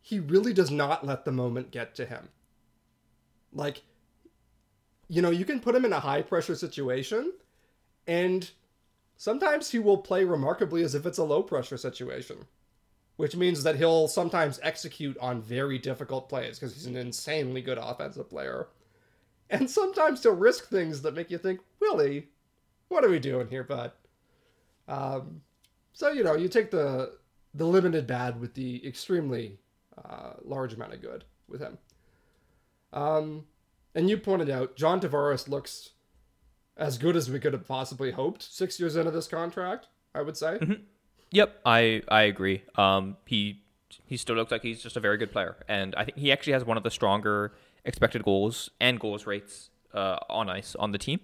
he 0.00 0.20
really 0.20 0.52
does 0.52 0.70
not 0.70 1.04
let 1.04 1.24
the 1.24 1.32
moment 1.32 1.72
get 1.72 1.96
to 1.96 2.06
him. 2.06 2.28
Like, 3.52 3.82
you 5.08 5.22
know, 5.22 5.30
you 5.30 5.44
can 5.44 5.60
put 5.60 5.74
him 5.74 5.84
in 5.84 5.92
a 5.92 6.00
high 6.00 6.22
pressure 6.22 6.54
situation, 6.54 7.32
and 8.06 8.50
sometimes 9.16 9.70
he 9.70 9.78
will 9.78 9.98
play 9.98 10.24
remarkably 10.24 10.82
as 10.82 10.94
if 10.94 11.06
it's 11.06 11.18
a 11.18 11.24
low 11.24 11.42
pressure 11.42 11.76
situation, 11.76 12.46
which 13.16 13.36
means 13.36 13.62
that 13.62 13.76
he'll 13.76 14.08
sometimes 14.08 14.60
execute 14.62 15.16
on 15.18 15.42
very 15.42 15.78
difficult 15.78 16.28
plays 16.28 16.58
because 16.58 16.74
he's 16.74 16.86
an 16.86 16.96
insanely 16.96 17.62
good 17.62 17.78
offensive 17.78 18.28
player. 18.28 18.68
And 19.50 19.70
sometimes 19.70 20.22
he'll 20.22 20.34
risk 20.34 20.68
things 20.68 21.02
that 21.02 21.14
make 21.14 21.30
you 21.30 21.38
think, 21.38 21.60
Willie, 21.80 22.28
what 22.88 23.04
are 23.04 23.10
we 23.10 23.18
doing 23.18 23.48
here, 23.48 23.64
bud? 23.64 23.92
Um, 24.88 25.42
so 25.92 26.10
you 26.10 26.24
know, 26.24 26.34
you 26.34 26.48
take 26.48 26.70
the 26.70 27.18
the 27.54 27.64
limited 27.64 28.06
bad 28.06 28.40
with 28.40 28.54
the 28.54 28.86
extremely 28.86 29.58
uh, 29.96 30.32
large 30.44 30.74
amount 30.74 30.92
of 30.92 31.00
good 31.00 31.24
with 31.48 31.60
him. 31.60 31.78
Um, 32.92 33.44
and 33.94 34.10
you 34.10 34.16
pointed 34.18 34.50
out 34.50 34.76
John 34.76 35.00
Tavares 35.00 35.48
looks 35.48 35.90
as 36.76 36.98
good 36.98 37.16
as 37.16 37.30
we 37.30 37.38
could 37.38 37.52
have 37.52 37.66
possibly 37.66 38.10
hoped 38.10 38.42
six 38.42 38.80
years 38.80 38.96
into 38.96 39.10
this 39.10 39.28
contract. 39.28 39.88
I 40.14 40.22
would 40.22 40.36
say. 40.36 40.58
Yep, 41.30 41.60
I 41.66 42.02
I 42.08 42.22
agree. 42.22 42.62
Um, 42.76 43.16
he 43.26 43.62
he 44.06 44.16
still 44.16 44.36
looks 44.36 44.52
like 44.52 44.62
he's 44.62 44.82
just 44.82 44.96
a 44.96 45.00
very 45.00 45.16
good 45.16 45.32
player, 45.32 45.56
and 45.68 45.94
I 45.96 46.04
think 46.04 46.18
he 46.18 46.30
actually 46.30 46.52
has 46.52 46.64
one 46.64 46.76
of 46.76 46.84
the 46.84 46.90
stronger 46.90 47.52
expected 47.84 48.22
goals 48.24 48.70
and 48.80 49.00
goals 49.00 49.26
rates 49.26 49.70
uh, 49.92 50.18
on 50.28 50.48
ice 50.48 50.76
on 50.76 50.92
the 50.92 50.98
team. 50.98 51.20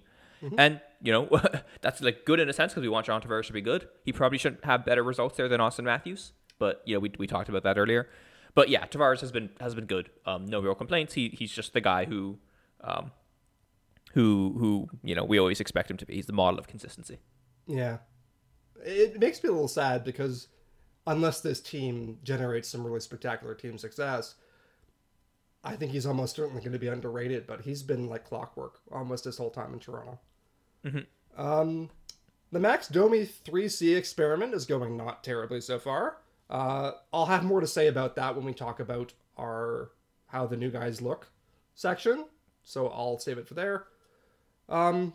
And 0.57 0.81
you 1.03 1.13
know 1.13 1.29
that's 1.83 2.01
like 2.01 2.25
good 2.25 2.41
in 2.41 2.49
a 2.49 2.53
sense 2.53 2.73
because 2.73 2.83
we 2.83 2.89
want 2.89 3.07
John 3.07 3.21
Tavares 3.21 3.47
to 3.47 3.53
be 3.53 3.61
good. 3.61 3.89
He 4.05 4.13
probably 4.13 4.39
shouldn't 4.39 4.65
have 4.65 4.85
better 4.85 5.03
results 5.03 5.37
there 5.37 5.49
than 5.49 5.61
Austin 5.61 5.85
Matthews, 5.85 6.33
but 6.59 6.83
you 6.87 6.95
know 6.95 7.01
we, 7.01 7.13
we 7.19 7.27
talked 7.27 7.49
about 7.49 7.63
that 7.63 7.79
earlier. 7.79 8.09
But 8.55 8.69
yeah, 8.69 8.87
Tavares 8.87 9.21
has 9.21 9.31
been 9.31 9.51
has 9.61 9.75
been 9.75 9.87
good. 9.87 10.11
Um, 10.27 10.47
no 10.47 10.61
real 10.61 10.75
complaints. 10.75 11.15
He 11.15 11.29
he's 11.29 11.53
just 11.53 11.73
the 11.73 11.81
guy 11.81 12.07
who, 12.07 12.39
um, 12.83 13.13
who 14.13 14.55
who 14.59 14.89
you 15.03 15.15
know 15.15 15.25
we 15.25 15.39
always 15.39 15.61
expect 15.61 15.91
him 15.91 15.97
to 15.99 16.07
be. 16.07 16.15
He's 16.15 16.27
the 16.27 16.33
model 16.33 16.59
of 16.59 16.67
consistency. 16.67 17.19
Yeah. 17.67 17.99
It 18.85 19.21
makes 19.21 19.43
me 19.43 19.49
a 19.49 19.53
little 19.53 19.69
sad 19.69 20.05
because 20.05 20.49
unless 21.07 21.41
this 21.41 21.61
team 21.61 22.19
generates 22.23 22.69
some 22.69 22.85
really 22.85 23.01
spectacular 23.01 23.55
team 23.55 23.77
success, 23.77 24.37
I 25.63 25.77
think 25.77 25.93
he's 25.93 26.07
almost 26.07 26.37
certainly 26.37 26.61
going 26.61 26.73
to 26.73 26.79
be 26.79 26.89
underrated, 26.89 27.47
but 27.47 27.61
he's 27.63 27.83
been 27.83 28.09
like 28.09 28.25
clockwork 28.25 28.81
almost 28.91 29.25
his 29.25 29.37
whole 29.37 29.51
time 29.51 29.75
in 29.75 29.81
Toronto. 29.81 30.19
Um, 31.37 31.91
the 32.51 32.59
Max 32.59 32.89
Domi 32.89 33.27
3C 33.27 33.97
experiment 33.97 34.55
is 34.55 34.65
going 34.67 34.97
not 34.97 35.23
terribly 35.23 35.61
so 35.61 35.79
far. 35.79 36.17
Uh, 36.49 36.93
I'll 37.13 37.27
have 37.27 37.45
more 37.45 37.61
to 37.61 37.67
say 37.67 37.87
about 37.87 38.17
that 38.17 38.35
when 38.35 38.45
we 38.45 38.55
talk 38.55 38.81
about 38.81 39.13
our 39.39 39.91
how 40.27 40.47
the 40.47 40.57
new 40.57 40.71
guys 40.71 41.01
look 41.01 41.29
section, 41.75 42.25
so 42.71 42.89
I'll 42.89 43.19
save 43.19 43.39
it 43.39 43.49
for 43.49 43.55
there. 43.55 43.85
Um, 44.69 45.15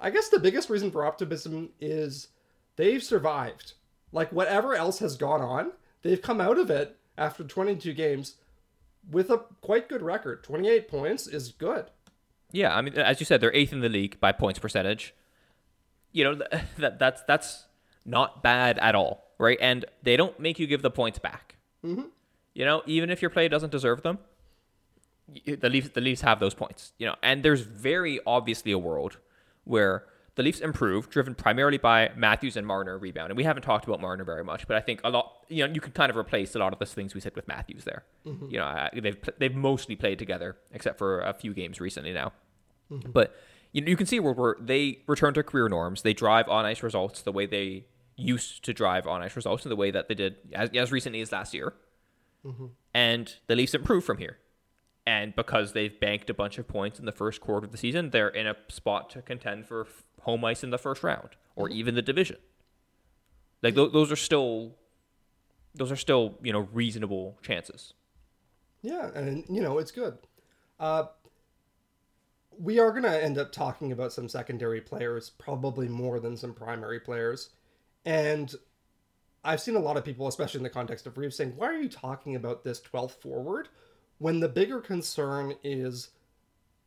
I 0.00 0.10
guess 0.10 0.28
the 0.28 0.40
biggest 0.40 0.68
reason 0.68 0.90
for 0.90 1.04
optimism 1.04 1.70
is 1.80 2.28
they've 2.76 3.02
survived. 3.02 3.74
Like 4.10 4.32
whatever 4.32 4.74
else 4.74 4.98
has 4.98 5.16
gone 5.16 5.40
on, 5.40 5.72
they've 6.02 6.20
come 6.20 6.40
out 6.40 6.58
of 6.58 6.70
it 6.70 6.98
after 7.16 7.44
22 7.44 7.92
games 7.94 8.34
with 9.10 9.30
a 9.30 9.38
quite 9.60 9.88
good 9.88 10.02
record. 10.02 10.42
28 10.42 10.88
points 10.88 11.26
is 11.28 11.52
good. 11.52 11.86
Yeah, 12.50 12.76
I 12.76 12.82
mean, 12.82 12.94
as 12.94 13.20
you 13.20 13.26
said, 13.26 13.40
they're 13.40 13.54
eighth 13.54 13.72
in 13.72 13.80
the 13.80 13.88
league 13.88 14.18
by 14.20 14.32
points 14.32 14.58
percentage. 14.58 15.14
You 16.10 16.24
know, 16.24 16.34
that 16.78 16.98
that's 16.98 17.22
that's 17.22 17.66
not 18.04 18.42
bad 18.42 18.78
at 18.80 18.94
all, 18.94 19.24
right? 19.38 19.58
And 19.60 19.84
they 20.02 20.16
don't 20.16 20.38
make 20.38 20.58
you 20.58 20.66
give 20.66 20.82
the 20.82 20.90
points 20.90 21.18
back. 21.18 21.56
Mm-hmm. 21.84 22.06
You 22.52 22.64
know, 22.64 22.82
even 22.86 23.08
if 23.10 23.22
your 23.22 23.30
play 23.30 23.48
doesn't 23.48 23.70
deserve 23.70 24.02
them, 24.02 24.18
the 25.46 25.68
Leafs 25.68 25.90
the 25.90 26.00
Leafs 26.00 26.20
have 26.22 26.40
those 26.40 26.54
points. 26.54 26.92
You 26.98 27.06
know, 27.06 27.16
and 27.22 27.42
there's 27.42 27.62
very 27.62 28.20
obviously 28.26 28.72
a 28.72 28.78
world 28.78 29.18
where 29.64 30.04
the 30.34 30.42
Leafs 30.42 30.60
improve, 30.60 31.10
driven 31.10 31.34
primarily 31.34 31.76
by 31.76 32.10
Matthews 32.16 32.56
and 32.56 32.66
Marner 32.66 32.96
rebound. 32.96 33.30
And 33.30 33.36
we 33.36 33.44
haven't 33.44 33.62
talked 33.62 33.86
about 33.86 34.00
Marner 34.00 34.24
very 34.24 34.42
much, 34.42 34.66
but 34.66 34.76
I 34.76 34.80
think 34.80 35.00
a 35.04 35.10
lot. 35.10 35.44
You 35.48 35.66
know, 35.66 35.74
you 35.74 35.80
can 35.80 35.92
kind 35.92 36.10
of 36.10 36.16
replace 36.16 36.54
a 36.54 36.58
lot 36.58 36.72
of 36.72 36.78
the 36.78 36.86
things 36.86 37.14
we 37.14 37.20
said 37.20 37.36
with 37.36 37.46
Matthews 37.46 37.84
there. 37.84 38.04
Mm-hmm. 38.26 38.50
You 38.50 38.58
know, 38.58 38.64
I- 38.64 38.90
they've 38.94 39.16
they've 39.38 39.54
mostly 39.54 39.96
played 39.96 40.18
together, 40.18 40.56
except 40.72 40.98
for 40.98 41.20
a 41.20 41.34
few 41.34 41.52
games 41.52 41.80
recently 41.80 42.12
now. 42.12 42.32
Mm-hmm. 42.90 43.10
But 43.10 43.34
you, 43.72 43.80
know, 43.82 43.88
you 43.88 43.96
can 43.96 44.06
see 44.06 44.20
where, 44.20 44.34
where 44.34 44.56
they 44.60 45.00
return 45.06 45.34
to 45.34 45.42
career 45.42 45.68
norms. 45.68 46.02
They 46.02 46.14
drive 46.14 46.48
on 46.48 46.64
ice 46.64 46.82
results 46.82 47.22
the 47.22 47.32
way 47.32 47.46
they 47.46 47.86
used 48.16 48.64
to 48.64 48.74
drive 48.74 49.06
on 49.06 49.22
ice 49.22 49.36
results, 49.36 49.64
in 49.64 49.70
the 49.70 49.76
way 49.76 49.90
that 49.90 50.08
they 50.08 50.14
did 50.14 50.36
as, 50.52 50.70
as 50.74 50.92
recently 50.92 51.20
as 51.20 51.32
last 51.32 51.54
year. 51.54 51.74
Mm-hmm. 52.44 52.66
And 52.94 53.34
the 53.46 53.56
Leafs 53.56 53.74
improve 53.74 54.04
from 54.04 54.18
here. 54.18 54.38
And 55.04 55.34
because 55.34 55.72
they've 55.72 55.98
banked 55.98 56.30
a 56.30 56.34
bunch 56.34 56.58
of 56.58 56.68
points 56.68 56.98
in 56.98 57.06
the 57.06 57.12
first 57.12 57.40
quarter 57.40 57.66
of 57.66 57.72
the 57.72 57.78
season, 57.78 58.10
they're 58.10 58.28
in 58.28 58.46
a 58.46 58.54
spot 58.68 59.10
to 59.10 59.22
contend 59.22 59.66
for 59.66 59.88
home 60.20 60.44
ice 60.44 60.62
in 60.62 60.70
the 60.70 60.78
first 60.78 61.02
round 61.02 61.30
or 61.56 61.68
even 61.68 61.94
the 61.94 62.02
division. 62.02 62.36
Like 63.62 63.74
th- 63.74 63.92
those 63.92 64.12
are 64.12 64.16
still, 64.16 64.76
those 65.74 65.90
are 65.90 65.96
still 65.96 66.38
you 66.42 66.52
know 66.52 66.68
reasonable 66.72 67.36
chances. 67.42 67.94
Yeah, 68.82 69.10
and 69.14 69.44
you 69.48 69.60
know, 69.60 69.78
it's 69.78 69.90
good. 69.92 70.18
Uh, 70.78 71.04
we 72.58 72.78
are 72.78 72.90
going 72.90 73.04
to 73.04 73.22
end 73.22 73.38
up 73.38 73.50
talking 73.52 73.92
about 73.92 74.12
some 74.12 74.28
secondary 74.28 74.80
players, 74.80 75.30
probably 75.30 75.88
more 75.88 76.20
than 76.20 76.36
some 76.36 76.52
primary 76.52 77.00
players. 77.00 77.50
And 78.04 78.54
I've 79.44 79.60
seen 79.60 79.76
a 79.76 79.80
lot 79.80 79.96
of 79.96 80.04
people, 80.04 80.26
especially 80.28 80.58
in 80.58 80.64
the 80.64 80.70
context 80.70 81.06
of 81.06 81.16
Reaves, 81.16 81.36
saying, 81.36 81.54
Why 81.56 81.66
are 81.68 81.80
you 81.80 81.88
talking 81.88 82.36
about 82.36 82.64
this 82.64 82.80
12th 82.80 83.20
forward 83.20 83.68
when 84.22 84.38
the 84.38 84.48
bigger 84.48 84.80
concern 84.80 85.52
is 85.64 86.10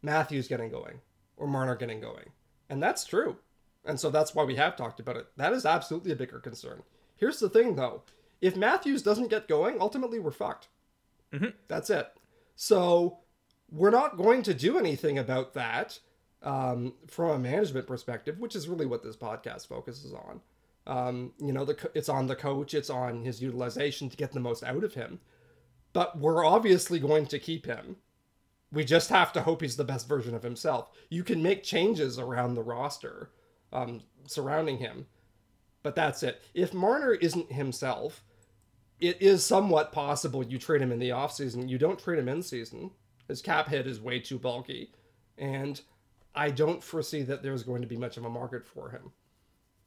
Matthews 0.01 0.47
getting 0.47 0.69
going 0.69 1.01
or 1.35 1.47
Marner 1.47 1.75
getting 1.75 1.99
going? 1.99 2.29
And 2.69 2.81
that's 2.81 3.03
true. 3.03 3.35
And 3.83 3.99
so 3.99 4.09
that's 4.09 4.33
why 4.33 4.45
we 4.45 4.55
have 4.55 4.77
talked 4.77 5.01
about 5.01 5.17
it. 5.17 5.27
That 5.35 5.51
is 5.51 5.65
absolutely 5.65 6.13
a 6.13 6.15
bigger 6.15 6.39
concern. 6.39 6.83
Here's 7.17 7.39
the 7.39 7.49
thing, 7.49 7.75
though 7.75 8.03
if 8.39 8.55
Matthews 8.55 9.01
doesn't 9.01 9.29
get 9.29 9.49
going, 9.49 9.81
ultimately 9.81 10.17
we're 10.17 10.31
fucked. 10.31 10.69
That's 11.67 11.89
it. 11.89 12.07
So 12.55 13.17
we're 13.69 13.89
not 13.89 14.15
going 14.15 14.41
to 14.43 14.53
do 14.53 14.77
anything 14.77 15.17
about 15.17 15.53
that 15.55 15.99
um, 16.41 16.93
from 17.07 17.31
a 17.31 17.39
management 17.39 17.85
perspective, 17.85 18.39
which 18.39 18.55
is 18.55 18.69
really 18.69 18.85
what 18.85 19.03
this 19.03 19.17
podcast 19.17 19.67
focuses 19.67 20.13
on. 20.13 20.39
Um, 20.87 21.33
you 21.37 21.51
know, 21.51 21.65
the 21.65 21.89
it's 21.93 22.07
on 22.07 22.27
the 22.27 22.35
coach, 22.35 22.73
it's 22.73 22.89
on 22.89 23.25
his 23.25 23.41
utilization 23.41 24.09
to 24.09 24.15
get 24.15 24.31
the 24.31 24.39
most 24.39 24.63
out 24.63 24.85
of 24.85 24.93
him. 24.93 25.19
But 25.95 26.19
we're 26.19 26.43
obviously 26.43 26.99
going 26.99 27.25
to 27.27 27.39
keep 27.39 27.65
him. 27.65 27.95
We 28.69 28.83
just 28.83 29.09
have 29.11 29.31
to 29.31 29.41
hope 29.41 29.61
he's 29.61 29.77
the 29.77 29.85
best 29.85 30.09
version 30.09 30.35
of 30.35 30.43
himself. 30.43 30.89
You 31.09 31.23
can 31.23 31.41
make 31.41 31.63
changes 31.63 32.19
around 32.19 32.55
the 32.55 32.63
roster 32.63 33.31
um, 33.71 34.01
surrounding 34.27 34.79
him, 34.79 35.07
but 35.83 35.95
that's 35.95 36.21
it. 36.21 36.43
If 36.53 36.73
Marner 36.73 37.13
isn't 37.13 37.49
himself, 37.49 38.25
it 38.99 39.21
is 39.21 39.45
somewhat 39.45 39.93
possible 39.93 40.43
you 40.43 40.59
trade 40.59 40.81
him 40.81 40.91
in 40.91 40.99
the 40.99 41.11
offseason. 41.11 41.69
You 41.69 41.77
don't 41.77 41.97
trade 41.97 42.19
him 42.19 42.27
in 42.27 42.43
season. 42.43 42.91
His 43.29 43.41
cap 43.41 43.69
hit 43.69 43.87
is 43.87 44.01
way 44.01 44.19
too 44.19 44.37
bulky. 44.37 44.91
And 45.37 45.79
I 46.35 46.51
don't 46.51 46.83
foresee 46.83 47.21
that 47.21 47.41
there's 47.41 47.63
going 47.63 47.83
to 47.83 47.87
be 47.87 47.95
much 47.95 48.17
of 48.17 48.25
a 48.25 48.29
market 48.29 48.67
for 48.67 48.89
him. 48.89 49.13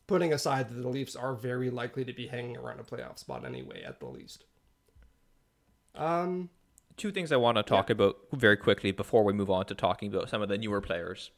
Putting 0.07 0.33
aside 0.33 0.71
that 0.71 0.81
the 0.81 0.89
Leafs 0.89 1.17
are 1.17 1.35
very 1.35 1.69
likely 1.69 2.07
to 2.07 2.15
be 2.15 2.29
hanging 2.29 2.57
around 2.57 2.81
a 2.81 2.83
playoff 2.83 3.19
spot 3.19 3.45
anyway, 3.45 3.83
at 3.83 4.01
the 4.01 4.07
least. 4.07 4.45
Um, 5.99 6.49
two 6.97 7.11
things 7.13 7.31
I 7.33 7.37
want 7.37 7.57
to 7.57 7.63
talk 7.63 7.91
about 7.91 8.17
very 8.33 8.57
quickly 8.57 8.91
before 8.93 9.25
we 9.25 9.33
move 9.33 9.51
on 9.51 9.67
to 9.67 9.75
talking 9.75 10.13
about 10.15 10.29
some 10.31 10.41
of 10.43 10.49
the 10.49 10.57
newer 10.59 10.81
players. 10.81 11.31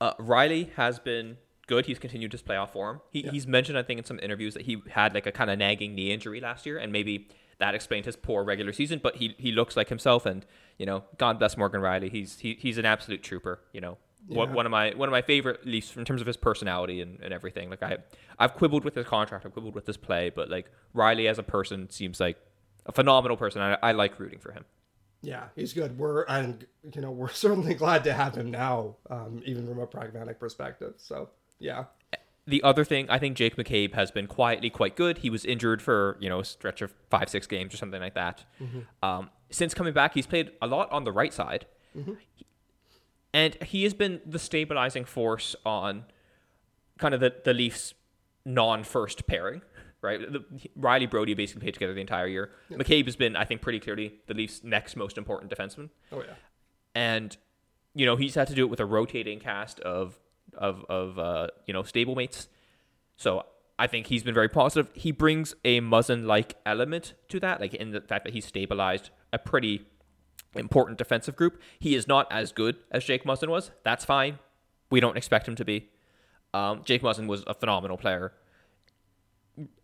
Uh, 0.00 0.14
Rielly 0.14 0.72
has 0.74 0.98
been 0.98 1.36
good. 1.66 1.86
He's 1.86 1.98
continued 1.98 2.32
his 2.32 2.42
playoff 2.42 2.70
form. 2.70 3.00
He, 3.10 3.22
He's 3.22 3.46
mentioned, 3.46 3.78
I 3.78 3.82
think, 3.82 3.98
in 3.98 4.04
some 4.04 4.18
interviews 4.22 4.54
that 4.54 4.62
he 4.64 4.82
had 4.90 5.14
like 5.14 5.26
a 5.26 5.32
kind 5.32 5.50
of 5.50 5.58
nagging 5.58 5.94
knee 5.94 6.10
injury 6.10 6.40
last 6.40 6.66
year, 6.66 6.78
and 6.78 6.92
maybe 6.92 7.28
that 7.58 7.74
explained 7.74 8.06
his 8.06 8.16
poor 8.16 8.44
regular 8.44 8.72
season. 8.72 9.00
But 9.02 9.16
he 9.16 9.34
he 9.38 9.52
looks 9.52 9.76
like 9.76 9.88
himself, 9.88 10.26
and 10.26 10.44
you 10.78 10.86
know, 10.86 11.04
God 11.18 11.38
bless 11.38 11.56
Morgan 11.56 11.80
Rielly. 11.80 12.10
He's 12.10 12.38
he, 12.40 12.56
he's 12.58 12.78
an 12.78 12.84
absolute 12.84 13.22
trooper. 13.22 13.60
You 13.72 13.80
know, 13.80 13.98
one, 14.26 14.48
Yeah. 14.48 14.54
one 14.54 14.66
of 14.66 14.72
my 14.72 14.90
one 14.90 15.08
of 15.08 15.12
my 15.12 15.22
favorite 15.22 15.64
Leafs 15.64 15.96
in 15.96 16.04
terms 16.04 16.20
of 16.20 16.26
his 16.26 16.36
personality 16.36 17.00
and, 17.00 17.20
and 17.22 17.32
everything. 17.32 17.70
Like 17.70 17.82
I 17.82 17.98
I've 18.38 18.54
quibbled 18.54 18.84
with 18.84 18.94
his 18.96 19.06
contract, 19.06 19.46
I've 19.46 19.52
quibbled 19.52 19.74
with 19.74 19.86
his 19.86 19.96
play, 19.96 20.30
but 20.30 20.50
like 20.50 20.70
Rielly 20.94 21.30
as 21.30 21.38
a 21.38 21.42
person 21.44 21.88
seems 21.88 22.18
like 22.20 22.36
a 22.86 22.92
phenomenal 22.92 23.36
person. 23.36 23.62
I, 23.62 23.78
I 23.82 23.92
like 23.92 24.18
rooting 24.18 24.38
for 24.38 24.52
him. 24.52 24.64
Yeah, 25.22 25.44
he's 25.56 25.72
good. 25.72 25.98
We're 25.98 26.24
and 26.24 26.66
you 26.94 27.00
know 27.00 27.10
we're 27.10 27.28
certainly 27.32 27.74
glad 27.74 28.04
to 28.04 28.12
have 28.12 28.34
him 28.34 28.50
now, 28.50 28.96
um, 29.10 29.42
even 29.44 29.66
from 29.66 29.78
a 29.78 29.86
pragmatic 29.86 30.38
perspective. 30.38 30.94
So 30.98 31.30
yeah, 31.58 31.84
the 32.46 32.62
other 32.62 32.84
thing, 32.84 33.08
I 33.08 33.18
think 33.18 33.36
Jake 33.36 33.56
McCabe 33.56 33.94
has 33.94 34.10
been 34.10 34.26
quietly 34.26 34.68
quite 34.68 34.96
good. 34.96 35.18
He 35.18 35.30
was 35.30 35.44
injured 35.44 35.80
for 35.80 36.16
you 36.20 36.28
know 36.28 36.40
a 36.40 36.44
stretch 36.44 36.82
of 36.82 36.92
five, 37.10 37.28
six 37.28 37.46
games 37.46 37.72
or 37.72 37.76
something 37.78 38.00
like 38.00 38.14
that. 38.14 38.44
Mm-hmm. 38.62 38.80
Um, 39.02 39.30
since 39.50 39.72
coming 39.72 39.94
back, 39.94 40.14
he's 40.14 40.26
played 40.26 40.52
a 40.60 40.66
lot 40.66 40.90
on 40.92 41.04
the 41.04 41.12
right 41.12 41.32
side, 41.32 41.66
mm-hmm. 41.96 42.12
and 43.32 43.54
he 43.62 43.84
has 43.84 43.94
been 43.94 44.20
the 44.26 44.38
stabilizing 44.38 45.04
force 45.04 45.56
on 45.64 46.04
kind 46.98 47.14
of 47.14 47.20
the 47.20 47.34
the 47.44 47.54
Leafs 47.54 47.94
non-first 48.44 49.26
pairing. 49.26 49.62
Right, 50.04 50.20
the, 50.20 50.44
Rielly 50.78 51.08
Brodie 51.08 51.32
basically 51.32 51.62
played 51.62 51.72
together 51.72 51.94
the 51.94 52.02
entire 52.02 52.26
year. 52.26 52.50
Yeah. 52.68 52.76
McCabe 52.76 53.06
has 53.06 53.16
been, 53.16 53.36
I 53.36 53.46
think, 53.46 53.62
pretty 53.62 53.80
clearly 53.80 54.12
the 54.26 54.34
Leafs' 54.34 54.62
next 54.62 54.96
most 54.96 55.16
important 55.16 55.50
defenseman. 55.50 55.88
Oh 56.12 56.18
yeah, 56.20 56.34
and 56.94 57.34
you 57.94 58.04
know 58.04 58.16
he's 58.16 58.34
had 58.34 58.48
to 58.48 58.54
do 58.54 58.64
it 58.64 58.68
with 58.68 58.80
a 58.80 58.84
rotating 58.84 59.40
cast 59.40 59.80
of 59.80 60.18
of 60.52 60.84
of 60.90 61.18
uh, 61.18 61.46
you 61.66 61.72
know 61.72 61.82
stablemates. 61.82 62.48
So 63.16 63.46
I 63.78 63.86
think 63.86 64.08
he's 64.08 64.22
been 64.22 64.34
very 64.34 64.50
positive. 64.50 64.90
He 64.94 65.10
brings 65.10 65.54
a 65.64 65.80
Muzzin 65.80 66.26
like 66.26 66.56
element 66.66 67.14
to 67.30 67.40
that, 67.40 67.62
like 67.62 67.72
in 67.72 67.92
the 67.92 68.02
fact 68.02 68.24
that 68.24 68.34
he's 68.34 68.44
stabilized 68.44 69.08
a 69.32 69.38
pretty 69.38 69.86
important 70.54 70.98
defensive 70.98 71.34
group. 71.34 71.58
He 71.78 71.94
is 71.94 72.06
not 72.06 72.30
as 72.30 72.52
good 72.52 72.76
as 72.90 73.04
Jake 73.04 73.24
Muzzin 73.24 73.48
was. 73.48 73.70
That's 73.84 74.04
fine. 74.04 74.38
We 74.90 75.00
don't 75.00 75.16
expect 75.16 75.48
him 75.48 75.56
to 75.56 75.64
be. 75.64 75.88
Um, 76.52 76.82
Jake 76.84 77.00
Muzzin 77.02 77.26
was 77.26 77.42
a 77.46 77.54
phenomenal 77.54 77.96
player. 77.96 78.32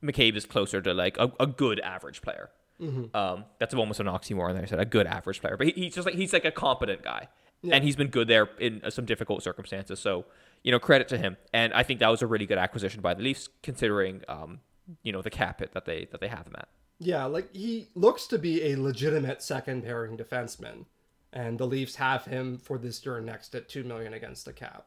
McCabe 0.03 0.37
is 0.37 0.47
closer 0.47 0.81
to 0.81 0.95
like 0.95 1.19
a, 1.19 1.33
a 1.39 1.47
good 1.47 1.81
average 1.81 2.23
player. 2.23 2.51
Mm-hmm. 2.81 3.15
Um, 3.15 3.45
that's 3.59 3.75
almost 3.75 4.01
an 4.01 4.07
oxymoron 4.07 4.55
there. 4.55 4.63
I 4.63 4.67
said 4.67 4.81
a 4.81 4.87
good 4.87 5.07
average 5.07 5.41
player, 5.41 5.57
but 5.57 5.67
he, 5.67 5.73
he's 5.75 5.95
just 5.95 6.07
like 6.07 6.15
he's 6.15 6.33
like 6.33 6.45
a 6.45 6.51
competent 6.51 7.03
guy, 7.03 7.29
yeah. 7.63 7.75
and 7.75 7.85
he's 7.85 7.97
been 7.97 8.09
good 8.09 8.29
there 8.29 8.49
in 8.59 8.83
some 8.91 9.05
difficult 9.05 9.43
circumstances. 9.43 10.01
So 10.01 10.25
you 10.63 10.73
know, 10.73 10.79
credit 10.79 11.09
to 11.09 11.19
him. 11.19 11.37
And 11.53 11.73
I 11.73 11.83
think 11.83 12.01
that 12.01 12.09
was 12.09 12.23
a 12.23 12.27
really 12.27 12.47
good 12.47 12.59
acquisition 12.59 13.01
by 13.01 13.15
the 13.15 13.23
Leafs, 13.23 13.49
considering 13.63 14.23
um, 14.29 14.61
you 15.03 15.13
know 15.13 15.23
the 15.23 15.31
cap 15.31 15.61
hit 15.61 15.73
that 15.73 15.85
they 15.85 16.09
that 16.11 16.21
they 16.21 16.29
have 16.29 16.47
him 16.47 16.55
at. 16.57 16.69
Yeah, 16.99 17.25
like 17.25 17.55
he 17.55 17.89
looks 17.95 18.27
to 18.29 18.39
be 18.39 18.73
a 18.73 18.77
legitimate 18.77 19.43
second 19.43 19.85
pairing 19.85 20.17
defenseman, 20.17 20.85
and 21.33 21.59
the 21.59 21.67
Leafs 21.67 21.97
have 21.97 22.27
him 22.27 22.59
for 22.59 22.79
this 22.79 23.05
year 23.05 23.21
next 23.21 23.55
at 23.55 23.69
two 23.69 23.85
million 23.85 24.13
against 24.13 24.45
the 24.45 24.53
cap. 24.53 24.87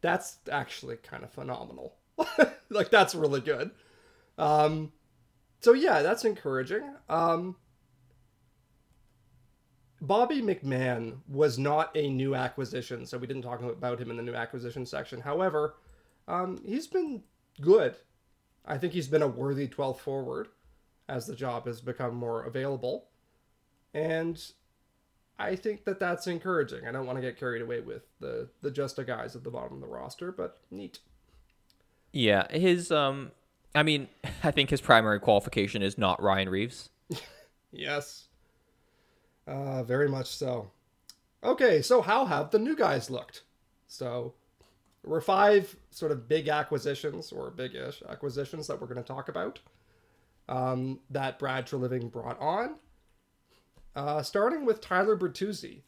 That's 0.00 0.38
actually 0.50 0.96
kind 0.96 1.24
of 1.24 1.30
phenomenal. 1.30 1.94
like 2.70 2.90
that's 2.90 3.14
really 3.14 3.40
good. 3.40 3.70
Um, 4.38 4.92
so 5.60 5.72
yeah, 5.72 6.02
that's 6.02 6.24
encouraging. 6.24 6.82
Um, 7.08 7.56
Bobby 10.00 10.42
McMann 10.42 11.18
was 11.28 11.58
not 11.58 11.90
a 11.96 12.10
new 12.10 12.34
acquisition, 12.34 13.06
so 13.06 13.16
we 13.16 13.26
didn't 13.26 13.42
talk 13.42 13.62
about 13.62 13.98
him 13.98 14.10
in 14.10 14.16
the 14.16 14.22
new 14.22 14.34
acquisition 14.34 14.84
section. 14.84 15.20
However, 15.20 15.76
um, 16.28 16.60
he's 16.66 16.86
been 16.86 17.22
good. 17.60 17.96
I 18.66 18.76
think 18.76 18.92
he's 18.92 19.08
been 19.08 19.22
a 19.22 19.28
worthy 19.28 19.66
12th 19.66 20.00
forward 20.00 20.48
as 21.08 21.26
the 21.26 21.34
job 21.34 21.66
has 21.66 21.80
become 21.80 22.14
more 22.14 22.44
available. 22.44 23.08
And 23.92 24.42
I 25.38 25.56
think 25.56 25.84
that 25.84 26.00
that's 26.00 26.26
encouraging. 26.26 26.86
I 26.86 26.92
don't 26.92 27.06
want 27.06 27.16
to 27.16 27.22
get 27.22 27.38
carried 27.38 27.62
away 27.62 27.80
with 27.80 28.02
the, 28.20 28.48
the 28.62 28.70
just 28.70 28.98
a 28.98 29.04
guys 29.04 29.36
at 29.36 29.44
the 29.44 29.50
bottom 29.50 29.74
of 29.74 29.80
the 29.80 29.86
roster, 29.86 30.32
but 30.32 30.58
neat. 30.70 30.98
Yeah, 32.14 32.50
his 32.50 32.92
um 32.92 33.32
I 33.74 33.82
mean, 33.82 34.08
I 34.42 34.50
think 34.52 34.70
his 34.70 34.80
primary 34.80 35.18
qualification 35.18 35.82
is 35.82 35.98
not 35.98 36.22
Ryan 36.22 36.48
Reaves. 36.48 36.90
yes. 37.72 38.28
Uh, 39.46 39.82
very 39.82 40.08
much 40.08 40.28
so. 40.28 40.70
Okay, 41.42 41.82
so 41.82 42.00
how 42.00 42.24
have 42.24 42.50
the 42.50 42.58
new 42.58 42.76
guys 42.76 43.10
looked? 43.10 43.42
So, 43.86 44.32
there 45.02 45.10
were 45.10 45.20
five 45.20 45.76
sort 45.90 46.12
of 46.12 46.26
big 46.26 46.48
acquisitions, 46.48 47.30
or 47.30 47.50
big 47.50 47.74
ish 47.74 48.02
acquisitions, 48.08 48.66
that 48.68 48.80
we're 48.80 48.86
going 48.86 49.02
to 49.02 49.06
talk 49.06 49.28
about 49.28 49.58
um, 50.48 51.00
that 51.10 51.38
Brad 51.38 51.66
Treliving 51.66 52.10
brought 52.10 52.40
on. 52.40 52.76
Uh, 53.94 54.22
starting 54.22 54.64
with 54.64 54.80
Tyler 54.80 55.16
Bertuzzi. 55.16 55.82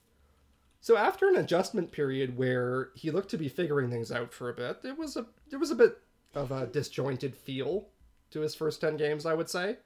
So 0.80 0.96
after 0.96 1.28
an 1.28 1.36
adjustment 1.36 1.90
period 1.90 2.36
where 2.36 2.90
he 2.94 3.10
looked 3.10 3.30
to 3.30 3.38
be 3.38 3.48
figuring 3.48 3.90
things 3.90 4.12
out 4.12 4.32
for 4.32 4.50
a 4.50 4.54
bit, 4.54 4.78
it 4.84 4.98
was 4.98 5.16
a 5.16 5.26
it 5.50 5.56
was 5.56 5.70
a 5.70 5.74
bit 5.74 5.98
of 6.36 6.52
a 6.52 6.66
disjointed 6.66 7.34
feel 7.34 7.88
to 8.30 8.40
his 8.40 8.54
first 8.54 8.80
ten 8.80 8.96
games, 8.96 9.26
I 9.26 9.34
would 9.34 9.50
say. 9.50 9.78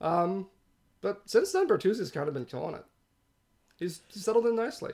Um, 0.00 0.48
but 1.00 1.22
since 1.26 1.52
then, 1.52 1.68
Bertuzzi's 1.68 2.10
kind 2.10 2.26
of 2.26 2.34
been 2.34 2.46
killing 2.46 2.74
it. 2.74 2.84
He's 3.78 4.00
settled 4.08 4.46
in 4.46 4.56
nicely. 4.56 4.92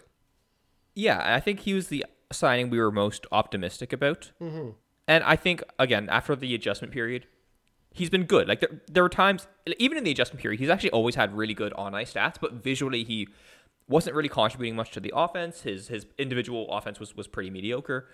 Yeah, 0.94 1.34
I 1.34 1.40
think 1.40 1.60
he 1.60 1.72
was 1.72 1.88
the 1.88 2.04
signing 2.32 2.68
we 2.68 2.78
were 2.78 2.90
most 2.90 3.26
optimistic 3.32 3.92
about. 3.92 4.32
Mm-hmm. 4.40 4.70
And 5.08 5.24
I 5.24 5.36
think, 5.36 5.62
again, 5.78 6.08
after 6.10 6.36
the 6.36 6.54
adjustment 6.54 6.92
period, 6.92 7.26
he's 7.92 8.10
been 8.10 8.24
good. 8.24 8.48
Like, 8.48 8.60
there, 8.60 8.80
there 8.90 9.02
were 9.02 9.08
times, 9.08 9.46
even 9.78 9.96
in 9.98 10.04
the 10.04 10.10
adjustment 10.10 10.42
period, 10.42 10.60
he's 10.60 10.68
actually 10.68 10.90
always 10.90 11.14
had 11.14 11.36
really 11.36 11.54
good 11.54 11.72
on 11.74 11.94
ice 11.94 12.12
stats, 12.12 12.36
but 12.40 12.54
visually, 12.54 13.04
he 13.04 13.28
wasn't 13.88 14.14
really 14.16 14.28
contributing 14.28 14.76
much 14.76 14.90
to 14.92 15.00
the 15.00 15.12
offense. 15.14 15.62
His 15.62 15.88
his 15.88 16.06
individual 16.18 16.70
offense 16.70 17.00
was, 17.00 17.16
was 17.16 17.26
pretty 17.26 17.50
mediocre. 17.50 18.08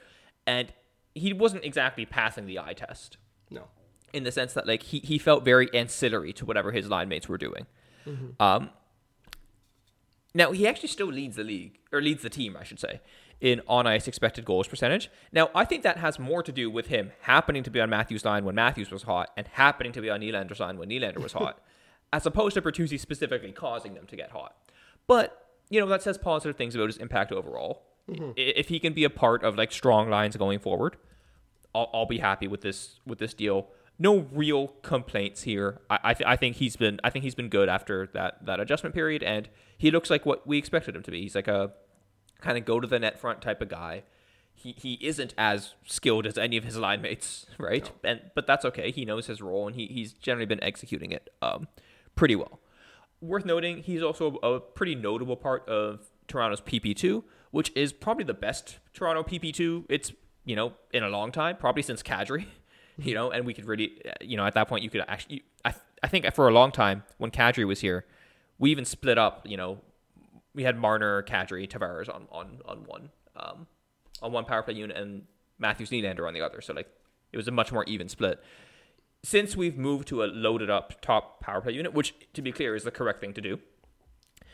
And 0.47 0.73
he 1.19 1.33
wasn't 1.33 1.65
exactly 1.65 2.07
passing 2.07 2.47
the 2.47 2.59
eye 2.59 2.75
test. 2.75 3.17
No. 3.51 3.65
In 4.13 4.25
the 4.25 4.33
sense 4.33 4.55
that, 4.55 4.67
like, 4.67 4.83
he, 4.85 5.01
he 5.01 5.19
felt 5.19 5.45
very 5.45 5.73
ancillary 5.75 6.33
to 6.35 6.45
whatever 6.45 6.73
his 6.73 6.89
line 6.89 7.09
mates 7.09 7.29
were 7.29 7.39
doing. 7.39 7.67
Mm-hmm. 8.07 8.43
Um, 8.43 8.71
now 10.35 10.53
he 10.53 10.67
actually 10.67 10.89
still 10.89 11.09
leads 11.09 11.37
the 11.37 11.45
league 11.45 11.79
or 11.93 12.01
leads 12.01 12.23
the 12.23 12.31
team, 12.31 12.57
I 12.59 12.65
should 12.65 12.79
say, 12.79 13.01
in 13.41 13.61
on 13.67 13.87
ice 13.87 14.07
expected 14.09 14.45
goals 14.45 14.69
percentage. 14.69 15.11
Now 15.33 15.51
I 15.55 15.65
think 15.65 15.83
that 15.83 15.97
has 15.99 16.19
more 16.19 16.43
to 16.43 16.53
do 16.53 16.71
with 16.71 16.87
him 16.87 17.13
happening 17.23 17.63
to 17.65 17.71
be 17.71 17.81
on 17.81 17.91
Matthews' 17.91 18.25
line 18.25 18.45
when 18.45 18.55
Matthews 18.55 18.91
was 18.91 19.05
hot 19.05 19.31
and 19.37 19.49
happening 19.49 19.93
to 19.93 20.01
be 20.01 20.11
on 20.11 20.21
Nylander's 20.21 20.61
line 20.61 20.79
when 20.79 20.89
Nylander 20.89 21.23
was 21.23 21.33
hot, 21.33 21.61
as 22.13 22.27
opposed 22.27 22.55
to 22.55 22.63
Bertuzzi 22.63 23.01
specifically 23.01 23.53
causing 23.53 23.95
them 23.95 24.07
to 24.07 24.17
get 24.17 24.31
hot. 24.31 24.57
But 25.07 25.47
you 25.71 25.81
know 25.81 25.87
that 25.87 26.03
says 26.03 26.19
positive 26.19 26.57
things 26.57 26.75
about 26.75 26.87
his 26.87 26.99
impact 26.99 27.33
overall. 27.33 27.83
Mm-hmm. 28.11 28.33
If 28.37 28.69
he 28.69 28.79
can 28.79 28.95
be 28.95 29.05
a 29.05 29.11
part 29.11 29.43
of 29.43 29.57
like 29.57 29.73
strong 29.73 30.09
lines 30.09 30.37
going 30.37 30.61
forward, 30.61 30.97
I'll, 31.79 31.91
I'll 31.93 32.07
be 32.07 32.19
happy 32.19 32.49
with 32.49 32.63
this 32.63 33.01
with 33.07 33.19
this 33.19 33.35
deal 33.35 33.69
no 33.99 34.27
real 34.33 34.69
complaints 34.83 35.43
here. 35.43 35.81
I 35.91 35.99
I, 36.05 36.15
th- 36.15 36.27
I, 36.27 36.37
think 36.37 36.57
he's 36.57 36.77
been 36.77 37.01
I 37.03 37.11
think 37.11 37.25
he's 37.25 37.35
been 37.35 37.49
good 37.49 37.69
after 37.69 38.09
that 38.15 38.45
that 38.47 38.61
adjustment 38.61 38.95
period, 38.95 39.23
and 39.23 39.49
he 39.77 39.91
looks 39.91 40.11
like 40.11 40.25
what 40.25 40.47
we 40.47 40.59
expected 40.59 40.95
him 40.95 41.03
to 41.03 41.11
be. 41.11 41.23
He's 41.23 41.35
like 41.35 41.49
a 41.49 41.73
kind 42.41 42.57
of 42.57 42.65
go 42.65 42.79
to 42.81 42.87
the 42.87 42.99
net 42.99 43.19
front 43.19 43.43
type 43.43 43.61
of 43.61 43.69
guy. 43.69 44.05
He 44.55 44.75
he 44.79 44.95
isn't 45.03 45.35
as 45.37 45.75
skilled 45.85 46.27
as 46.27 46.39
any 46.39 46.57
of 46.57 46.65
his 46.65 46.77
line 46.77 47.03
mates, 47.03 47.47
right? 47.59 47.91
No. 48.05 48.11
And 48.11 48.21
but 48.35 48.47
that's 48.47 48.65
okay. 48.67 48.91
He 48.91 49.05
knows 49.05 49.27
his 49.27 49.43
role, 49.43 49.67
and 49.67 49.75
he 49.75 49.87
he's 49.87 50.13
generally 50.13 50.47
been 50.47 50.63
executing 50.63 51.13
it 51.13 51.31
um, 51.43 51.69
pretty 52.15 52.37
well. 52.37 52.61
Worth 53.21 53.45
noting, 53.45 53.83
he's 53.83 54.03
also 54.03 54.37
a 54.45 54.61
pretty 54.61 54.95
notable 54.95 55.37
part 55.37 55.69
of 55.69 56.09
Toronto's 56.29 56.61
PP2, 56.61 57.25
which 57.51 57.73
is 57.75 57.93
probably 57.93 58.23
the 58.23 58.35
best 58.35 58.79
Toronto 58.95 59.25
PP2 59.25 59.87
it's 59.89 60.13
you 60.49 60.57
know 60.57 60.73
in 60.93 61.05
a 61.05 61.09
long 61.09 61.31
time, 61.31 61.57
probably 61.57 61.83
since 61.83 62.03
Kadri. 62.03 62.47
you 62.99 63.15
know, 63.15 63.31
and 63.31 63.47
we 63.47 63.55
could 63.55 63.65
really, 63.65 64.03
you 64.21 64.37
know, 64.37 64.45
at 64.45 64.55
that 64.55 64.69
point 64.69 64.83
you 64.83 64.91
could 64.91 65.05
actually, 65.07 65.45
I, 65.65 65.73
I 66.03 66.09
think 66.09 66.33
for 66.35 66.49
a 66.49 66.53
long 66.53 66.73
time 66.73 67.05
when 67.19 67.31
Kadri 67.31 67.67
was 67.67 67.81
here, 67.81 68.05
we 68.59 68.71
even 68.71 68.85
split 68.85 69.19
up, 69.19 69.47
you 69.47 69.57
know, 69.57 69.79
we 70.55 70.65
had 70.65 70.77
Marner, 70.77 71.23
Kadri, 71.23 71.69
Tavares 71.69 72.13
on, 72.13 72.27
on, 72.33 72.59
on 72.65 72.79
one, 72.87 73.11
um, 73.37 73.67
on 74.21 74.33
one 74.33 74.45
power 74.45 74.63
play 74.63 74.75
unit 74.75 74.97
and 74.97 75.23
Matthews 75.59 75.91
Nylander 75.91 76.27
on 76.27 76.35
the 76.35 76.41
other. 76.41 76.61
So 76.61 76.75
like 76.75 76.89
it 77.33 77.37
was 77.37 77.47
a 77.47 77.53
much 77.53 77.71
more 77.71 77.85
even 77.85 78.09
split. 78.09 78.43
Since 79.23 79.57
we've 79.57 79.77
moved 79.77 80.09
to 80.09 80.25
a 80.25 80.27
loaded 80.27 80.71
up 80.71 81.01
top 81.01 81.41
power 81.41 81.61
play 81.61 81.75
unit, 81.75 81.95
which 81.95 82.15
to 82.35 82.43
be 82.43 82.51
clear 82.51 82.75
is 82.75 82.83
the 82.83 82.91
correct 82.91 83.21
thing 83.21 83.33
to 83.35 83.41
do, 83.41 83.61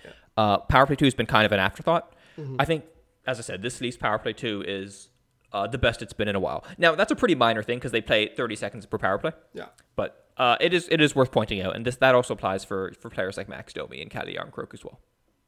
yeah. 0.05 0.11
uh, 0.37 0.59
power 0.59 0.87
play 0.87 0.97
two 0.97 1.07
has 1.07 1.15
been 1.15 1.27
kind 1.27 1.47
of 1.47 1.53
an 1.53 1.61
afterthought. 1.61 2.15
Mm-hmm. 2.39 2.57
I 2.59 2.67
think, 2.67 2.85
as 3.27 3.39
I 3.39 3.43
said, 3.43 3.63
this 3.63 3.81
Leafs 3.81 3.97
power 3.97 4.19
play 4.19 4.35
two 4.35 4.63
is 4.67 5.09
uh, 5.55 5.67
the 5.69 5.79
best 5.79 6.03
it's 6.03 6.13
been 6.13 6.29
in 6.29 6.35
a 6.35 6.41
while. 6.41 6.65
Now 6.77 6.95
that's 6.95 7.13
a 7.13 7.17
pretty 7.17 7.35
minor 7.35 7.63
thing 7.63 7.79
because 7.79 7.93
they 7.93 8.01
play 8.01 8.27
30 8.27 8.57
seconds 8.57 8.87
per 8.87 8.99
power 8.99 9.19
play. 9.19 9.33
Yeah. 9.55 9.67
But 9.97 10.27
uh, 10.37 10.57
it 10.61 10.75
is 10.75 10.89
it 10.91 11.01
is 11.01 11.15
worth 11.15 11.31
pointing 11.31 11.63
out, 11.63 11.77
and 11.77 11.87
this 11.87 11.97
that 11.97 12.15
also 12.15 12.35
applies 12.35 12.65
for 12.65 12.93
for 13.01 13.09
players 13.09 13.37
like 13.37 13.49
Max 13.49 13.73
Domi 13.73 14.03
and 14.03 14.11
Calle 14.11 14.27
Jarnkrok 14.27 14.75
as 14.75 14.85
well. 14.85 15.01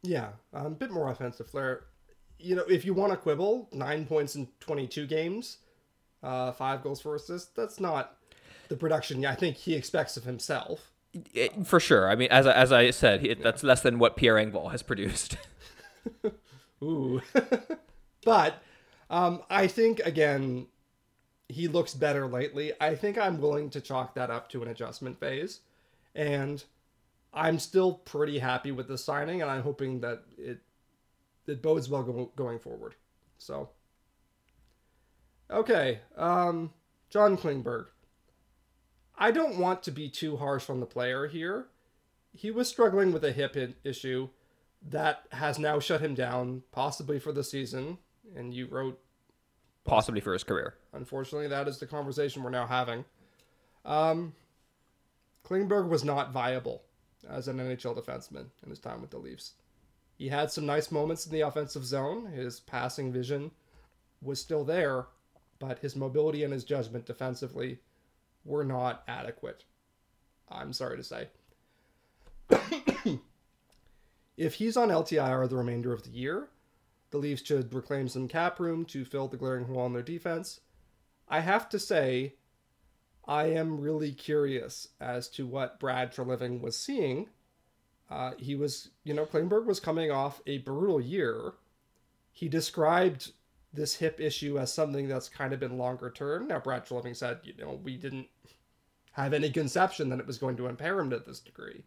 Yeah, 0.02 0.28
a 0.54 0.66
um, 0.66 0.74
bit 0.74 0.92
more 0.92 1.11
offensive 1.11 1.50
flair. 1.50 1.86
You 2.38 2.54
know, 2.54 2.64
if 2.68 2.84
you 2.84 2.94
want 2.94 3.12
to 3.12 3.16
quibble, 3.16 3.68
nine 3.72 4.07
points 4.07 4.36
in 4.36 4.48
22 4.61 5.07
games, 5.07 5.59
uh, 6.22 6.52
five 6.52 6.82
goals 6.82 7.00
for 7.00 7.16
assists. 7.16 7.50
That's 7.57 7.80
not 7.80 8.16
the 8.68 8.76
production 8.76 9.24
I 9.24 9.34
think 9.34 9.57
he 9.57 9.74
expects 9.74 10.16
of 10.16 10.24
himself. 10.24 10.92
It, 11.32 11.66
for 11.66 11.80
sure. 11.80 12.09
I 12.09 12.14
mean, 12.14 12.28
as 12.30 12.46
as 12.46 12.70
I 12.70 12.90
said, 12.90 13.24
it, 13.24 13.38
yeah. 13.38 13.44
that's 13.44 13.64
less 13.64 13.80
than 13.80 13.98
what 13.98 14.16
Pierre 14.16 14.36
Engvall 14.36 14.70
has 14.70 14.82
produced. 14.82 15.36
Ooh, 16.82 17.22
but 18.24 18.62
um, 19.11 19.42
I 19.48 19.66
think 19.66 20.00
again, 20.00 20.66
he 21.48 21.68
looks 21.68 21.94
better 21.94 22.26
lately. 22.26 22.72
I 22.80 22.94
think 22.94 23.18
I'm 23.18 23.40
willing 23.40 23.70
to 23.70 23.80
chalk 23.80 24.14
that 24.14 24.30
up 24.30 24.48
to 24.50 24.62
an 24.62 24.68
adjustment 24.68 25.20
phase, 25.20 25.61
and 26.14 26.62
I'm 27.32 27.59
still 27.59 27.94
pretty 27.94 28.38
happy 28.38 28.72
with 28.72 28.88
the 28.88 28.98
signing, 28.98 29.42
and 29.42 29.50
I'm 29.50 29.62
hoping 29.62 30.00
that 30.00 30.24
it 30.38 30.61
it 31.46 31.62
bodes 31.62 31.88
well 31.88 32.02
go, 32.02 32.32
going 32.34 32.59
forward. 32.59 32.94
So, 33.38 33.70
okay, 35.50 36.00
um, 36.16 36.72
John 37.11 37.36
Klingberg. 37.36 37.86
I 39.18 39.30
don't 39.30 39.59
want 39.59 39.82
to 39.84 39.90
be 39.90 40.11
too 40.11 40.36
harsh 40.36 40.68
on 40.68 40.80
the 40.80 40.86
player 40.86 41.26
here. 41.26 41.68
He 42.32 42.50
was 42.50 42.68
struggling 42.68 43.12
with 43.12 43.24
a 43.24 43.32
hip 43.32 43.57
issue 43.82 44.28
that 44.82 45.24
has 45.32 45.59
now 45.59 45.80
shut 45.80 46.02
him 46.02 46.14
down, 46.14 46.64
possibly 46.70 47.18
for 47.18 47.32
the 47.32 47.44
season. 47.44 47.98
And 48.34 48.52
you 48.52 48.66
wrote, 48.66 48.98
possibly 49.84 50.20
for 50.20 50.32
his 50.32 50.44
career. 50.44 50.74
Unfortunately, 50.92 51.48
that 51.48 51.68
is 51.68 51.78
the 51.78 51.86
conversation 51.86 52.42
we're 52.42 52.50
now 52.50 52.66
having. 52.66 53.04
Um, 53.84 54.34
Klingberg 55.44 55.88
was 55.88 56.04
not 56.04 56.32
viable 56.32 56.82
as 57.28 57.48
an 57.48 57.58
NHL 57.58 57.96
defenseman 57.96 58.46
in 58.62 58.70
his 58.70 58.80
time 58.80 59.00
with 59.00 59.10
the 59.10 59.18
Leafs. 59.18 59.52
He 60.16 60.28
had 60.28 60.50
some 60.50 60.66
nice 60.66 60.90
moments 60.90 61.26
in 61.26 61.32
the 61.32 61.42
offensive 61.42 61.84
zone. 61.84 62.26
His 62.26 62.60
passing 62.60 63.12
vision 63.12 63.50
was 64.22 64.40
still 64.40 64.64
there, 64.64 65.06
but 65.58 65.78
his 65.80 65.94
mobility 65.94 66.42
and 66.42 66.52
his 66.52 66.64
judgment 66.64 67.06
defensively 67.06 67.78
were 68.44 68.64
not 68.64 69.02
adequate. 69.06 69.64
I'm 70.48 70.72
sorry 70.72 70.96
to 70.96 71.04
say. 71.04 71.28
if 74.36 74.54
he's 74.54 74.76
on 74.76 74.88
LTIR 74.88 75.48
the 75.48 75.56
remainder 75.56 75.92
of 75.92 76.04
the 76.04 76.10
year, 76.10 76.48
the 77.11 77.18
Leafs 77.18 77.44
should 77.44 77.72
reclaim 77.72 78.09
some 78.09 78.28
cap 78.28 78.59
room 78.59 78.84
to 78.86 79.04
fill 79.04 79.28
the 79.28 79.36
glaring 79.36 79.66
hole 79.66 79.86
in 79.86 79.92
their 79.92 80.02
defense. 80.02 80.61
I 81.28 81.40
have 81.40 81.68
to 81.70 81.78
say, 81.78 82.34
I 83.26 83.46
am 83.46 83.80
really 83.80 84.12
curious 84.12 84.88
as 85.00 85.28
to 85.30 85.46
what 85.46 85.80
Brad 85.80 86.12
Treliving 86.12 86.61
was 86.61 86.76
seeing. 86.76 87.28
Uh, 88.09 88.32
he 88.38 88.54
was, 88.54 88.90
you 89.02 89.14
know, 89.14 89.26
Klingberg 89.26 89.66
was 89.66 89.80
coming 89.80 90.11
off 90.11 90.40
a 90.46 90.59
brutal 90.59 91.00
year. 91.00 91.54
He 92.32 92.48
described 92.48 93.32
this 93.72 93.96
hip 93.96 94.20
issue 94.20 94.59
as 94.59 94.72
something 94.72 95.09
that's 95.09 95.28
kind 95.28 95.52
of 95.52 95.61
been 95.61 95.78
longer 95.78 96.11
term. 96.11 96.46
Now, 96.46 96.61
Brad 96.61 96.86
Treliving 96.86 97.16
said, 97.16 97.40
you 97.42 97.54
know, 97.59 97.80
we 97.82 97.96
didn't 97.96 98.28
have 99.12 99.32
any 99.32 99.50
conception 99.50 100.09
that 100.11 100.20
it 100.20 100.26
was 100.26 100.38
going 100.38 100.57
to 100.57 100.66
impair 100.66 100.98
him 100.98 101.11
to 101.11 101.18
this 101.18 101.40
degree. 101.40 101.84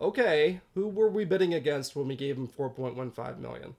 Okay, 0.00 0.60
who 0.74 0.88
were 0.88 1.08
we 1.08 1.24
bidding 1.24 1.54
against 1.54 1.96
when 1.96 2.08
we 2.08 2.16
gave 2.16 2.36
him 2.36 2.48
4.15 2.48 3.38
million? 3.38 3.74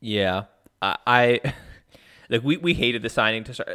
Yeah, 0.00 0.44
I, 0.80 0.96
I 1.06 1.54
like 2.28 2.44
we, 2.44 2.56
we 2.56 2.74
hated 2.74 3.02
the 3.02 3.08
signing 3.08 3.44
to 3.44 3.54
start 3.54 3.68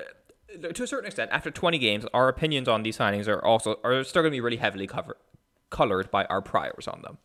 to 0.73 0.83
a 0.83 0.87
certain 0.87 1.05
extent, 1.05 1.31
after 1.31 1.51
20 1.51 1.77
games, 1.77 2.05
our 2.13 2.27
opinions 2.27 2.67
on 2.67 2.83
these 2.83 2.97
signings 2.97 3.27
are 3.27 3.43
also 3.43 3.79
are 3.83 4.03
still 4.03 4.21
going 4.21 4.31
to 4.31 4.35
be 4.35 4.41
really 4.41 4.57
heavily 4.57 4.87
covered, 4.87 5.17
colored 5.69 6.09
by 6.11 6.25
our 6.25 6.41
priors 6.41 6.87
on 6.87 7.01
them. 7.01 7.17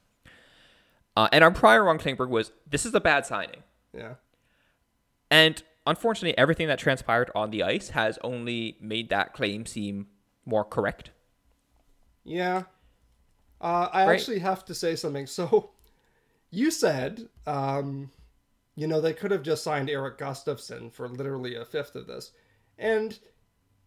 Uh, 1.17 1.29
and 1.33 1.45
our 1.45 1.51
prior 1.51 1.89
on 1.89 1.99
Klingberg 1.99 2.29
was 2.29 2.53
this 2.69 2.87
is 2.87 2.95
a 2.95 3.01
bad 3.01 3.27
signing. 3.27 3.63
Yeah. 3.93 4.15
And 5.31 5.63
unfortunately, 5.87 6.37
everything 6.37 6.69
that 6.69 6.79
transpired 6.79 7.31
on 7.35 7.51
the 7.51 7.63
ice 7.63 7.91
has 7.91 8.19
only 8.23 8.77
made 8.81 9.09
that 9.11 9.33
claim 9.33 9.67
seem 9.67 10.09
more 10.45 10.65
correct. 10.65 11.11
Yeah. 12.25 12.65
Uh, 13.63 13.89
I 13.93 14.07
right. 14.07 14.15
actually 14.15 14.41
have 14.41 14.65
to 14.67 14.75
say 14.75 14.97
something. 14.97 15.27
So, 15.27 15.71
you 16.51 16.71
said, 16.71 17.29
um, 17.47 18.11
you 18.75 18.87
know, 18.87 19.01
they 19.01 19.13
could 19.13 19.31
have 19.31 19.43
just 19.43 19.63
signed 19.63 19.89
Eric 19.89 20.19
Gustafsson 20.19 20.93
for 20.93 21.09
literally 21.09 21.55
a 21.55 21.65
fifth 21.65 21.95
of 21.95 22.07
this. 22.07 22.33
And 22.79 23.19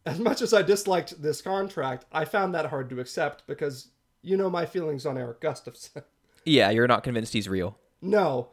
as 0.05 0.19
much 0.19 0.41
as 0.41 0.53
I 0.53 0.61
disliked 0.61 1.21
this 1.21 1.41
contract, 1.41 2.05
I 2.11 2.25
found 2.25 2.53
that 2.53 2.67
hard 2.67 2.89
to 2.91 2.99
accept 2.99 3.47
because 3.47 3.89
you 4.21 4.37
know 4.37 4.49
my 4.49 4.65
feelings 4.65 5.05
on 5.05 5.17
Eric 5.17 5.41
Gustafsson. 5.41 6.03
Yeah, 6.47 6.69
you're 6.69 6.87
not 6.87 7.01
convinced 7.03 7.33
he's 7.33 7.49
real. 7.49 7.75
No. 8.03 8.49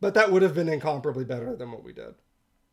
But 0.00 0.14
that 0.14 0.32
would 0.32 0.42
have 0.42 0.52
been 0.52 0.68
incomparably 0.68 1.24
better 1.24 1.54
than 1.54 1.70
what 1.70 1.84
we 1.84 1.92
did. 1.92 2.16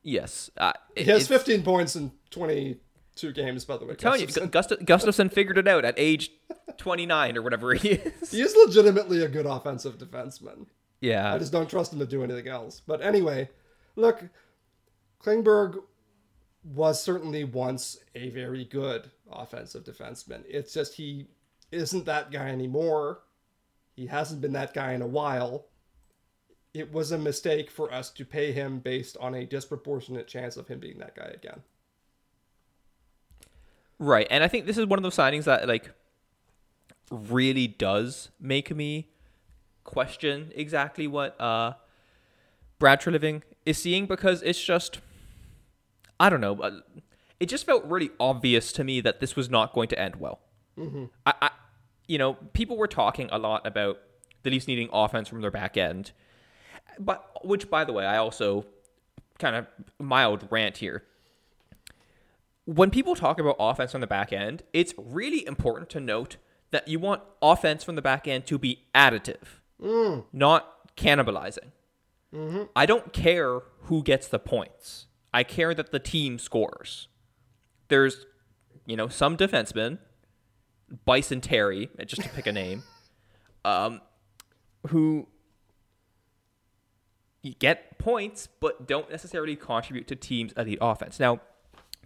Yes. 0.01 0.49
Uh, 0.57 0.73
it, 0.95 1.05
he 1.05 1.11
has 1.11 1.27
15 1.27 1.61
points 1.61 1.95
in 1.95 2.11
22 2.31 3.31
games, 3.33 3.65
by 3.65 3.77
the 3.77 3.85
way. 3.85 3.91
I'm 3.91 3.97
telling 3.97 4.21
you, 4.21 4.25
Gust- 4.25 4.71
Gustafsson 4.71 5.31
figured 5.31 5.59
it 5.59 5.67
out 5.67 5.85
at 5.85 5.93
age 5.95 6.31
29 6.77 7.37
or 7.37 7.41
whatever 7.41 7.73
he 7.73 7.89
is. 7.89 8.31
He 8.31 8.41
is 8.41 8.55
legitimately 8.55 9.23
a 9.23 9.27
good 9.27 9.45
offensive 9.45 9.97
defenseman. 9.97 10.67
Yeah. 11.01 11.33
I 11.33 11.37
just 11.37 11.51
don't 11.51 11.69
trust 11.69 11.93
him 11.93 11.99
to 11.99 12.05
do 12.05 12.23
anything 12.23 12.47
else. 12.47 12.81
But 12.85 13.01
anyway, 13.01 13.49
look, 13.95 14.23
Klingberg 15.21 15.81
was 16.63 17.03
certainly 17.03 17.43
once 17.43 17.97
a 18.15 18.29
very 18.29 18.65
good 18.65 19.11
offensive 19.31 19.83
defenseman. 19.83 20.43
It's 20.47 20.73
just 20.73 20.95
he 20.95 21.27
isn't 21.71 22.05
that 22.05 22.31
guy 22.31 22.49
anymore. 22.49 23.19
He 23.95 24.07
hasn't 24.07 24.41
been 24.41 24.53
that 24.53 24.73
guy 24.73 24.93
in 24.93 25.01
a 25.01 25.07
while. 25.07 25.65
It 26.73 26.91
was 26.91 27.11
a 27.11 27.17
mistake 27.17 27.69
for 27.69 27.93
us 27.93 28.09
to 28.11 28.25
pay 28.25 28.51
him 28.51 28.79
based 28.79 29.17
on 29.19 29.35
a 29.35 29.45
disproportionate 29.45 30.27
chance 30.27 30.57
of 30.57 30.67
him 30.67 30.79
being 30.79 30.97
that 30.99 31.15
guy 31.15 31.31
again. 31.33 31.61
Right. 33.99 34.27
And 34.29 34.43
I 34.43 34.47
think 34.47 34.65
this 34.65 34.77
is 34.77 34.85
one 34.85 34.97
of 34.97 35.03
those 35.03 35.15
signings 35.15 35.43
that 35.43 35.67
like 35.67 35.91
really 37.13 37.67
does 37.67 38.29
make 38.39 38.75
me 38.75 39.09
question 39.83 40.51
exactly 40.55 41.07
what 41.07 41.39
uh 41.39 41.73
Brad 42.79 43.01
Treliving 43.01 43.43
is 43.65 43.77
seeing 43.77 44.05
because 44.05 44.41
it's 44.41 44.61
just 44.61 44.99
I 46.19 46.29
don't 46.29 46.41
know. 46.41 46.61
Uh, 46.61 46.79
it 47.39 47.47
just 47.47 47.65
felt 47.65 47.83
really 47.85 48.11
obvious 48.19 48.71
to 48.73 48.83
me 48.83 49.01
that 49.01 49.19
this 49.19 49.35
was 49.35 49.49
not 49.49 49.73
going 49.73 49.89
to 49.89 49.99
end 49.99 50.15
well. 50.17 50.39
Mm-hmm. 50.77 51.05
I, 51.25 51.33
I, 51.41 51.49
you 52.07 52.17
know, 52.17 52.33
people 52.53 52.77
were 52.77 52.87
talking 52.87 53.29
a 53.31 53.37
lot 53.37 53.65
about 53.65 53.99
the 54.43 54.49
Leafs 54.49 54.67
needing 54.67 54.89
offense 54.93 55.27
from 55.27 55.41
their 55.41 55.51
back 55.51 55.77
end, 55.77 56.11
but 56.99 57.25
which, 57.43 57.69
by 57.69 57.83
the 57.83 57.93
way, 57.93 58.05
I 58.05 58.17
also 58.17 58.65
kind 59.39 59.55
of 59.55 59.67
mild 59.99 60.47
rant 60.51 60.77
here. 60.77 61.03
When 62.65 62.91
people 62.91 63.15
talk 63.15 63.39
about 63.39 63.57
offense 63.59 63.93
on 63.93 64.01
the 64.01 64.07
back 64.07 64.31
end, 64.31 64.63
it's 64.71 64.93
really 64.97 65.45
important 65.45 65.89
to 65.91 65.99
note 65.99 66.37
that 66.73 66.87
you 66.87 66.99
want 66.99 67.21
offense 67.41 67.83
from 67.83 67.95
the 67.95 68.01
back 68.01 68.27
end 68.27 68.45
to 68.47 68.57
be 68.57 68.83
additive, 68.93 69.61
mm. 69.81 70.25
not 70.33 70.95
cannibalizing. 70.97 71.71
Mm-hmm. 72.33 72.63
I 72.75 72.87
don't 72.87 73.13
care 73.13 73.61
who 73.83 74.01
gets 74.01 74.27
the 74.27 74.39
points. 74.39 75.05
I 75.31 75.43
care 75.43 75.75
that 75.75 75.91
the 75.91 75.99
team 75.99 76.39
scores. 76.39 77.07
There's, 77.89 78.25
you 78.87 78.97
know, 78.97 79.07
some 79.07 79.37
defensemen, 79.37 79.99
Tyson 81.05 81.39
Barrie, 81.39 81.89
just 82.05 82.23
to 82.23 82.29
pick 82.29 82.47
a 82.47 82.51
name, 82.51 82.83
um, 83.65 84.01
who 84.87 85.27
get 87.59 87.99
points 87.99 88.47
but 88.59 88.87
don't 88.87 89.11
necessarily 89.11 89.55
contribute 89.55 90.07
to 90.07 90.15
teams' 90.15 90.53
elite 90.53 90.79
offense. 90.81 91.19
Now, 91.19 91.39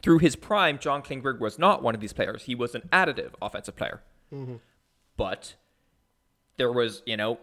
through 0.01 0.19
his 0.19 0.35
prime, 0.35 0.77
John 0.77 1.01
Klingberg 1.01 1.39
was 1.39 1.57
not 1.57 1.81
one 1.81 1.95
of 1.95 2.01
these 2.01 2.13
players. 2.13 2.43
He 2.43 2.53
was 2.53 2.75
an 2.75 2.81
additive 2.91 3.31
offensive 3.41 3.77
player. 3.77 4.01
Mm-hmm. 4.33 4.55
But 5.15 5.55
there 6.57 6.71
was, 6.71 7.01
you 7.05 7.17
know, 7.17 7.39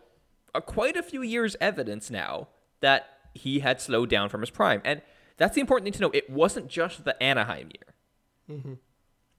a, 0.54 0.60
quite 0.60 0.96
a 0.96 1.02
few 1.02 1.22
years 1.22 1.56
evidence 1.60 2.10
now 2.10 2.48
that 2.80 3.06
he 3.34 3.60
had 3.60 3.80
slowed 3.80 4.10
down 4.10 4.28
from 4.28 4.40
his 4.40 4.50
prime. 4.50 4.80
And 4.84 5.02
that's 5.36 5.54
the 5.54 5.60
important 5.60 5.84
thing 5.84 5.92
to 5.94 6.00
know. 6.00 6.10
It 6.12 6.30
wasn't 6.30 6.68
just 6.68 7.04
the 7.04 7.20
Anaheim 7.22 7.70
year. 7.72 8.58
Mm-hmm. 8.58 8.74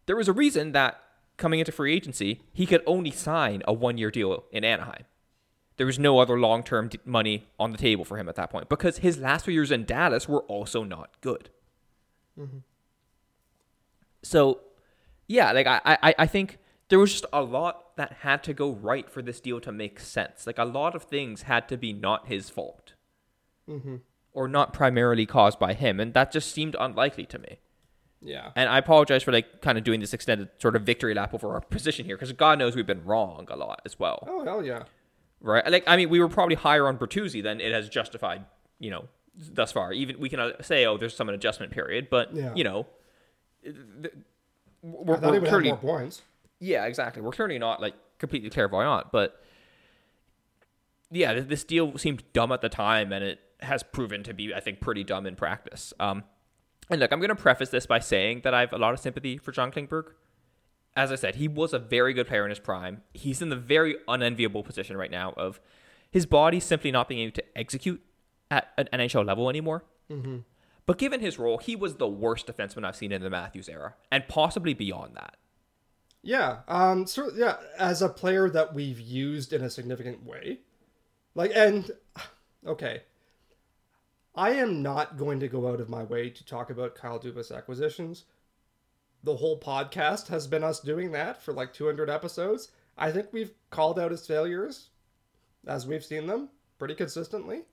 There 0.06 0.16
was 0.16 0.28
a 0.28 0.34
reason 0.34 0.72
that 0.74 1.02
coming 1.38 1.60
into 1.60 1.72
free 1.72 1.94
agency, 1.94 2.42
he 2.54 2.66
could 2.66 2.82
only 2.86 3.12
sign 3.12 3.62
a 3.68 3.74
one 3.74 3.98
year 3.98 4.12
deal 4.12 4.44
in 4.52 4.64
Anaheim. 4.64 5.06
There 5.78 5.86
was 5.86 6.00
no 6.00 6.20
other 6.20 6.40
long 6.40 6.64
term 6.64 6.88
d- 6.88 7.00
money 7.06 7.48
on 7.60 7.72
the 7.72 7.78
table 7.78 8.06
for 8.06 8.18
him 8.18 8.30
at 8.30 8.36
that 8.36 8.50
point 8.50 8.70
because 8.70 9.00
his 9.00 9.18
last 9.18 9.46
few 9.46 9.54
years 9.54 9.72
in 9.72 9.86
Dallas 9.86 10.28
were 10.28 10.42
also 10.44 10.84
not 10.84 11.10
good. 11.22 11.50
Mm-hmm. 12.40 12.60
So, 14.24 14.62
yeah, 15.28 15.52
like 15.52 15.68
I, 15.68 15.82
I, 15.86 16.16
I 16.20 16.28
think 16.28 16.58
there 16.90 17.00
was 17.00 17.12
just 17.12 17.26
a 17.34 17.42
lot 17.42 17.96
that 17.98 18.18
had 18.22 18.44
to 18.44 18.54
go 18.54 18.72
right 18.72 19.10
for 19.10 19.22
this 19.22 19.40
deal 19.40 19.60
to 19.62 19.72
make 19.72 20.00
sense. 20.00 20.46
Like 20.46 20.58
a 20.58 20.66
lot 20.66 20.96
of 20.96 21.04
things 21.04 21.44
had 21.44 21.68
to 21.70 21.78
be 21.78 21.94
not 21.94 22.28
his 22.28 22.50
fault. 22.50 22.94
Mm-hmm 23.70 23.96
or 24.36 24.50
not 24.50 24.74
primarily 24.74 25.26
caused 25.26 25.58
by 25.58 25.74
him, 25.74 26.00
and 26.00 26.14
that 26.14 26.32
just 26.32 26.52
seemed 26.52 26.76
unlikely 26.78 27.26
to 27.26 27.40
me. 27.40 27.58
Yeah. 28.22 28.52
And 28.56 28.70
I 28.70 28.78
apologize 28.78 29.24
for 29.24 29.32
like 29.32 29.62
kind 29.62 29.78
of 29.78 29.84
doing 29.84 30.02
this 30.02 30.14
extended 30.14 30.50
sort 30.58 30.76
of 30.76 30.84
victory 30.84 31.14
lap 31.14 31.34
over 31.34 31.54
our 31.54 31.62
position 31.62 32.06
here 32.06 32.18
because 32.18 32.32
God 32.34 32.60
knows 32.60 32.76
we've 32.76 32.86
been 32.86 33.06
wrong 33.06 33.48
a 33.50 33.56
lot 33.56 33.82
as 33.86 33.98
well. 33.98 34.28
Oh 34.28 34.44
hell 34.44 34.64
yeah. 34.64 34.84
Right. 35.40 35.66
Like 35.70 35.84
I 35.88 35.96
mean, 35.96 36.10
we 36.10 36.20
were 36.20 36.28
probably 36.28 36.56
higher 36.56 36.88
on 36.88 36.98
Bertuzzi 36.98 37.42
than 37.42 37.62
it 37.62 37.72
has 37.72 37.88
justified. 37.88 38.46
You 38.80 38.92
know, 38.92 39.06
thus 39.38 39.72
far. 39.72 39.94
Even 39.94 40.20
we 40.20 40.28
can 40.28 40.40
uh, 40.40 40.62
say, 40.62 40.86
oh, 40.86 40.98
there's 40.98 41.16
some 41.16 41.30
adjustment 41.30 41.72
period, 41.72 42.10
but 42.10 42.36
yeah. 42.36 42.54
you 42.56 42.64
know, 42.64 42.88
we're, 44.82 45.18
we're 45.18 45.40
clearly 45.40 45.70
more 45.70 45.78
points. 45.78 46.24
Yeah, 46.60 46.86
exactly. 46.86 47.22
We're 47.22 47.32
clearly 47.32 47.60
not 47.60 47.82
like 47.82 47.96
completely 48.18 48.50
clairvoyant, 48.50 49.12
but 49.12 49.42
yeah, 51.12 51.40
this 51.40 51.64
deal 51.64 51.98
seemed 51.98 52.24
dumb 52.34 52.52
at 52.52 52.62
the 52.62 52.70
time, 52.70 53.12
and 53.12 53.24
it 53.24 53.40
has 53.62 53.84
proven 53.84 54.24
to 54.24 54.34
be, 54.34 54.54
I 54.54 54.60
think, 54.60 54.82
pretty 54.82 55.04
dumb 55.04 55.26
in 55.26 55.36
practice. 55.36 55.94
Um, 56.00 56.24
and 56.90 57.00
look, 57.00 57.12
I'm 57.12 57.20
going 57.20 57.30
to 57.30 57.36
preface 57.36 57.70
this 57.70 57.86
by 57.86 58.00
saying 58.00 58.42
that 58.44 58.54
I 58.54 58.62
have 58.62 58.74
a 58.74 58.78
lot 58.78 58.94
of 58.94 59.00
sympathy 59.00 59.38
for 59.38 59.52
John 59.52 59.72
Klingberg. 59.72 60.12
as 60.96 61.12
I 61.12 61.16
said, 61.16 61.36
he 61.36 61.48
was 61.48 61.74
a 61.74 61.80
very 61.80 62.14
good 62.14 62.28
player 62.28 62.44
in 62.44 62.50
his 62.50 62.60
prime. 62.60 63.02
He's 63.14 63.42
in 63.42 63.50
the 63.50 63.56
very 63.56 63.96
unenviable 64.08 64.64
position 64.64 64.98
right 64.98 65.12
now 65.12 65.34
of 65.36 65.60
his 66.10 66.26
body 66.26 66.60
simply 66.60 66.92
not 66.92 67.10
being 67.10 67.22
able 67.22 67.34
to 67.34 67.58
execute 67.58 68.02
at 68.50 68.70
an 68.78 68.88
NHL 68.94 69.26
level 69.26 69.50
anymore. 69.50 69.84
Mm-hmm. 70.10 70.38
But 70.86 70.98
given 70.98 71.20
his 71.20 71.40
role, 71.40 71.58
he 71.58 71.76
was 71.76 71.96
the 71.96 72.08
worst 72.08 72.48
defenseman 72.48 72.86
I've 72.86 72.96
seen 72.96 73.12
in 73.12 73.22
the 73.22 73.30
Matthews 73.30 73.68
era, 73.68 73.96
and 74.12 74.28
possibly 74.28 74.74
beyond 74.74 75.16
that. 75.16 75.36
Yeah. 76.26 76.62
Um. 76.68 77.06
So 77.06 77.30
yeah, 77.36 77.58
as 77.78 78.02
a 78.02 78.10
player 78.10 78.50
that 78.50 78.74
we've 78.74 79.00
used 79.00 79.54
in 79.54 79.62
a 79.64 79.70
significant 79.70 80.26
way, 80.26 80.60
like, 81.36 81.52
and 81.54 81.92
okay, 82.66 83.04
I 84.34 84.52
am 84.54 84.82
not 84.82 85.18
going 85.18 85.40
to 85.40 85.48
go 85.48 85.70
out 85.70 85.80
of 85.80 85.88
my 85.88 86.04
way 86.04 86.32
to 86.32 86.46
talk 86.46 86.72
about 86.72 86.96
Kyle 86.96 87.20
Dubas 87.20 87.56
acquisitions. 87.56 88.24
The 89.24 89.36
whole 89.36 89.60
podcast 89.60 90.28
has 90.30 90.48
been 90.48 90.64
us 90.64 90.80
doing 90.80 91.12
that 91.12 91.44
for 91.44 91.54
like 91.54 91.74
200 91.74 92.10
episodes. 92.10 92.72
I 92.98 93.12
think 93.12 93.28
we've 93.32 93.54
called 93.70 94.00
out 94.00 94.12
his 94.12 94.26
failures 94.26 94.90
as 95.68 95.86
we've 95.86 96.04
seen 96.04 96.26
them 96.26 96.50
pretty 96.80 96.96
consistently. 96.96 97.66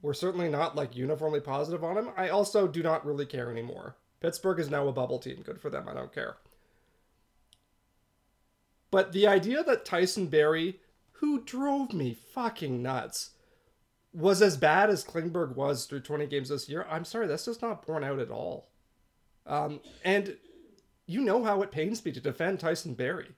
We're 0.00 0.14
certainly 0.14 0.48
not 0.48 0.76
like 0.76 0.96
uniformly 0.96 1.40
positive 1.40 1.82
on 1.82 1.96
him. 1.98 2.10
I 2.16 2.28
also 2.28 2.68
do 2.68 2.84
not 2.84 3.04
really 3.04 3.26
care 3.26 3.50
anymore. 3.50 3.96
Pittsburgh 4.20 4.60
is 4.60 4.70
now 4.70 4.86
a 4.86 4.92
bubble 4.92 5.18
team. 5.18 5.42
Good 5.42 5.60
for 5.60 5.70
them. 5.70 5.88
I 5.88 5.94
don't 5.94 6.12
care. 6.14 6.36
But 8.94 9.10
the 9.10 9.26
idea 9.26 9.64
that 9.64 9.84
Tyson 9.84 10.28
Barrie, 10.28 10.78
who 11.14 11.42
drove 11.42 11.92
me 11.92 12.16
fucking 12.32 12.80
nuts, 12.80 13.30
was 14.12 14.40
as 14.40 14.56
bad 14.56 14.88
as 14.88 15.04
Klingberg 15.04 15.56
was 15.56 15.86
through 15.86 16.02
20 16.02 16.26
games 16.26 16.48
this 16.48 16.68
year, 16.68 16.86
I'm 16.88 17.04
sorry, 17.04 17.26
that's 17.26 17.46
just 17.46 17.60
not 17.60 17.84
borne 17.84 18.04
out 18.04 18.20
at 18.20 18.30
all. 18.30 18.68
Um, 19.46 19.80
and 20.04 20.36
you 21.08 21.22
know 21.22 21.42
how 21.42 21.60
it 21.62 21.72
pains 21.72 22.04
me 22.04 22.12
to 22.12 22.20
defend 22.20 22.60
Tyson 22.60 22.94
Barrie. 22.94 23.34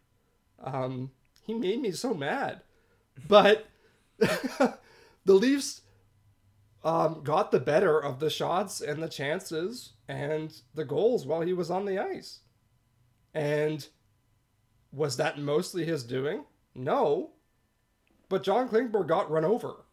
Um, 0.62 1.12
he 1.46 1.54
made 1.54 1.80
me 1.80 1.90
so 1.92 2.12
mad. 2.12 2.60
But 3.26 3.66
the 4.18 4.76
Leafs 5.24 5.80
um, 6.84 7.22
got 7.24 7.50
the 7.50 7.60
better 7.60 7.98
of 7.98 8.20
the 8.20 8.28
shots 8.28 8.82
and 8.82 9.02
the 9.02 9.08
chances 9.08 9.94
and 10.06 10.54
the 10.74 10.84
goals 10.84 11.24
while 11.24 11.40
he 11.40 11.54
was 11.54 11.70
on 11.70 11.86
the 11.86 11.98
ice. 11.98 12.40
And 13.32 13.88
was 14.96 15.16
that 15.18 15.38
mostly 15.38 15.84
his 15.84 16.02
doing? 16.02 16.44
No. 16.74 17.30
But 18.28 18.42
John 18.42 18.68
Klingberg 18.68 19.06
got 19.06 19.30
run 19.30 19.44
over. 19.44 19.84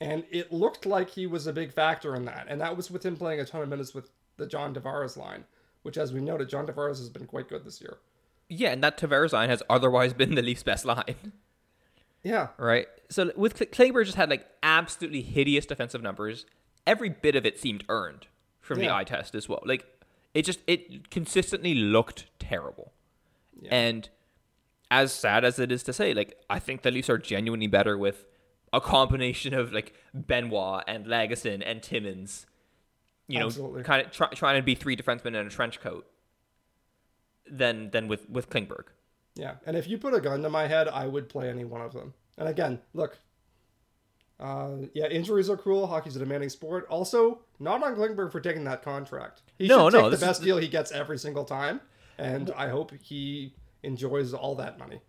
And 0.00 0.24
it 0.30 0.52
looked 0.52 0.84
like 0.86 1.10
he 1.10 1.26
was 1.26 1.46
a 1.46 1.52
big 1.52 1.72
factor 1.72 2.14
in 2.16 2.24
that. 2.24 2.46
And 2.48 2.60
that 2.60 2.76
was 2.76 2.90
with 2.90 3.04
him 3.04 3.16
playing 3.16 3.40
a 3.40 3.44
ton 3.44 3.62
of 3.62 3.68
minutes 3.68 3.94
with 3.94 4.10
the 4.38 4.46
John 4.46 4.74
Tavares 4.74 5.16
line, 5.16 5.44
which, 5.82 5.96
as 5.96 6.12
we 6.12 6.20
noted, 6.20 6.48
John 6.48 6.66
Tavares 6.66 6.98
has 6.98 7.08
been 7.08 7.26
quite 7.26 7.48
good 7.48 7.64
this 7.64 7.80
year. 7.80 7.98
Yeah, 8.48 8.70
and 8.70 8.82
that 8.82 8.98
Tavares 8.98 9.32
line 9.32 9.48
has 9.50 9.62
otherwise 9.68 10.12
been 10.14 10.34
the 10.34 10.42
Leafs' 10.42 10.62
best 10.62 10.84
line. 10.84 11.32
Yeah. 12.22 12.48
Right? 12.58 12.88
So 13.08 13.30
with 13.36 13.54
Klingberg 13.54 14.04
just 14.06 14.16
had 14.16 14.30
like 14.30 14.46
absolutely 14.62 15.22
hideous 15.22 15.64
defensive 15.66 16.02
numbers. 16.02 16.44
Every 16.86 17.08
bit 17.08 17.36
of 17.36 17.46
it 17.46 17.58
seemed 17.58 17.84
earned 17.88 18.26
from 18.60 18.78
the 18.78 18.86
Yeah. 18.86 18.96
eye 18.96 19.04
test 19.04 19.34
as 19.34 19.48
well. 19.48 19.62
Like 19.64 19.86
it 20.34 20.42
just 20.42 20.58
it 20.66 21.08
consistently 21.10 21.74
looked 21.74 22.26
terrible. 22.40 22.92
Yeah. 23.60 23.74
And 23.74 24.08
as 24.90 25.12
sad 25.12 25.44
as 25.44 25.58
it 25.58 25.72
is 25.72 25.82
to 25.84 25.92
say, 25.92 26.14
like 26.14 26.38
I 26.48 26.58
think 26.58 26.82
the 26.82 26.90
Leafs 26.90 27.10
are 27.10 27.18
genuinely 27.18 27.66
better 27.66 27.96
with 27.98 28.26
a 28.72 28.80
combination 28.80 29.54
of 29.54 29.72
like 29.72 29.94
Benoit 30.14 30.82
and 30.86 31.06
Lagesson 31.06 31.62
and 31.64 31.82
Timmins. 31.82 32.46
You 33.28 33.40
know, 33.40 33.46
Absolutely. 33.46 33.82
kind 33.82 34.06
of 34.06 34.12
try, 34.12 34.28
trying 34.28 34.56
to 34.60 34.62
be 34.62 34.74
three 34.76 34.96
defensemen 34.96 35.28
in 35.28 35.46
a 35.46 35.50
trench 35.50 35.80
coat. 35.80 36.06
Than 37.48 37.90
than 37.90 38.08
with 38.08 38.28
with 38.28 38.50
Klingberg. 38.50 38.86
Yeah, 39.36 39.54
and 39.66 39.76
if 39.76 39.86
you 39.88 39.98
put 39.98 40.14
a 40.14 40.20
gun 40.20 40.42
to 40.42 40.50
my 40.50 40.66
head, 40.66 40.88
I 40.88 41.06
would 41.06 41.28
play 41.28 41.48
any 41.48 41.64
one 41.64 41.80
of 41.80 41.92
them. 41.92 42.14
And 42.38 42.48
again, 42.48 42.80
look, 42.92 43.18
uh, 44.40 44.70
yeah, 44.94 45.06
injuries 45.06 45.48
are 45.48 45.56
cruel. 45.56 45.86
Hockey's 45.86 46.16
a 46.16 46.18
demanding 46.18 46.48
sport. 46.48 46.86
Also, 46.90 47.40
not 47.60 47.82
on 47.84 47.94
Klingberg 47.94 48.32
for 48.32 48.40
taking 48.40 48.64
that 48.64 48.82
contract. 48.82 49.42
He 49.58 49.68
No, 49.68 49.88
should 49.90 49.96
no, 49.96 50.02
take 50.02 50.10
this 50.12 50.20
the 50.20 50.26
is- 50.26 50.30
best 50.30 50.42
deal 50.42 50.56
he 50.58 50.66
gets 50.68 50.90
every 50.90 51.18
single 51.18 51.44
time, 51.44 51.80
and 52.18 52.50
I 52.56 52.68
hope 52.68 52.92
he 53.00 53.54
enjoys 53.86 54.34
all 54.34 54.54
that 54.56 54.78
money. 54.78 55.00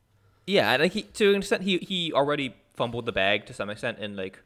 Yeah, 0.45 0.71
and 0.71 0.81
like 0.81 0.93
he, 0.93 1.01
to 1.03 1.31
an 1.31 1.37
extent, 1.37 1.63
he 1.63 1.77
he 1.79 2.13
already 2.13 2.55
fumbled 2.75 3.05
the 3.05 3.11
bag 3.11 3.45
to 3.47 3.53
some 3.53 3.69
extent, 3.69 3.97
and 3.99 4.15
like, 4.15 4.41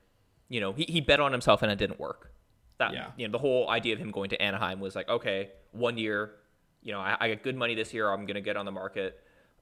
you 0.49 0.59
know, 0.59 0.71
he, 0.73 0.86
he 0.86 1.01
bet 1.01 1.19
on 1.19 1.32
himself 1.32 1.61
and 1.61 1.71
it 1.71 1.77
didn't 1.77 1.99
work. 1.99 2.32
That 2.79 2.93
Yeah. 2.93 3.11
you 3.17 3.27
know, 3.27 3.32
the 3.32 3.38
whole 3.38 3.69
idea 3.69 3.93
of 3.93 3.99
him 3.99 4.09
going 4.11 4.29
to 4.32 4.41
Anaheim 4.41 4.79
was 4.79 4.95
like, 4.95 5.07
okay, 5.09 5.49
one 5.71 5.97
year, 5.97 6.32
you 6.82 6.91
know, 6.91 6.99
I, 6.99 7.15
I 7.19 7.27
get 7.27 7.43
good 7.43 7.55
money 7.55 7.75
this 7.75 7.93
year, 7.93 8.09
I'm 8.11 8.25
gonna 8.25 8.41
get 8.41 8.57
on 8.57 8.65
the 8.65 8.71
market. 8.71 9.19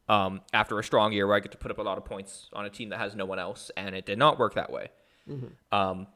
Um, 0.07 0.41
after 0.53 0.80
a 0.80 0.84
strong 0.84 1.11
year 1.13 1.28
where 1.28 1.36
I 1.36 1.39
get 1.39 1.51
to 1.51 1.57
put 1.57 1.70
up 1.70 1.78
a 1.78 1.84
lot 1.84 1.97
of 1.99 2.05
points 2.05 2.49
on 2.53 2.65
a 2.65 2.70
team 2.70 2.89
that 2.89 2.97
has 2.99 3.15
no 3.15 3.26
one 3.26 3.38
else, 3.38 3.70
and 3.78 3.93
it 3.93 4.05
did 4.07 4.17
not 4.17 4.39
work 4.39 4.55
that 4.55 4.72
way. 4.72 4.89
Um, 5.72 6.07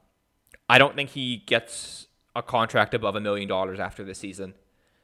I 0.67 0.77
don't 0.79 0.95
think 0.95 1.11
he 1.11 1.37
gets 1.45 2.07
a 2.35 2.41
contract 2.41 2.95
above 2.95 3.15
a 3.15 3.19
million 3.21 3.47
dollars 3.47 3.79
after 3.79 4.03
this 4.03 4.17
season. 4.17 4.55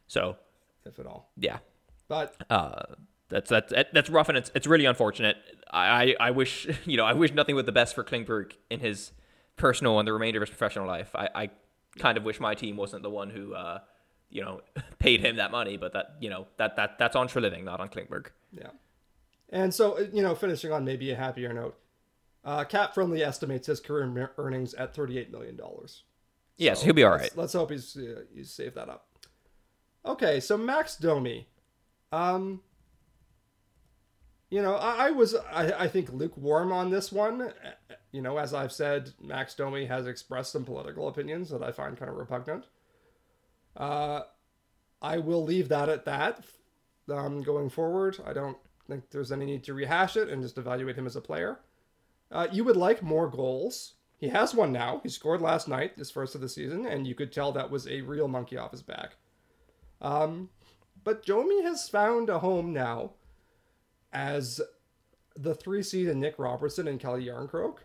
So 0.07 0.37
if 0.85 0.97
at 0.97 1.05
all. 1.05 1.29
yeah, 1.37 1.59
But 2.07 2.35
uh, 2.49 2.95
that's 3.29 3.49
that's 3.49 3.71
that's 3.93 4.09
rough 4.09 4.29
and 4.29 4.37
it's 4.37 4.51
it's 4.55 4.67
really 4.67 4.85
unfortunate. 4.85 5.37
I, 5.71 6.15
I 6.19 6.27
I 6.27 6.31
wish 6.31 6.67
you 6.85 6.97
know 6.97 7.05
I 7.05 7.13
wish 7.13 7.31
nothing 7.33 7.55
but 7.55 7.65
the 7.65 7.71
best 7.71 7.95
for 7.95 8.03
Klingberg 8.03 8.53
in 8.69 8.79
his 8.79 9.11
personal 9.55 9.99
and 9.99 10.07
the 10.07 10.13
remainder 10.13 10.41
of 10.41 10.47
his 10.47 10.55
professional 10.55 10.87
life. 10.87 11.15
I, 11.15 11.29
I 11.35 11.49
kind 11.97 12.17
of 12.17 12.23
wish 12.23 12.39
my 12.39 12.55
team 12.55 12.77
wasn't 12.77 13.03
the 13.03 13.09
one 13.09 13.29
who 13.29 13.53
uh, 13.53 13.79
you 14.29 14.41
know 14.41 14.61
paid 14.99 15.19
him 15.21 15.35
that 15.37 15.51
money, 15.51 15.77
but 15.77 15.93
that 15.93 16.15
you 16.19 16.29
know 16.29 16.47
that 16.57 16.75
that 16.77 16.97
that's 16.97 17.15
on 17.15 17.27
for 17.27 17.39
Treliving, 17.41 17.63
not 17.63 17.79
on 17.79 17.89
Klingberg. 17.89 18.27
yeah, 18.51 18.69
and 19.49 19.73
so 19.73 19.97
uh, 19.97 20.05
you 20.13 20.21
know, 20.23 20.33
finishing 20.35 20.71
on 20.71 20.83
maybe 20.85 21.11
a 21.11 21.15
happier 21.15 21.53
note, 21.53 21.77
uh, 22.45 22.63
CapFriendly 22.65 23.21
estimates 23.21 23.67
his 23.67 23.79
career 23.79 24.31
earnings 24.37 24.73
at 24.73 24.95
thirty-eight 24.95 25.31
million 25.31 25.55
dollars. 25.55 26.03
So 26.57 26.75
he'll 26.85 26.93
be 26.93 27.03
all 27.03 27.11
let's- 27.11 27.21
right. 27.23 27.37
Let's 27.37 27.53
hope 27.53 27.71
he's 27.71 27.95
uh, 27.95 28.21
he's 28.33 28.51
saved 28.51 28.75
that 28.75 28.89
up. 28.89 29.05
Okay, 30.05 30.39
so 30.39 30.57
Max 30.57 30.95
Domi, 30.95 31.47
um, 32.11 32.61
you 34.49 34.61
know, 34.61 34.75
I, 34.75 35.07
I 35.07 35.11
was 35.11 35.35
I, 35.35 35.71
I 35.83 35.87
think 35.87 36.11
lukewarm 36.11 36.71
on 36.71 36.89
this 36.89 37.11
one. 37.11 37.41
Uh, 37.41 37.51
You 38.11 38.23
know, 38.23 38.37
as 38.39 38.55
I've 38.55 38.71
said, 38.71 39.11
Max 39.21 39.53
Domi 39.53 39.85
has 39.85 40.07
expressed 40.07 40.51
some 40.51 40.65
political 40.65 41.07
opinions 41.07 41.51
that 41.51 41.61
I 41.61 41.71
find 41.71 41.95
kind 41.95 42.09
of 42.09 42.17
repugnant. 42.17 42.65
Uh, 43.77 44.21
I 44.99 45.19
will 45.19 45.43
leave 45.43 45.69
that 45.69 45.89
at 45.89 46.05
that. 46.05 46.43
Um, 47.07 47.43
going 47.43 47.69
forward, 47.69 48.17
I 48.25 48.33
don't 48.33 48.57
think 48.87 49.11
there's 49.11 49.31
any 49.31 49.45
need 49.45 49.63
to 49.65 49.75
rehash 49.75 50.17
it 50.17 50.29
and 50.29 50.41
just 50.41 50.57
evaluate 50.57 50.95
him 50.95 51.05
as 51.05 51.15
a 51.15 51.21
player. 51.21 51.59
Uh, 52.31 52.47
you 52.51 52.63
would 52.63 52.77
like 52.77 53.03
more 53.03 53.29
goals. 53.29 53.93
He 54.17 54.29
has 54.29 54.55
one 54.55 54.71
now. 54.71 55.01
He 55.03 55.09
scored 55.09 55.41
last 55.41 55.67
night, 55.67 55.93
his 55.95 56.09
first 56.09 56.33
of 56.33 56.41
the 56.41 56.49
season, 56.49 56.87
and 56.87 57.05
you 57.05 57.13
could 57.13 57.31
tell 57.31 57.51
that 57.51 57.69
was 57.69 57.87
a 57.87 58.01
real 58.01 58.27
monkey 58.27 58.57
off 58.57 58.71
his 58.71 58.81
back. 58.81 59.17
Um, 60.01 60.49
but 61.03 61.25
Domi 61.25 61.61
has 61.61 61.87
found 61.87 62.29
a 62.29 62.39
home 62.39 62.73
now 62.73 63.11
as 64.11 64.61
the 65.35 65.55
three 65.55 65.83
seed 65.83 66.07
in 66.07 66.19
Nick 66.19 66.35
Robertson 66.37 66.87
and 66.87 66.99
Calle 66.99 67.19
Jarnkrok, 67.19 67.77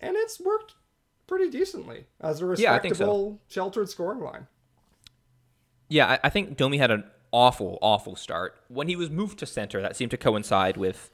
and 0.00 0.16
it's 0.16 0.40
worked 0.40 0.74
pretty 1.26 1.50
decently 1.50 2.06
as 2.20 2.40
a 2.40 2.44
Yeah, 2.44 2.48
so. 2.48 2.48
respectable, 2.48 3.40
sheltered 3.48 3.88
scoring 3.88 4.20
line. 4.20 4.46
Yeah, 5.88 6.06
I, 6.06 6.18
I 6.24 6.28
think 6.30 6.56
Domi 6.56 6.78
had 6.78 6.90
an 6.90 7.04
awful, 7.32 7.78
awful 7.82 8.16
start. 8.16 8.54
When 8.68 8.88
he 8.88 8.96
was 8.96 9.10
moved 9.10 9.38
to 9.40 9.46
center, 9.46 9.80
that 9.82 9.96
seemed 9.96 10.10
to 10.12 10.16
coincide 10.16 10.76
with 10.76 11.10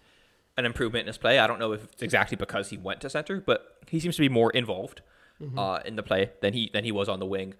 an 0.56 0.64
improvement 0.64 1.02
in 1.02 1.06
his 1.08 1.18
play. 1.18 1.38
I 1.38 1.46
don't 1.46 1.58
know 1.58 1.72
if 1.72 1.84
it's 1.84 2.02
exactly 2.02 2.36
because 2.36 2.70
he 2.70 2.76
went 2.76 3.00
to 3.02 3.10
center, 3.10 3.40
but 3.40 3.76
he 3.88 4.00
seems 4.00 4.16
to 4.16 4.22
be 4.22 4.28
more 4.28 4.50
involved 4.50 5.02
uh, 5.56 5.80
in 5.84 5.94
the 5.96 6.02
play 6.02 6.32
than 6.42 6.52
he 6.52 6.68
than 6.72 6.82
he 6.82 6.90
was 6.90 7.08
on 7.08 7.20
the 7.20 7.26
wing. 7.26 7.54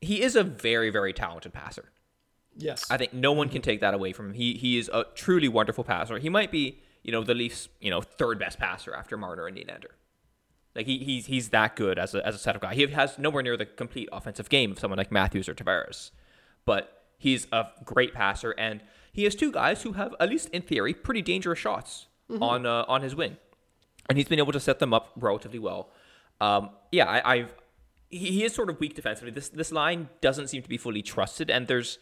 He 0.00 0.22
is 0.22 0.34
a 0.34 0.42
very, 0.42 0.90
very 0.90 1.12
talented 1.12 1.52
passer. 1.52 1.92
Yes. 2.56 2.84
I 2.90 2.96
think 2.96 3.12
no 3.12 3.32
one 3.32 3.48
can 3.48 3.62
take 3.62 3.80
that 3.80 3.94
away 3.94 4.12
from 4.12 4.26
him. 4.26 4.34
He 4.34 4.54
he 4.54 4.78
is 4.78 4.90
a 4.92 5.04
truly 5.14 5.48
wonderful 5.48 5.84
passer. 5.84 6.18
He 6.18 6.28
might 6.28 6.50
be, 6.50 6.80
you 7.02 7.12
know, 7.12 7.24
the 7.24 7.34
Leafs, 7.34 7.68
you 7.80 7.90
know, 7.90 8.00
third 8.00 8.38
best 8.38 8.58
passer 8.58 8.94
after 8.94 9.16
Marner 9.16 9.46
and 9.46 9.56
Nylander. 9.56 9.92
Like 10.74 10.86
he, 10.86 10.98
he's 10.98 11.26
he's 11.26 11.50
that 11.50 11.76
good 11.76 11.98
as 11.98 12.14
a 12.14 12.26
as 12.26 12.34
a 12.34 12.38
setup 12.38 12.62
guy. 12.62 12.74
He 12.74 12.86
has 12.86 13.18
nowhere 13.18 13.42
near 13.42 13.56
the 13.56 13.66
complete 13.66 14.08
offensive 14.12 14.48
game 14.48 14.72
of 14.72 14.78
someone 14.78 14.98
like 14.98 15.12
Matthews 15.12 15.48
or 15.48 15.54
Tavares, 15.54 16.10
but 16.64 17.04
he's 17.18 17.46
a 17.52 17.66
great 17.84 18.14
passer, 18.14 18.52
and 18.52 18.82
he 19.12 19.24
has 19.24 19.34
two 19.34 19.52
guys 19.52 19.82
who 19.82 19.92
have, 19.92 20.14
at 20.18 20.30
least 20.30 20.48
in 20.48 20.62
theory, 20.62 20.94
pretty 20.94 21.20
dangerous 21.22 21.58
shots 21.58 22.06
on 22.40 22.64
uh, 22.64 22.84
on 22.88 23.02
his 23.02 23.14
wing, 23.14 23.36
and 24.08 24.16
he's 24.16 24.28
been 24.28 24.38
able 24.38 24.52
to 24.52 24.60
set 24.60 24.78
them 24.78 24.94
up 24.94 25.12
relatively 25.16 25.58
well. 25.58 25.90
Um, 26.40 26.70
yeah, 26.90 27.04
I, 27.06 27.34
I've 27.34 27.54
he, 28.08 28.26
he 28.30 28.44
is 28.44 28.54
sort 28.54 28.70
of 28.70 28.80
weak 28.80 28.94
defensively. 28.94 29.30
This 29.30 29.50
this 29.50 29.72
line 29.72 30.08
doesn't 30.22 30.48
seem 30.48 30.62
to 30.62 30.68
be 30.68 30.78
fully 30.78 31.02
trusted, 31.02 31.50
and 31.50 31.68
there's, 31.68 31.98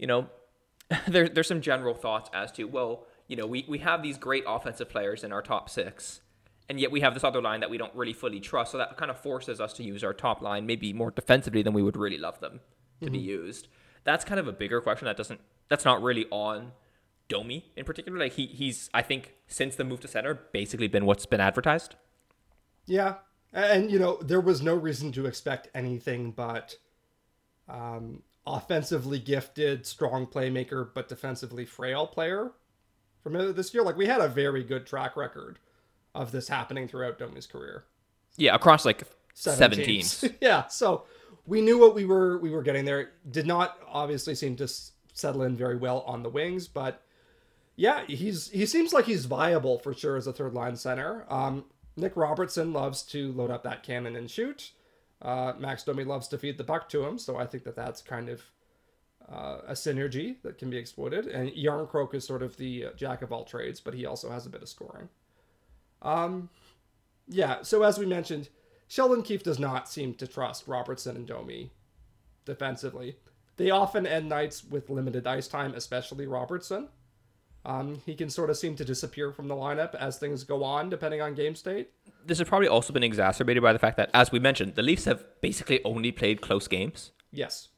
you 0.00 0.06
know, 0.06 0.26
there, 1.06 1.28
there's 1.28 1.46
some 1.46 1.60
general 1.60 1.94
thoughts 1.94 2.30
as 2.32 2.50
to 2.52 2.64
well, 2.64 3.06
you 3.28 3.36
know, 3.36 3.46
we, 3.46 3.64
we 3.68 3.78
have 3.78 4.02
these 4.02 4.18
great 4.18 4.42
offensive 4.48 4.88
players 4.88 5.22
in 5.22 5.30
our 5.30 5.42
top 5.42 5.70
six, 5.70 6.20
and 6.68 6.80
yet 6.80 6.90
we 6.90 7.00
have 7.00 7.14
this 7.14 7.22
other 7.22 7.40
line 7.40 7.60
that 7.60 7.70
we 7.70 7.78
don't 7.78 7.94
really 7.94 8.14
fully 8.14 8.40
trust. 8.40 8.72
So 8.72 8.78
that 8.78 8.96
kind 8.96 9.10
of 9.10 9.20
forces 9.20 9.60
us 9.60 9.72
to 9.74 9.84
use 9.84 10.02
our 10.02 10.14
top 10.14 10.40
line 10.40 10.66
maybe 10.66 10.92
more 10.92 11.10
defensively 11.10 11.62
than 11.62 11.74
we 11.74 11.82
would 11.82 11.96
really 11.96 12.18
love 12.18 12.40
them 12.40 12.60
to 13.02 13.10
be 13.10 13.18
used. 13.18 13.68
That's 14.04 14.24
kind 14.24 14.40
of 14.40 14.48
a 14.48 14.52
bigger 14.52 14.80
question 14.80 15.06
that 15.06 15.16
doesn't 15.16 15.40
that's 15.68 15.84
not 15.84 16.02
really 16.02 16.26
on 16.30 16.72
Domi 17.28 17.70
in 17.76 17.84
particular. 17.84 18.18
Like 18.18 18.32
he 18.32 18.46
he's 18.46 18.88
I 18.94 19.02
think 19.02 19.34
since 19.46 19.76
the 19.76 19.84
move 19.84 20.00
to 20.00 20.08
center 20.08 20.34
basically 20.52 20.88
been 20.88 21.06
what's 21.06 21.26
been 21.26 21.40
advertised. 21.40 21.96
Yeah, 22.86 23.16
and 23.52 23.90
you 23.90 23.98
know 23.98 24.16
there 24.22 24.40
was 24.40 24.62
no 24.62 24.74
reason 24.74 25.12
to 25.12 25.26
expect 25.26 25.68
anything 25.74 26.32
but 26.32 26.76
um, 27.68 28.22
offensively 28.46 29.18
gifted, 29.18 29.86
strong 29.86 30.26
playmaker, 30.26 30.88
but 30.92 31.08
defensively 31.08 31.64
frail 31.64 32.06
player 32.06 32.52
from 33.22 33.54
this 33.54 33.72
year. 33.74 33.82
Like 33.82 33.96
we 33.96 34.06
had 34.06 34.20
a 34.20 34.28
very 34.28 34.64
good 34.64 34.86
track 34.86 35.16
record 35.16 35.58
of 36.14 36.32
this 36.32 36.48
happening 36.48 36.88
throughout 36.88 37.18
Domi's 37.18 37.46
career. 37.46 37.84
Yeah, 38.36 38.54
across 38.54 38.84
like 38.84 39.04
seven, 39.34 39.58
seven 39.58 39.78
teams. 39.84 40.20
teams. 40.20 40.34
yeah, 40.40 40.66
so 40.68 41.04
we 41.46 41.60
knew 41.60 41.78
what 41.78 41.94
we 41.94 42.04
were 42.04 42.38
we 42.38 42.50
were 42.50 42.62
getting 42.62 42.84
there. 42.84 43.10
Did 43.30 43.46
not 43.46 43.78
obviously 43.86 44.34
seem 44.34 44.56
to 44.56 44.68
settle 45.12 45.42
in 45.42 45.56
very 45.56 45.76
well 45.76 46.00
on 46.00 46.22
the 46.22 46.30
wings, 46.30 46.68
but 46.68 47.02
yeah, 47.76 48.04
he's 48.06 48.50
he 48.50 48.66
seems 48.66 48.92
like 48.92 49.06
he's 49.06 49.26
viable 49.26 49.78
for 49.78 49.94
sure 49.94 50.16
as 50.16 50.26
a 50.26 50.32
third 50.32 50.54
line 50.54 50.76
center. 50.76 51.26
Um, 51.28 51.64
Nick 51.96 52.16
Robertson 52.16 52.72
loves 52.72 53.02
to 53.04 53.32
load 53.32 53.50
up 53.50 53.62
that 53.64 53.82
cannon 53.82 54.16
and 54.16 54.30
shoot. 54.30 54.72
Uh, 55.22 55.52
Max 55.58 55.82
Domi 55.82 56.04
loves 56.04 56.28
to 56.28 56.38
feed 56.38 56.58
the 56.58 56.64
puck 56.64 56.88
to 56.90 57.04
him, 57.04 57.18
so 57.18 57.36
I 57.36 57.46
think 57.46 57.64
that 57.64 57.76
that's 57.76 58.00
kind 58.00 58.28
of 58.28 58.42
uh, 59.30 59.58
a 59.68 59.72
synergy 59.72 60.36
that 60.42 60.58
can 60.58 60.70
be 60.70 60.78
exploited. 60.78 61.26
And 61.26 61.50
Järnkrok 61.50 62.14
is 62.14 62.26
sort 62.26 62.42
of 62.42 62.56
the 62.56 62.86
uh, 62.86 62.90
jack 62.96 63.22
of 63.22 63.32
all 63.32 63.44
trades, 63.44 63.80
but 63.80 63.94
he 63.94 64.06
also 64.06 64.30
has 64.30 64.46
a 64.46 64.50
bit 64.50 64.62
of 64.62 64.68
scoring. 64.68 65.08
Um, 66.02 66.48
yeah, 67.28 67.62
so 67.62 67.82
as 67.82 67.98
we 67.98 68.06
mentioned, 68.06 68.48
Sheldon 68.88 69.22
Keefe 69.22 69.42
does 69.42 69.58
not 69.58 69.88
seem 69.88 70.14
to 70.14 70.26
trust 70.26 70.66
Robertson 70.66 71.16
and 71.16 71.26
Domi 71.26 71.70
defensively. 72.44 73.16
They 73.56 73.70
often 73.70 74.06
end 74.06 74.28
nights 74.28 74.64
with 74.64 74.90
limited 74.90 75.26
ice 75.26 75.46
time, 75.46 75.74
especially 75.74 76.26
Robertson. 76.26 76.88
Um, 77.64 78.00
he 78.06 78.14
can 78.14 78.30
sort 78.30 78.48
of 78.48 78.56
seem 78.56 78.74
to 78.76 78.84
disappear 78.84 79.32
from 79.32 79.48
the 79.48 79.54
lineup 79.54 79.94
as 79.94 80.18
things 80.18 80.44
go 80.44 80.64
on, 80.64 80.88
depending 80.88 81.20
on 81.20 81.34
game 81.34 81.54
state. 81.54 81.90
This 82.24 82.38
has 82.38 82.48
probably 82.48 82.68
also 82.68 82.92
been 82.92 83.02
exacerbated 83.02 83.62
by 83.62 83.72
the 83.72 83.78
fact 83.78 83.96
that, 83.98 84.10
as 84.14 84.32
we 84.32 84.38
mentioned, 84.38 84.76
the 84.76 84.82
Leafs 84.82 85.04
have 85.04 85.24
basically 85.40 85.82
only 85.84 86.10
played 86.10 86.40
close 86.40 86.68
games. 86.68 87.10
Yes. 87.30 87.68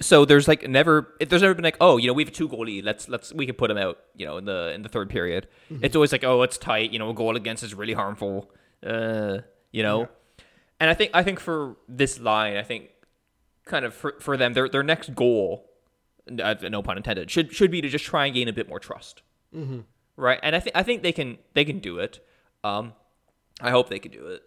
So 0.00 0.24
there's 0.24 0.46
like 0.46 0.68
never 0.68 1.14
there's 1.20 1.42
never 1.42 1.54
been 1.54 1.64
like 1.64 1.76
oh 1.80 1.96
you 1.96 2.06
know 2.06 2.12
we 2.12 2.22
have 2.22 2.28
a 2.28 2.32
two 2.32 2.48
goal 2.48 2.66
lead 2.66 2.84
let's 2.84 3.08
let's 3.08 3.32
we 3.32 3.46
can 3.46 3.56
put 3.56 3.68
him 3.68 3.76
out 3.76 3.98
you 4.14 4.26
know 4.26 4.36
in 4.36 4.44
the 4.44 4.72
in 4.72 4.82
the 4.82 4.88
third 4.88 5.10
period. 5.10 5.48
Mm-hmm. 5.72 5.84
It's 5.84 5.96
always 5.96 6.12
like 6.12 6.22
oh 6.22 6.42
it's 6.42 6.56
tight 6.56 6.92
you 6.92 7.00
know 7.00 7.10
a 7.10 7.14
goal 7.14 7.34
against 7.34 7.64
is 7.64 7.74
really 7.74 7.94
harmful, 7.94 8.50
uh 8.86 9.38
you 9.72 9.82
know, 9.82 10.02
yeah. 10.02 10.44
and 10.80 10.90
I 10.90 10.94
think 10.94 11.10
I 11.14 11.24
think 11.24 11.40
for 11.40 11.76
this 11.88 12.20
line 12.20 12.56
I 12.56 12.62
think 12.62 12.90
kind 13.64 13.84
of 13.84 13.92
for, 13.92 14.14
for 14.20 14.36
them 14.36 14.52
their 14.52 14.68
their 14.68 14.84
next 14.84 15.16
goal 15.16 15.67
no 16.28 16.82
pun 16.82 16.96
intended, 16.96 17.30
should 17.30 17.52
should 17.52 17.70
be 17.70 17.80
to 17.80 17.88
just 17.88 18.04
try 18.04 18.26
and 18.26 18.34
gain 18.34 18.48
a 18.48 18.52
bit 18.52 18.68
more 18.68 18.80
trust, 18.80 19.22
mm-hmm. 19.54 19.80
right? 20.16 20.40
And 20.42 20.54
I 20.54 20.60
think 20.60 20.76
I 20.76 20.82
think 20.82 21.02
they 21.02 21.12
can 21.12 21.38
they 21.54 21.64
can 21.64 21.78
do 21.78 21.98
it. 21.98 22.24
Um, 22.64 22.94
I 23.60 23.70
hope 23.70 23.88
they 23.88 23.98
can 23.98 24.12
do 24.12 24.26
it. 24.26 24.42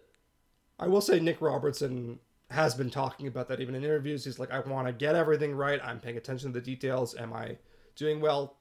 I 0.78 0.88
will 0.88 1.00
say 1.00 1.20
Nick 1.20 1.40
Robertson 1.40 2.18
has 2.50 2.74
been 2.74 2.90
talking 2.90 3.26
about 3.26 3.48
that 3.48 3.60
even 3.60 3.74
in 3.74 3.84
interviews. 3.84 4.24
He's 4.24 4.38
like, 4.38 4.50
I 4.50 4.60
want 4.60 4.86
to 4.86 4.92
get 4.92 5.14
everything 5.14 5.54
right. 5.54 5.80
I'm 5.82 6.00
paying 6.00 6.16
attention 6.16 6.52
to 6.52 6.60
the 6.60 6.64
details. 6.64 7.14
Am 7.16 7.32
I 7.32 7.56
doing 7.96 8.20
well? 8.20 8.56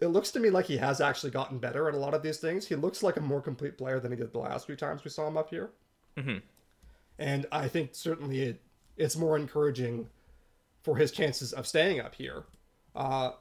It 0.00 0.06
looks 0.06 0.30
to 0.32 0.40
me 0.40 0.48
like 0.48 0.66
he 0.66 0.76
has 0.76 1.00
actually 1.00 1.30
gotten 1.30 1.58
better 1.58 1.88
at 1.88 1.94
a 1.94 1.98
lot 1.98 2.14
of 2.14 2.22
these 2.22 2.38
things. 2.38 2.66
He 2.66 2.76
looks 2.76 3.02
like 3.02 3.16
a 3.16 3.20
more 3.20 3.42
complete 3.42 3.76
player 3.76 3.98
than 4.00 4.12
he 4.12 4.16
did 4.16 4.32
the 4.32 4.38
last 4.38 4.66
few 4.66 4.76
times 4.76 5.04
we 5.04 5.10
saw 5.10 5.26
him 5.26 5.36
up 5.36 5.50
here. 5.50 5.70
Mm-hmm. 6.16 6.38
And 7.18 7.46
I 7.50 7.66
think 7.68 7.90
certainly 7.92 8.42
it, 8.42 8.62
it's 8.96 9.16
more 9.16 9.36
encouraging 9.36 10.08
for 10.88 10.96
his 10.96 11.12
chances 11.12 11.52
of 11.52 11.66
staying 11.66 12.00
up 12.00 12.14
here. 12.14 12.44
Uh, 12.96 13.32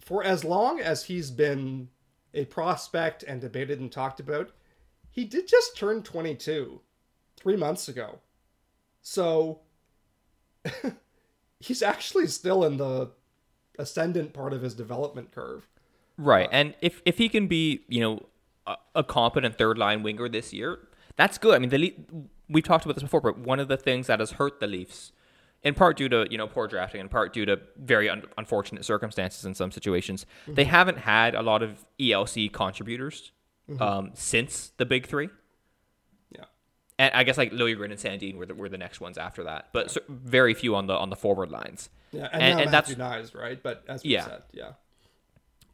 for 0.00 0.24
as 0.24 0.44
long 0.44 0.80
as 0.80 1.04
he's 1.04 1.30
been 1.30 1.88
a 2.34 2.44
prospect 2.46 3.22
and 3.22 3.40
debated 3.40 3.78
and 3.78 3.92
talked 3.92 4.18
about, 4.18 4.50
he 5.12 5.24
did 5.24 5.46
just 5.46 5.76
turn 5.76 6.02
22 6.02 6.80
three 7.36 7.56
months 7.56 7.86
ago. 7.86 8.18
So 9.02 9.60
he's 11.60 11.80
actually 11.80 12.26
still 12.26 12.64
in 12.64 12.76
the 12.76 13.12
ascendant 13.78 14.32
part 14.32 14.52
of 14.52 14.62
his 14.62 14.74
development 14.74 15.30
curve. 15.30 15.68
Right. 16.18 16.48
Uh, 16.48 16.54
and 16.54 16.74
if, 16.80 17.02
if 17.04 17.18
he 17.18 17.28
can 17.28 17.46
be, 17.46 17.82
you 17.86 18.00
know, 18.00 18.26
a, 18.66 18.74
a 18.96 19.04
competent 19.04 19.56
third 19.56 19.78
line 19.78 20.02
winger 20.02 20.28
this 20.28 20.52
year, 20.52 20.80
that's 21.14 21.38
good. 21.38 21.54
I 21.54 21.60
mean, 21.60 21.70
the 21.70 21.78
Le- 21.78 22.22
we've 22.48 22.64
talked 22.64 22.84
about 22.84 22.96
this 22.96 23.04
before, 23.04 23.20
but 23.20 23.38
one 23.38 23.60
of 23.60 23.68
the 23.68 23.76
things 23.76 24.08
that 24.08 24.18
has 24.18 24.32
hurt 24.32 24.58
the 24.58 24.66
Leafs 24.66 25.12
in 25.62 25.74
part 25.74 25.96
due 25.96 26.08
to 26.08 26.26
you 26.30 26.38
know 26.38 26.46
poor 26.46 26.66
drafting, 26.66 27.00
in 27.00 27.08
part 27.08 27.32
due 27.32 27.46
to 27.46 27.60
very 27.76 28.08
un- 28.08 28.24
unfortunate 28.38 28.84
circumstances 28.84 29.44
in 29.44 29.54
some 29.54 29.70
situations. 29.70 30.24
Mm-hmm. 30.42 30.54
They 30.54 30.64
haven't 30.64 30.98
had 30.98 31.34
a 31.34 31.42
lot 31.42 31.62
of 31.62 31.84
ELC 31.98 32.52
contributors 32.52 33.32
mm-hmm. 33.70 33.82
um, 33.82 34.10
since 34.14 34.72
the 34.76 34.86
big 34.86 35.06
three. 35.06 35.28
Yeah, 36.30 36.44
and 36.98 37.14
I 37.14 37.24
guess 37.24 37.38
like 37.38 37.52
Liljegren 37.52 37.90
and 37.90 37.98
Sandin 37.98 38.36
were 38.36 38.46
the, 38.46 38.54
were 38.54 38.68
the 38.68 38.78
next 38.78 39.00
ones 39.00 39.18
after 39.18 39.44
that, 39.44 39.68
but 39.72 39.90
so, 39.90 40.00
very 40.08 40.54
few 40.54 40.74
on 40.76 40.86
the 40.86 40.94
on 40.94 41.10
the 41.10 41.16
forward 41.16 41.50
lines. 41.50 41.90
Yeah, 42.12 42.28
and, 42.32 42.42
and, 42.42 42.60
and 42.60 42.72
that's 42.72 42.96
nice, 42.96 43.34
right? 43.34 43.60
But 43.62 43.84
as 43.88 44.02
we 44.02 44.10
yeah. 44.10 44.24
said, 44.24 44.42
yeah. 44.52 44.72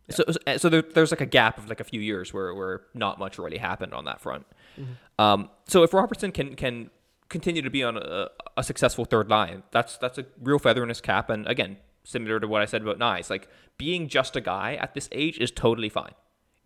Yeah. 0.08 0.16
So, 0.16 0.24
so 0.56 0.68
there, 0.68 0.82
there's 0.82 1.12
like 1.12 1.20
a 1.20 1.26
gap 1.26 1.58
of 1.58 1.68
like 1.68 1.78
a 1.78 1.84
few 1.84 2.00
years 2.00 2.34
where, 2.34 2.52
where 2.52 2.82
not 2.92 3.20
much 3.20 3.38
really 3.38 3.58
happened 3.58 3.94
on 3.94 4.06
that 4.06 4.20
front. 4.20 4.44
Mm-hmm. 4.76 5.22
Um, 5.22 5.50
so 5.68 5.84
if 5.84 5.94
Robertson 5.94 6.32
can 6.32 6.56
can 6.56 6.90
continue 7.28 7.62
to 7.62 7.70
be 7.70 7.82
on 7.82 7.96
a, 7.96 8.28
a, 8.56 8.62
successful 8.62 9.04
third 9.04 9.28
line. 9.28 9.62
That's 9.70 9.96
that's 9.98 10.18
a 10.18 10.26
real 10.40 10.58
feather 10.58 10.82
in 10.82 10.88
his 10.88 11.00
cap. 11.00 11.30
And 11.30 11.46
again, 11.46 11.76
similar 12.04 12.40
to 12.40 12.48
what 12.48 12.62
I 12.62 12.64
said 12.64 12.82
about 12.82 12.98
Knies, 12.98 13.30
like 13.30 13.48
being 13.78 14.08
just 14.08 14.36
a 14.36 14.40
guy 14.40 14.74
at 14.74 14.94
this 14.94 15.08
age 15.12 15.38
is 15.38 15.50
totally 15.50 15.88
fine. 15.88 16.14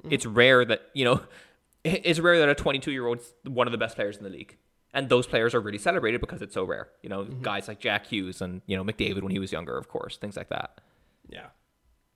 Mm-hmm. 0.02 0.12
It's 0.12 0.26
rare 0.26 0.64
that 0.64 0.82
you 0.94 1.04
know, 1.04 1.22
it's 1.84 2.20
rare 2.20 2.38
that 2.38 2.48
a 2.48 2.54
22 2.54 2.92
year 2.92 3.06
old's 3.06 3.32
one 3.44 3.66
of 3.66 3.72
the 3.72 3.78
best 3.78 3.96
players 3.96 4.16
in 4.16 4.24
the 4.24 4.30
league. 4.30 4.56
And 4.94 5.08
those 5.10 5.26
players 5.26 5.54
are 5.54 5.60
really 5.60 5.78
celebrated 5.78 6.20
because 6.20 6.40
it's 6.40 6.54
so 6.54 6.64
rare. 6.64 6.88
You 7.02 7.10
know, 7.10 7.24
mm-hmm. 7.24 7.42
guys 7.42 7.68
like 7.68 7.80
Jack 7.80 8.06
Hughes 8.06 8.40
and 8.40 8.62
you 8.66 8.76
know 8.76 8.84
McDavid 8.84 9.22
when 9.22 9.32
he 9.32 9.38
was 9.38 9.52
younger, 9.52 9.76
of 9.76 9.88
course, 9.88 10.16
things 10.16 10.36
like 10.36 10.48
that. 10.48 10.80
Yeah. 11.28 11.48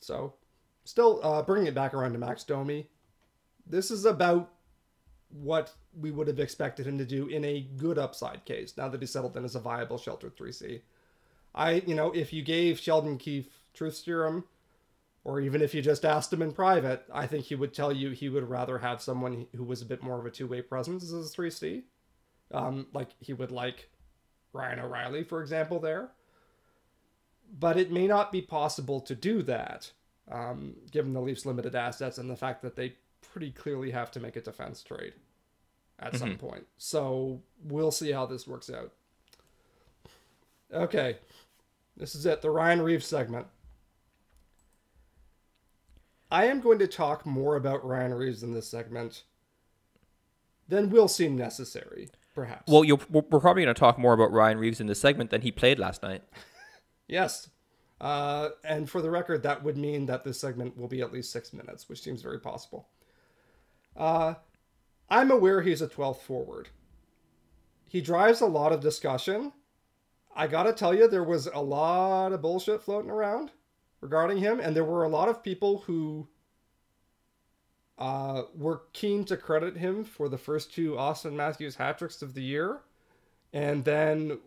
So, 0.01 0.35
still 0.85 1.21
uh, 1.23 1.43
bringing 1.43 1.69
it 1.69 1.75
back 1.75 1.93
around 1.93 2.13
to 2.13 2.19
Max 2.19 2.43
Domi. 2.45 2.89
This 3.67 3.91
is 3.91 4.07
about 4.07 4.51
what 5.31 5.73
we 5.99 6.11
would 6.11 6.27
have 6.27 6.41
expected 6.41 6.87
him 6.87 6.99
to 6.99 7.05
do 7.05 7.27
in 7.27 7.45
a 7.45 7.67
good 7.77 7.99
upside 7.99 8.45
case 8.45 8.77
now 8.77 8.89
that 8.89 9.01
he's 9.01 9.13
settled 9.13 9.37
in 9.37 9.45
as 9.45 9.55
a 9.55 9.61
viable 9.61 9.99
sheltered 9.99 10.37
3C. 10.37 10.81
I, 11.55 11.83
you 11.87 11.95
know, 11.95 12.13
if 12.13 12.33
you 12.33 12.43
gave 12.43 12.79
Sheldon 12.79 13.19
Keefe 13.19 13.49
truth 13.75 13.97
serum, 13.97 14.45
or 15.25 15.41
even 15.41 15.61
if 15.61 15.75
you 15.75 15.83
just 15.83 16.05
asked 16.05 16.33
him 16.33 16.43
in 16.43 16.53
private, 16.53 17.05
I 17.13 17.27
think 17.27 17.45
he 17.45 17.55
would 17.55 17.75
tell 17.75 17.93
you 17.93 18.11
he 18.11 18.29
would 18.29 18.49
rather 18.49 18.79
have 18.79 19.03
someone 19.03 19.47
who 19.55 19.65
was 19.65 19.83
a 19.83 19.87
bit 19.87 20.03
more 20.03 20.19
of 20.19 20.27
a 20.27 20.31
two 20.31 20.47
way 20.47 20.63
presence 20.63 21.05
as 21.05 21.13
a 21.13 21.37
3C. 21.37 21.83
Um, 22.53 22.87
like 22.93 23.11
he 23.21 23.33
would 23.33 23.53
like 23.53 23.91
Ryan 24.53 24.81
O'Reilly, 24.81 25.23
for 25.23 25.41
example, 25.41 25.79
there. 25.79 26.11
But 27.59 27.77
it 27.77 27.93
may 27.93 28.07
not 28.07 28.33
be 28.33 28.43
possible 28.43 29.01
to 29.01 29.15
do 29.15 29.43
that, 29.43 29.93
um, 30.31 30.77
given 30.91 31.13
the 31.13 31.21
Leafs' 31.21 31.47
limited 31.47 31.75
assets 31.75 32.17
and 32.19 32.31
the 32.31 32.37
fact 32.37 32.63
that 32.63 32.77
they 32.77 32.95
pretty 33.21 33.51
clearly 33.51 33.91
have 33.91 34.11
to 34.13 34.21
make 34.21 34.37
a 34.37 34.41
defense 34.41 34.83
trade 34.83 35.15
at 35.99 36.13
mm-hmm. 36.13 36.19
some 36.19 36.37
point. 36.37 36.67
So 36.79 37.41
we'll 37.65 37.91
see 37.91 38.13
how 38.13 38.27
this 38.27 38.47
works 38.47 38.71
out. 38.71 38.93
Okay. 40.73 41.19
This 41.97 42.15
is 42.15 42.27
it, 42.27 42.43
the 42.43 42.51
Ryan 42.51 42.83
Reaves 42.83 43.07
segment. 43.07 43.47
I 46.31 46.47
am 46.47 46.61
going 46.61 46.79
to 46.79 46.87
talk 46.87 47.27
more 47.27 47.57
about 47.57 47.85
Ryan 47.85 48.15
Reaves 48.15 48.43
in 48.43 48.53
this 48.53 48.69
segment 48.69 49.25
than 50.69 50.89
will 50.89 51.09
seem 51.09 51.37
necessary, 51.37 52.09
perhaps. 52.35 52.71
Well, 52.71 52.85
we're 53.11 53.23
probably 53.23 53.65
going 53.65 53.75
to 53.75 53.79
talk 53.79 53.99
more 53.99 54.13
about 54.13 54.33
Ryan 54.33 54.59
Reaves 54.59 54.81
in 54.81 54.87
this 54.87 55.01
segment 55.01 55.31
than 55.31 55.43
he 55.43 55.51
played 55.51 55.79
last 55.79 56.03
night. 56.03 56.23
yes. 57.09 57.51
Uh, 58.01 58.51
and 58.65 58.89
for 58.89 59.03
the 59.03 59.11
record, 59.11 59.43
that 59.43 59.63
would 59.65 59.77
mean 59.77 60.07
that 60.07 60.25
this 60.25 60.41
segment 60.41 60.79
will 60.79 60.89
be 60.89 61.03
at 61.03 61.13
least 61.13 61.33
six 61.33 61.53
minutes, 61.53 61.89
which 61.89 62.01
seems 62.01 62.23
very 62.23 62.39
possible. 62.39 62.89
Uh, 63.97 64.35
I'm 65.09 65.31
aware 65.31 65.61
he's 65.61 65.83
a 65.83 65.89
12th 65.89 66.21
forward. 66.21 66.69
He 67.87 68.01
drives 68.01 68.41
a 68.41 68.47
lot 68.47 68.73
of 68.73 68.81
discussion. 68.81 69.53
I 70.35 70.47
gotta 70.47 70.73
tell 70.73 70.95
you, 70.95 71.09
there 71.09 71.25
was 71.25 71.47
a 71.47 71.61
lot 71.61 72.33
of 72.33 72.41
bullshit 72.41 72.83
floating 72.83 73.11
around 73.11 73.51
regarding 74.01 74.39
him, 74.39 74.61
and 74.61 74.77
there 74.77 74.85
were 74.85 75.03
a 75.03 75.09
lot 75.09 75.29
of 75.29 75.43
people 75.43 75.79
who 75.79 76.29
uh, 77.99 78.43
were 78.55 78.83
keen 78.93 79.25
to 79.25 79.37
credit 79.37 79.77
him 79.77 80.05
for 80.05 80.29
the 80.29 80.39
first 80.39 80.73
two 80.73 80.97
Austin 80.97 81.37
Matthews 81.37 81.75
hat 81.75 81.99
tricks 81.99 82.23
of 82.23 82.35
the 82.35 82.43
year, 82.43 82.81
and 83.53 83.85
then 83.85 84.39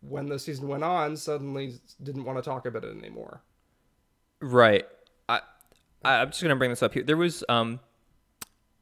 when 0.00 0.26
the 0.26 0.38
season 0.38 0.68
went 0.68 0.84
on, 0.84 1.16
suddenly 1.16 1.74
didn't 2.02 2.24
want 2.24 2.38
to 2.38 2.42
talk 2.42 2.64
about 2.64 2.84
it 2.84 2.96
anymore. 2.96 3.42
Right. 4.40 4.86
I 5.28 5.40
I'm 6.04 6.30
just 6.30 6.40
gonna 6.40 6.56
bring 6.56 6.70
this 6.70 6.82
up 6.82 6.94
here. 6.94 7.02
There 7.02 7.16
was 7.16 7.44
um 7.48 7.80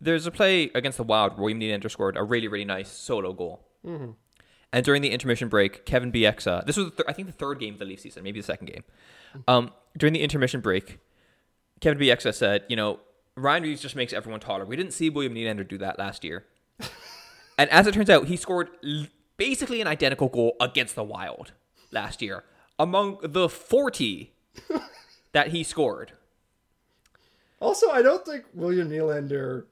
there's 0.00 0.26
a 0.26 0.30
play 0.30 0.70
against 0.74 0.98
the 0.98 1.04
Wild 1.04 1.32
where 1.32 1.44
William 1.44 1.60
Nylander 1.60 1.90
scored 1.90 2.16
a 2.16 2.22
really, 2.22 2.48
really 2.48 2.64
nice 2.64 2.90
solo 2.90 3.32
goal. 3.32 3.66
Mm-hmm. 3.84 4.12
And 4.72 4.84
during 4.84 5.00
the 5.00 5.10
intermission 5.10 5.48
break, 5.48 5.86
Kevin 5.86 6.12
Bieksa, 6.12 6.66
this 6.66 6.76
was, 6.76 6.90
th- 6.90 7.06
I 7.08 7.12
think, 7.12 7.28
the 7.28 7.32
third 7.32 7.60
game 7.60 7.74
of 7.74 7.78
the 7.78 7.84
Leaf 7.84 8.00
season, 8.00 8.22
maybe 8.22 8.40
the 8.40 8.46
second 8.46 8.66
game. 8.66 8.84
Um, 9.48 9.72
during 9.96 10.12
the 10.12 10.20
intermission 10.20 10.60
break, 10.60 10.98
Kevin 11.80 11.98
Bieksa 11.98 12.34
said, 12.34 12.64
you 12.68 12.76
know, 12.76 13.00
Ryan 13.36 13.62
Reaves 13.62 13.80
just 13.80 13.96
makes 13.96 14.12
everyone 14.12 14.40
taller. 14.40 14.64
We 14.64 14.76
didn't 14.76 14.92
see 14.92 15.08
William 15.08 15.34
Nylander 15.34 15.66
do 15.66 15.78
that 15.78 15.98
last 15.98 16.24
year. 16.24 16.44
and 17.58 17.70
as 17.70 17.86
it 17.86 17.94
turns 17.94 18.10
out, 18.10 18.26
he 18.26 18.36
scored 18.36 18.68
l- 18.84 19.06
basically 19.36 19.80
an 19.80 19.86
identical 19.86 20.28
goal 20.28 20.56
against 20.60 20.94
the 20.94 21.04
Wild 21.04 21.52
last 21.90 22.20
year 22.20 22.44
among 22.78 23.18
the 23.22 23.48
40 23.48 24.34
that 25.32 25.48
he 25.48 25.62
scored. 25.62 26.12
Also, 27.60 27.90
I 27.90 28.02
don't 28.02 28.24
think 28.24 28.44
William 28.52 28.90
Nylander 28.90 29.64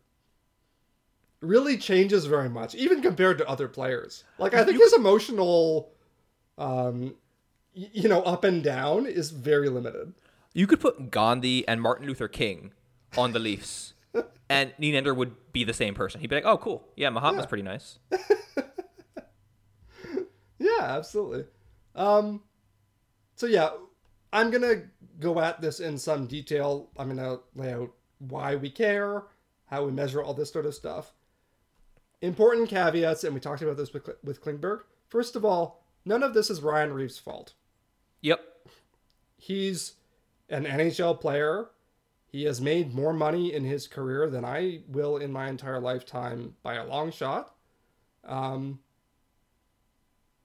really 1.44 1.76
changes 1.76 2.24
very 2.26 2.48
much, 2.48 2.74
even 2.74 3.02
compared 3.02 3.38
to 3.38 3.48
other 3.48 3.68
players. 3.68 4.24
Like, 4.38 4.54
I 4.54 4.64
think 4.64 4.80
his 4.80 4.92
emotional, 4.92 5.92
um, 6.58 7.14
you 7.72 8.08
know, 8.08 8.22
up 8.22 8.44
and 8.44 8.62
down 8.62 9.06
is 9.06 9.30
very 9.30 9.68
limited. 9.68 10.14
You 10.52 10.66
could 10.66 10.80
put 10.80 11.10
Gandhi 11.10 11.66
and 11.66 11.80
Martin 11.82 12.06
Luther 12.06 12.28
King 12.28 12.72
on 13.16 13.32
the 13.32 13.38
Leafs, 13.38 13.94
and 14.48 14.72
Nylander 14.80 15.14
would 15.16 15.52
be 15.52 15.64
the 15.64 15.72
same 15.72 15.94
person. 15.94 16.20
He'd 16.20 16.28
be 16.30 16.36
like, 16.36 16.44
"Oh, 16.44 16.58
cool, 16.58 16.86
yeah, 16.96 17.10
Mahatma's 17.10 17.40
Yeah. 17.44 17.46
pretty 17.46 17.62
nice." 17.64 17.98
Yeah, 20.58 20.80
absolutely. 20.96 21.44
Um, 21.94 22.42
so 23.36 23.46
yeah, 23.46 23.70
I'm 24.32 24.50
gonna 24.50 24.84
go 25.20 25.40
at 25.40 25.60
this 25.60 25.80
in 25.80 25.98
some 25.98 26.26
detail. 26.26 26.90
I'm 26.96 27.08
gonna 27.08 27.38
lay 27.54 27.72
out 27.74 27.92
why 28.18 28.56
we 28.56 28.70
care, 28.70 29.24
how 29.66 29.84
we 29.84 29.92
measure 29.92 30.22
all 30.22 30.32
this 30.34 30.52
sort 30.52 30.66
of 30.66 30.74
stuff. 30.74 31.12
Important 32.20 32.68
caveats, 32.68 33.24
and 33.24 33.34
we 33.34 33.40
talked 33.40 33.62
about 33.62 33.76
this 33.76 33.92
with, 33.92 34.08
with 34.22 34.42
Klingberg. 34.42 34.80
First 35.08 35.36
of 35.36 35.44
all, 35.44 35.84
none 36.04 36.22
of 36.22 36.34
this 36.34 36.50
is 36.50 36.62
Ryan 36.62 36.92
Reaves' 36.92 37.18
fault. 37.18 37.52
Yep. 38.22 38.40
He's 39.36 39.94
an 40.48 40.64
NHL 40.64 41.20
player. 41.20 41.68
He 42.26 42.44
has 42.44 42.60
made 42.60 42.94
more 42.94 43.12
money 43.12 43.52
in 43.52 43.64
his 43.64 43.86
career 43.86 44.28
than 44.28 44.44
I 44.44 44.80
will 44.88 45.18
in 45.18 45.32
my 45.32 45.48
entire 45.48 45.80
lifetime 45.80 46.54
by 46.62 46.74
a 46.74 46.86
long 46.86 47.12
shot. 47.12 47.54
Um, 48.24 48.80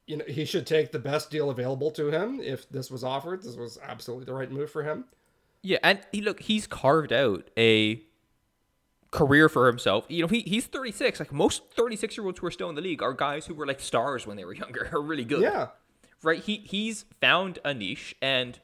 you 0.05 0.17
know, 0.17 0.25
he 0.27 0.43
should 0.43 0.67
take 0.67 0.91
the 0.91 0.99
best 0.99 1.31
deal 1.31 1.49
available 1.49 1.91
to 1.91 2.09
him 2.09 2.39
if 2.41 2.69
this 2.69 2.91
was 2.91 3.03
offered. 3.03 3.43
This 3.43 3.55
was 3.55 3.79
absolutely 3.81 4.25
the 4.25 4.33
right 4.33 4.51
move 4.51 4.71
for 4.71 4.83
him. 4.83 5.05
Yeah, 5.61 5.77
and 5.83 5.99
he 6.11 6.21
look, 6.21 6.41
he's 6.41 6.67
carved 6.67 7.13
out 7.13 7.49
a 7.57 8.01
career 9.11 9.49
for 9.49 9.67
himself. 9.67 10.05
You 10.07 10.21
know, 10.21 10.27
he 10.27 10.41
he's 10.41 10.65
36. 10.67 11.19
Like 11.19 11.31
most 11.31 11.63
36 11.73 12.17
year 12.17 12.25
olds 12.25 12.39
who 12.39 12.47
are 12.47 12.51
still 12.51 12.69
in 12.69 12.75
the 12.75 12.81
league 12.81 13.01
are 13.01 13.13
guys 13.13 13.45
who 13.45 13.53
were 13.53 13.65
like 13.65 13.79
stars 13.79 14.27
when 14.27 14.37
they 14.37 14.45
were 14.45 14.53
younger, 14.53 14.89
are 14.93 15.01
really 15.01 15.25
good. 15.25 15.41
Yeah. 15.41 15.67
Right? 16.21 16.41
He 16.41 16.57
he's 16.57 17.05
found 17.21 17.59
a 17.63 17.73
niche 17.73 18.15
and 18.21 18.59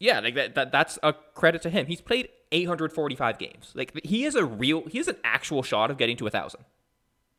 yeah, 0.00 0.20
like 0.20 0.34
that, 0.34 0.54
that 0.54 0.72
that's 0.72 0.98
a 1.02 1.12
credit 1.12 1.62
to 1.62 1.70
him. 1.70 1.86
He's 1.86 2.00
played 2.00 2.28
845 2.52 3.38
games. 3.38 3.72
Like 3.74 3.98
he 4.04 4.24
is 4.24 4.34
a 4.34 4.44
real 4.44 4.86
he 4.86 4.98
has 4.98 5.08
an 5.08 5.16
actual 5.24 5.62
shot 5.62 5.90
of 5.90 5.98
getting 5.98 6.16
to 6.18 6.26
a 6.26 6.30
thousand. 6.30 6.64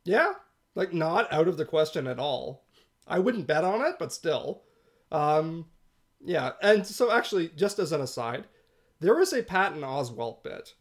Yeah. 0.03 0.33
Like 0.75 0.93
not 0.93 1.31
out 1.31 1.47
of 1.47 1.57
the 1.57 1.65
question 1.65 2.07
at 2.07 2.19
all. 2.19 2.65
I 3.07 3.19
wouldn't 3.19 3.47
bet 3.47 3.63
on 3.63 3.85
it, 3.85 3.95
but 3.99 4.13
still. 4.13 4.63
Um 5.11 5.67
yeah, 6.21 6.51
and 6.61 6.85
so 6.85 7.11
actually 7.11 7.49
just 7.55 7.79
as 7.79 7.91
an 7.93 8.01
aside, 8.01 8.45
there 8.99 9.19
is 9.21 9.31
a 9.31 9.41
Patton 9.41 9.81
Oswalt 9.81 10.43
bit 10.43 10.73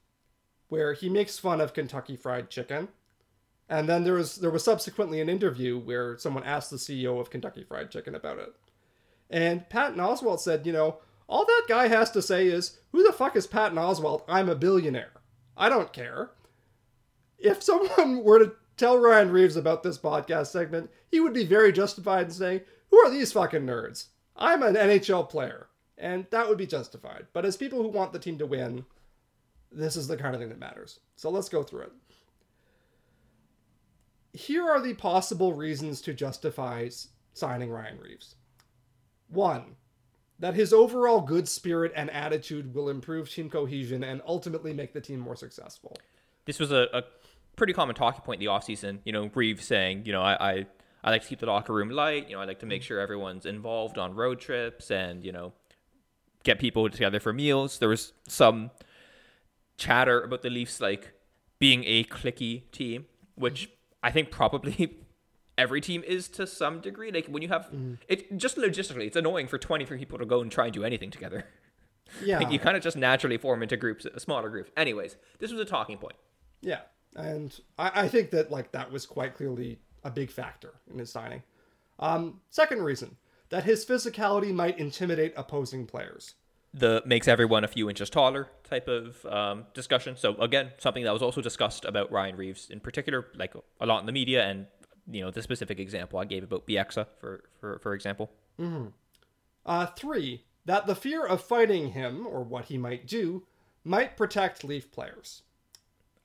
where 0.68 0.92
he 0.92 1.08
makes 1.08 1.38
fun 1.38 1.60
of 1.60 1.74
Kentucky 1.74 2.16
Fried 2.16 2.50
Chicken. 2.50 2.88
And 3.68 3.88
then 3.88 4.04
there 4.04 4.14
was 4.14 4.36
there 4.36 4.50
was 4.50 4.64
subsequently 4.64 5.20
an 5.20 5.28
interview 5.28 5.78
where 5.78 6.16
someone 6.18 6.44
asked 6.44 6.70
the 6.70 6.76
CEO 6.76 7.20
of 7.20 7.30
Kentucky 7.30 7.64
Fried 7.64 7.90
Chicken 7.90 8.14
about 8.14 8.38
it. 8.38 8.54
And 9.30 9.68
Patton 9.68 9.98
Oswalt 9.98 10.40
said, 10.40 10.66
you 10.66 10.72
know, 10.72 10.98
all 11.28 11.44
that 11.44 11.66
guy 11.68 11.88
has 11.88 12.10
to 12.12 12.22
say 12.22 12.46
is, 12.46 12.78
who 12.92 13.02
the 13.02 13.12
fuck 13.12 13.36
is 13.36 13.46
Patton 13.46 13.76
Oswalt? 13.76 14.22
I'm 14.26 14.48
a 14.48 14.54
billionaire. 14.54 15.12
I 15.54 15.68
don't 15.68 15.92
care 15.92 16.30
if 17.38 17.62
someone 17.62 18.22
were 18.24 18.38
to 18.40 18.52
tell 18.76 18.98
Ryan 18.98 19.30
Reaves 19.30 19.56
about 19.56 19.82
this 19.82 19.98
podcast 19.98 20.48
segment, 20.48 20.90
he 21.10 21.20
would 21.20 21.32
be 21.32 21.44
very 21.44 21.72
justified 21.72 22.26
in 22.26 22.32
saying, 22.32 22.60
Who 22.90 22.98
are 22.98 23.10
these 23.10 23.32
fucking 23.32 23.62
nerds? 23.62 24.06
I'm 24.36 24.62
an 24.62 24.74
NHL 24.74 25.28
player. 25.28 25.68
And 25.96 26.26
that 26.30 26.48
would 26.48 26.58
be 26.58 26.66
justified. 26.66 27.26
But 27.32 27.44
as 27.44 27.56
people 27.56 27.82
who 27.82 27.88
want 27.88 28.12
the 28.12 28.20
team 28.20 28.38
to 28.38 28.46
win, 28.46 28.84
this 29.70 29.96
is 29.96 30.08
the 30.08 30.16
kind 30.16 30.34
of 30.34 30.40
thing 30.40 30.48
that 30.50 30.58
matters. 30.58 31.00
So 31.16 31.30
let's 31.30 31.48
go 31.48 31.62
through 31.62 31.82
it. 31.82 31.92
Here 34.32 34.68
are 34.68 34.80
the 34.80 34.94
possible 34.94 35.52
reasons 35.52 36.00
to 36.02 36.14
justify 36.14 36.88
signing 37.32 37.70
Ryan 37.70 37.98
Reaves. 37.98 38.36
One, 39.28 39.76
that 40.38 40.54
his 40.54 40.72
overall 40.72 41.20
good 41.20 41.48
spirit 41.48 41.92
and 41.96 42.10
attitude 42.10 42.74
will 42.74 42.88
improve 42.88 43.30
team 43.30 43.50
cohesion 43.50 44.04
and 44.04 44.22
ultimately 44.26 44.72
make 44.72 44.92
the 44.92 45.00
team 45.00 45.18
more 45.18 45.36
successful. 45.36 45.96
This 46.44 46.58
was 46.58 46.70
a, 46.70 46.86
a 46.92 47.02
pretty 47.56 47.72
common 47.72 47.94
talking 47.94 48.22
point 48.22 48.40
in 48.40 48.46
the 48.46 48.52
offseason. 48.52 49.00
You 49.04 49.12
know, 49.12 49.30
Reaves 49.34 49.64
saying, 49.64 50.06
you 50.06 50.12
know, 50.12 50.22
I, 50.22 50.50
I 50.52 50.66
I 51.02 51.10
like 51.10 51.22
to 51.22 51.28
keep 51.28 51.40
the 51.40 51.46
locker 51.46 51.72
room 51.72 51.90
light. 51.90 52.28
You 52.28 52.36
know, 52.36 52.42
I 52.42 52.44
like 52.44 52.60
to 52.60 52.66
make 52.66 52.82
sure 52.82 53.00
everyone's 53.00 53.46
involved 53.46 53.98
on 53.98 54.14
road 54.14 54.40
trips 54.40 54.90
and, 54.90 55.24
you 55.24 55.32
know, 55.32 55.52
get 56.42 56.58
people 56.58 56.88
together 56.90 57.20
for 57.20 57.32
meals. 57.32 57.78
There 57.78 57.88
was 57.88 58.12
some 58.26 58.70
chatter 59.78 60.20
about 60.20 60.42
the 60.42 60.50
Leafs 60.50 60.80
like 60.80 61.12
being 61.58 61.84
a 61.86 62.04
clicky 62.04 62.70
team, 62.70 63.06
which 63.34 63.70
I 64.02 64.10
think 64.10 64.30
probably 64.30 64.98
every 65.58 65.80
team 65.80 66.04
is 66.06 66.28
to 66.28 66.46
some 66.46 66.80
degree. 66.80 67.10
Like 67.10 67.26
when 67.26 67.42
you 67.42 67.48
have 67.48 67.70
it 68.08 68.36
just 68.36 68.58
logistically, 68.58 69.06
it's 69.06 69.16
annoying 69.16 69.46
for 69.46 69.56
23 69.56 69.96
people 69.98 70.18
to 70.18 70.26
go 70.26 70.42
and 70.42 70.52
try 70.52 70.64
and 70.66 70.74
do 70.74 70.84
anything 70.84 71.10
together. 71.10 71.46
Yeah. 72.24 72.38
Like 72.38 72.50
you 72.50 72.58
kind 72.58 72.74
of 72.74 72.82
just 72.82 72.96
naturally 72.96 73.36
form 73.36 73.62
into 73.62 73.76
groups, 73.76 74.06
smaller 74.16 74.48
groups. 74.48 74.70
Anyways, 74.78 75.16
this 75.40 75.52
was 75.52 75.60
a 75.60 75.66
talking 75.66 75.98
point. 75.98 76.14
Yeah, 76.62 76.80
and 77.14 77.54
I, 77.78 78.04
I 78.04 78.08
think 78.08 78.30
that 78.30 78.50
like 78.50 78.72
that 78.72 78.90
was 78.90 79.04
quite 79.04 79.34
clearly 79.34 79.78
a 80.04 80.10
big 80.10 80.30
factor 80.30 80.72
in 80.90 80.98
his 80.98 81.10
signing. 81.12 81.42
Um, 81.98 82.40
second 82.48 82.82
reason 82.82 83.16
that 83.50 83.64
his 83.64 83.84
physicality 83.84 84.54
might 84.54 84.78
intimidate 84.78 85.34
opposing 85.36 85.86
players. 85.86 86.34
The 86.74 87.02
makes 87.06 87.26
everyone 87.28 87.64
a 87.64 87.68
few 87.68 87.88
inches 87.88 88.10
taller 88.10 88.48
type 88.68 88.88
of 88.88 89.24
um, 89.26 89.66
discussion. 89.72 90.16
So 90.16 90.34
again, 90.36 90.72
something 90.78 91.04
that 91.04 91.12
was 91.12 91.22
also 91.22 91.40
discussed 91.40 91.84
about 91.84 92.12
Ryan 92.12 92.36
Reaves 92.36 92.68
in 92.70 92.80
particular, 92.80 93.26
like 93.34 93.54
a 93.80 93.86
lot 93.86 94.00
in 94.00 94.06
the 94.06 94.12
media, 94.12 94.44
and 94.44 94.66
you 95.10 95.22
know 95.22 95.30
the 95.30 95.42
specific 95.42 95.80
example 95.80 96.18
I 96.18 96.24
gave 96.24 96.44
about 96.44 96.66
Bieksa 96.66 97.06
for 97.18 97.44
for 97.60 97.78
for 97.78 97.94
example. 97.94 98.30
Uh, 99.64 99.86
three 99.86 100.44
that 100.68 100.86
the 100.86 100.94
fear 100.94 101.24
of 101.24 101.42
fighting 101.42 101.92
him 101.92 102.26
or 102.26 102.42
what 102.42 102.66
he 102.66 102.76
might 102.76 103.06
do 103.06 103.44
might 103.84 104.16
protect 104.16 104.64
Leaf 104.64 104.92
players. 104.92 105.42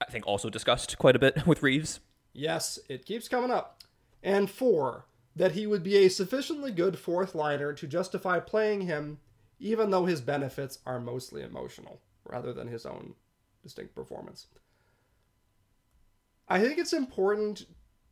I 0.02 0.12
think 0.12 0.28
also 0.28 0.50
discussed 0.50 0.98
quite 0.98 1.16
a 1.16 1.20
bit 1.20 1.48
with 1.48 1.64
Reaves. 1.64 2.02
Yes, 2.34 2.78
it 2.90 3.06
keeps 3.06 3.30
coming 3.30 3.52
up. 3.52 3.82
And 4.22 4.50
four, 4.50 5.06
that 5.36 5.54
he 5.54 5.66
would 5.66 5.84
be 5.84 5.98
a 5.98 6.10
sufficiently 6.10 6.72
good 6.72 7.00
fourth 7.00 7.34
liner 7.34 7.74
to 7.74 7.88
justify 7.88 8.40
playing 8.40 8.82
him, 8.82 9.20
even 9.64 9.90
though 9.90 10.06
his 10.06 10.20
benefits 10.20 10.80
are 10.86 11.00
mostly 11.00 11.42
emotional, 11.42 12.02
rather 12.26 12.52
than 12.52 12.68
his 12.68 12.86
own 12.86 13.14
distinct 13.64 13.96
performance. 13.96 14.48
I 16.50 16.60
think 16.60 16.78
it's 16.78 16.92
important 16.92 17.66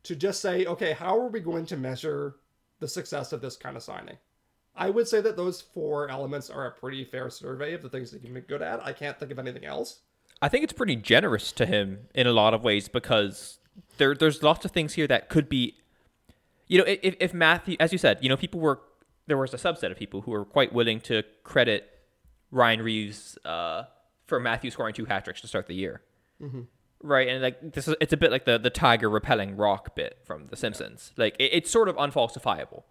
to 0.04 0.16
just 0.16 0.40
say, 0.40 0.64
okay, 0.64 0.92
how 0.92 1.18
are 1.18 1.28
we 1.28 1.40
going 1.40 1.66
to 1.66 1.76
measure 1.76 2.36
the 2.80 2.88
success 2.88 3.34
of 3.34 3.42
this 3.42 3.56
kind 3.56 3.76
of 3.76 3.82
signing? 3.82 4.16
I 4.74 4.88
would 4.88 5.06
say 5.06 5.20
that 5.20 5.36
those 5.36 5.60
four 5.60 6.08
elements 6.08 6.48
are 6.48 6.66
a 6.66 6.72
pretty 6.72 7.04
fair 7.04 7.28
survey 7.28 7.74
of 7.74 7.82
the 7.82 7.90
things 7.90 8.10
that 8.10 8.22
he 8.22 8.28
can 8.28 8.34
be 8.34 8.40
good 8.40 8.62
at. 8.62 8.82
I 8.82 8.94
can't 8.94 9.18
think 9.18 9.30
of 9.30 9.38
anything 9.38 9.66
else. 9.66 10.00
I 10.40 10.48
think 10.48 10.64
it's 10.64 10.72
pretty 10.72 10.96
generous 10.96 11.52
to 11.52 11.66
him 11.66 12.08
in 12.14 12.26
a 12.26 12.32
lot 12.32 12.54
of 12.54 12.64
ways 12.64 12.88
because 12.88 13.58
there 13.98 14.14
there's 14.14 14.42
lots 14.42 14.64
of 14.64 14.70
things 14.70 14.94
here 14.94 15.06
that 15.06 15.28
could 15.28 15.50
be, 15.50 15.76
you 16.66 16.78
know, 16.78 16.84
if 16.86 17.14
if 17.20 17.34
Matthew, 17.34 17.76
as 17.78 17.92
you 17.92 17.98
said, 17.98 18.18
you 18.22 18.30
know, 18.30 18.38
people 18.38 18.58
were 18.58 18.80
there 19.26 19.36
was 19.38 19.54
a 19.54 19.56
subset 19.56 19.90
of 19.90 19.96
people 19.96 20.22
who 20.22 20.30
were 20.32 20.44
quite 20.44 20.72
willing 20.72 21.00
to 21.02 21.22
credit 21.44 21.88
Ryan 22.50 22.82
Reaves 22.82 23.38
uh, 23.44 23.84
for 24.26 24.40
Matthew 24.40 24.70
scoring 24.70 24.94
two 24.94 25.04
hat 25.06 25.24
tricks 25.24 25.40
to 25.42 25.46
start 25.48 25.66
the 25.66 25.74
year, 25.74 26.02
right? 27.02 27.28
And 27.28 27.42
like 27.42 27.72
this 27.72 27.88
is 27.88 27.94
it's 28.00 28.12
a 28.12 28.16
bit 28.16 28.30
like 28.30 28.44
the 28.44 28.58
the 28.58 28.70
tiger 28.70 29.08
repelling 29.08 29.56
rock 29.56 29.94
bit 29.94 30.18
from 30.24 30.48
The 30.48 30.56
Simpsons. 30.56 31.12
Like 31.16 31.36
it, 31.38 31.50
it's 31.52 31.70
sort 31.70 31.88
of 31.88 31.96
unfalsifiable. 31.96 32.82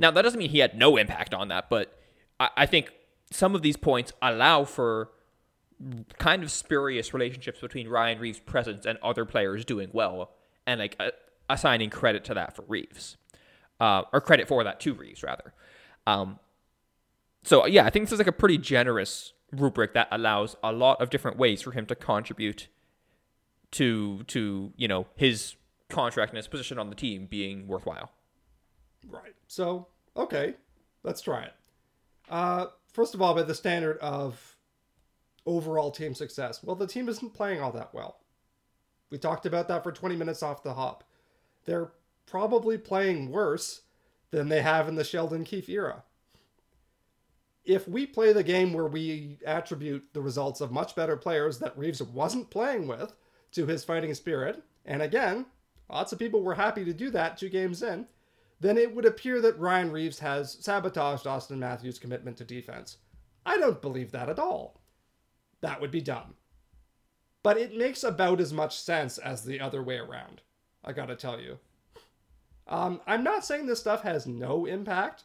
Now 0.00 0.10
that 0.10 0.22
doesn't 0.22 0.38
mean 0.38 0.50
he 0.50 0.58
had 0.58 0.76
no 0.76 0.96
impact 0.96 1.32
on 1.34 1.48
that, 1.48 1.68
but 1.70 1.96
I, 2.40 2.48
I 2.58 2.66
think 2.66 2.92
some 3.30 3.54
of 3.54 3.62
these 3.62 3.76
points 3.76 4.12
allow 4.22 4.64
for 4.64 5.10
kind 6.18 6.42
of 6.42 6.50
spurious 6.50 7.14
relationships 7.14 7.60
between 7.60 7.86
Ryan 7.88 8.18
Reaves' 8.18 8.40
presence 8.40 8.84
and 8.86 8.98
other 9.02 9.24
players 9.24 9.64
doing 9.64 9.90
well, 9.92 10.32
and 10.66 10.80
like 10.80 10.96
uh, 10.98 11.10
assigning 11.48 11.90
credit 11.90 12.24
to 12.24 12.34
that 12.34 12.56
for 12.56 12.62
Reaves, 12.66 13.16
uh, 13.78 14.02
or 14.12 14.20
credit 14.20 14.48
for 14.48 14.64
that 14.64 14.80
to 14.80 14.94
Reaves 14.94 15.22
rather. 15.22 15.52
Um, 16.08 16.38
so 17.44 17.66
yeah, 17.66 17.84
I 17.84 17.90
think 17.90 18.06
this 18.06 18.12
is 18.12 18.18
like 18.18 18.26
a 18.26 18.32
pretty 18.32 18.58
generous 18.58 19.34
rubric 19.52 19.94
that 19.94 20.08
allows 20.10 20.56
a 20.62 20.72
lot 20.72 21.00
of 21.00 21.10
different 21.10 21.36
ways 21.36 21.62
for 21.62 21.72
him 21.72 21.86
to 21.86 21.94
contribute 21.94 22.68
to 23.72 24.22
to 24.24 24.72
you 24.76 24.88
know 24.88 25.06
his 25.16 25.56
contract 25.90 26.32
and 26.32 26.36
his 26.38 26.48
position 26.48 26.78
on 26.78 26.88
the 26.88 26.94
team 26.94 27.26
being 27.26 27.66
worthwhile. 27.66 28.10
Right. 29.06 29.34
So, 29.46 29.88
okay, 30.16 30.54
let's 31.02 31.20
try 31.20 31.44
it. 31.44 31.52
Uh, 32.28 32.66
first 32.92 33.14
of 33.14 33.22
all, 33.22 33.34
by 33.34 33.42
the 33.42 33.54
standard 33.54 33.98
of 33.98 34.56
overall 35.46 35.90
team 35.90 36.14
success. 36.14 36.62
Well, 36.62 36.76
the 36.76 36.86
team 36.86 37.08
isn't 37.08 37.32
playing 37.32 37.60
all 37.60 37.72
that 37.72 37.94
well. 37.94 38.18
We 39.10 39.16
talked 39.16 39.46
about 39.46 39.68
that 39.68 39.82
for 39.82 39.92
20 39.92 40.16
minutes 40.16 40.42
off 40.42 40.62
the 40.62 40.74
hop. 40.74 41.04
They're 41.64 41.92
probably 42.26 42.76
playing 42.76 43.30
worse 43.30 43.82
than 44.30 44.48
they 44.48 44.62
have 44.62 44.88
in 44.88 44.94
the 44.94 45.04
Sheldon 45.04 45.44
Keefe 45.44 45.68
era. 45.68 46.04
If 47.64 47.86
we 47.86 48.06
play 48.06 48.32
the 48.32 48.42
game 48.42 48.72
where 48.72 48.86
we 48.86 49.38
attribute 49.46 50.08
the 50.12 50.22
results 50.22 50.60
of 50.60 50.72
much 50.72 50.94
better 50.94 51.16
players 51.16 51.58
that 51.58 51.76
Reaves 51.76 52.02
wasn't 52.02 52.50
playing 52.50 52.86
with 52.86 53.14
to 53.52 53.66
his 53.66 53.84
fighting 53.84 54.14
spirit, 54.14 54.62
and 54.86 55.02
again, 55.02 55.46
lots 55.90 56.12
of 56.12 56.18
people 56.18 56.42
were 56.42 56.54
happy 56.54 56.84
to 56.84 56.94
do 56.94 57.10
that 57.10 57.36
two 57.36 57.48
games 57.48 57.82
in, 57.82 58.06
then 58.60 58.76
it 58.78 58.94
would 58.94 59.04
appear 59.04 59.40
that 59.40 59.58
Ryan 59.58 59.92
Reaves 59.92 60.18
has 60.18 60.56
sabotaged 60.60 61.26
Austin 61.26 61.60
Matthews' 61.60 61.98
commitment 61.98 62.36
to 62.38 62.44
defense. 62.44 62.96
I 63.46 63.58
don't 63.58 63.80
believe 63.80 64.12
that 64.12 64.28
at 64.28 64.38
all. 64.38 64.80
That 65.60 65.80
would 65.80 65.90
be 65.90 66.00
dumb. 66.00 66.34
But 67.42 67.56
it 67.56 67.76
makes 67.76 68.02
about 68.02 68.40
as 68.40 68.52
much 68.52 68.78
sense 68.78 69.18
as 69.18 69.44
the 69.44 69.60
other 69.60 69.82
way 69.82 69.98
around. 69.98 70.42
I 70.84 70.92
gotta 70.92 71.16
tell 71.16 71.40
you. 71.40 71.58
Um, 72.68 73.00
I'm 73.06 73.24
not 73.24 73.44
saying 73.44 73.66
this 73.66 73.80
stuff 73.80 74.02
has 74.02 74.26
no 74.26 74.66
impact, 74.66 75.24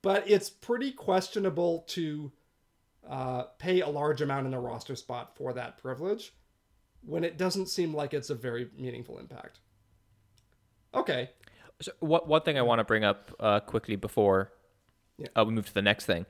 but 0.00 0.28
it's 0.28 0.48
pretty 0.50 0.90
questionable 0.92 1.84
to 1.88 2.32
uh, 3.08 3.42
pay 3.58 3.80
a 3.80 3.88
large 3.88 4.22
amount 4.22 4.46
in 4.46 4.54
a 4.54 4.60
roster 4.60 4.96
spot 4.96 5.36
for 5.36 5.52
that 5.52 5.78
privilege 5.78 6.32
when 7.04 7.24
it 7.24 7.36
doesn't 7.36 7.66
seem 7.66 7.94
like 7.94 8.14
it's 8.14 8.30
a 8.30 8.34
very 8.34 8.68
meaningful 8.78 9.18
impact. 9.18 9.58
Okay. 10.94 11.30
So 11.80 11.92
what 12.00 12.28
one 12.28 12.42
thing 12.42 12.56
I 12.58 12.62
want 12.62 12.78
to 12.78 12.84
bring 12.84 13.04
up 13.04 13.34
uh, 13.40 13.60
quickly 13.60 13.96
before 13.96 14.52
Yeah. 15.18 15.26
uh, 15.36 15.44
we 15.44 15.52
move 15.52 15.66
to 15.66 15.74
the 15.74 15.82
next 15.82 16.06
thing. 16.06 16.26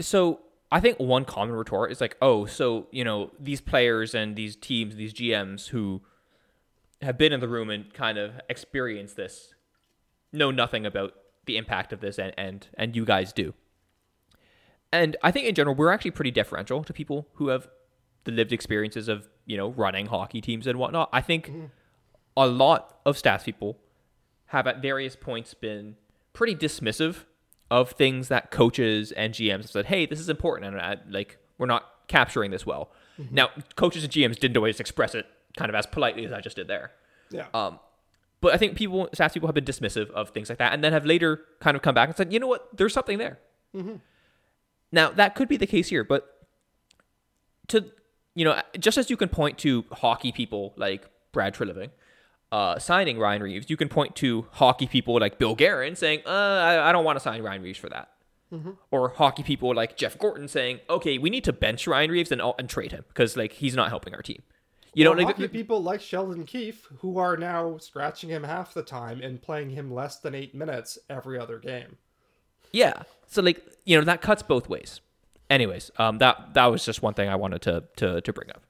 So 0.00 0.40
I 0.70 0.80
think 0.80 0.98
one 0.98 1.24
common 1.24 1.54
retort 1.54 1.92
is 1.92 2.00
like, 2.00 2.16
oh, 2.20 2.44
so 2.46 2.88
you 2.90 3.04
know 3.04 3.30
these 3.40 3.60
players 3.60 4.14
and 4.14 4.36
these 4.36 4.54
teams, 4.54 4.96
these 4.96 5.14
GMs 5.14 5.68
who 5.68 6.02
have 7.02 7.18
been 7.18 7.32
in 7.32 7.40
the 7.40 7.48
room 7.48 7.70
and 7.70 7.92
kind 7.92 8.18
of 8.18 8.40
experienced 8.48 9.16
this, 9.16 9.54
know 10.32 10.50
nothing 10.50 10.86
about 10.86 11.14
the 11.46 11.56
impact 11.56 11.92
of 11.92 12.00
this, 12.00 12.18
and 12.18 12.32
and 12.38 12.68
and 12.74 12.96
you 12.96 13.04
guys 13.04 13.32
do. 13.32 13.54
And 14.92 15.16
I 15.22 15.30
think 15.30 15.46
in 15.46 15.54
general 15.54 15.74
we're 15.74 15.90
actually 15.90 16.12
pretty 16.12 16.30
deferential 16.30 16.84
to 16.84 16.92
people 16.92 17.28
who 17.34 17.48
have 17.48 17.68
the 18.24 18.32
lived 18.32 18.52
experiences 18.52 19.08
of 19.08 19.28
you 19.46 19.56
know 19.56 19.70
running 19.70 20.06
hockey 20.06 20.40
teams 20.40 20.66
and 20.66 20.78
whatnot. 20.78 21.08
I 21.12 21.20
think 21.20 21.48
mm-hmm. 21.48 21.64
a 22.36 22.46
lot 22.46 22.98
of 23.04 23.16
stats 23.16 23.44
people 23.44 23.78
have 24.46 24.66
at 24.66 24.80
various 24.80 25.16
points 25.16 25.54
been 25.54 25.96
pretty 26.32 26.54
dismissive 26.54 27.24
of 27.70 27.92
things 27.92 28.28
that 28.28 28.50
coaches 28.50 29.12
and 29.12 29.32
GMs 29.32 29.62
have 29.62 29.70
said, 29.70 29.86
"Hey, 29.86 30.06
this 30.06 30.20
is 30.20 30.28
important," 30.28 30.74
and 30.74 30.80
I, 30.80 30.98
like 31.08 31.38
we're 31.58 31.66
not 31.66 31.84
capturing 32.06 32.50
this 32.50 32.66
well. 32.66 32.90
Mm-hmm. 33.18 33.34
Now, 33.34 33.50
coaches 33.76 34.04
and 34.04 34.12
GMs 34.12 34.38
didn't 34.38 34.56
always 34.56 34.80
express 34.80 35.14
it 35.14 35.26
kind 35.56 35.68
of 35.68 35.74
as 35.74 35.86
politely 35.86 36.24
as 36.24 36.32
I 36.32 36.40
just 36.40 36.56
did 36.56 36.68
there. 36.68 36.92
Yeah. 37.30 37.46
Um, 37.54 37.78
but 38.40 38.54
I 38.54 38.56
think 38.56 38.76
people, 38.76 39.08
stats 39.14 39.34
people, 39.34 39.46
have 39.46 39.54
been 39.54 39.64
dismissive 39.64 40.10
of 40.10 40.30
things 40.30 40.48
like 40.48 40.58
that, 40.58 40.72
and 40.72 40.82
then 40.82 40.92
have 40.92 41.06
later 41.06 41.40
kind 41.60 41.76
of 41.76 41.82
come 41.82 41.94
back 41.94 42.08
and 42.08 42.16
said, 42.16 42.32
"You 42.32 42.40
know 42.40 42.48
what? 42.48 42.68
There's 42.76 42.92
something 42.92 43.18
there." 43.18 43.38
Now 44.90 45.10
that 45.10 45.34
could 45.34 45.48
be 45.48 45.56
the 45.56 45.66
case 45.66 45.88
here, 45.88 46.04
but 46.04 46.46
to 47.68 47.86
you 48.34 48.44
know, 48.44 48.60
just 48.78 48.98
as 48.98 49.10
you 49.10 49.16
can 49.16 49.28
point 49.28 49.58
to 49.58 49.84
hockey 49.92 50.32
people 50.32 50.72
like 50.76 51.08
Brad 51.32 51.54
Treliving 51.54 51.90
uh, 52.52 52.78
signing 52.78 53.18
Ryan 53.18 53.42
Reaves, 53.42 53.70
you 53.70 53.76
can 53.76 53.88
point 53.88 54.14
to 54.16 54.46
hockey 54.52 54.86
people 54.86 55.18
like 55.18 55.38
Bill 55.38 55.54
Guerin 55.54 55.96
saying, 55.96 56.20
uh, 56.26 56.30
I, 56.30 56.90
I 56.90 56.92
don't 56.92 57.04
want 57.04 57.16
to 57.16 57.20
sign 57.20 57.42
Ryan 57.42 57.62
Reaves 57.62 57.78
for 57.78 57.88
that. 57.88 58.10
Or 58.90 59.08
hockey 59.08 59.42
people 59.42 59.74
like 59.74 59.96
Jeff 59.96 60.18
Gorton 60.18 60.46
saying, 60.46 60.80
okay, 60.90 61.16
we 61.16 61.30
need 61.30 61.44
to 61.44 61.54
bench 61.54 61.86
Ryan 61.86 62.10
Reaves 62.10 62.30
and, 62.30 62.42
and 62.58 62.68
trade 62.68 62.92
him 62.92 63.04
because 63.08 63.34
like 63.36 63.52
he's 63.52 63.74
not 63.74 63.88
helping 63.88 64.14
our 64.14 64.20
team. 64.20 64.42
You 64.94 65.04
Well, 65.06 65.14
know, 65.14 65.22
like, 65.24 65.36
hockey 65.36 65.48
people 65.48 65.82
like 65.82 66.00
Sheldon 66.00 66.44
Keefe 66.44 66.86
who 66.98 67.18
are 67.18 67.36
now 67.36 67.78
scratching 67.78 68.28
him 68.30 68.44
half 68.44 68.74
the 68.74 68.82
time 68.82 69.20
and 69.22 69.40
playing 69.40 69.70
him 69.70 69.90
less 69.92 70.18
than 70.18 70.34
eight 70.34 70.54
minutes 70.54 70.98
every 71.08 71.38
other 71.38 71.58
game. 71.58 71.96
yeah. 72.72 73.02
So 73.26 73.40
like, 73.40 73.64
you 73.86 73.96
know, 73.98 74.04
that 74.04 74.20
cuts 74.20 74.42
both 74.42 74.68
ways. 74.68 75.00
Anyways, 75.48 75.90
um, 75.98 76.18
that 76.18 76.54
that 76.54 76.66
was 76.66 76.84
just 76.84 77.02
one 77.02 77.14
thing 77.14 77.28
I 77.28 77.36
wanted 77.36 77.62
to 77.62 77.84
to 77.96 78.20
to 78.20 78.32
bring 78.32 78.50
up. 78.50 78.62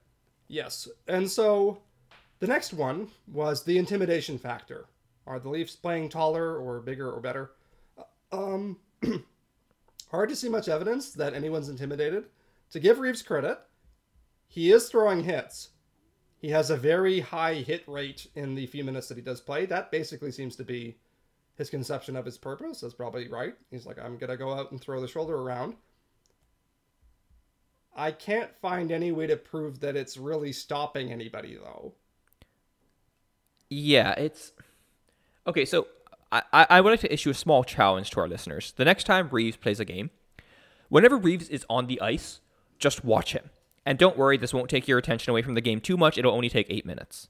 Yes, 0.48 0.88
and 1.08 1.30
so 1.30 1.78
the 2.40 2.46
next 2.46 2.72
one 2.72 3.08
was 3.26 3.64
the 3.64 3.78
intimidation 3.78 4.38
factor. 4.38 4.86
Are 5.26 5.38
the 5.40 5.48
Leafs 5.48 5.76
playing 5.76 6.08
taller 6.08 6.56
or 6.56 6.80
bigger 6.80 7.10
or 7.10 7.20
better? 7.20 7.52
Um, 8.32 8.78
hard 10.10 10.28
to 10.28 10.36
see 10.36 10.48
much 10.48 10.68
evidence 10.68 11.10
that 11.12 11.34
anyone's 11.34 11.68
intimidated. 11.68 12.24
To 12.72 12.80
give 12.80 12.98
Reaves 12.98 13.22
credit, 13.22 13.58
he 14.48 14.72
is 14.72 14.88
throwing 14.88 15.22
hits. 15.24 15.70
He 16.42 16.50
has 16.50 16.70
a 16.70 16.76
very 16.76 17.20
high 17.20 17.54
hit 17.54 17.84
rate 17.86 18.26
in 18.34 18.56
the 18.56 18.66
few 18.66 18.82
minutes 18.82 19.06
that 19.08 19.16
he 19.16 19.22
does 19.22 19.40
play. 19.40 19.64
That 19.64 19.92
basically 19.92 20.32
seems 20.32 20.56
to 20.56 20.64
be 20.64 20.96
his 21.54 21.70
conception 21.70 22.16
of 22.16 22.24
his 22.24 22.36
purpose. 22.36 22.80
That's 22.80 22.94
probably 22.94 23.28
right. 23.28 23.54
He's 23.70 23.86
like, 23.86 23.98
I'm 24.00 24.18
gonna 24.18 24.36
go 24.36 24.52
out 24.52 24.72
and 24.72 24.80
throw 24.80 25.00
the 25.00 25.06
shoulder 25.06 25.36
around. 25.36 25.76
I 27.94 28.10
can't 28.10 28.50
find 28.56 28.90
any 28.90 29.12
way 29.12 29.28
to 29.28 29.36
prove 29.36 29.78
that 29.80 29.94
it's 29.94 30.16
really 30.16 30.52
stopping 30.52 31.12
anybody 31.12 31.54
though. 31.54 31.94
Yeah, 33.70 34.10
it's 34.12 34.50
okay. 35.46 35.64
So 35.64 35.86
I, 36.32 36.42
I 36.52 36.66
I 36.70 36.80
would 36.80 36.90
like 36.90 37.00
to 37.00 37.12
issue 37.12 37.30
a 37.30 37.34
small 37.34 37.62
challenge 37.62 38.10
to 38.10 38.20
our 38.20 38.28
listeners. 38.28 38.74
The 38.76 38.84
next 38.84 39.04
time 39.04 39.28
Reaves 39.30 39.56
plays 39.56 39.78
a 39.78 39.84
game, 39.84 40.10
whenever 40.88 41.16
Reaves 41.16 41.48
is 41.48 41.64
on 41.70 41.86
the 41.86 42.00
ice, 42.00 42.40
just 42.80 43.04
watch 43.04 43.32
him. 43.32 43.50
And 43.84 43.98
don't 43.98 44.16
worry, 44.16 44.36
this 44.36 44.54
won't 44.54 44.70
take 44.70 44.86
your 44.86 44.98
attention 44.98 45.30
away 45.30 45.42
from 45.42 45.54
the 45.54 45.60
game 45.60 45.80
too 45.80 45.96
much. 45.96 46.16
It'll 46.16 46.34
only 46.34 46.48
take 46.48 46.66
eight 46.70 46.86
minutes. 46.86 47.28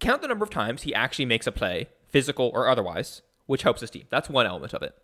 Count 0.00 0.20
the 0.20 0.28
number 0.28 0.44
of 0.44 0.50
times 0.50 0.82
he 0.82 0.94
actually 0.94 1.24
makes 1.24 1.46
a 1.46 1.52
play, 1.52 1.88
physical 2.08 2.50
or 2.52 2.68
otherwise, 2.68 3.22
which 3.46 3.62
helps 3.62 3.80
his 3.80 3.90
team. 3.90 4.04
That's 4.10 4.28
one 4.28 4.46
element 4.46 4.74
of 4.74 4.82
it. 4.82 4.94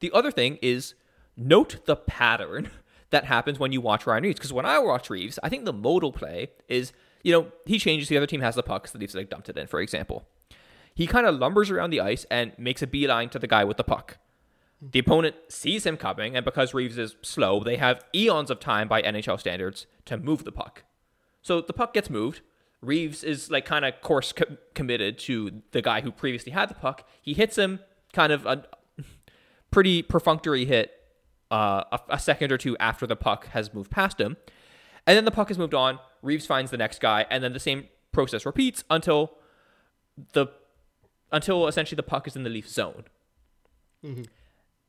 The 0.00 0.10
other 0.12 0.30
thing 0.30 0.58
is 0.60 0.94
note 1.36 1.86
the 1.86 1.96
pattern 1.96 2.70
that 3.10 3.24
happens 3.26 3.58
when 3.58 3.72
you 3.72 3.80
watch 3.80 4.06
Ryan 4.06 4.24
Reaves. 4.24 4.38
Because 4.38 4.52
when 4.52 4.66
I 4.66 4.78
watch 4.78 5.08
Reaves, 5.10 5.38
I 5.42 5.48
think 5.48 5.64
the 5.64 5.72
modal 5.72 6.12
play 6.12 6.50
is, 6.68 6.92
you 7.22 7.32
know, 7.32 7.46
he 7.66 7.78
changes, 7.78 8.08
the 8.08 8.16
other 8.16 8.26
team 8.26 8.40
has 8.40 8.56
the 8.56 8.62
puck, 8.62 8.88
so 8.88 8.98
Leafs 8.98 9.14
like 9.14 9.30
dumped 9.30 9.48
it 9.48 9.56
in, 9.56 9.66
for 9.66 9.80
example. 9.80 10.26
He 10.94 11.06
kind 11.06 11.26
of 11.26 11.36
lumbers 11.36 11.70
around 11.70 11.90
the 11.90 12.00
ice 12.00 12.26
and 12.30 12.52
makes 12.58 12.82
a 12.82 12.86
beeline 12.86 13.30
to 13.30 13.38
the 13.38 13.46
guy 13.46 13.64
with 13.64 13.76
the 13.76 13.84
puck. 13.84 14.18
The 14.84 14.98
opponent 14.98 15.36
sees 15.48 15.86
him 15.86 15.96
coming, 15.96 16.34
and 16.34 16.44
because 16.44 16.74
Reaves 16.74 16.98
is 16.98 17.14
slow, 17.22 17.62
they 17.62 17.76
have 17.76 18.04
eons 18.12 18.50
of 18.50 18.58
time 18.58 18.88
by 18.88 19.00
NHL 19.00 19.38
standards 19.38 19.86
to 20.06 20.16
move 20.16 20.42
the 20.42 20.50
puck. 20.50 20.82
So 21.40 21.60
the 21.60 21.72
puck 21.72 21.94
gets 21.94 22.10
moved. 22.10 22.40
Reaves 22.80 23.22
is 23.22 23.48
like 23.48 23.64
kind 23.64 23.84
of 23.84 24.00
course 24.00 24.32
co- 24.32 24.56
committed 24.74 25.18
to 25.20 25.62
the 25.70 25.82
guy 25.82 26.00
who 26.00 26.10
previously 26.10 26.50
had 26.50 26.68
the 26.68 26.74
puck. 26.74 27.08
He 27.20 27.32
hits 27.32 27.56
him 27.56 27.78
kind 28.12 28.32
of 28.32 28.44
a 28.44 28.64
pretty 29.70 30.02
perfunctory 30.02 30.64
hit 30.64 30.90
uh, 31.52 31.84
a, 31.92 32.00
a 32.10 32.18
second 32.18 32.50
or 32.50 32.58
two 32.58 32.76
after 32.78 33.06
the 33.06 33.14
puck 33.14 33.46
has 33.48 33.72
moved 33.72 33.90
past 33.90 34.20
him. 34.20 34.36
And 35.06 35.16
then 35.16 35.24
the 35.24 35.30
puck 35.30 35.48
is 35.50 35.58
moved 35.58 35.74
on. 35.74 36.00
Reaves 36.22 36.44
finds 36.46 36.72
the 36.72 36.76
next 36.76 37.00
guy, 37.00 37.24
and 37.30 37.42
then 37.42 37.52
the 37.52 37.60
same 37.60 37.88
process 38.10 38.44
repeats 38.44 38.82
until 38.90 39.32
the 40.32 40.46
until 41.30 41.68
essentially 41.68 41.96
the 41.96 42.02
puck 42.02 42.26
is 42.26 42.34
in 42.34 42.42
the 42.42 42.50
Leaf 42.50 42.68
zone. 42.68 43.04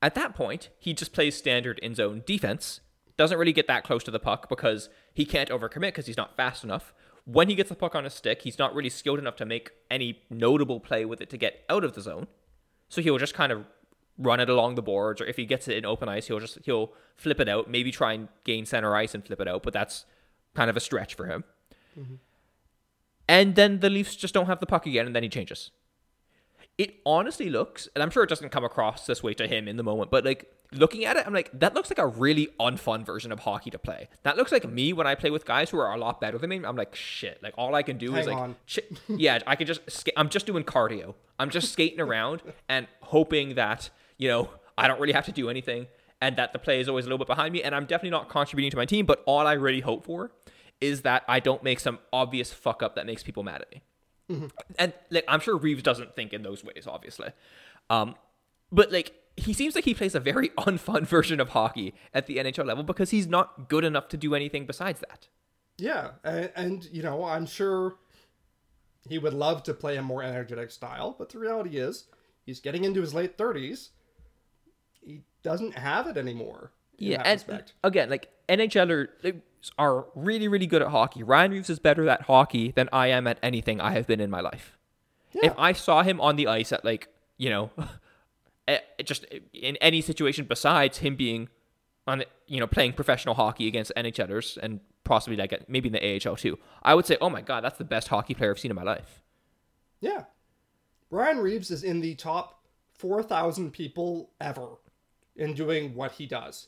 At 0.04 0.16
that 0.16 0.36
point, 0.36 0.68
he 0.78 0.94
just 0.94 1.14
plays 1.14 1.34
standard 1.34 1.80
in 1.80 1.96
zone 1.96 2.24
defense. 2.26 2.82
Doesn't 3.16 3.38
really 3.38 3.54
get 3.54 3.68
that 3.68 3.86
close 3.86 4.04
to 4.04 4.12
the 4.12 4.20
puck 4.20 4.50
because 4.50 4.90
he 5.14 5.24
can't 5.24 5.50
overcommit 5.50 5.94
because 5.94 6.08
he's 6.08 6.18
not 6.18 6.36
fast 6.36 6.62
enough. 6.66 6.94
When 7.24 7.48
he 7.48 7.56
gets 7.56 7.70
the 7.70 7.76
puck 7.76 7.96
on 7.96 8.04
his 8.04 8.14
stick, 8.14 8.42
he's 8.42 8.60
not 8.60 8.76
really 8.76 8.90
skilled 8.90 9.18
enough 9.18 9.38
to 9.38 9.46
make 9.46 9.72
any 9.90 10.20
notable 10.30 10.82
play 10.82 11.06
with 11.06 11.22
it 11.22 11.30
to 11.30 11.38
get 11.38 11.64
out 11.70 11.86
of 11.86 11.94
the 11.94 12.02
zone. 12.02 12.28
So 12.90 13.02
he'll 13.02 13.18
just 13.18 13.34
kind 13.34 13.54
of 13.54 13.64
run 14.18 14.42
it 14.42 14.50
along 14.50 14.76
the 14.76 14.82
boards, 14.82 15.22
or 15.22 15.26
if 15.26 15.38
he 15.38 15.46
gets 15.46 15.70
it 15.70 15.78
in 15.78 15.86
open 15.86 16.10
ice, 16.10 16.28
he'll 16.28 16.42
just 16.42 16.60
he'll 16.66 16.92
flip 17.16 17.40
it 17.40 17.48
out. 17.48 17.70
Maybe 17.70 17.90
try 17.90 18.12
and 18.12 18.28
gain 18.44 18.66
center 18.66 18.94
ice 18.94 19.16
and 19.16 19.26
flip 19.26 19.40
it 19.40 19.48
out, 19.48 19.64
but 19.64 19.72
that's 19.72 20.04
kind 20.54 20.70
of 20.70 20.76
a 20.76 20.82
stretch 20.82 21.16
for 21.16 21.28
him. 21.28 21.46
Mm-hmm. 21.98 22.16
And 23.30 23.56
then 23.56 23.80
the 23.80 23.90
Leafs 23.90 24.18
just 24.18 24.34
don't 24.34 24.48
have 24.48 24.60
the 24.60 24.66
puck 24.66 24.86
again, 24.86 25.06
and 25.06 25.16
then 25.16 25.24
he 25.24 25.30
changes. 25.30 25.72
It 26.78 26.96
honestly 27.06 27.50
looks, 27.50 27.88
and 27.94 28.02
I'm 28.02 28.10
sure 28.10 28.24
it 28.24 28.30
doesn't 28.30 28.50
come 28.50 28.64
across 28.64 29.06
this 29.06 29.22
way 29.22 29.34
to 29.36 29.48
him 29.48 29.68
in 29.68 29.78
the 29.78 29.84
moment, 29.84 30.10
but 30.10 30.26
like 30.26 30.52
looking 30.72 31.06
at 31.06 31.18
it, 31.18 31.28
I'm 31.28 31.34
like, 31.34 31.52
that 31.60 31.76
looks 31.76 31.92
like 31.92 32.00
a 32.00 32.08
really 32.08 32.50
unfun 32.60 33.06
version 33.06 33.32
of 33.32 33.40
hockey 33.40 33.70
to 33.70 33.78
play. 33.78 34.10
That 34.24 34.38
looks 34.38 34.52
like 34.52 34.68
me 34.68 34.92
when 34.92 35.06
I 35.06 35.14
play 35.16 35.30
with 35.30 35.46
guys 35.46 35.70
who 35.70 35.78
are 35.80 35.94
a 35.94 35.98
lot 35.98 36.20
better 36.20 36.38
than 36.40 36.50
me. 36.50 36.62
I'm 36.64 36.76
like, 36.76 36.96
shit. 36.96 37.42
Like 37.44 37.54
all 37.58 37.76
I 37.76 37.84
can 37.84 37.98
do 37.98 38.16
is 38.16 38.26
like, 38.28 38.66
ch- 38.66 38.80
yeah, 39.08 39.40
I 39.46 39.56
can 39.56 39.68
just. 39.68 39.82
I'm 40.18 40.30
just 40.30 40.46
doing 40.48 40.64
cardio. 40.64 41.14
I'm 41.40 41.50
just 41.52 41.72
skating 41.72 42.00
around 42.00 42.42
and 42.70 42.88
hoping 43.02 43.56
that 43.56 43.90
you 44.18 44.28
know 44.28 44.50
I 44.78 44.88
don't 44.88 45.00
really 45.00 45.14
have 45.14 45.26
to 45.26 45.32
do 45.32 45.50
anything, 45.50 45.86
and 46.22 46.36
that 46.38 46.54
the 46.54 46.60
play 46.60 46.80
is 46.80 46.90
always 46.90 47.06
a 47.06 47.08
little 47.08 47.20
bit 47.20 47.28
behind 47.28 47.54
me, 47.54 47.62
and 47.62 47.76
I'm 47.76 47.86
definitely 47.86 48.12
not 48.12 48.30
contributing 48.30 48.72
to 48.72 48.78
my 48.78 48.86
team. 48.86 49.06
But 49.06 49.22
all 49.28 49.46
I 49.46 49.54
really 49.54 49.82
hope 49.82 50.06
for 50.06 50.32
is 50.82 51.04
that 51.04 51.24
I 51.28 51.40
don't 51.40 51.64
make 51.64 51.80
some 51.80 52.00
obvious 52.12 52.52
fuck 52.52 52.82
up 52.82 52.96
that 52.96 53.06
makes 53.06 53.22
people 53.24 53.44
mad 53.44 53.62
at 53.62 53.72
me. 53.72 53.84
And 54.30 54.94
like 55.10 55.26
I'm 55.28 55.40
sure 55.40 55.58
Reaves 55.58 55.84
doesn't 55.84 56.16
think 56.16 56.34
in 56.34 56.44
those 56.44 56.64
ways, 56.64 56.86
obviously. 56.88 57.30
Um, 57.90 58.16
but 58.72 58.92
like 58.92 59.14
he 59.36 59.54
seems 59.54 59.76
like 59.76 59.86
he 59.86 59.94
plays 59.94 60.16
a 60.16 60.20
very 60.20 60.50
unfun 60.58 61.06
version 61.06 61.40
of 61.40 61.50
hockey 61.50 61.94
at 62.14 62.28
the 62.28 62.38
NHL 62.38 62.66
level 62.66 62.84
because 62.84 63.10
he's 63.10 63.28
not 63.28 63.70
good 63.70 63.84
enough 63.84 64.08
to 64.10 64.18
do 64.18 64.36
anything 64.36 64.66
besides 64.66 65.00
that. 65.02 65.28
Yeah, 65.78 66.12
and, 66.24 66.52
and 66.56 66.86
you 66.92 67.02
know, 67.02 67.26
I'm 67.26 67.46
sure 67.46 67.96
he 69.08 69.18
would 69.18 69.34
love 69.34 69.64
to 69.64 69.74
play 69.74 69.98
a 69.98 70.02
more 70.02 70.24
energetic 70.24 70.72
style, 70.72 71.16
but 71.18 71.30
the 71.30 71.40
reality 71.40 71.78
is, 71.78 72.06
he's 72.46 72.60
getting 72.60 72.84
into 72.84 73.02
his 73.02 73.14
late 73.14 73.38
30s. 73.38 73.90
He 75.02 75.22
doesn't 75.42 75.76
have 75.76 76.08
it 76.08 76.16
anymore. 76.16 76.72
Yeah, 76.98 77.22
and 77.26 77.40
respect. 77.40 77.74
again, 77.84 78.10
like 78.10 78.30
NHLers 78.48 79.08
are 79.78 80.06
really, 80.16 80.48
really 80.48 80.68
good 80.68 80.82
at 80.82 80.90
hockey. 80.90 81.24
Ryan 81.24 81.52
Reaves 81.52 81.70
is 81.70 81.80
better 81.80 82.08
at 82.10 82.24
hockey 82.24 82.72
than 82.72 82.90
I 82.92 83.08
am 83.08 83.28
at 83.28 83.40
anything 83.42 83.80
I 83.80 83.92
have 83.92 84.08
been 84.08 84.20
in 84.20 84.30
my 84.30 84.42
life. 84.42 84.78
Yeah. 85.32 85.48
If 85.48 85.54
I 85.58 85.74
saw 85.74 86.04
him 86.04 86.20
on 86.22 86.36
the 86.36 86.48
ice 86.48 86.72
at 86.72 86.86
like, 86.86 87.08
you 87.38 87.50
know, 87.50 87.72
eh, 88.68 88.80
just 89.04 89.26
in 89.54 89.78
any 89.78 90.02
situation 90.02 90.46
besides 90.46 91.00
him 91.00 91.16
being 91.16 91.50
on, 92.06 92.24
you 92.48 92.60
know, 92.60 92.68
playing 92.68 92.94
professional 92.94 93.36
hockey 93.36 93.68
against 93.68 93.92
NHLers 93.96 94.58
and 94.58 94.80
possibly 95.04 95.38
like 95.38 95.68
maybe 95.70 95.88
in 95.88 95.94
the 95.94 96.30
AHL 96.30 96.36
too, 96.36 96.60
I 96.84 96.96
would 96.96 97.06
say, 97.06 97.18
oh 97.22 97.30
my 97.30 97.42
god, 97.42 97.64
that's 97.64 97.78
the 97.78 97.84
best 97.84 98.10
hockey 98.10 98.34
player 98.34 98.52
I've 98.52 98.60
seen 98.60 98.72
in 98.72 98.76
my 98.76 98.84
life. 98.84 99.24
Yeah, 100.02 100.26
Ryan 101.10 101.40
Reaves 101.40 101.72
is 101.72 101.84
in 101.84 102.02
the 102.02 102.16
top 102.16 102.64
four 102.98 103.24
thousand 103.24 103.72
people 103.72 104.32
ever 104.42 104.68
in 105.36 105.54
doing 105.54 105.96
what 105.96 106.12
he 106.12 106.26
does. 106.26 106.68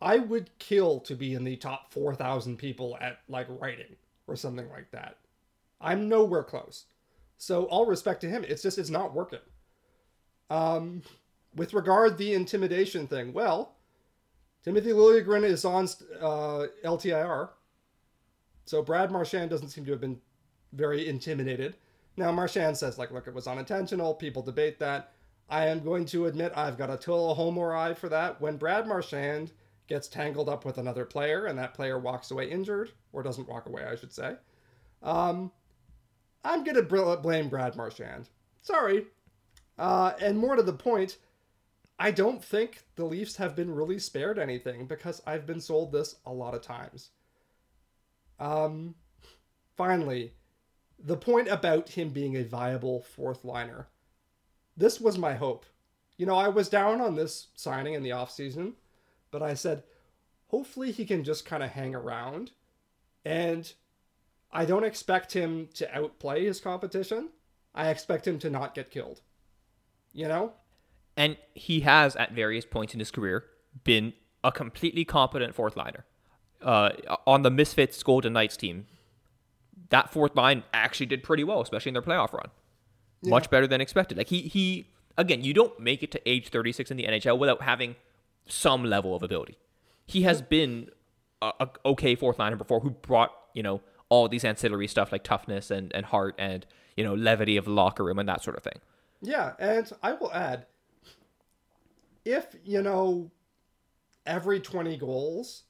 I 0.00 0.18
would 0.18 0.56
kill 0.58 1.00
to 1.00 1.14
be 1.14 1.34
in 1.34 1.44
the 1.44 1.56
top 1.56 1.92
4,000 1.92 2.56
people 2.56 2.96
at 3.00 3.20
like 3.28 3.46
writing 3.48 3.96
or 4.26 4.36
something 4.36 4.68
like 4.70 4.90
that. 4.92 5.16
I'm 5.80 6.08
nowhere 6.08 6.44
close. 6.44 6.84
So 7.36 7.64
all 7.64 7.86
respect 7.86 8.20
to 8.22 8.28
him. 8.28 8.44
It's 8.46 8.62
just 8.62 8.78
it's 8.78 8.90
not 8.90 9.14
working. 9.14 9.38
Um, 10.50 11.02
with 11.54 11.74
regard 11.74 12.18
the 12.18 12.34
intimidation 12.34 13.06
thing, 13.06 13.32
well, 13.32 13.74
Timothy 14.64 14.90
Liljegren 14.90 15.44
is 15.44 15.64
on 15.64 15.84
uh, 16.20 16.66
LTIR, 16.84 17.50
so 18.64 18.82
Brad 18.82 19.10
Marchand 19.10 19.50
doesn't 19.50 19.68
seem 19.68 19.84
to 19.84 19.92
have 19.92 20.00
been 20.00 20.20
very 20.72 21.08
intimidated. 21.08 21.76
Now 22.16 22.32
Marchand 22.32 22.76
says 22.76 22.98
like, 22.98 23.10
look, 23.10 23.26
it 23.26 23.34
was 23.34 23.46
unintentional. 23.46 24.14
People 24.14 24.42
debate 24.42 24.78
that. 24.80 25.12
I 25.48 25.66
am 25.68 25.80
going 25.80 26.04
to 26.06 26.26
admit 26.26 26.52
I've 26.54 26.76
got 26.76 26.90
a 26.90 26.96
total 26.96 27.34
homer 27.34 27.74
eye 27.74 27.94
for 27.94 28.08
that. 28.10 28.40
When 28.40 28.56
Brad 28.56 28.86
Marchand 28.86 29.52
gets 29.88 30.06
tangled 30.06 30.48
up 30.48 30.64
with 30.64 30.78
another 30.78 31.04
player 31.04 31.46
and 31.46 31.58
that 31.58 31.74
player 31.74 31.98
walks 31.98 32.30
away 32.30 32.50
injured, 32.50 32.92
or 33.12 33.22
doesn't 33.22 33.48
walk 33.48 33.66
away, 33.66 33.84
I 33.84 33.96
should 33.96 34.12
say, 34.12 34.36
um, 35.02 35.50
I'm 36.44 36.62
going 36.62 36.76
to 36.76 37.16
blame 37.16 37.48
Brad 37.48 37.74
Marchand. 37.74 38.28
Sorry. 38.60 39.06
Uh, 39.78 40.12
and 40.20 40.38
more 40.38 40.56
to 40.56 40.62
the 40.62 40.72
point, 40.72 41.16
I 41.98 42.10
don't 42.10 42.44
think 42.44 42.82
the 42.96 43.04
Leafs 43.04 43.36
have 43.36 43.56
been 43.56 43.74
really 43.74 43.98
spared 43.98 44.38
anything 44.38 44.86
because 44.86 45.22
I've 45.26 45.46
been 45.46 45.60
sold 45.60 45.92
this 45.92 46.16
a 46.26 46.32
lot 46.32 46.54
of 46.54 46.62
times. 46.62 47.10
Um, 48.38 48.94
finally, 49.76 50.32
the 50.98 51.16
point 51.16 51.48
about 51.48 51.90
him 51.90 52.10
being 52.10 52.36
a 52.36 52.44
viable 52.44 53.02
fourth 53.02 53.44
liner. 53.44 53.88
This 54.76 55.00
was 55.00 55.18
my 55.18 55.34
hope. 55.34 55.66
You 56.16 56.26
know, 56.26 56.36
I 56.36 56.48
was 56.48 56.68
down 56.68 57.00
on 57.00 57.14
this 57.14 57.48
signing 57.54 57.94
in 57.94 58.02
the 58.02 58.10
offseason 58.10 58.74
but 59.30 59.42
I 59.42 59.54
said, 59.54 59.82
hopefully 60.48 60.92
he 60.92 61.04
can 61.04 61.24
just 61.24 61.44
kind 61.44 61.62
of 61.62 61.70
hang 61.70 61.94
around. 61.94 62.52
And 63.24 63.72
I 64.50 64.64
don't 64.64 64.84
expect 64.84 65.32
him 65.32 65.68
to 65.74 65.96
outplay 65.96 66.44
his 66.44 66.60
competition. 66.60 67.30
I 67.74 67.88
expect 67.88 68.26
him 68.26 68.38
to 68.40 68.50
not 68.50 68.74
get 68.74 68.90
killed. 68.90 69.20
You 70.12 70.28
know? 70.28 70.52
And 71.16 71.36
he 71.54 71.80
has, 71.80 72.16
at 72.16 72.32
various 72.32 72.64
points 72.64 72.94
in 72.94 73.00
his 73.00 73.10
career, 73.10 73.44
been 73.84 74.12
a 74.44 74.52
completely 74.52 75.04
competent 75.04 75.54
fourth 75.54 75.76
liner. 75.76 76.04
Uh, 76.62 76.90
on 77.26 77.42
the 77.42 77.50
Misfits 77.50 78.02
Golden 78.02 78.32
Knights 78.32 78.56
team, 78.56 78.86
that 79.90 80.10
fourth 80.10 80.34
line 80.36 80.64
actually 80.72 81.06
did 81.06 81.22
pretty 81.22 81.44
well, 81.44 81.60
especially 81.60 81.90
in 81.90 81.94
their 81.94 82.02
playoff 82.02 82.32
run. 82.32 82.48
Yeah. 83.22 83.30
Much 83.30 83.50
better 83.50 83.66
than 83.66 83.80
expected. 83.80 84.16
Like 84.16 84.28
he 84.28 84.42
he 84.42 84.88
again, 85.16 85.42
you 85.42 85.52
don't 85.52 85.78
make 85.78 86.02
it 86.02 86.10
to 86.12 86.28
age 86.28 86.48
36 86.48 86.90
in 86.90 86.96
the 86.96 87.04
NHL 87.04 87.38
without 87.38 87.62
having 87.62 87.96
some 88.48 88.84
level 88.84 89.14
of 89.14 89.22
ability. 89.22 89.58
He 90.06 90.22
has 90.22 90.42
been 90.42 90.90
a, 91.42 91.52
a 91.60 91.68
okay 91.86 92.14
fourth 92.14 92.38
liner 92.38 92.56
before 92.56 92.80
who 92.80 92.90
brought, 92.90 93.32
you 93.54 93.62
know, 93.62 93.80
all 94.08 94.28
these 94.28 94.44
ancillary 94.44 94.88
stuff 94.88 95.12
like 95.12 95.22
toughness 95.22 95.70
and, 95.70 95.94
and 95.94 96.06
heart 96.06 96.34
and, 96.38 96.66
you 96.96 97.04
know, 97.04 97.14
levity 97.14 97.56
of 97.56 97.68
locker 97.68 98.04
room 98.04 98.18
and 98.18 98.28
that 98.28 98.42
sort 98.42 98.56
of 98.56 98.62
thing. 98.62 98.80
Yeah, 99.20 99.52
and 99.58 99.90
I 100.02 100.12
will 100.12 100.32
add 100.32 100.66
if, 102.24 102.46
you 102.64 102.82
know, 102.82 103.30
every 104.26 104.60
20 104.60 104.96
goals 104.96 105.64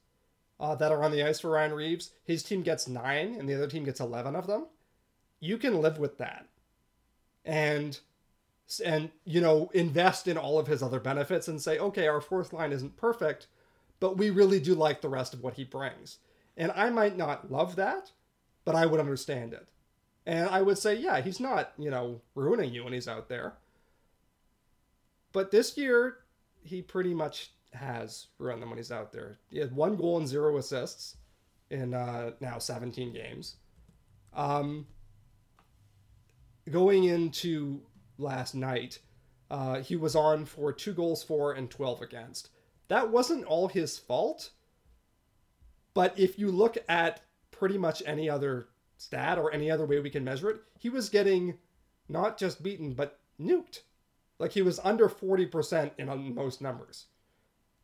uh, 0.60 0.74
that 0.74 0.92
are 0.92 1.02
on 1.02 1.12
the 1.12 1.22
ice 1.22 1.40
for 1.40 1.50
Ryan 1.50 1.72
Reaves, 1.72 2.10
his 2.24 2.42
team 2.42 2.62
gets 2.62 2.88
nine 2.88 3.36
and 3.38 3.48
the 3.48 3.54
other 3.54 3.68
team 3.68 3.84
gets 3.84 4.00
11 4.00 4.34
of 4.36 4.46
them, 4.46 4.66
you 5.40 5.56
can 5.56 5.80
live 5.80 5.98
with 5.98 6.18
that. 6.18 6.46
And 7.44 7.98
and 8.84 9.10
you 9.24 9.40
know 9.40 9.70
invest 9.72 10.28
in 10.28 10.36
all 10.36 10.58
of 10.58 10.66
his 10.66 10.82
other 10.82 11.00
benefits 11.00 11.48
and 11.48 11.60
say 11.60 11.78
okay 11.78 12.06
our 12.06 12.20
fourth 12.20 12.52
line 12.52 12.72
isn't 12.72 12.96
perfect 12.96 13.46
but 14.00 14.16
we 14.16 14.30
really 14.30 14.60
do 14.60 14.74
like 14.74 15.00
the 15.00 15.08
rest 15.08 15.34
of 15.34 15.42
what 15.42 15.54
he 15.54 15.64
brings. 15.64 16.18
And 16.56 16.72
i 16.72 16.90
might 16.90 17.16
not 17.16 17.50
love 17.50 17.76
that 17.76 18.12
but 18.64 18.74
i 18.74 18.86
would 18.86 19.00
understand 19.00 19.52
it. 19.52 19.66
And 20.26 20.48
i 20.50 20.62
would 20.62 20.78
say 20.78 20.94
yeah 20.94 21.20
he's 21.20 21.40
not 21.40 21.72
you 21.78 21.90
know 21.90 22.20
ruining 22.34 22.72
you 22.72 22.84
when 22.84 22.92
he's 22.92 23.08
out 23.08 23.28
there. 23.28 23.54
But 25.32 25.50
this 25.50 25.76
year 25.76 26.18
he 26.62 26.82
pretty 26.82 27.14
much 27.14 27.52
has 27.72 28.28
ruined 28.38 28.62
them 28.62 28.70
when 28.70 28.78
he's 28.78 28.92
out 28.92 29.12
there. 29.12 29.38
He 29.50 29.58
had 29.58 29.74
one 29.74 29.96
goal 29.96 30.18
and 30.18 30.28
zero 30.28 30.56
assists 30.56 31.16
in 31.70 31.94
uh, 31.94 32.32
now 32.40 32.58
17 32.58 33.12
games. 33.12 33.56
Um, 34.34 34.86
going 36.70 37.04
into 37.04 37.80
last 38.18 38.54
night, 38.54 38.98
uh, 39.50 39.80
he 39.80 39.96
was 39.96 40.14
on 40.14 40.44
for 40.44 40.72
two 40.72 40.92
goals 40.92 41.22
for 41.22 41.52
and 41.52 41.70
12 41.70 42.02
against. 42.02 42.50
That 42.88 43.10
wasn't 43.10 43.44
all 43.44 43.68
his 43.68 43.98
fault, 43.98 44.50
but 45.94 46.18
if 46.18 46.38
you 46.38 46.50
look 46.50 46.76
at 46.88 47.20
pretty 47.50 47.78
much 47.78 48.02
any 48.06 48.28
other 48.28 48.68
stat 48.96 49.38
or 49.38 49.52
any 49.52 49.70
other 49.70 49.86
way 49.86 50.00
we 50.00 50.10
can 50.10 50.24
measure 50.24 50.50
it, 50.50 50.60
he 50.78 50.88
was 50.88 51.08
getting 51.08 51.58
not 52.08 52.38
just 52.38 52.62
beaten, 52.62 52.94
but 52.94 53.18
nuked. 53.40 53.80
Like 54.38 54.52
he 54.52 54.62
was 54.62 54.80
under 54.84 55.08
40% 55.08 55.92
in 55.98 56.34
most 56.34 56.60
numbers. 56.60 57.06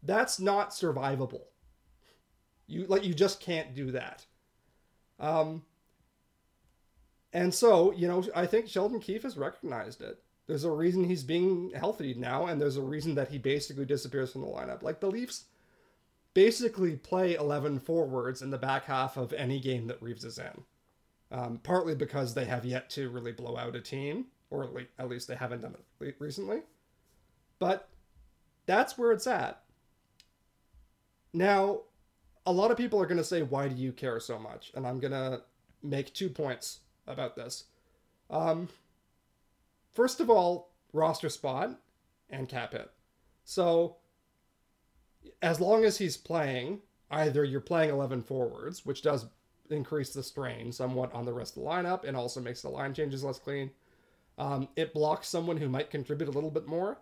That's 0.03 0.39
not 0.39 0.71
survivable. 0.71 1.47
You 2.67 2.87
like 2.87 3.05
you 3.05 3.15
just 3.15 3.41
can't 3.41 3.75
do 3.75 3.91
that. 3.91 4.25
Um, 5.19 5.63
and 7.33 7.53
so, 7.53 7.93
you 7.93 8.07
know, 8.07 8.25
I 8.35 8.47
think 8.47 8.69
Sheldon 8.69 9.01
Keefe 9.01 9.25
has 9.25 9.37
recognized 9.37 10.01
it. 10.01 10.23
There's 10.47 10.65
a 10.65 10.71
reason 10.71 11.05
he's 11.05 11.25
being 11.25 11.73
healthy 11.75 12.15
now, 12.15 12.47
and 12.47 12.61
there's 12.61 12.77
a 12.77 12.83
reason 12.83 13.15
that 13.15 13.29
he 13.29 13.39
basically 13.39 13.87
disappears 13.87 14.33
from 14.33 14.43
the 14.43 14.47
lineup. 14.47 14.83
Like 14.83 15.01
the 15.01 15.11
Leafs 15.11 15.45
basically 16.35 16.97
play 16.97 17.35
11 17.35 17.81
forwards 17.81 18.43
in 18.43 18.51
the 18.51 18.59
back 18.59 18.85
half 18.85 19.17
of 19.17 19.33
any 19.33 19.61
game 19.61 19.87
that 19.87 20.03
Reaves 20.03 20.25
is 20.25 20.39
in. 20.39 20.65
Um, 21.31 21.61
partly 21.63 21.95
because 21.95 22.35
they 22.35 22.45
have 22.45 22.65
yet 22.65 22.91
to 22.91 23.09
really 23.09 23.33
blow 23.33 23.57
out 23.57 23.75
a 23.75 23.81
team, 23.81 24.27
or 24.51 24.71
at 24.99 25.09
least 25.09 25.27
they 25.27 25.35
haven't 25.35 25.63
done 25.63 25.75
it 26.01 26.17
recently. 26.19 26.61
But 27.59 27.89
that's 28.67 28.99
where 28.99 29.13
it's 29.13 29.27
at. 29.27 29.63
Now, 31.33 31.81
a 32.47 32.53
lot 32.53 32.71
of 32.71 32.77
people 32.77 33.01
are 33.01 33.07
going 33.07 33.19
to 33.19 33.25
say, 33.25 33.43
why 33.43 33.69
do 33.69 33.75
you 33.75 33.93
care 33.93 34.21
so 34.21 34.39
much? 34.39 34.71
And 34.75 34.87
I'm 34.87 35.01
going 35.01 35.13
to 35.13 35.43
make 35.83 36.13
two 36.13 36.29
points 36.29 36.81
about 37.07 37.37
this. 37.37 37.65
Um, 38.31 38.69
first 39.95 40.21
of 40.21 40.29
all, 40.29 40.73
roster 40.93 41.29
spot 41.29 41.79
and 42.31 42.49
cap 42.49 42.73
hit. 42.73 42.91
So 43.45 43.97
as 45.43 45.61
long 45.61 45.85
as 45.85 45.99
he's 45.99 46.17
playing, 46.17 46.81
either 47.11 47.45
you're 47.45 47.61
playing 47.61 47.91
11 47.91 48.23
forwards, 48.23 48.85
which 48.85 49.03
does 49.03 49.27
increase 49.71 50.13
the 50.13 50.23
strain 50.23 50.73
somewhat 50.73 51.13
on 51.15 51.25
the 51.25 51.33
rest 51.33 51.57
of 51.57 51.63
the 51.63 51.69
lineup 51.69 52.05
and 52.05 52.17
also 52.17 52.41
makes 52.41 52.63
the 52.63 52.69
line 52.69 52.95
changes 52.95 53.25
less 53.25 53.39
clean. 53.39 53.71
Um, 54.37 54.69
it 54.77 54.93
blocks 54.93 55.29
someone 55.29 55.57
who 55.57 55.69
might 55.69 55.91
contribute 55.91 56.29
a 56.29 56.33
little 56.33 56.51
bit 56.51 56.67
more. 56.67 56.99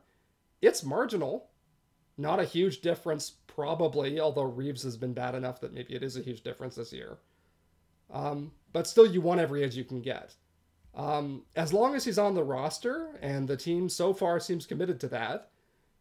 It's 0.61 0.85
marginal, 0.85 1.49
not 2.17 2.41
a 2.41 2.45
huge 2.45 2.83
difference, 2.83 3.33
probably, 3.47 4.21
although 4.21 4.43
Reaves 4.43 4.83
has 4.83 4.97
been 4.97 5.15
bad 5.15 5.35
enough 5.35 5.61
that 5.61 5.73
maybe 5.73 5.95
it 5.95 6.03
is 6.03 6.17
a 6.17 6.23
huge 6.23 6.43
difference 6.43 6.77
this 6.77 6.93
year. 6.93 7.19
Um, 8.11 8.53
but 8.73 8.87
still, 8.87 9.07
you 9.07 9.21
want 9.21 9.41
every 9.41 9.65
edge 9.65 9.75
you 9.75 9.85
can 9.85 10.03
get. 10.03 10.35
Um, 10.95 11.45
as 11.57 11.73
long 11.73 11.95
as 11.95 12.05
he's 12.05 12.19
on 12.19 12.35
the 12.35 12.45
roster, 12.45 13.19
and 13.23 13.49
the 13.49 13.57
team 13.57 13.89
so 13.89 14.13
far 14.13 14.39
seems 14.39 14.67
committed 14.67 15.01
to 15.01 15.09
that, 15.09 15.51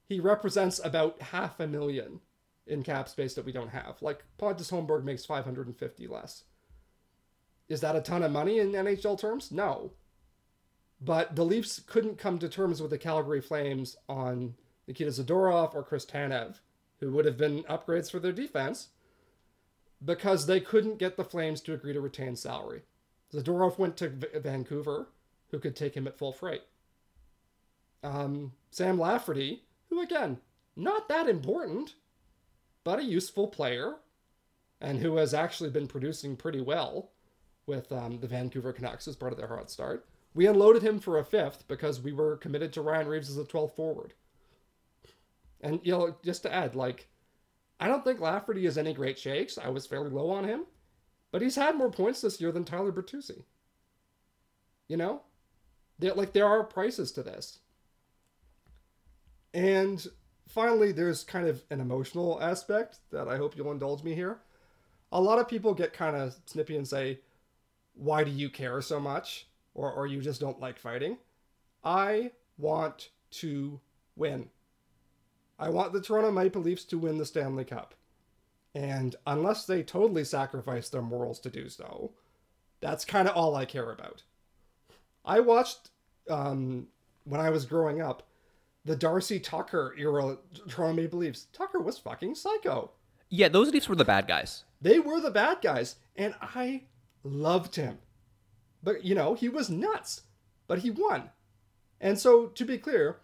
he 0.08 0.20
represents 0.20 0.82
about 0.84 1.22
half 1.22 1.60
a 1.60 1.68
million 1.68 2.20
in 2.68 2.84
cap 2.84 3.08
space 3.08 3.34
that 3.36 3.46
we 3.46 3.52
don't 3.52 3.70
have. 3.70 4.02
Like 4.02 4.26
Pontus 4.38 4.70
Holmberg 4.70 5.04
makes 5.04 5.26
550 5.26 6.08
less. 6.08 6.44
Is 7.70 7.80
that 7.82 7.96
a 7.96 8.02
ton 8.02 8.24
of 8.24 8.32
money 8.32 8.60
in 8.60 8.74
NHL 8.74 9.18
terms? 9.20 9.52
No. 9.52 9.94
But 11.00 11.36
the 11.36 11.46
Leafs 11.46 11.80
couldn't 11.80 12.18
come 12.18 12.38
to 12.40 12.50
terms 12.50 12.82
with 12.82 12.92
the 12.92 12.98
Calgary 12.98 13.42
Flames 13.42 13.96
on 14.10 14.56
Nikita 14.88 15.12
Zadorov 15.12 15.74
or 15.74 15.84
Chris 15.84 16.06
Tanev, 16.06 16.60
who 17.00 17.12
would 17.12 17.26
have 17.26 17.38
been 17.38 17.64
upgrades 17.64 18.12
for 18.12 18.20
their 18.20 18.34
defense, 18.34 18.90
because 20.04 20.46
they 20.46 20.60
couldn't 20.60 21.00
get 21.00 21.16
the 21.16 21.24
Flames 21.24 21.62
to 21.62 21.74
agree 21.74 21.94
to 21.94 22.02
retain 22.02 22.36
salary. 22.36 22.82
Zadorov 23.34 23.78
went 23.78 23.98
to 23.98 24.10
v- 24.10 24.28
Vancouver, 24.40 25.08
who 25.50 25.60
could 25.60 25.76
take 25.76 25.96
him 25.96 26.08
at 26.08 26.18
full 26.18 26.34
freight. 26.34 26.64
Um, 28.04 28.54
Sam 28.72 29.00
Lafferty, 29.00 29.64
who 29.90 30.02
again, 30.02 30.40
not 30.76 31.08
that 31.10 31.30
important, 31.30 31.96
but 32.84 33.00
a 33.00 33.04
useful 33.04 33.48
player, 33.48 33.96
and 34.80 35.00
who 35.00 35.18
has 35.18 35.34
actually 35.34 35.70
been 35.70 35.88
producing 35.88 36.36
pretty 36.36 36.62
well 36.62 37.12
with 37.68 37.92
um, 37.92 38.20
the 38.20 38.28
Vancouver 38.28 38.74
Canucks 38.74 39.08
as 39.08 39.16
part 39.16 39.32
of 39.32 39.38
their 39.38 39.48
hot 39.48 39.70
start. 39.70 40.08
We 40.34 40.48
unloaded 40.48 40.82
him 40.82 41.00
for 41.00 41.20
a 41.20 41.26
fifth 41.26 41.68
because 41.68 42.02
we 42.02 42.14
were 42.14 42.38
committed 42.38 42.74
to 42.74 42.82
Ryan 42.82 43.08
Reaves 43.08 43.30
as 43.30 43.38
a 43.38 43.44
12th 43.44 43.76
forward. 43.76 44.14
And, 45.62 45.80
you 45.84 45.92
know, 45.92 46.16
just 46.24 46.42
to 46.44 46.54
add, 46.54 46.76
like, 46.76 47.08
I 47.80 47.88
don't 47.88 48.04
think 48.04 48.20
Lafferty 48.20 48.66
is 48.66 48.78
any 48.78 48.94
great 48.94 49.20
shakes. 49.20 49.58
I 49.58 49.70
was 49.70 49.86
fairly 49.86 50.10
low 50.10 50.30
on 50.32 50.44
him. 50.44 50.66
But 51.32 51.42
he's 51.42 51.56
had 51.56 51.78
more 51.78 51.90
points 51.90 52.22
this 52.22 52.42
year 52.42 52.52
than 52.52 52.66
Tyler 52.66 52.92
Bertuzzi. 52.92 53.44
You 54.88 54.98
know? 54.98 55.22
There, 56.00 56.14
like, 56.14 56.34
there 56.34 56.46
are 56.46 56.64
prices 56.64 57.12
to 57.14 57.24
this. 57.24 57.60
And 59.54 60.06
finally, 60.48 60.92
there's 60.92 61.24
kind 61.24 61.48
of 61.48 61.64
an 61.70 61.80
emotional 61.80 62.42
aspect 62.42 63.00
that 63.12 63.28
I 63.28 63.38
hope 63.38 63.56
you'll 63.56 63.72
indulge 63.72 64.04
me 64.04 64.14
here. 64.14 64.40
A 65.12 65.22
lot 65.22 65.40
of 65.40 65.48
people 65.48 65.74
get 65.74 65.94
kind 65.94 66.16
of 66.16 66.36
snippy 66.46 66.78
and 66.78 66.88
say, 66.88 67.20
Why 67.94 68.24
do 68.24 68.32
you 68.32 68.50
care 68.50 68.82
so 68.82 69.00
much? 69.00 69.48
Or, 69.74 69.92
or 69.92 70.08
you 70.08 70.22
just 70.22 70.42
don't 70.42 70.60
like 70.60 70.80
fighting. 70.80 71.18
I 71.84 72.32
want 72.58 73.10
to 73.32 73.80
win. 74.16 74.50
I 75.58 75.70
want 75.70 75.94
the 75.94 76.02
Toronto 76.02 76.32
Maple 76.32 76.62
Leafs 76.62 76.84
to 76.86 76.98
win 76.98 77.18
the 77.18 77.26
Stanley 77.26 77.66
Cup. 77.66 77.94
And 78.74 79.16
unless 79.28 79.66
they 79.66 79.84
totally 79.84 80.24
sacrifice 80.24 80.90
their 80.90 81.02
morals 81.02 81.40
to 81.42 81.50
do 81.50 81.68
so, 81.70 82.12
that's 82.80 83.06
kind 83.06 83.28
of 83.28 83.36
all 83.36 83.56
I 83.56 83.66
care 83.66 83.92
about. 83.92 84.24
I 85.26 85.40
watched, 85.40 85.90
um, 86.30 86.88
when 87.26 87.42
I 87.42 87.50
was 87.50 87.66
growing 87.66 88.02
up, 88.02 88.24
the 88.86 88.96
Darcy 88.96 89.40
Tucker 89.40 89.94
era 89.98 90.38
Toronto 90.68 91.02
Maple 91.02 91.20
Leafs. 91.20 91.48
Tucker 91.54 91.80
was 91.80 91.98
fucking 91.98 92.36
psycho. 92.36 92.92
Yeah, 93.30 93.50
those 93.50 93.72
Leafs 93.72 93.88
were 93.88 93.96
the 93.96 94.06
bad 94.06 94.28
guys. 94.28 94.64
They 94.82 95.00
were 95.00 95.22
the 95.22 95.32
bad 95.32 95.62
guys, 95.62 95.98
and 96.16 96.34
I 96.42 96.84
loved 97.24 97.76
him. 97.76 98.00
But, 98.84 99.06
you 99.06 99.14
know, 99.14 99.36
he 99.36 99.48
was 99.48 99.70
nuts, 99.70 100.24
but 100.68 100.80
he 100.80 100.90
won. 100.90 101.30
And 102.00 102.18
so, 102.18 102.48
to 102.48 102.66
be 102.66 102.80
clear, 102.80 103.18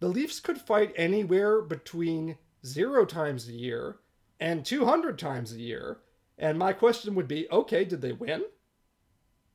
the 0.00 0.08
Leafs 0.08 0.40
could 0.40 0.58
fight 0.58 0.94
anywhere 0.96 1.60
between 1.60 2.38
zero 2.64 3.04
times 3.04 3.46
a 3.48 3.52
year 3.52 3.96
and 4.42 4.64
200 4.64 5.20
times 5.20 5.52
a 5.52 5.60
year. 5.60 5.98
And 6.36 6.58
my 6.58 6.72
question 6.72 7.14
would 7.14 7.28
be 7.28 7.46
okay, 7.52 7.84
did 7.84 8.00
they 8.00 8.10
win? 8.10 8.42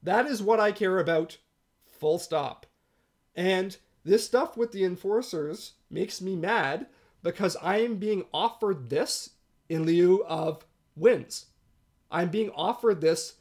That 0.01 0.25
is 0.25 0.41
what 0.41 0.61
I 0.61 0.71
care 0.71 0.97
about, 0.99 1.37
full 1.83 2.17
stop. 2.19 2.65
And 3.35 3.75
this 4.05 4.25
stuff 4.25 4.55
with 4.55 4.71
the 4.71 4.85
enforcers 4.85 5.73
makes 5.89 6.21
me 6.21 6.37
mad 6.37 6.87
because 7.21 7.57
I 7.61 7.79
am 7.79 7.97
being 7.97 8.23
offered 8.33 8.89
this 8.89 9.31
in 9.67 9.83
lieu 9.83 10.23
of 10.23 10.65
wins. 10.95 11.47
I'm 12.09 12.29
being 12.29 12.51
offered 12.51 13.01
this 13.01 13.33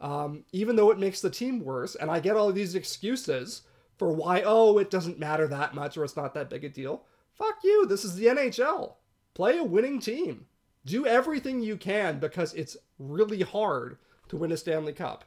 um, 0.00 0.44
even 0.52 0.74
though 0.74 0.90
it 0.90 0.98
makes 0.98 1.20
the 1.20 1.30
team 1.30 1.60
worse. 1.60 1.94
And 1.94 2.10
I 2.10 2.18
get 2.18 2.36
all 2.36 2.52
these 2.52 2.74
excuses 2.74 3.62
for 3.98 4.12
why, 4.12 4.42
oh, 4.44 4.78
it 4.78 4.90
doesn't 4.90 5.18
matter 5.18 5.46
that 5.46 5.74
much 5.74 5.96
or 5.96 6.02
it's 6.02 6.16
not 6.16 6.34
that 6.34 6.50
big 6.50 6.64
a 6.64 6.68
deal. 6.68 7.04
Fuck 7.34 7.58
you. 7.62 7.86
This 7.86 8.04
is 8.04 8.16
the 8.16 8.26
NHL. 8.26 8.94
Play 9.34 9.58
a 9.58 9.64
winning 9.64 10.00
team. 10.00 10.46
Do 10.84 11.06
everything 11.06 11.60
you 11.60 11.76
can 11.76 12.18
because 12.18 12.54
it's 12.54 12.76
really 12.98 13.42
hard 13.42 13.98
to 14.28 14.36
win 14.36 14.52
a 14.52 14.56
Stanley 14.56 14.92
Cup. 14.92 15.24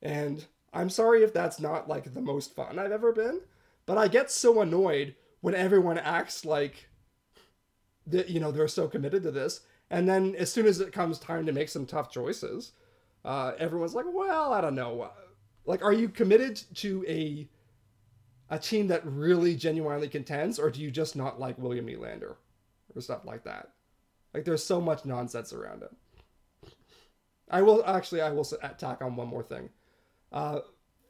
And 0.00 0.44
I'm 0.72 0.90
sorry 0.90 1.22
if 1.22 1.32
that's 1.32 1.60
not 1.60 1.88
like 1.88 2.12
the 2.12 2.20
most 2.20 2.54
fun 2.54 2.78
I've 2.78 2.92
ever 2.92 3.12
been, 3.12 3.40
but 3.86 3.98
I 3.98 4.08
get 4.08 4.30
so 4.30 4.60
annoyed 4.60 5.14
when 5.40 5.54
everyone 5.54 5.98
acts 5.98 6.44
like 6.44 6.88
that, 8.06 8.30
you 8.30 8.40
know, 8.40 8.50
they're 8.50 8.68
so 8.68 8.88
committed 8.88 9.22
to 9.24 9.30
this. 9.30 9.60
And 9.90 10.08
then 10.08 10.34
as 10.36 10.50
soon 10.52 10.66
as 10.66 10.80
it 10.80 10.92
comes 10.92 11.18
time 11.18 11.46
to 11.46 11.52
make 11.52 11.68
some 11.68 11.86
tough 11.86 12.10
choices, 12.10 12.72
uh, 13.24 13.52
everyone's 13.58 13.94
like, 13.94 14.06
well, 14.08 14.52
I 14.52 14.60
don't 14.60 14.74
know. 14.74 15.10
Like, 15.64 15.84
are 15.84 15.92
you 15.92 16.08
committed 16.08 16.60
to 16.76 17.04
a 17.06 17.48
a 18.50 18.58
team 18.58 18.88
that 18.88 19.06
really 19.06 19.56
genuinely 19.56 20.08
contends, 20.08 20.58
or 20.58 20.70
do 20.70 20.80
you 20.82 20.90
just 20.90 21.16
not 21.16 21.40
like 21.40 21.58
William 21.58 21.86
Nylander 21.86 22.36
or 22.94 23.00
stuff 23.00 23.24
like 23.24 23.44
that? 23.44 23.70
Like, 24.34 24.44
there's 24.44 24.64
so 24.64 24.80
much 24.80 25.04
nonsense 25.04 25.52
around 25.52 25.82
it. 25.82 25.90
I 27.50 27.60
will 27.62 27.84
actually, 27.84 28.22
I 28.22 28.30
will 28.30 28.46
attack 28.62 29.02
on 29.02 29.14
one 29.16 29.28
more 29.28 29.42
thing. 29.42 29.68
Uh, 30.30 30.60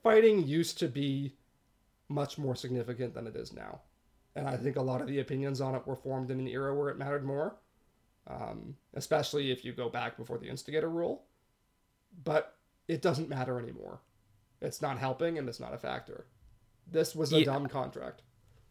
fighting 0.03 0.44
used 0.47 0.78
to 0.81 0.89
be 0.89 1.36
much 2.09 2.36
more 2.36 2.57
significant 2.57 3.15
than 3.15 3.27
it 3.28 3.36
is 3.36 3.53
now, 3.53 3.81
and 4.35 4.49
I 4.49 4.57
think 4.57 4.77
a 4.77 4.82
lot 4.82 5.01
of 5.01 5.07
the 5.07 5.20
opinions 5.20 5.61
on 5.61 5.74
it 5.77 5.86
were 5.86 5.94
formed 5.94 6.31
in 6.31 6.40
an 6.40 6.49
era 6.49 6.74
where 6.74 6.89
it 6.89 6.99
mattered 6.99 7.24
more, 7.24 7.57
um, 8.27 8.74
especially 8.94 9.53
if 9.53 9.65
you 9.65 9.73
go 9.73 9.89
back 9.89 10.16
before 10.16 10.39
the 10.39 10.49
instigator 10.49 10.90
rule. 10.90 11.23
But 12.24 12.57
it 12.89 13.01
doesn't 13.03 13.28
matter 13.28 13.61
anymore. 13.61 14.01
It's 14.61 14.82
not 14.82 14.99
helping, 14.99 15.39
and 15.39 15.49
it's 15.49 15.61
not 15.61 15.73
a 15.74 15.78
factor. 15.78 16.27
This 16.90 17.15
was 17.15 17.32
a 17.32 17.39
Yeah. 17.39 17.44
dumb 17.44 17.69
contract. 17.69 18.23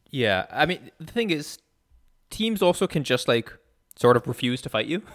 Yeah, 0.09 0.45
I 0.51 0.65
mean 0.65 0.91
the 0.99 1.11
thing 1.11 1.29
is, 1.29 1.57
teams 2.29 2.61
also 2.61 2.85
can 2.85 3.05
just 3.05 3.29
like 3.29 3.57
sort 4.01 4.17
of 4.17 4.27
refuse 4.27 4.61
to 4.61 4.69
fight 4.69 4.87
you, 4.87 5.01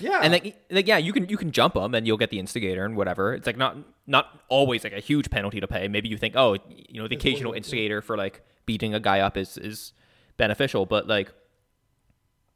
Yeah, 0.00 0.20
and 0.22 0.32
like 0.32 0.56
like 0.70 0.86
yeah, 0.88 0.98
you 0.98 1.12
can 1.12 1.28
you 1.28 1.36
can 1.36 1.52
jump 1.52 1.74
them 1.74 1.94
and 1.94 2.06
you'll 2.06 2.16
get 2.16 2.30
the 2.30 2.38
instigator 2.38 2.84
and 2.84 2.96
whatever. 2.96 3.32
It's 3.32 3.46
like 3.46 3.56
not 3.56 3.76
not 4.06 4.26
always 4.48 4.82
like 4.84 4.92
a 4.92 5.00
huge 5.00 5.30
penalty 5.30 5.60
to 5.60 5.68
pay. 5.68 5.86
Maybe 5.88 6.08
you 6.08 6.16
think 6.16 6.34
oh 6.36 6.56
you 6.68 7.00
know 7.00 7.08
the 7.08 7.16
occasional 7.16 7.52
instigator 7.52 8.02
for 8.02 8.16
like 8.16 8.42
beating 8.66 8.92
a 8.94 9.00
guy 9.00 9.20
up 9.20 9.36
is 9.36 9.56
is 9.56 9.92
beneficial, 10.36 10.84
but 10.84 11.06
like 11.06 11.32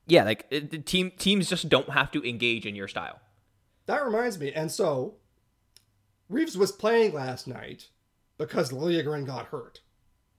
yeah, 0.07 0.25
like 0.25 0.47
it, 0.51 0.71
the 0.71 0.79
team 0.79 1.13
teams 1.17 1.49
just 1.49 1.69
don't 1.69 1.91
have 1.91 2.11
to 2.11 2.29
engage 2.29 2.67
in 2.67 2.75
your 2.75 2.89
style. 2.89 3.21
that 3.87 4.05
reminds 4.05 4.39
me. 4.41 4.53
And 4.53 4.71
so, 4.73 5.15
Reaves 6.29 6.59
was 6.59 6.73
playing 6.73 7.13
last 7.15 7.47
night 7.47 7.89
because 8.37 8.73
Liljegren 8.73 9.25
got 9.27 9.47
hurt 9.47 9.81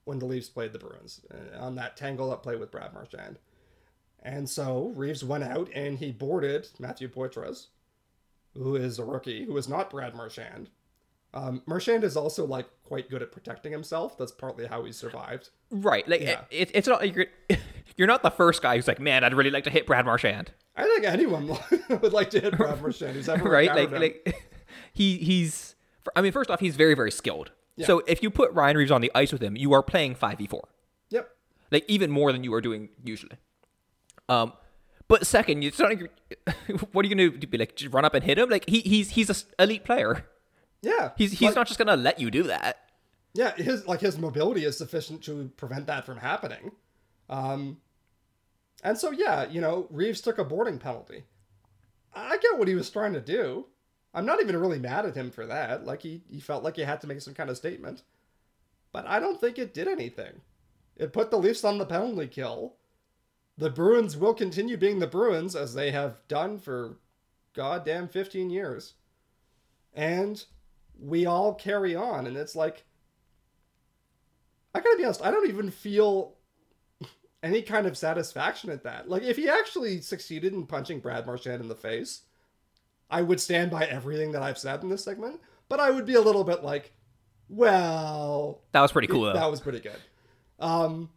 when 0.04 0.20
the 0.20 0.26
Leafs 0.26 0.50
played 0.50 0.74
the 0.74 0.80
Bruins 0.80 1.22
uh, 1.32 1.64
on 1.64 1.76
that 1.76 1.96
tangle 1.96 2.32
up 2.32 2.44
play 2.44 2.58
with 2.58 2.72
Brad 2.72 2.94
Marchand. 2.94 3.40
And 4.24 4.50
so 4.50 4.92
Reaves 4.96 5.24
went 5.24 5.44
out 5.44 5.70
and 5.74 5.98
he 5.98 6.12
boarded 6.12 6.68
Matthew 6.80 7.08
Poitras, 7.08 7.68
who 8.56 8.76
is 8.76 9.00
a 9.00 9.06
rookie, 9.06 9.46
who 9.46 9.56
is 9.58 9.70
not 9.70 9.90
Brad 9.90 10.14
Marchand. 10.16 10.70
Um, 11.34 11.62
Marchand 11.68 12.04
is 12.04 12.18
also 12.18 12.46
like 12.46 12.66
quite 12.84 13.10
good 13.10 13.22
at 13.22 13.32
protecting 13.32 13.72
himself. 13.72 14.18
That's 14.18 14.32
partly 14.32 14.66
how 14.66 14.84
he 14.84 14.92
survived. 14.92 15.50
Right, 15.72 16.08
like 16.08 16.22
Yeah. 16.22 16.42
it, 16.52 16.72
it's 16.74 16.88
not 16.88 17.02
like 17.02 17.16
you're 17.16 17.28
you're 17.98 18.08
not 18.08 18.24
the 18.24 18.32
first 18.32 18.62
guy 18.62 18.76
who's 18.76 18.88
like 18.88 19.00
man 19.00 19.24
I'd 19.24 19.34
really 19.36 19.52
like 19.52 19.64
to 19.66 19.70
hit 19.70 19.86
Brad 19.86 20.06
Marchand. 20.06 20.52
I 20.76 20.84
think 20.84 21.06
anyone 21.06 21.48
would 22.02 22.14
like 22.14 22.30
to 22.32 22.40
hit 22.40 22.58
Brad 22.58 22.82
Marchand 22.82 23.14
who's 23.16 23.30
ever 23.30 23.48
right? 23.50 23.74
Like, 23.74 23.92
him. 23.92 24.02
like 24.02 24.36
he 24.92 25.18
he's. 25.18 25.76
I 26.16 26.22
mean, 26.22 26.32
first 26.32 26.50
off, 26.50 26.60
he's 26.60 26.76
very 26.76 26.96
very 26.96 27.12
skilled. 27.12 27.52
Yeah. 27.76 27.86
So 27.86 28.00
if 28.08 28.24
you 28.24 28.32
put 28.32 28.52
Ryan 28.54 28.78
Reaves 28.78 28.92
on 28.92 29.02
the 29.02 29.12
ice 29.16 29.32
with 29.32 29.42
him, 29.44 29.56
you 29.56 29.72
are 29.74 29.84
playing 29.84 30.16
five 30.16 30.40
v 30.40 30.48
four, 30.48 30.68
Yep. 31.12 31.30
like 31.72 31.86
even 31.88 32.10
more 32.10 32.32
than 32.32 32.44
you 32.44 32.54
are 32.56 32.62
doing 32.62 32.90
usually. 33.06 33.38
Um, 34.30 34.54
but 35.08 35.26
second, 35.26 35.64
it's 35.64 35.80
not 35.80 35.90
like 35.90 36.00
you're, 36.00 36.78
what 36.92 37.04
are 37.04 37.08
you 37.10 37.16
gonna 37.16 37.30
do? 37.38 37.48
Be 37.48 37.58
like 37.58 37.76
just 37.76 37.94
run 37.94 38.06
up 38.06 38.14
and 38.14 38.24
hit 38.24 38.38
him? 38.38 38.50
Like 38.50 38.70
he 38.70 38.80
he's 38.82 39.10
he's 39.12 39.30
a 39.30 39.62
elite 39.62 39.84
player. 39.84 40.26
Yeah. 40.82 41.12
He's 41.18 41.32
he's 41.32 41.42
Like- 41.50 41.56
not 41.56 41.68
just 41.68 41.78
gonna 41.80 41.98
let 41.98 42.20
you 42.20 42.30
do 42.32 42.44
that. 42.44 42.78
Yeah, 43.34 43.54
his 43.56 43.86
like 43.88 44.00
his 44.02 44.18
mobility 44.18 44.66
is 44.66 44.78
sufficient 44.78 45.24
to 45.24 45.52
prevent 45.58 45.86
that 45.88 46.06
from 46.06 46.18
happening. 46.18 46.72
Um, 47.30 47.78
and 48.84 48.98
so 48.98 49.12
yeah, 49.12 49.48
you 49.48 49.62
know, 49.62 49.88
Reaves 49.92 50.22
took 50.22 50.38
a 50.40 50.44
boarding 50.44 50.80
penalty. 50.80 51.24
I 52.14 52.38
get 52.38 52.58
what 52.58 52.68
he 52.68 52.74
was 52.76 52.90
trying 52.90 53.14
to 53.14 53.22
do. 53.22 53.68
I'm 54.16 54.26
not 54.26 54.42
even 54.42 54.58
really 54.58 54.80
mad 54.80 55.06
at 55.06 55.16
him 55.16 55.30
for 55.30 55.46
that. 55.46 55.86
Like 55.86 56.02
he 56.02 56.24
he 56.30 56.40
felt 56.40 56.64
like 56.64 56.76
he 56.76 56.82
had 56.82 57.02
to 57.02 57.08
make 57.08 57.22
some 57.22 57.36
kind 57.36 57.50
of 57.52 57.58
statement. 57.58 58.02
But 58.92 59.06
I 59.06 59.20
don't 59.20 59.40
think 59.40 59.60
it 59.60 59.74
did 59.76 59.88
anything. 59.88 60.42
It 60.98 61.14
put 61.14 61.30
the 61.30 61.38
Leafs 61.38 61.64
on 61.64 61.78
the 61.78 61.86
penalty 61.86 62.28
kill. 62.28 62.74
The 63.60 63.70
Bruins 63.70 64.16
will 64.16 64.34
continue 64.34 64.78
being 64.78 65.00
the 65.00 65.08
Bruins 65.08 65.54
as 65.54 65.74
they 65.74 65.92
have 65.92 66.26
done 66.30 66.60
for 66.60 66.98
goddamn 67.54 68.08
15 68.08 68.50
years. 68.50 68.94
And 69.94 70.42
we 70.98 71.26
all 71.26 71.54
carry 71.54 71.94
on 71.94 72.26
and 72.26 72.38
it's 72.38 72.56
like 72.56 72.86
I 74.74 74.80
gotta 74.80 74.98
be 74.98 75.04
honest, 75.04 75.22
I 75.24 75.32
don't 75.32 75.50
even 75.50 75.72
feel 75.72 76.36
any 77.44 77.62
kind 77.62 77.86
of 77.86 77.98
satisfaction 77.98 78.70
at 78.70 78.84
that. 78.84 79.10
Like, 79.10 79.24
if 79.24 79.36
he 79.36 79.50
actually 79.50 80.00
succeeded 80.00 80.54
in 80.54 80.66
punching 80.68 81.00
Brad 81.00 81.26
Marchand 81.26 81.62
in 81.62 81.68
the 81.68 81.76
face, 81.76 82.22
I 83.10 83.24
would 83.24 83.42
stand 83.42 83.72
by 83.72 83.86
everything 83.86 84.32
that 84.34 84.44
I've 84.44 84.58
said 84.60 84.84
in 84.84 84.90
this 84.90 85.04
segment, 85.04 85.42
but 85.68 85.80
I 85.80 85.90
would 85.90 86.06
be 86.06 86.14
a 86.14 86.22
little 86.22 86.44
bit 86.44 86.64
like, 86.64 86.94
well, 87.50 88.62
That 88.72 88.82
was 88.82 88.92
pretty 88.92 89.08
cool 89.08 89.24
though. 89.24 89.34
that 89.34 89.50
was 89.52 89.60
pretty 89.60 89.80
good. 89.80 90.00
Um, 90.60 91.10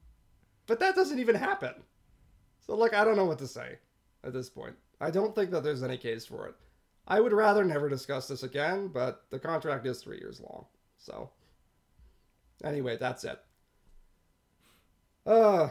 but 0.67 0.81
that 0.81 0.95
doesn't 0.97 1.19
even 1.21 1.35
happen. 1.35 1.75
So, 2.65 2.77
like, 2.77 2.95
I 2.95 3.05
don't 3.05 3.17
know 3.17 3.25
what 3.25 3.39
to 3.41 3.47
say 3.47 3.79
at 4.25 4.33
this 4.33 4.49
point. 4.49 4.77
I 5.01 5.11
don't 5.11 5.35
think 5.35 5.51
that 5.51 5.63
there's 5.63 5.83
any 5.83 5.99
case 5.99 6.25
for 6.25 6.47
it. 6.47 6.55
I 7.07 7.21
would 7.21 7.33
rather 7.33 7.65
never 7.65 7.89
discuss 7.89 8.29
this 8.29 8.45
again, 8.45 8.89
but 8.89 9.25
the 9.31 9.39
contract 9.39 9.87
is 9.87 10.01
three 10.01 10.19
years 10.19 10.41
long. 10.41 10.67
So, 10.99 11.31
anyway, 12.65 12.97
that's 12.99 13.25
it. 13.25 13.41
Uh, 15.27 15.71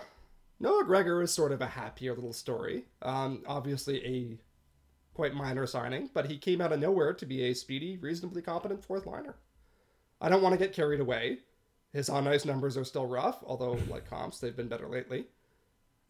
Noah 0.59 0.83
Gregor 0.83 1.21
is 1.21 1.33
sort 1.33 1.51
of 1.51 1.61
a 1.61 1.67
happier 1.67 2.13
little 2.13 2.33
story. 2.33 2.85
Um, 3.01 3.43
obviously 3.47 4.05
a 4.05 4.37
quite 5.13 5.33
minor 5.33 5.65
signing, 5.65 6.09
but 6.13 6.27
he 6.27 6.37
came 6.37 6.61
out 6.61 6.71
of 6.71 6.79
nowhere 6.79 7.13
to 7.13 7.25
be 7.25 7.43
a 7.43 7.55
speedy, 7.55 7.97
reasonably 7.97 8.41
competent 8.41 8.83
fourth 8.83 9.05
liner. 9.05 9.35
I 10.19 10.29
don't 10.29 10.43
want 10.43 10.53
to 10.53 10.63
get 10.63 10.75
carried 10.75 10.99
away. 10.99 11.39
His 11.93 12.09
on 12.09 12.27
ice 12.27 12.45
numbers 12.45 12.77
are 12.77 12.85
still 12.85 13.07
rough, 13.07 13.39
although 13.43 13.77
like 13.89 14.09
comps, 14.09 14.39
they've 14.39 14.55
been 14.55 14.67
better 14.67 14.87
lately. 14.87 15.25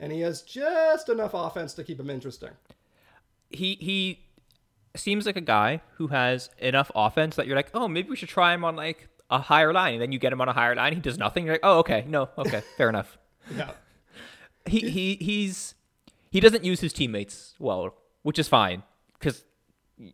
And 0.01 0.11
he 0.11 0.21
has 0.21 0.41
just 0.41 1.07
enough 1.09 1.31
offense 1.33 1.73
to 1.75 1.83
keep 1.83 1.99
him 1.99 2.09
interesting. 2.09 2.49
He 3.49 3.75
he 3.75 4.25
seems 4.95 5.25
like 5.25 5.37
a 5.37 5.41
guy 5.41 5.81
who 5.95 6.07
has 6.07 6.49
enough 6.57 6.91
offense 6.95 7.35
that 7.35 7.47
you're 7.47 7.55
like, 7.55 7.69
oh, 7.73 7.87
maybe 7.87 8.09
we 8.09 8.15
should 8.15 8.27
try 8.27 8.53
him 8.53 8.65
on 8.65 8.75
like 8.75 9.07
a 9.29 9.39
higher 9.39 9.71
line. 9.71 9.93
And 9.93 10.01
then 10.01 10.11
you 10.11 10.19
get 10.19 10.33
him 10.33 10.41
on 10.41 10.49
a 10.49 10.53
higher 10.53 10.75
line, 10.75 10.93
he 10.93 10.99
does 10.99 11.19
nothing. 11.19 11.45
You're 11.45 11.55
like, 11.55 11.61
oh, 11.63 11.77
okay, 11.79 12.03
no, 12.07 12.29
okay, 12.37 12.63
fair 12.77 12.89
enough. 12.89 13.17
Yeah. 13.55 13.71
He 14.65 14.89
he 14.89 15.15
he's 15.15 15.75
he 16.31 16.39
doesn't 16.39 16.63
use 16.63 16.79
his 16.79 16.93
teammates 16.93 17.53
well, 17.59 17.93
which 18.23 18.39
is 18.39 18.47
fine 18.47 18.81
because 19.19 19.43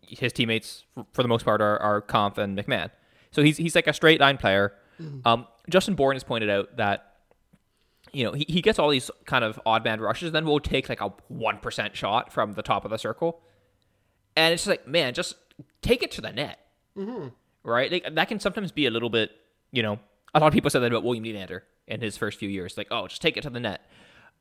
his 0.02 0.34
teammates 0.34 0.84
for 1.14 1.22
the 1.22 1.30
most 1.30 1.46
part 1.46 1.62
are, 1.62 1.78
are 1.80 2.02
Kampf 2.02 2.38
and 2.38 2.58
McMann. 2.58 2.92
So 3.32 3.42
he's 3.42 3.56
he's 3.56 3.76
like 3.76 3.88
a 3.88 3.94
straight 3.94 4.20
line 4.20 4.38
player. 4.38 4.74
Mm-hmm. 5.02 5.26
Um, 5.26 5.48
Justin 5.70 5.96
Bourne 5.96 6.16
has 6.16 6.24
pointed 6.24 6.50
out 6.50 6.76
that 6.78 7.17
you 8.14 8.24
know 8.24 8.34
he, 8.34 8.46
he 8.48 8.62
gets 8.62 8.80
all 8.80 8.90
these 8.90 9.12
kind 9.26 9.44
of 9.44 9.60
odd 9.66 9.84
man 9.84 10.02
rushes, 10.02 10.32
then 10.32 10.46
we'll 10.46 10.60
take 10.60 10.90
like 10.90 11.02
a 11.02 11.14
one 11.28 11.58
percent 11.58 11.96
shot 11.96 12.32
from 12.32 12.54
the 12.54 12.62
top 12.62 12.86
of 12.86 12.92
the 12.92 12.98
circle, 12.98 13.42
and 14.36 14.54
it's 14.54 14.64
just 14.64 14.70
like 14.70 14.88
man, 14.88 15.14
just 15.14 15.36
take 15.82 16.04
it 16.04 16.12
to 16.12 16.22
the 16.22 16.32
net, 16.32 16.60
mm-hmm. 16.98 17.30
right? 17.64 17.92
Like, 17.92 18.16
that 18.16 18.28
can 18.28 18.40
sometimes 18.40 18.72
be 18.72 18.86
a 18.86 18.92
little 18.92 19.10
bit, 19.10 19.32
you 19.72 19.84
know. 19.84 20.00
A 20.34 20.40
lot 20.40 20.48
of 20.48 20.54
people 20.54 20.70
said 20.70 20.80
that 20.80 20.92
about 20.92 21.04
William 21.04 21.24
Nylander 21.24 21.62
in 21.88 22.02
his 22.02 22.18
first 22.18 22.38
few 22.38 22.50
years, 22.50 22.78
like 22.78 22.88
oh, 22.92 23.08
just 23.08 23.22
take 23.22 23.38
it 23.38 23.42
to 23.42 23.50
the 23.50 23.60
net. 23.60 23.86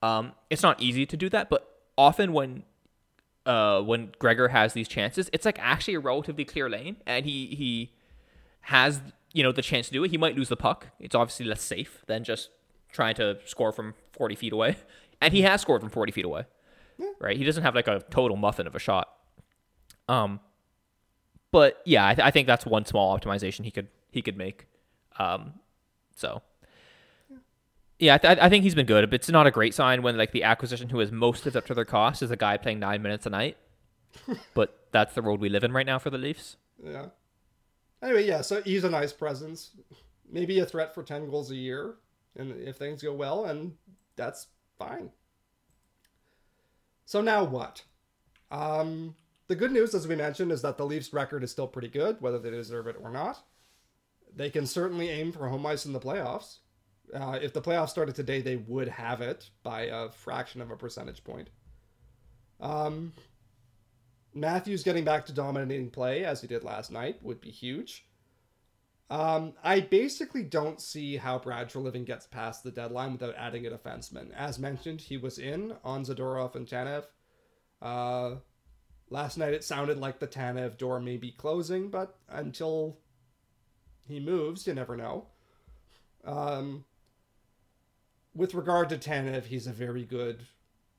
Um, 0.03 0.33
it's 0.51 0.63
not 0.63 0.83
easy 0.83 1.07
to 1.07 1.17
do 1.17 1.29
that, 1.31 1.49
but 1.49 1.69
often 1.97 2.33
when 2.33 2.65
uh, 3.47 3.81
when 3.81 4.13
Gregor 4.19 4.49
has 4.49 4.73
these 4.73 4.89
chances, 4.89 5.31
it's 5.33 5.47
like 5.47 5.59
actually 5.61 5.95
a 5.95 6.01
relatively 6.01 6.45
clear 6.45 6.69
lane, 6.69 6.97
and 7.07 7.25
he 7.25 7.47
he 7.47 7.93
has 8.63 9.01
you 9.33 9.43
know 9.43 9.53
the 9.53 9.63
chance 9.63 9.87
to 9.87 9.93
do 9.93 10.05
it. 10.05 10.11
He 10.11 10.19
might 10.19 10.37
lose 10.37 10.49
the 10.49 10.57
puck. 10.57 10.89
It's 10.99 11.15
obviously 11.15 11.47
less 11.47 11.63
safe 11.63 12.05
than 12.07 12.25
just 12.25 12.51
trying 12.97 13.14
to 13.16 13.39
score 13.44 13.70
from 13.70 13.94
forty 14.12 14.35
feet 14.35 14.52
away, 14.52 14.77
and 15.20 15.32
he 15.32 15.43
has 15.43 15.60
scored 15.60 15.81
from 15.81 15.90
forty 15.90 16.10
feet 16.10 16.24
away. 16.24 16.47
Yeah. 16.98 17.10
Right? 17.20 17.36
He 17.36 17.44
doesn't 17.44 17.62
have 17.62 17.74
like 17.74 17.89
a 17.89 18.02
total 18.10 18.36
muffin 18.36 18.66
of 18.66 18.74
a 18.74 18.78
shot. 18.78 19.09
Um, 20.09 20.40
but 21.52 21.81
yeah, 21.85 22.09
I, 22.09 22.14
th- 22.14 22.27
I 22.27 22.31
think 22.31 22.47
that's 22.47 22.64
one 22.64 22.85
small 22.86 23.16
optimization 23.16 23.64
he 23.64 23.70
could 23.70 23.89
he 24.10 24.23
could 24.23 24.36
make. 24.36 24.66
Um, 25.18 25.55
so 26.14 26.43
yeah, 27.98 28.14
I, 28.14 28.18
th- 28.18 28.39
I, 28.40 28.48
think 28.48 28.64
he's 28.64 28.74
been 28.74 28.86
good. 28.86 29.09
But 29.10 29.20
It's 29.20 29.31
not 29.31 29.47
a 29.47 29.51
great 29.51 29.74
sign 29.74 30.02
when 30.02 30.16
like 30.16 30.32
the 30.32 30.43
acquisition 30.43 30.89
who 30.90 30.98
has 30.98 31.10
most 31.10 31.44
lived 31.44 31.56
up 31.56 31.66
to 31.66 31.74
their 31.74 31.85
cost 31.85 32.23
is 32.23 32.31
a 32.31 32.36
guy 32.36 32.56
playing 32.56 32.78
nine 32.78 33.02
minutes 33.02 33.27
a 33.27 33.31
night. 33.31 33.56
but 34.55 34.86
that's 34.93 35.14
the 35.14 35.23
world 35.23 35.40
we 35.40 35.48
live 35.48 35.64
in 35.64 35.73
right 35.73 35.86
now 35.86 35.98
for 35.98 36.10
the 36.10 36.18
Leafs. 36.18 36.56
Yeah. 36.82 37.06
Anyway, 38.02 38.27
yeah. 38.27 38.43
So 38.43 38.62
he's 38.62 38.85
a 38.85 38.90
nice 38.90 39.12
presence, 39.12 39.70
maybe 40.31 40.59
a 40.59 40.66
threat 40.66 40.94
for 40.94 41.02
ten 41.02 41.31
goals 41.31 41.51
a 41.51 41.56
year, 41.56 41.94
and 42.37 42.61
if 42.67 42.77
things 42.77 43.03
go 43.03 43.13
well, 43.13 43.45
and 43.45 43.77
that's 44.17 44.47
fine. 44.79 45.11
So 47.05 47.21
now 47.21 47.45
what? 47.45 47.85
Um, 48.51 49.15
the 49.49 49.57
good 49.57 49.73
news, 49.73 49.95
as 49.95 50.09
we 50.09 50.17
mentioned, 50.17 50.51
is 50.53 50.63
that 50.63 50.77
the 50.77 50.87
Leafs' 50.87 51.13
record 51.13 51.45
is 51.45 51.51
still 51.51 51.69
pretty 51.69 51.89
good, 51.89 52.21
whether 52.21 52.39
they 52.39 52.51
deserve 52.51 52.87
it 52.87 52.97
or 53.01 53.11
not. 53.11 53.43
They 54.35 54.51
can 54.51 54.67
certainly 54.67 55.09
aim 55.09 55.33
for 55.33 55.49
home 55.49 55.65
ice 55.67 55.87
in 55.87 55.93
the 55.93 56.01
playoffs. 56.01 56.59
Uh, 57.15 57.39
if 57.41 57.53
the 57.53 57.63
playoffs 57.63 57.91
started 57.91 58.15
today, 58.15 58.41
they 58.41 58.57
would 58.57 58.89
have 58.89 59.21
it 59.21 59.51
by 59.63 59.83
a 59.83 60.11
fraction 60.11 60.61
of 60.61 60.71
a 60.71 60.77
percentage 60.77 61.23
point. 61.23 61.49
Um, 62.61 63.13
Matthews 64.35 64.83
getting 64.83 65.05
back 65.05 65.25
to 65.27 65.33
dominating 65.33 65.91
play 65.91 66.25
as 66.25 66.41
he 66.41 66.47
did 66.47 66.65
last 66.65 66.91
night 66.91 67.23
would 67.23 67.41
be 67.41 67.51
huge. 67.51 68.07
Um, 69.09 69.53
I 69.62 69.81
basically 69.81 70.43
don't 70.43 70.81
see 70.81 71.16
how 71.16 71.39
Brad 71.39 71.70
Treliving 71.70 72.05
gets 72.05 72.27
past 72.27 72.65
the 72.65 72.73
deadline 72.73 73.12
without 73.12 73.37
adding 73.37 73.66
a 73.66 73.70
defenseman. 73.70 74.33
As 74.35 74.59
mentioned, 74.59 75.01
he 75.01 75.16
was 75.16 75.39
in 75.39 75.74
on 75.85 76.05
Zadorov 76.05 76.57
and 76.57 76.66
Tanev. 76.66 77.05
Uh, 77.81 78.37
last 79.09 79.39
night 79.39 79.55
it 79.55 79.62
sounded 79.62 79.99
like 79.99 80.19
the 80.19 80.27
Tanev 80.27 80.77
door 80.77 80.99
may 80.99 81.16
be 81.16 81.31
closing, 81.31 81.89
but 81.89 82.19
until 82.28 82.99
he 84.09 84.19
moves, 84.19 84.66
you 84.66 84.74
never 84.74 84.97
know. 84.97 85.27
Um, 86.24 86.85
with 88.35 88.55
regard 88.55 88.89
to 88.89 88.99
Tanev, 88.99 89.45
he's 89.45 89.69
a 89.69 89.73
very 89.73 90.05
good 90.05 90.47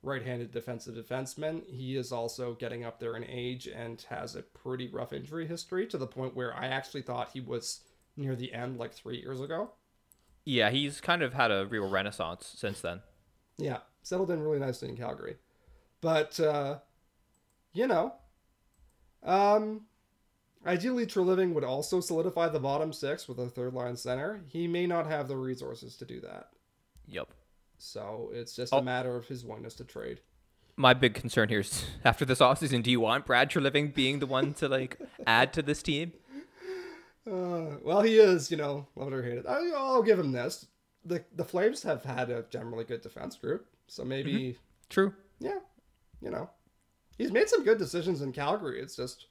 right-handed 0.01 0.51
defensive 0.51 0.95
defenseman. 0.95 1.65
He 1.69 1.97
is 1.97 2.13
also 2.13 2.53
getting 2.53 2.85
up 2.85 2.99
there 2.99 3.17
in 3.17 3.25
age 3.25 3.67
and 3.67 4.01
has 4.09 4.35
a 4.35 4.43
pretty 4.43 4.88
rough 4.88 5.11
injury 5.11 5.45
history 5.45 5.85
to 5.88 5.97
the 5.97 6.07
point 6.07 6.35
where 6.35 6.55
I 6.55 6.67
actually 6.67 7.01
thought 7.01 7.31
he 7.34 7.41
was 7.41 7.81
near 8.18 8.35
the 8.35 8.53
end 8.53 8.77
like 8.77 8.94
three 8.94 9.18
years 9.18 9.39
ago. 9.39 9.72
Yeah, 10.44 10.69
he's 10.69 11.02
kind 11.02 11.22
of 11.22 11.34
had 11.34 11.52
a 11.52 11.65
real 11.65 11.89
renaissance 11.89 12.53
since 12.56 12.81
then. 12.81 13.02
Yeah, 13.57 13.80
settled 14.02 14.31
in 14.31 14.41
really 14.41 14.60
nicely 14.60 14.89
in 14.89 14.98
Calgary. 14.98 15.38
But 16.02 16.39
uh, 16.39 16.80
you 17.73 17.88
know, 17.88 18.14
um, 19.23 19.81
ideally 20.65 21.06
Treliving 21.06 21.53
would 21.53 21.64
also 21.64 21.99
solidify 21.99 22.49
the 22.49 22.60
bottom 22.60 22.94
six 22.94 23.27
with 23.27 23.39
a 23.39 23.49
third 23.49 23.73
line 23.73 23.95
center. 23.95 24.41
He 24.48 24.68
may 24.68 24.88
not 24.88 25.07
have 25.07 25.27
the 25.27 25.38
resources 25.38 25.95
to 25.98 26.06
do 26.06 26.22
that. 26.22 26.49
Yep. 27.07 27.30
So 27.77 28.31
it's 28.34 28.56
just 28.56 28.73
oh. 28.73 28.80
a 28.80 28.84
matter 28.84 29.15
of 29.15 29.27
his 29.27 29.45
willingness 29.45 29.76
to 29.76 29.84
trade. 29.84 30.22
My 30.76 30.94
big 30.94 31.14
concern 31.14 31.49
here 31.49 31.61
is 31.61 31.85
after 32.06 32.26
this 32.26 32.39
offseason, 32.39 32.84
do 32.84 32.91
you 32.91 32.99
want 32.99 33.26
Brad 33.26 33.49
Treliving 33.49 33.94
being 33.94 34.19
the 34.19 34.27
one 34.27 34.53
to 34.56 34.68
like 34.68 34.99
add 35.27 35.53
to 35.53 35.61
this 35.61 35.81
team? 35.81 36.14
Uh, 37.27 37.77
well, 37.83 38.01
he 38.01 38.17
is, 38.17 38.49
you 38.49 38.57
know, 38.57 38.87
love 38.95 39.09
it 39.09 39.13
or 39.13 39.23
hate 39.23 39.37
it. 39.37 39.45
I, 39.45 39.59
will 39.59 40.03
give 40.03 40.19
him 40.19 40.31
this. 40.31 40.67
The 41.05 41.23
the 41.35 41.43
Flames 41.43 41.83
have 41.83 42.03
had 42.03 42.29
a 42.29 42.45
generally 42.49 42.85
good 42.85 43.01
defense 43.01 43.35
group, 43.35 43.67
so 43.87 44.03
maybe 44.03 44.33
mm-hmm. 44.33 44.57
true. 44.89 45.13
Yeah, 45.39 45.59
you 46.21 46.29
know, 46.29 46.49
he's 47.17 47.31
made 47.31 47.49
some 47.49 47.63
good 47.63 47.77
decisions 47.77 48.21
in 48.21 48.31
Calgary. 48.31 48.81
It's 48.81 48.95
just 48.95 49.27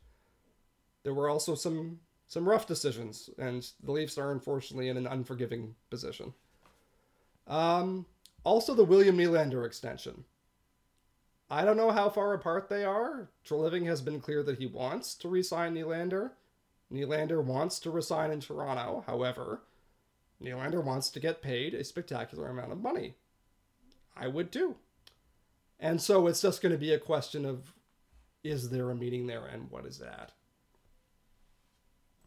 there 1.04 1.14
were 1.14 1.28
also 1.28 1.54
some 1.54 2.00
some 2.28 2.48
rough 2.48 2.66
decisions, 2.66 3.30
and 3.38 3.66
the 3.82 3.92
Leafs 3.92 4.18
are 4.18 4.32
unfortunately 4.32 4.88
in 4.88 4.96
an 4.96 5.06
unforgiving 5.06 5.74
position. 5.90 6.34
Um, 7.46 8.06
also, 8.44 8.74
the 8.74 8.84
William 8.84 9.16
Nylander 9.16 9.64
extension. 9.64 10.24
I 11.48 11.64
don't 11.64 11.76
know 11.76 11.92
how 11.92 12.08
far 12.08 12.34
apart 12.34 12.68
they 12.68 12.84
are. 12.84 13.28
Treliving 13.46 13.86
has 13.86 14.02
been 14.02 14.20
clear 14.20 14.42
that 14.42 14.58
he 14.58 14.66
wants 14.66 15.14
to 15.16 15.28
resign 15.28 15.74
Nylander. 15.74 16.32
Nylander 16.92 17.42
wants 17.42 17.78
to 17.80 17.90
resign 17.90 18.30
in 18.30 18.40
Toronto. 18.40 19.04
However, 19.06 19.62
Nylander 20.42 20.84
wants 20.84 21.10
to 21.10 21.20
get 21.20 21.42
paid 21.42 21.74
a 21.74 21.84
spectacular 21.84 22.48
amount 22.48 22.72
of 22.72 22.80
money. 22.80 23.14
I 24.16 24.28
would 24.28 24.52
too. 24.52 24.76
And 25.78 26.00
so 26.00 26.26
it's 26.26 26.40
just 26.40 26.62
going 26.62 26.72
to 26.72 26.78
be 26.78 26.92
a 26.92 26.98
question 26.98 27.44
of 27.44 27.72
is 28.42 28.70
there 28.70 28.90
a 28.90 28.94
meeting 28.94 29.26
there 29.26 29.46
and 29.46 29.70
what 29.70 29.84
is 29.84 29.98
that? 29.98 30.32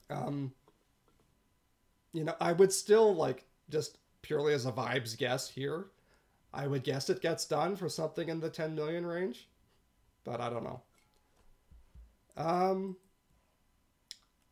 Um, 0.09 0.53
you 2.13 2.23
know, 2.23 2.35
I 2.41 2.51
would 2.51 2.73
still 2.73 3.15
like 3.15 3.45
just 3.69 3.97
purely 4.21 4.53
as 4.53 4.65
a 4.65 4.71
vibes 4.71 5.17
guess 5.17 5.49
here. 5.49 5.85
I 6.53 6.67
would 6.67 6.83
guess 6.83 7.09
it 7.09 7.21
gets 7.21 7.45
done 7.45 7.75
for 7.75 7.89
something 7.89 8.27
in 8.27 8.39
the 8.39 8.49
10 8.49 8.75
million 8.75 9.05
range, 9.05 9.47
but 10.23 10.41
I 10.41 10.49
don't 10.49 10.63
know. 10.63 10.81
Um. 12.35 12.97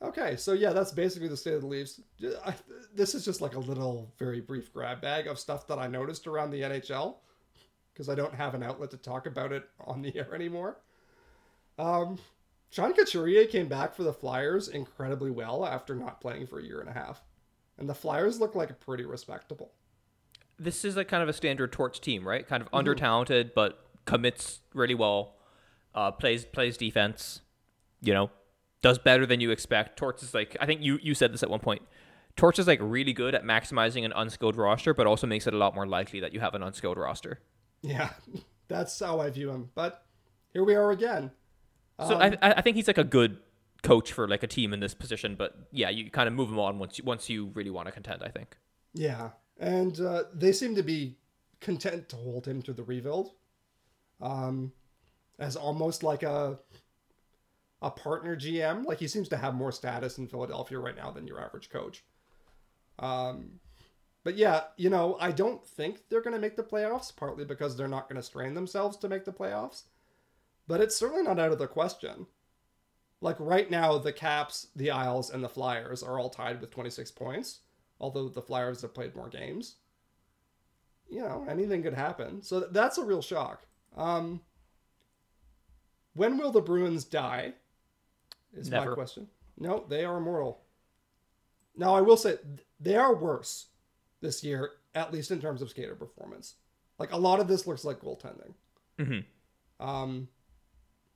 Okay, 0.02 0.36
so 0.36 0.54
yeah, 0.54 0.74
that's 0.74 0.92
basically 0.92 1.28
the 1.28 1.38
state 1.38 1.56
of 1.56 1.62
the 1.62 1.68
Leafs. 1.68 2.00
I, 2.46 2.54
this 2.94 3.16
is 3.16 3.26
just 3.26 3.42
like 3.42 3.56
a 3.56 3.60
little, 3.60 4.12
very 4.20 4.42
brief 4.42 4.72
grab 4.72 5.02
bag 5.02 5.28
of 5.28 5.40
stuff 5.40 5.66
that 5.68 5.80
I 5.80 5.88
noticed 5.88 6.28
around 6.28 6.52
the 6.52 6.62
NHL 6.62 7.16
because 7.94 8.08
I 8.08 8.14
don't 8.14 8.34
have 8.34 8.54
an 8.54 8.62
outlet 8.62 8.92
to 8.92 8.98
talk 8.98 9.26
about 9.26 9.52
it 9.52 9.68
on 9.86 10.04
the 10.04 10.16
air 10.16 10.36
anymore. 10.36 10.78
Um, 11.80 12.20
Sean 12.70 12.94
Couturier 12.94 13.46
came 13.46 13.68
back 13.68 13.96
for 13.96 14.04
the 14.04 14.14
Flyers 14.14 14.68
incredibly 14.68 15.32
well 15.32 15.66
after 15.66 15.96
not 15.96 16.22
playing 16.22 16.46
for 16.48 16.60
a 16.60 16.64
year 16.64 16.80
and 16.80 16.90
a 16.90 16.94
half 16.94 17.24
and 17.78 17.88
the 17.90 17.96
Flyers 17.96 18.40
look 18.40 18.56
like 18.56 18.80
pretty 18.80 19.06
respectable. 19.06 19.72
This 20.60 20.84
is 20.84 20.96
like 20.98 21.08
kind 21.08 21.22
of 21.22 21.30
a 21.30 21.34
standard 21.34 21.72
Torts 21.72 22.00
team, 22.00 22.28
right? 22.28 22.48
Kind 22.48 22.62
of 22.62 22.68
mm-hmm. 22.68 22.78
under 22.78 22.96
talented, 22.96 23.54
but 23.54 23.80
commits 24.06 24.62
really 24.74 24.96
well. 24.96 25.36
Uh, 25.94 26.12
plays 26.12 26.46
plays 26.46 26.78
defense. 26.78 27.42
You 28.02 28.14
know, 28.14 28.32
does 28.82 28.98
better 29.00 29.26
than 29.26 29.40
you 29.40 29.52
expect. 29.52 29.98
Torts 29.98 30.24
is 30.24 30.34
like 30.34 30.56
I 30.60 30.66
think 30.66 30.82
you 30.82 31.00
you 31.02 31.14
said 31.14 31.34
this 31.34 31.44
at 31.44 31.50
one 31.50 31.60
point. 31.60 31.82
Torts 32.36 32.60
is 32.60 32.68
like 32.68 32.80
really 32.82 33.14
good 33.14 33.34
at 33.34 33.44
maximizing 33.44 34.06
an 34.06 34.14
unskilled 34.16 34.56
roster, 34.56 34.94
but 34.94 35.08
also 35.08 35.26
makes 35.26 35.48
it 35.48 35.54
a 35.54 35.58
lot 35.58 35.74
more 35.74 35.88
likely 35.88 36.20
that 36.20 36.34
you 36.34 36.40
have 36.40 36.54
an 36.54 36.62
unskilled 36.62 36.98
roster. 36.98 37.40
Yeah, 37.82 38.12
that's 38.68 39.00
how 39.00 39.20
I 39.20 39.30
view 39.30 39.50
him. 39.50 39.70
But 39.74 40.06
here 40.54 40.64
we 40.64 40.76
are 40.76 40.92
again. 40.92 41.32
So 42.00 42.20
Um, 42.20 42.36
I, 42.42 42.54
I 42.54 42.62
think 42.62 42.76
he's 42.76 42.88
like 42.88 43.00
a 43.00 43.04
good 43.04 43.40
coach 43.82 44.12
for 44.12 44.28
like 44.28 44.44
a 44.44 44.48
team 44.48 44.74
in 44.74 44.80
this 44.80 44.94
position. 44.94 45.36
But 45.36 45.56
yeah, 45.72 45.90
you 45.90 46.12
kind 46.12 46.28
of 46.28 46.34
move 46.34 46.50
him 46.50 46.60
on 46.60 46.78
once 46.78 47.00
you, 47.00 47.04
once 47.04 47.30
you 47.30 47.48
really 47.56 47.72
want 47.72 47.88
to 47.88 47.92
contend. 47.92 48.22
I 48.24 48.30
think. 48.30 48.56
Yeah, 48.94 49.32
and 49.60 50.00
uh, 50.00 50.26
they 50.34 50.52
seem 50.52 50.76
to 50.76 50.84
be 50.84 51.18
content 51.60 52.10
to 52.10 52.16
hold 52.16 52.46
him 52.48 52.62
to 52.64 52.74
the 52.74 52.84
rebuild, 52.84 53.32
um, 54.22 54.72
as 55.40 55.56
almost 55.56 56.04
like 56.04 56.22
a 56.22 56.60
a 57.82 57.92
partner 57.92 58.36
GM. 58.36 58.86
Like 58.86 59.00
he 59.00 59.08
seems 59.08 59.30
to 59.30 59.38
have 59.38 59.54
more 59.54 59.72
status 59.72 60.18
in 60.18 60.28
Philadelphia 60.28 60.80
right 60.80 60.96
now 60.96 61.12
than 61.12 61.28
your 61.28 61.42
average 61.42 61.70
coach. 61.70 62.04
Um, 63.00 63.60
but 64.24 64.36
yeah, 64.36 64.64
you 64.76 64.90
know, 64.90 65.18
I 65.20 65.32
don't 65.32 65.66
think 65.66 66.10
they're 66.10 66.22
going 66.22 66.36
to 66.36 66.40
make 66.42 66.58
the 66.58 66.64
playoffs, 66.64 67.16
partly 67.16 67.46
because 67.46 67.78
they're 67.78 67.88
not 67.88 68.10
going 68.10 68.18
to 68.18 68.24
strain 68.24 68.54
themselves 68.56 68.98
to 68.98 69.10
make 69.10 69.26
the 69.26 69.32
playoffs. 69.32 69.84
But 70.68 70.82
it's 70.82 70.98
certainly 70.98 71.24
not 71.24 71.40
out 71.40 71.52
of 71.52 71.60
the 71.60 71.68
question. 71.68 72.28
Like 73.22 73.38
right 73.40 73.70
now, 73.72 73.98
the 73.98 74.12
Caps, 74.12 74.68
the 74.76 74.92
Isles, 74.92 75.30
and 75.30 75.44
the 75.44 75.50
Flyers 75.50 76.04
are 76.04 76.20
all 76.20 76.30
tied 76.30 76.60
with 76.60 76.72
26 76.72 77.10
points, 77.12 77.62
although 78.00 78.28
the 78.28 78.42
Flyers 78.42 78.82
have 78.82 78.94
played 78.94 79.16
more 79.16 79.30
games. 79.30 79.78
You 81.10 81.22
know, 81.22 81.46
anything 81.50 81.82
could 81.82 81.94
happen. 81.94 82.44
So 82.44 82.60
that's 82.60 82.98
a 82.98 83.06
real 83.06 83.22
shock. 83.22 83.66
Um, 83.96 84.42
when 86.14 86.38
will 86.38 86.52
the 86.52 86.62
Bruins 86.62 87.06
die? 87.06 87.54
Is 88.58 88.72
my 88.72 88.86
question. 88.88 89.28
No, 89.58 89.86
they 89.88 90.06
are 90.06 90.18
immortal. 90.18 90.62
Now, 91.76 91.96
I 91.96 92.02
will 92.02 92.18
say 92.18 92.38
they 92.80 92.96
are 92.96 93.16
worse 93.16 93.68
this 94.22 94.44
year, 94.44 94.72
at 94.96 95.14
least 95.14 95.32
in 95.32 95.40
terms 95.40 95.62
of 95.62 95.70
skater 95.70 95.96
performance. 95.96 96.56
Like 97.00 97.12
a 97.12 97.18
lot 97.18 97.40
of 97.40 97.48
this 97.48 97.68
looks 97.68 97.86
like 97.86 98.00
goaltending. 98.02 98.54
Mhm. 98.98 99.26
Um, 99.80 100.28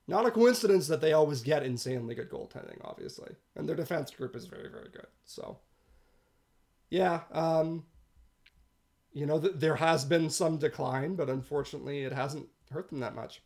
not 0.06 0.26
a 0.26 0.30
coincidence 0.30 0.86
that 0.88 1.00
they 1.00 1.12
always 1.12 1.42
get 1.42 1.64
insanely 1.64 2.14
good 2.14 2.30
goaltending, 2.30 2.80
obviously, 2.84 3.34
and 3.56 3.68
their 3.68 3.76
defense 3.76 4.10
group 4.10 4.36
is 4.36 4.46
very, 4.46 4.68
very 4.68 4.88
good. 4.90 5.06
So, 5.24 5.58
yeah, 6.90 7.22
um, 7.32 7.84
you 9.12 9.26
know, 9.26 9.40
th- 9.40 9.54
there 9.56 9.76
has 9.76 10.04
been 10.04 10.30
some 10.30 10.58
decline, 10.58 11.16
but 11.16 11.28
unfortunately, 11.28 12.04
it 12.04 12.12
hasn't 12.12 12.48
hurt 12.70 12.88
them 12.88 13.00
that 13.00 13.14
much. 13.14 13.42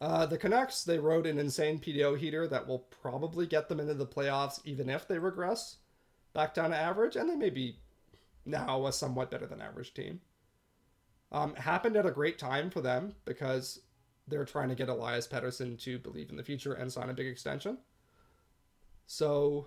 Uh, 0.00 0.26
the 0.26 0.38
Canucks, 0.38 0.84
they 0.84 0.98
rode 0.98 1.26
an 1.26 1.38
insane 1.38 1.78
PDO 1.78 2.18
heater 2.18 2.46
that 2.46 2.66
will 2.66 2.78
probably 2.78 3.46
get 3.46 3.68
them 3.68 3.80
into 3.80 3.94
the 3.94 4.06
playoffs, 4.06 4.60
even 4.64 4.88
if 4.88 5.08
they 5.08 5.18
regress 5.18 5.76
back 6.34 6.54
down 6.54 6.70
to 6.70 6.76
average, 6.76 7.16
and 7.16 7.28
they 7.28 7.34
may 7.34 7.50
be 7.50 7.78
now 8.44 8.86
a 8.86 8.92
somewhat 8.92 9.30
better 9.30 9.46
than 9.46 9.60
average 9.60 9.92
team. 9.94 10.20
Um, 11.32 11.54
happened 11.56 11.96
at 11.96 12.06
a 12.06 12.10
great 12.10 12.38
time 12.38 12.70
for 12.70 12.80
them 12.80 13.14
because 13.24 13.80
they're 14.28 14.44
trying 14.44 14.68
to 14.68 14.74
get 14.74 14.88
Elias 14.88 15.26
Pettersson 15.26 15.78
to 15.80 15.98
believe 15.98 16.30
in 16.30 16.36
the 16.36 16.42
future 16.42 16.74
and 16.74 16.92
sign 16.92 17.10
a 17.10 17.14
big 17.14 17.26
extension. 17.26 17.78
So 19.06 19.66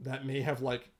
that 0.00 0.24
may 0.24 0.40
have 0.40 0.62
like 0.62 0.90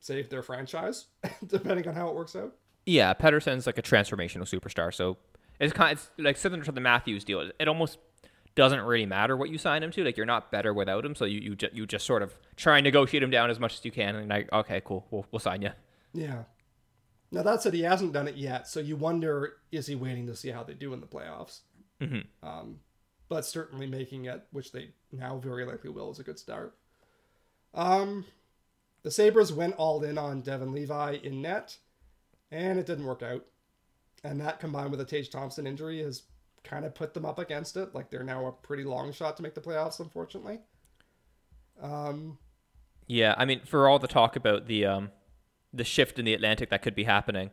saved 0.00 0.30
their 0.30 0.42
franchise, 0.42 1.06
depending 1.46 1.86
on 1.86 1.94
how 1.94 2.08
it 2.08 2.14
works 2.14 2.34
out. 2.34 2.54
Yeah, 2.86 3.14
Pettersson's 3.14 3.66
like 3.66 3.78
a 3.78 3.82
transformational 3.82 4.42
superstar, 4.42 4.92
so 4.92 5.18
it's 5.62 5.72
kind 5.72 5.92
of, 5.92 5.98
it's 5.98 6.10
like 6.18 6.36
similar 6.36 6.62
to 6.64 6.72
the 6.72 6.80
Matthews 6.80 7.24
deal. 7.24 7.50
It 7.58 7.68
almost 7.68 7.98
doesn't 8.54 8.80
really 8.80 9.06
matter 9.06 9.36
what 9.36 9.48
you 9.48 9.56
sign 9.58 9.82
him 9.82 9.90
to. 9.92 10.04
Like 10.04 10.16
you're 10.16 10.26
not 10.26 10.50
better 10.50 10.74
without 10.74 11.04
him, 11.04 11.14
so 11.14 11.24
you 11.24 11.40
you, 11.40 11.56
ju- 11.56 11.70
you 11.72 11.86
just 11.86 12.04
sort 12.06 12.22
of 12.22 12.34
try 12.56 12.78
and 12.78 12.84
negotiate 12.84 13.22
him 13.22 13.30
down 13.30 13.50
as 13.50 13.58
much 13.58 13.74
as 13.78 13.84
you 13.84 13.90
can, 13.90 14.14
and 14.16 14.28
like 14.28 14.52
okay, 14.52 14.82
cool, 14.84 15.06
we'll 15.10 15.26
we'll 15.30 15.40
sign 15.40 15.62
you. 15.62 15.70
Yeah. 16.12 16.44
Now 17.30 17.42
that 17.42 17.62
said, 17.62 17.72
he 17.72 17.80
hasn't 17.82 18.12
done 18.12 18.28
it 18.28 18.36
yet, 18.36 18.68
so 18.68 18.78
you 18.80 18.94
wonder 18.96 19.54
is 19.70 19.86
he 19.86 19.94
waiting 19.94 20.26
to 20.26 20.36
see 20.36 20.50
how 20.50 20.62
they 20.64 20.74
do 20.74 20.92
in 20.92 21.00
the 21.00 21.06
playoffs? 21.06 21.60
Mhm. 22.00 22.26
Um, 22.42 22.80
but 23.30 23.46
certainly 23.46 23.86
making 23.86 24.26
it, 24.26 24.42
which 24.50 24.72
they 24.72 24.90
now 25.10 25.38
very 25.38 25.64
likely 25.64 25.88
will, 25.88 26.10
is 26.10 26.18
a 26.18 26.24
good 26.24 26.38
start. 26.38 26.76
Um, 27.72 28.26
the 29.02 29.10
Sabres 29.10 29.52
went 29.52 29.76
all 29.76 30.02
in 30.04 30.18
on 30.18 30.42
Devon 30.42 30.72
Levi 30.72 31.12
in 31.22 31.40
net, 31.40 31.78
and 32.50 32.78
it 32.78 32.84
didn't 32.84 33.06
work 33.06 33.22
out. 33.22 33.46
And 34.24 34.40
that 34.40 34.60
combined 34.60 34.90
with 34.90 35.00
a 35.00 35.04
Tage 35.04 35.30
Thompson 35.30 35.66
injury 35.66 36.02
has 36.02 36.22
kind 36.64 36.84
of 36.84 36.94
put 36.94 37.12
them 37.12 37.24
up 37.24 37.38
against 37.38 37.76
it. 37.76 37.94
Like 37.94 38.10
they're 38.10 38.22
now 38.22 38.46
a 38.46 38.52
pretty 38.52 38.84
long 38.84 39.12
shot 39.12 39.36
to 39.38 39.42
make 39.42 39.54
the 39.54 39.60
playoffs, 39.60 39.98
unfortunately. 40.00 40.60
Um, 41.80 42.38
Yeah, 43.06 43.34
I 43.36 43.44
mean, 43.44 43.60
for 43.64 43.88
all 43.88 43.98
the 43.98 44.06
talk 44.08 44.36
about 44.36 44.66
the 44.66 44.86
um, 44.86 45.10
the 45.72 45.84
shift 45.84 46.18
in 46.18 46.24
the 46.24 46.34
Atlantic 46.34 46.70
that 46.70 46.82
could 46.82 46.94
be 46.94 47.04
happening, 47.04 47.50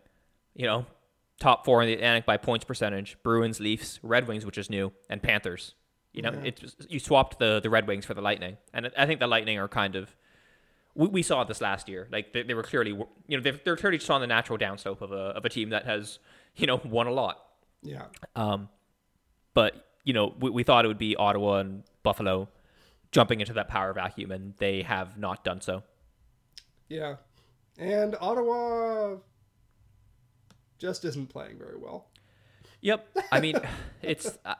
you 0.53 0.65
know, 0.65 0.85
top 1.39 1.65
four 1.65 1.81
in 1.81 1.87
the 1.87 1.93
Atlantic 1.93 2.25
by 2.25 2.37
points 2.37 2.65
percentage: 2.65 3.17
Bruins, 3.23 3.59
Leafs, 3.59 3.99
Red 4.03 4.27
Wings, 4.27 4.45
which 4.45 4.57
is 4.57 4.69
new, 4.69 4.91
and 5.09 5.23
Panthers. 5.23 5.73
You 6.13 6.21
know, 6.23 6.31
Yeah. 6.33 6.41
it's 6.45 6.75
you 6.87 6.99
swapped 6.99 7.39
the 7.39 7.59
the 7.59 7.69
Red 7.69 7.87
Wings 7.87 8.05
for 8.05 8.13
the 8.13 8.21
Lightning, 8.21 8.57
and 8.73 8.91
I 8.97 9.05
think 9.05 9.19
the 9.19 9.27
Lightning 9.27 9.57
are 9.57 9.67
kind 9.67 9.95
of. 9.95 10.15
We, 10.95 11.07
we 11.07 11.21
saw 11.21 11.43
this 11.43 11.61
last 11.61 11.87
year. 11.87 12.07
Like 12.11 12.33
they, 12.33 12.41
they 12.43 12.55
were 12.55 12.63
clearly, 12.63 12.91
you 13.27 13.37
know, 13.37 13.41
they're, 13.43 13.59
they're 13.63 13.77
clearly 13.77 13.99
just 13.99 14.09
on 14.09 14.21
the 14.21 14.27
natural 14.27 14.57
downslope 14.57 15.01
of 15.01 15.11
a 15.11 15.33
of 15.37 15.45
a 15.45 15.49
team 15.49 15.69
that 15.69 15.85
has, 15.85 16.19
you 16.59 16.67
know, 16.67 16.81
won 16.83 17.07
a 17.07 17.11
lot. 17.11 17.39
yeah. 17.81 18.05
Um, 18.35 18.69
but 19.53 19.87
you 20.03 20.13
know, 20.13 20.33
we, 20.39 20.49
we 20.49 20.63
thought 20.63 20.85
it 20.85 20.87
would 20.87 20.97
be 20.97 21.15
Ottawa 21.15 21.57
and 21.59 21.83
Buffalo 22.03 22.49
jumping 23.11 23.39
into 23.39 23.53
that 23.53 23.67
power 23.67 23.93
vacuum, 23.93 24.31
and 24.31 24.53
they 24.57 24.83
have 24.83 25.17
not 25.17 25.43
done 25.43 25.61
so. 25.61 25.83
Yeah. 26.87 27.15
And 27.77 28.15
Ottawa 28.19 29.17
just 30.77 31.05
isn't 31.05 31.29
playing 31.29 31.57
very 31.57 31.77
well. 31.77 32.07
Yep. 32.81 33.07
I 33.31 33.39
mean, 33.39 33.55
it's 34.01 34.37
uh, 34.45 34.55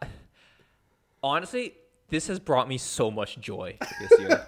honestly, 1.21 1.73
this 2.09 2.27
has 2.27 2.39
brought 2.39 2.67
me 2.67 2.77
so 2.77 3.11
much 3.11 3.39
joy 3.39 3.77
this 3.99 4.19
year 4.19 4.45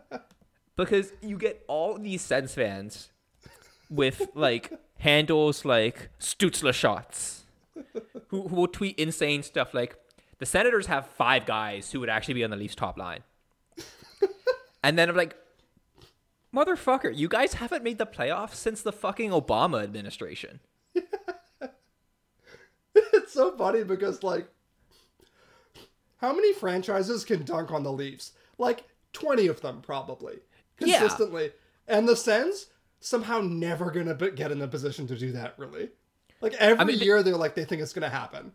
because 0.76 1.12
you 1.20 1.36
get 1.38 1.64
all 1.68 1.98
these 1.98 2.22
Sens 2.22 2.54
fans 2.54 3.10
with 3.90 4.28
like 4.34 4.72
handles 4.98 5.64
like 5.64 6.10
Stutzler 6.18 6.74
shots, 6.74 7.44
who, 8.28 8.48
who 8.48 8.56
will 8.56 8.68
tweet 8.68 8.98
insane 8.98 9.42
stuff 9.42 9.74
like 9.74 9.96
the 10.38 10.46
Senators 10.46 10.86
have 10.86 11.06
five 11.06 11.46
guys 11.46 11.90
who 11.92 12.00
would 12.00 12.08
actually 12.08 12.34
be 12.34 12.44
on 12.44 12.50
the 12.50 12.56
Leafs 12.56 12.74
top 12.74 12.98
line, 12.98 13.22
and 14.82 14.98
then 14.98 15.08
I'm 15.08 15.16
like. 15.16 15.36
Motherfucker, 16.50 17.14
you 17.14 17.28
guys 17.28 17.52
haven't 17.52 17.84
made 17.84 17.98
the 17.98 18.06
playoffs 18.06 18.54
since 18.54 18.80
the 18.80 18.90
fucking 18.90 19.32
Obama 19.32 19.82
administration. 19.82 20.60
it's 22.94 23.34
so 23.34 23.54
funny 23.54 23.84
because 23.84 24.22
like 24.22 24.48
how 26.18 26.32
many 26.32 26.52
franchises 26.52 27.24
can 27.24 27.44
dunk 27.44 27.70
on 27.70 27.82
the 27.82 27.92
Leafs? 27.92 28.32
Like 28.58 28.84
20 29.12 29.46
of 29.46 29.60
them 29.60 29.80
probably. 29.80 30.38
Yeah. 30.80 30.98
Consistently. 30.98 31.52
And 31.86 32.08
the 32.08 32.16
Sens 32.16 32.66
somehow 33.00 33.40
never 33.40 33.90
be- 34.14 34.30
get 34.32 34.50
in 34.52 34.58
the 34.58 34.68
position 34.68 35.06
to 35.08 35.16
do 35.16 35.32
that 35.32 35.54
really. 35.58 35.90
Like 36.40 36.54
every 36.54 36.84
mean, 36.84 36.98
year 37.00 37.22
they're 37.22 37.36
like 37.36 37.54
they 37.54 37.64
think 37.64 37.82
it's 37.82 37.92
to 37.92 38.08
happen. 38.08 38.52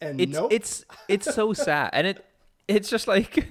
And 0.00 0.20
It's 0.20 0.32
nope. 0.32 0.52
it's 0.52 0.84
it's 1.08 1.34
so 1.34 1.52
sad, 1.52 1.90
and 1.92 2.06
it 2.06 2.24
it's 2.68 2.88
just 2.88 3.08
like 3.08 3.48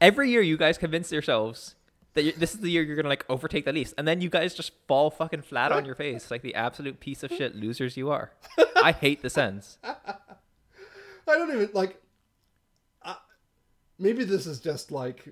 every 0.00 0.30
year 0.30 0.40
you 0.42 0.56
guys 0.56 0.78
convince 0.78 1.12
yourselves 1.12 1.74
that 2.14 2.38
this 2.40 2.54
is 2.54 2.60
the 2.60 2.70
year 2.70 2.82
you're 2.82 2.96
gonna 2.96 3.08
like 3.08 3.24
overtake 3.28 3.64
the 3.64 3.72
Leafs, 3.72 3.94
and 3.98 4.08
then 4.08 4.20
you 4.20 4.28
guys 4.30 4.54
just 4.54 4.72
fall 4.88 5.10
fucking 5.10 5.42
flat 5.42 5.70
on 5.72 5.84
your 5.84 5.94
face 5.94 6.30
like 6.30 6.42
the 6.42 6.54
absolute 6.54 6.98
piece 6.98 7.22
of 7.22 7.30
shit 7.30 7.54
losers 7.54 7.96
you 7.96 8.10
are. 8.10 8.32
I 8.82 8.92
hate 8.92 9.22
the 9.22 9.30
Sens. 9.30 9.78
I 9.84 9.94
don't 11.26 11.50
even 11.52 11.70
like. 11.72 12.00
I 13.02 13.16
maybe 13.98 14.24
this 14.24 14.46
is 14.46 14.60
just 14.60 14.90
like 14.90 15.28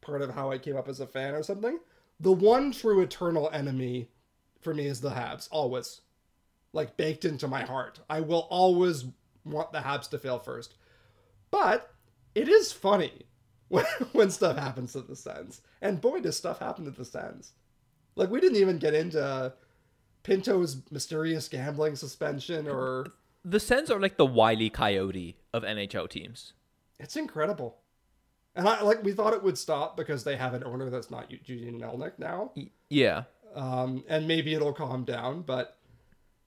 part 0.00 0.22
of 0.22 0.30
how 0.34 0.50
I 0.50 0.58
came 0.58 0.76
up 0.76 0.88
as 0.88 1.00
a 1.00 1.06
fan 1.06 1.34
or 1.34 1.42
something. 1.42 1.78
The 2.20 2.32
one 2.32 2.72
true 2.72 3.00
eternal 3.00 3.50
enemy 3.52 4.10
for 4.60 4.74
me 4.74 4.86
is 4.86 5.00
the 5.00 5.10
Habs. 5.10 5.48
Always, 5.50 6.00
like 6.72 6.96
baked 6.96 7.24
into 7.24 7.48
my 7.48 7.62
heart. 7.62 8.00
I 8.08 8.20
will 8.20 8.46
always 8.50 9.04
want 9.44 9.72
the 9.72 9.80
Habs 9.80 10.08
to 10.10 10.18
fail 10.18 10.38
first. 10.38 10.74
But 11.50 11.92
it 12.34 12.48
is 12.48 12.72
funny 12.72 13.12
when 13.68 13.84
when 14.12 14.30
stuff 14.30 14.56
happens 14.56 14.92
to 14.92 15.00
the 15.00 15.16
Sens, 15.16 15.60
and 15.80 16.00
boy, 16.00 16.20
does 16.20 16.36
stuff 16.36 16.58
happen 16.58 16.84
to 16.84 16.90
the 16.90 17.04
Sens. 17.04 17.52
Like 18.16 18.30
we 18.30 18.40
didn't 18.40 18.58
even 18.58 18.78
get 18.78 18.94
into 18.94 19.52
Pinto's 20.22 20.82
mysterious 20.90 21.48
gambling 21.48 21.96
suspension 21.96 22.68
or. 22.68 23.06
The 23.44 23.60
Sens 23.60 23.90
are 23.90 24.00
like 24.00 24.16
the 24.16 24.24
wily 24.24 24.70
coyote 24.70 25.36
of 25.52 25.64
NHL 25.64 26.08
teams. 26.08 26.54
It's 26.98 27.16
incredible. 27.16 27.76
And 28.56 28.68
I 28.68 28.82
like 28.82 29.02
we 29.02 29.12
thought 29.12 29.32
it 29.32 29.42
would 29.42 29.58
stop 29.58 29.96
because 29.96 30.22
they 30.24 30.36
have 30.36 30.54
an 30.54 30.62
owner 30.64 30.88
that's 30.88 31.10
not 31.10 31.30
Eugene 31.30 31.80
Melnyk 31.80 32.18
now. 32.18 32.52
Yeah. 32.88 33.24
Um, 33.54 34.04
and 34.08 34.28
maybe 34.28 34.54
it'll 34.54 34.72
calm 34.72 35.04
down, 35.04 35.42
but 35.42 35.78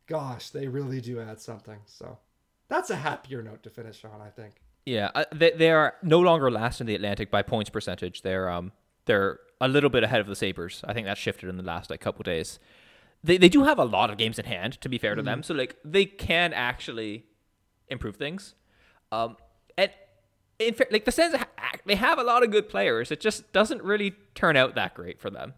gosh, 0.07 0.49
they 0.49 0.67
really 0.67 1.01
do 1.01 1.19
add 1.19 1.39
something. 1.39 1.79
So 1.85 2.17
that's 2.69 2.89
a 2.89 2.95
happier 2.95 3.41
note 3.41 3.63
to 3.63 3.69
finish 3.69 4.03
on, 4.05 4.21
I 4.21 4.29
think. 4.29 4.55
Yeah, 4.85 5.11
they 5.33 5.51
they 5.51 5.71
are 5.71 5.95
no 6.01 6.19
longer 6.21 6.49
last 6.49 6.79
in 6.79 6.87
the 6.87 6.95
Atlantic 6.95 7.29
by 7.29 7.41
points 7.41 7.69
percentage. 7.69 8.21
They're 8.21 8.49
um 8.49 8.71
they're 9.05 9.39
a 9.59 9.67
little 9.67 9.89
bit 9.89 10.03
ahead 10.03 10.21
of 10.21 10.27
the 10.27 10.35
Sabres. 10.35 10.81
I 10.87 10.93
think 10.93 11.07
that 11.07 11.17
shifted 11.17 11.49
in 11.49 11.57
the 11.57 11.63
last 11.63 11.89
like 11.89 11.99
couple 11.99 12.23
days. 12.23 12.57
They 13.21 13.37
they 13.37 13.49
do 13.49 13.65
have 13.65 13.79
a 13.79 13.83
lot 13.83 14.09
of 14.09 14.17
games 14.17 14.39
in 14.39 14.45
hand. 14.45 14.79
To 14.79 14.87
be 14.87 14.97
fair 14.97 15.15
to 15.15 15.21
them, 15.21 15.43
so 15.43 15.53
like 15.53 15.75
they 15.83 16.05
can 16.05 16.53
actually 16.53 17.25
improve 17.89 18.15
things. 18.15 18.55
Um, 19.11 19.35
and 19.77 19.91
in 20.59 20.73
fact, 20.73 20.91
like 20.91 21.05
the 21.05 21.11
Sens, 21.11 21.35
they 21.87 21.95
have 21.95 22.19
a 22.19 22.23
lot 22.23 22.43
of 22.43 22.51
good 22.51 22.69
players. 22.69 23.11
It 23.11 23.19
just 23.19 23.51
doesn't 23.53 23.81
really 23.81 24.15
turn 24.35 24.55
out 24.55 24.75
that 24.75 24.93
great 24.93 25.19
for 25.19 25.29
them. 25.29 25.53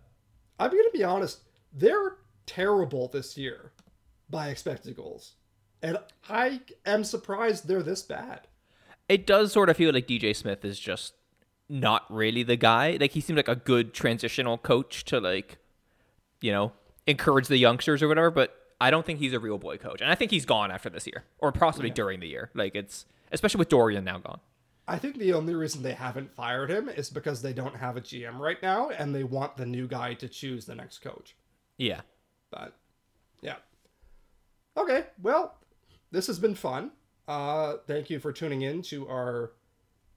I'm 0.60 0.72
going 0.72 0.84
to 0.84 0.98
be 0.98 1.04
honest. 1.04 1.42
They're 1.74 2.18
terrible 2.46 3.08
this 3.08 3.38
year 3.38 3.72
by 4.30 4.50
expected 4.50 4.96
goals. 4.96 5.34
And 5.82 5.98
I 6.30 6.62
am 6.86 7.04
surprised 7.04 7.68
they're 7.68 7.84
this 7.84 8.02
bad. 8.02 8.48
It 9.08 9.26
does 9.26 9.52
sort 9.52 9.70
of 9.70 9.78
feel 9.78 9.94
like 9.94 10.08
DJ 10.08 10.36
Smith 10.36 10.64
is 10.64 10.80
just 10.80 11.14
not 11.68 12.06
really 12.10 12.44
the 12.44 12.56
guy. 12.56 12.98
Like 13.00 13.12
he 13.12 13.22
seemed 13.22 13.38
like 13.38 13.48
a 13.48 13.56
good 13.56 13.94
transitional 13.94 14.58
coach 14.58 15.06
to 15.06 15.20
like, 15.20 15.58
you 16.42 16.52
know, 16.52 16.74
encourage 17.08 17.48
the 17.48 17.58
youngsters 17.58 18.04
or 18.04 18.08
whatever, 18.08 18.30
but 18.30 18.56
I 18.82 18.92
don't 18.92 19.06
think 19.06 19.20
he's 19.20 19.34
a 19.34 19.40
real 19.40 19.58
boy 19.58 19.78
coach. 19.78 20.02
And 20.02 20.12
I 20.12 20.16
think 20.16 20.32
he's 20.32 20.46
gone 20.46 20.72
after 20.72 20.90
this 20.90 21.08
year 21.08 21.24
or 21.40 21.52
possibly 21.52 21.90
yeah. 21.90 21.96
during 21.96 22.20
the 22.20 22.28
year. 22.28 22.50
Like 22.54 22.76
it's 22.76 23.06
especially 23.32 23.60
with 23.60 23.70
Dorion 23.70 24.04
now 24.04 24.18
gone. 24.20 24.40
I 24.90 24.98
think 24.98 25.18
the 25.18 25.34
only 25.34 25.54
reason 25.54 25.84
they 25.84 25.94
haven't 25.94 26.34
fired 26.34 26.72
him 26.72 26.90
is 26.90 27.12
because 27.12 27.44
they 27.44 27.54
don't 27.54 27.76
have 27.76 27.96
a 27.96 28.02
GM 28.02 28.40
right 28.40 28.60
now 28.64 28.90
and 28.90 29.14
they 29.14 29.24
want 29.24 29.56
the 29.56 29.66
new 29.66 29.88
guy 29.88 30.16
to 30.16 30.28
choose 30.28 30.66
the 30.66 30.74
next 30.74 31.00
coach. 31.00 31.36
Yeah. 31.78 32.02
But 32.50 32.76
yeah. 33.42 33.58
Okay, 34.76 35.06
well, 35.22 35.60
this 36.10 36.26
has 36.26 36.40
been 36.40 36.56
fun. 36.56 36.92
Uh 37.28 37.76
thank 37.86 38.10
you 38.10 38.20
for 38.20 38.34
tuning 38.34 38.64
in 38.64 38.82
to 38.84 39.08
our 39.08 39.52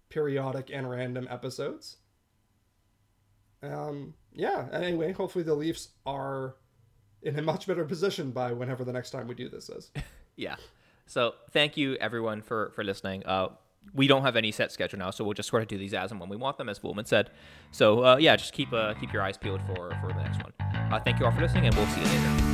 periodic 0.09 0.71
and 0.73 0.89
random 0.89 1.29
episodes. 1.31 1.99
Um 3.63 4.15
yeah, 4.33 4.69
anyway, 4.73 5.13
hopefully 5.13 5.45
the 5.45 5.55
Leafs 5.55 5.91
are 6.07 6.57
in 7.21 7.39
a 7.39 7.43
much 7.43 7.67
better 7.67 7.85
position 7.85 8.31
by 8.31 8.53
whenever 8.53 8.85
the 8.85 8.93
next 8.93 9.11
time 9.11 9.29
we 9.29 9.35
do 9.35 9.51
this 9.51 9.69
is. 9.69 9.91
yeah. 10.37 10.57
So 11.05 11.35
thank 11.51 11.77
you 11.77 11.97
everyone 11.97 12.41
for 12.41 12.73
for 12.75 12.83
listening. 12.83 13.27
Uh 13.27 13.49
we 13.95 14.07
don't 14.07 14.23
have 14.23 14.37
any 14.37 14.53
set 14.53 14.73
schedule 14.73 14.99
now, 14.99 15.11
so 15.11 15.25
we'll 15.25 15.35
just 15.35 15.49
sort 15.49 15.63
of 15.63 15.69
do 15.69 15.79
these 15.79 15.95
as 15.95 16.11
and 16.11 16.21
when 16.21 16.29
we 16.29 16.37
want 16.37 16.57
them, 16.59 16.69
as 16.69 16.83
Woolman 16.83 17.05
said. 17.05 17.31
So 17.71 18.05
uh, 18.05 18.17
yeah, 18.17 18.37
just 18.37 18.53
keep 18.53 18.73
uh, 18.73 18.95
keep 18.95 19.13
your 19.13 19.23
eyes 19.23 19.37
peeled 19.37 19.61
for 19.67 19.91
for 20.01 20.09
the 20.09 20.23
next 20.23 20.43
one. 20.43 20.53
Uh, 20.61 21.01
thank 21.01 21.19
you 21.19 21.27
all 21.27 21.33
for 21.33 21.41
listening, 21.41 21.67
and 21.67 21.75
we'll 21.75 21.87
see 21.89 22.01
you 22.01 22.07
later. 22.07 22.52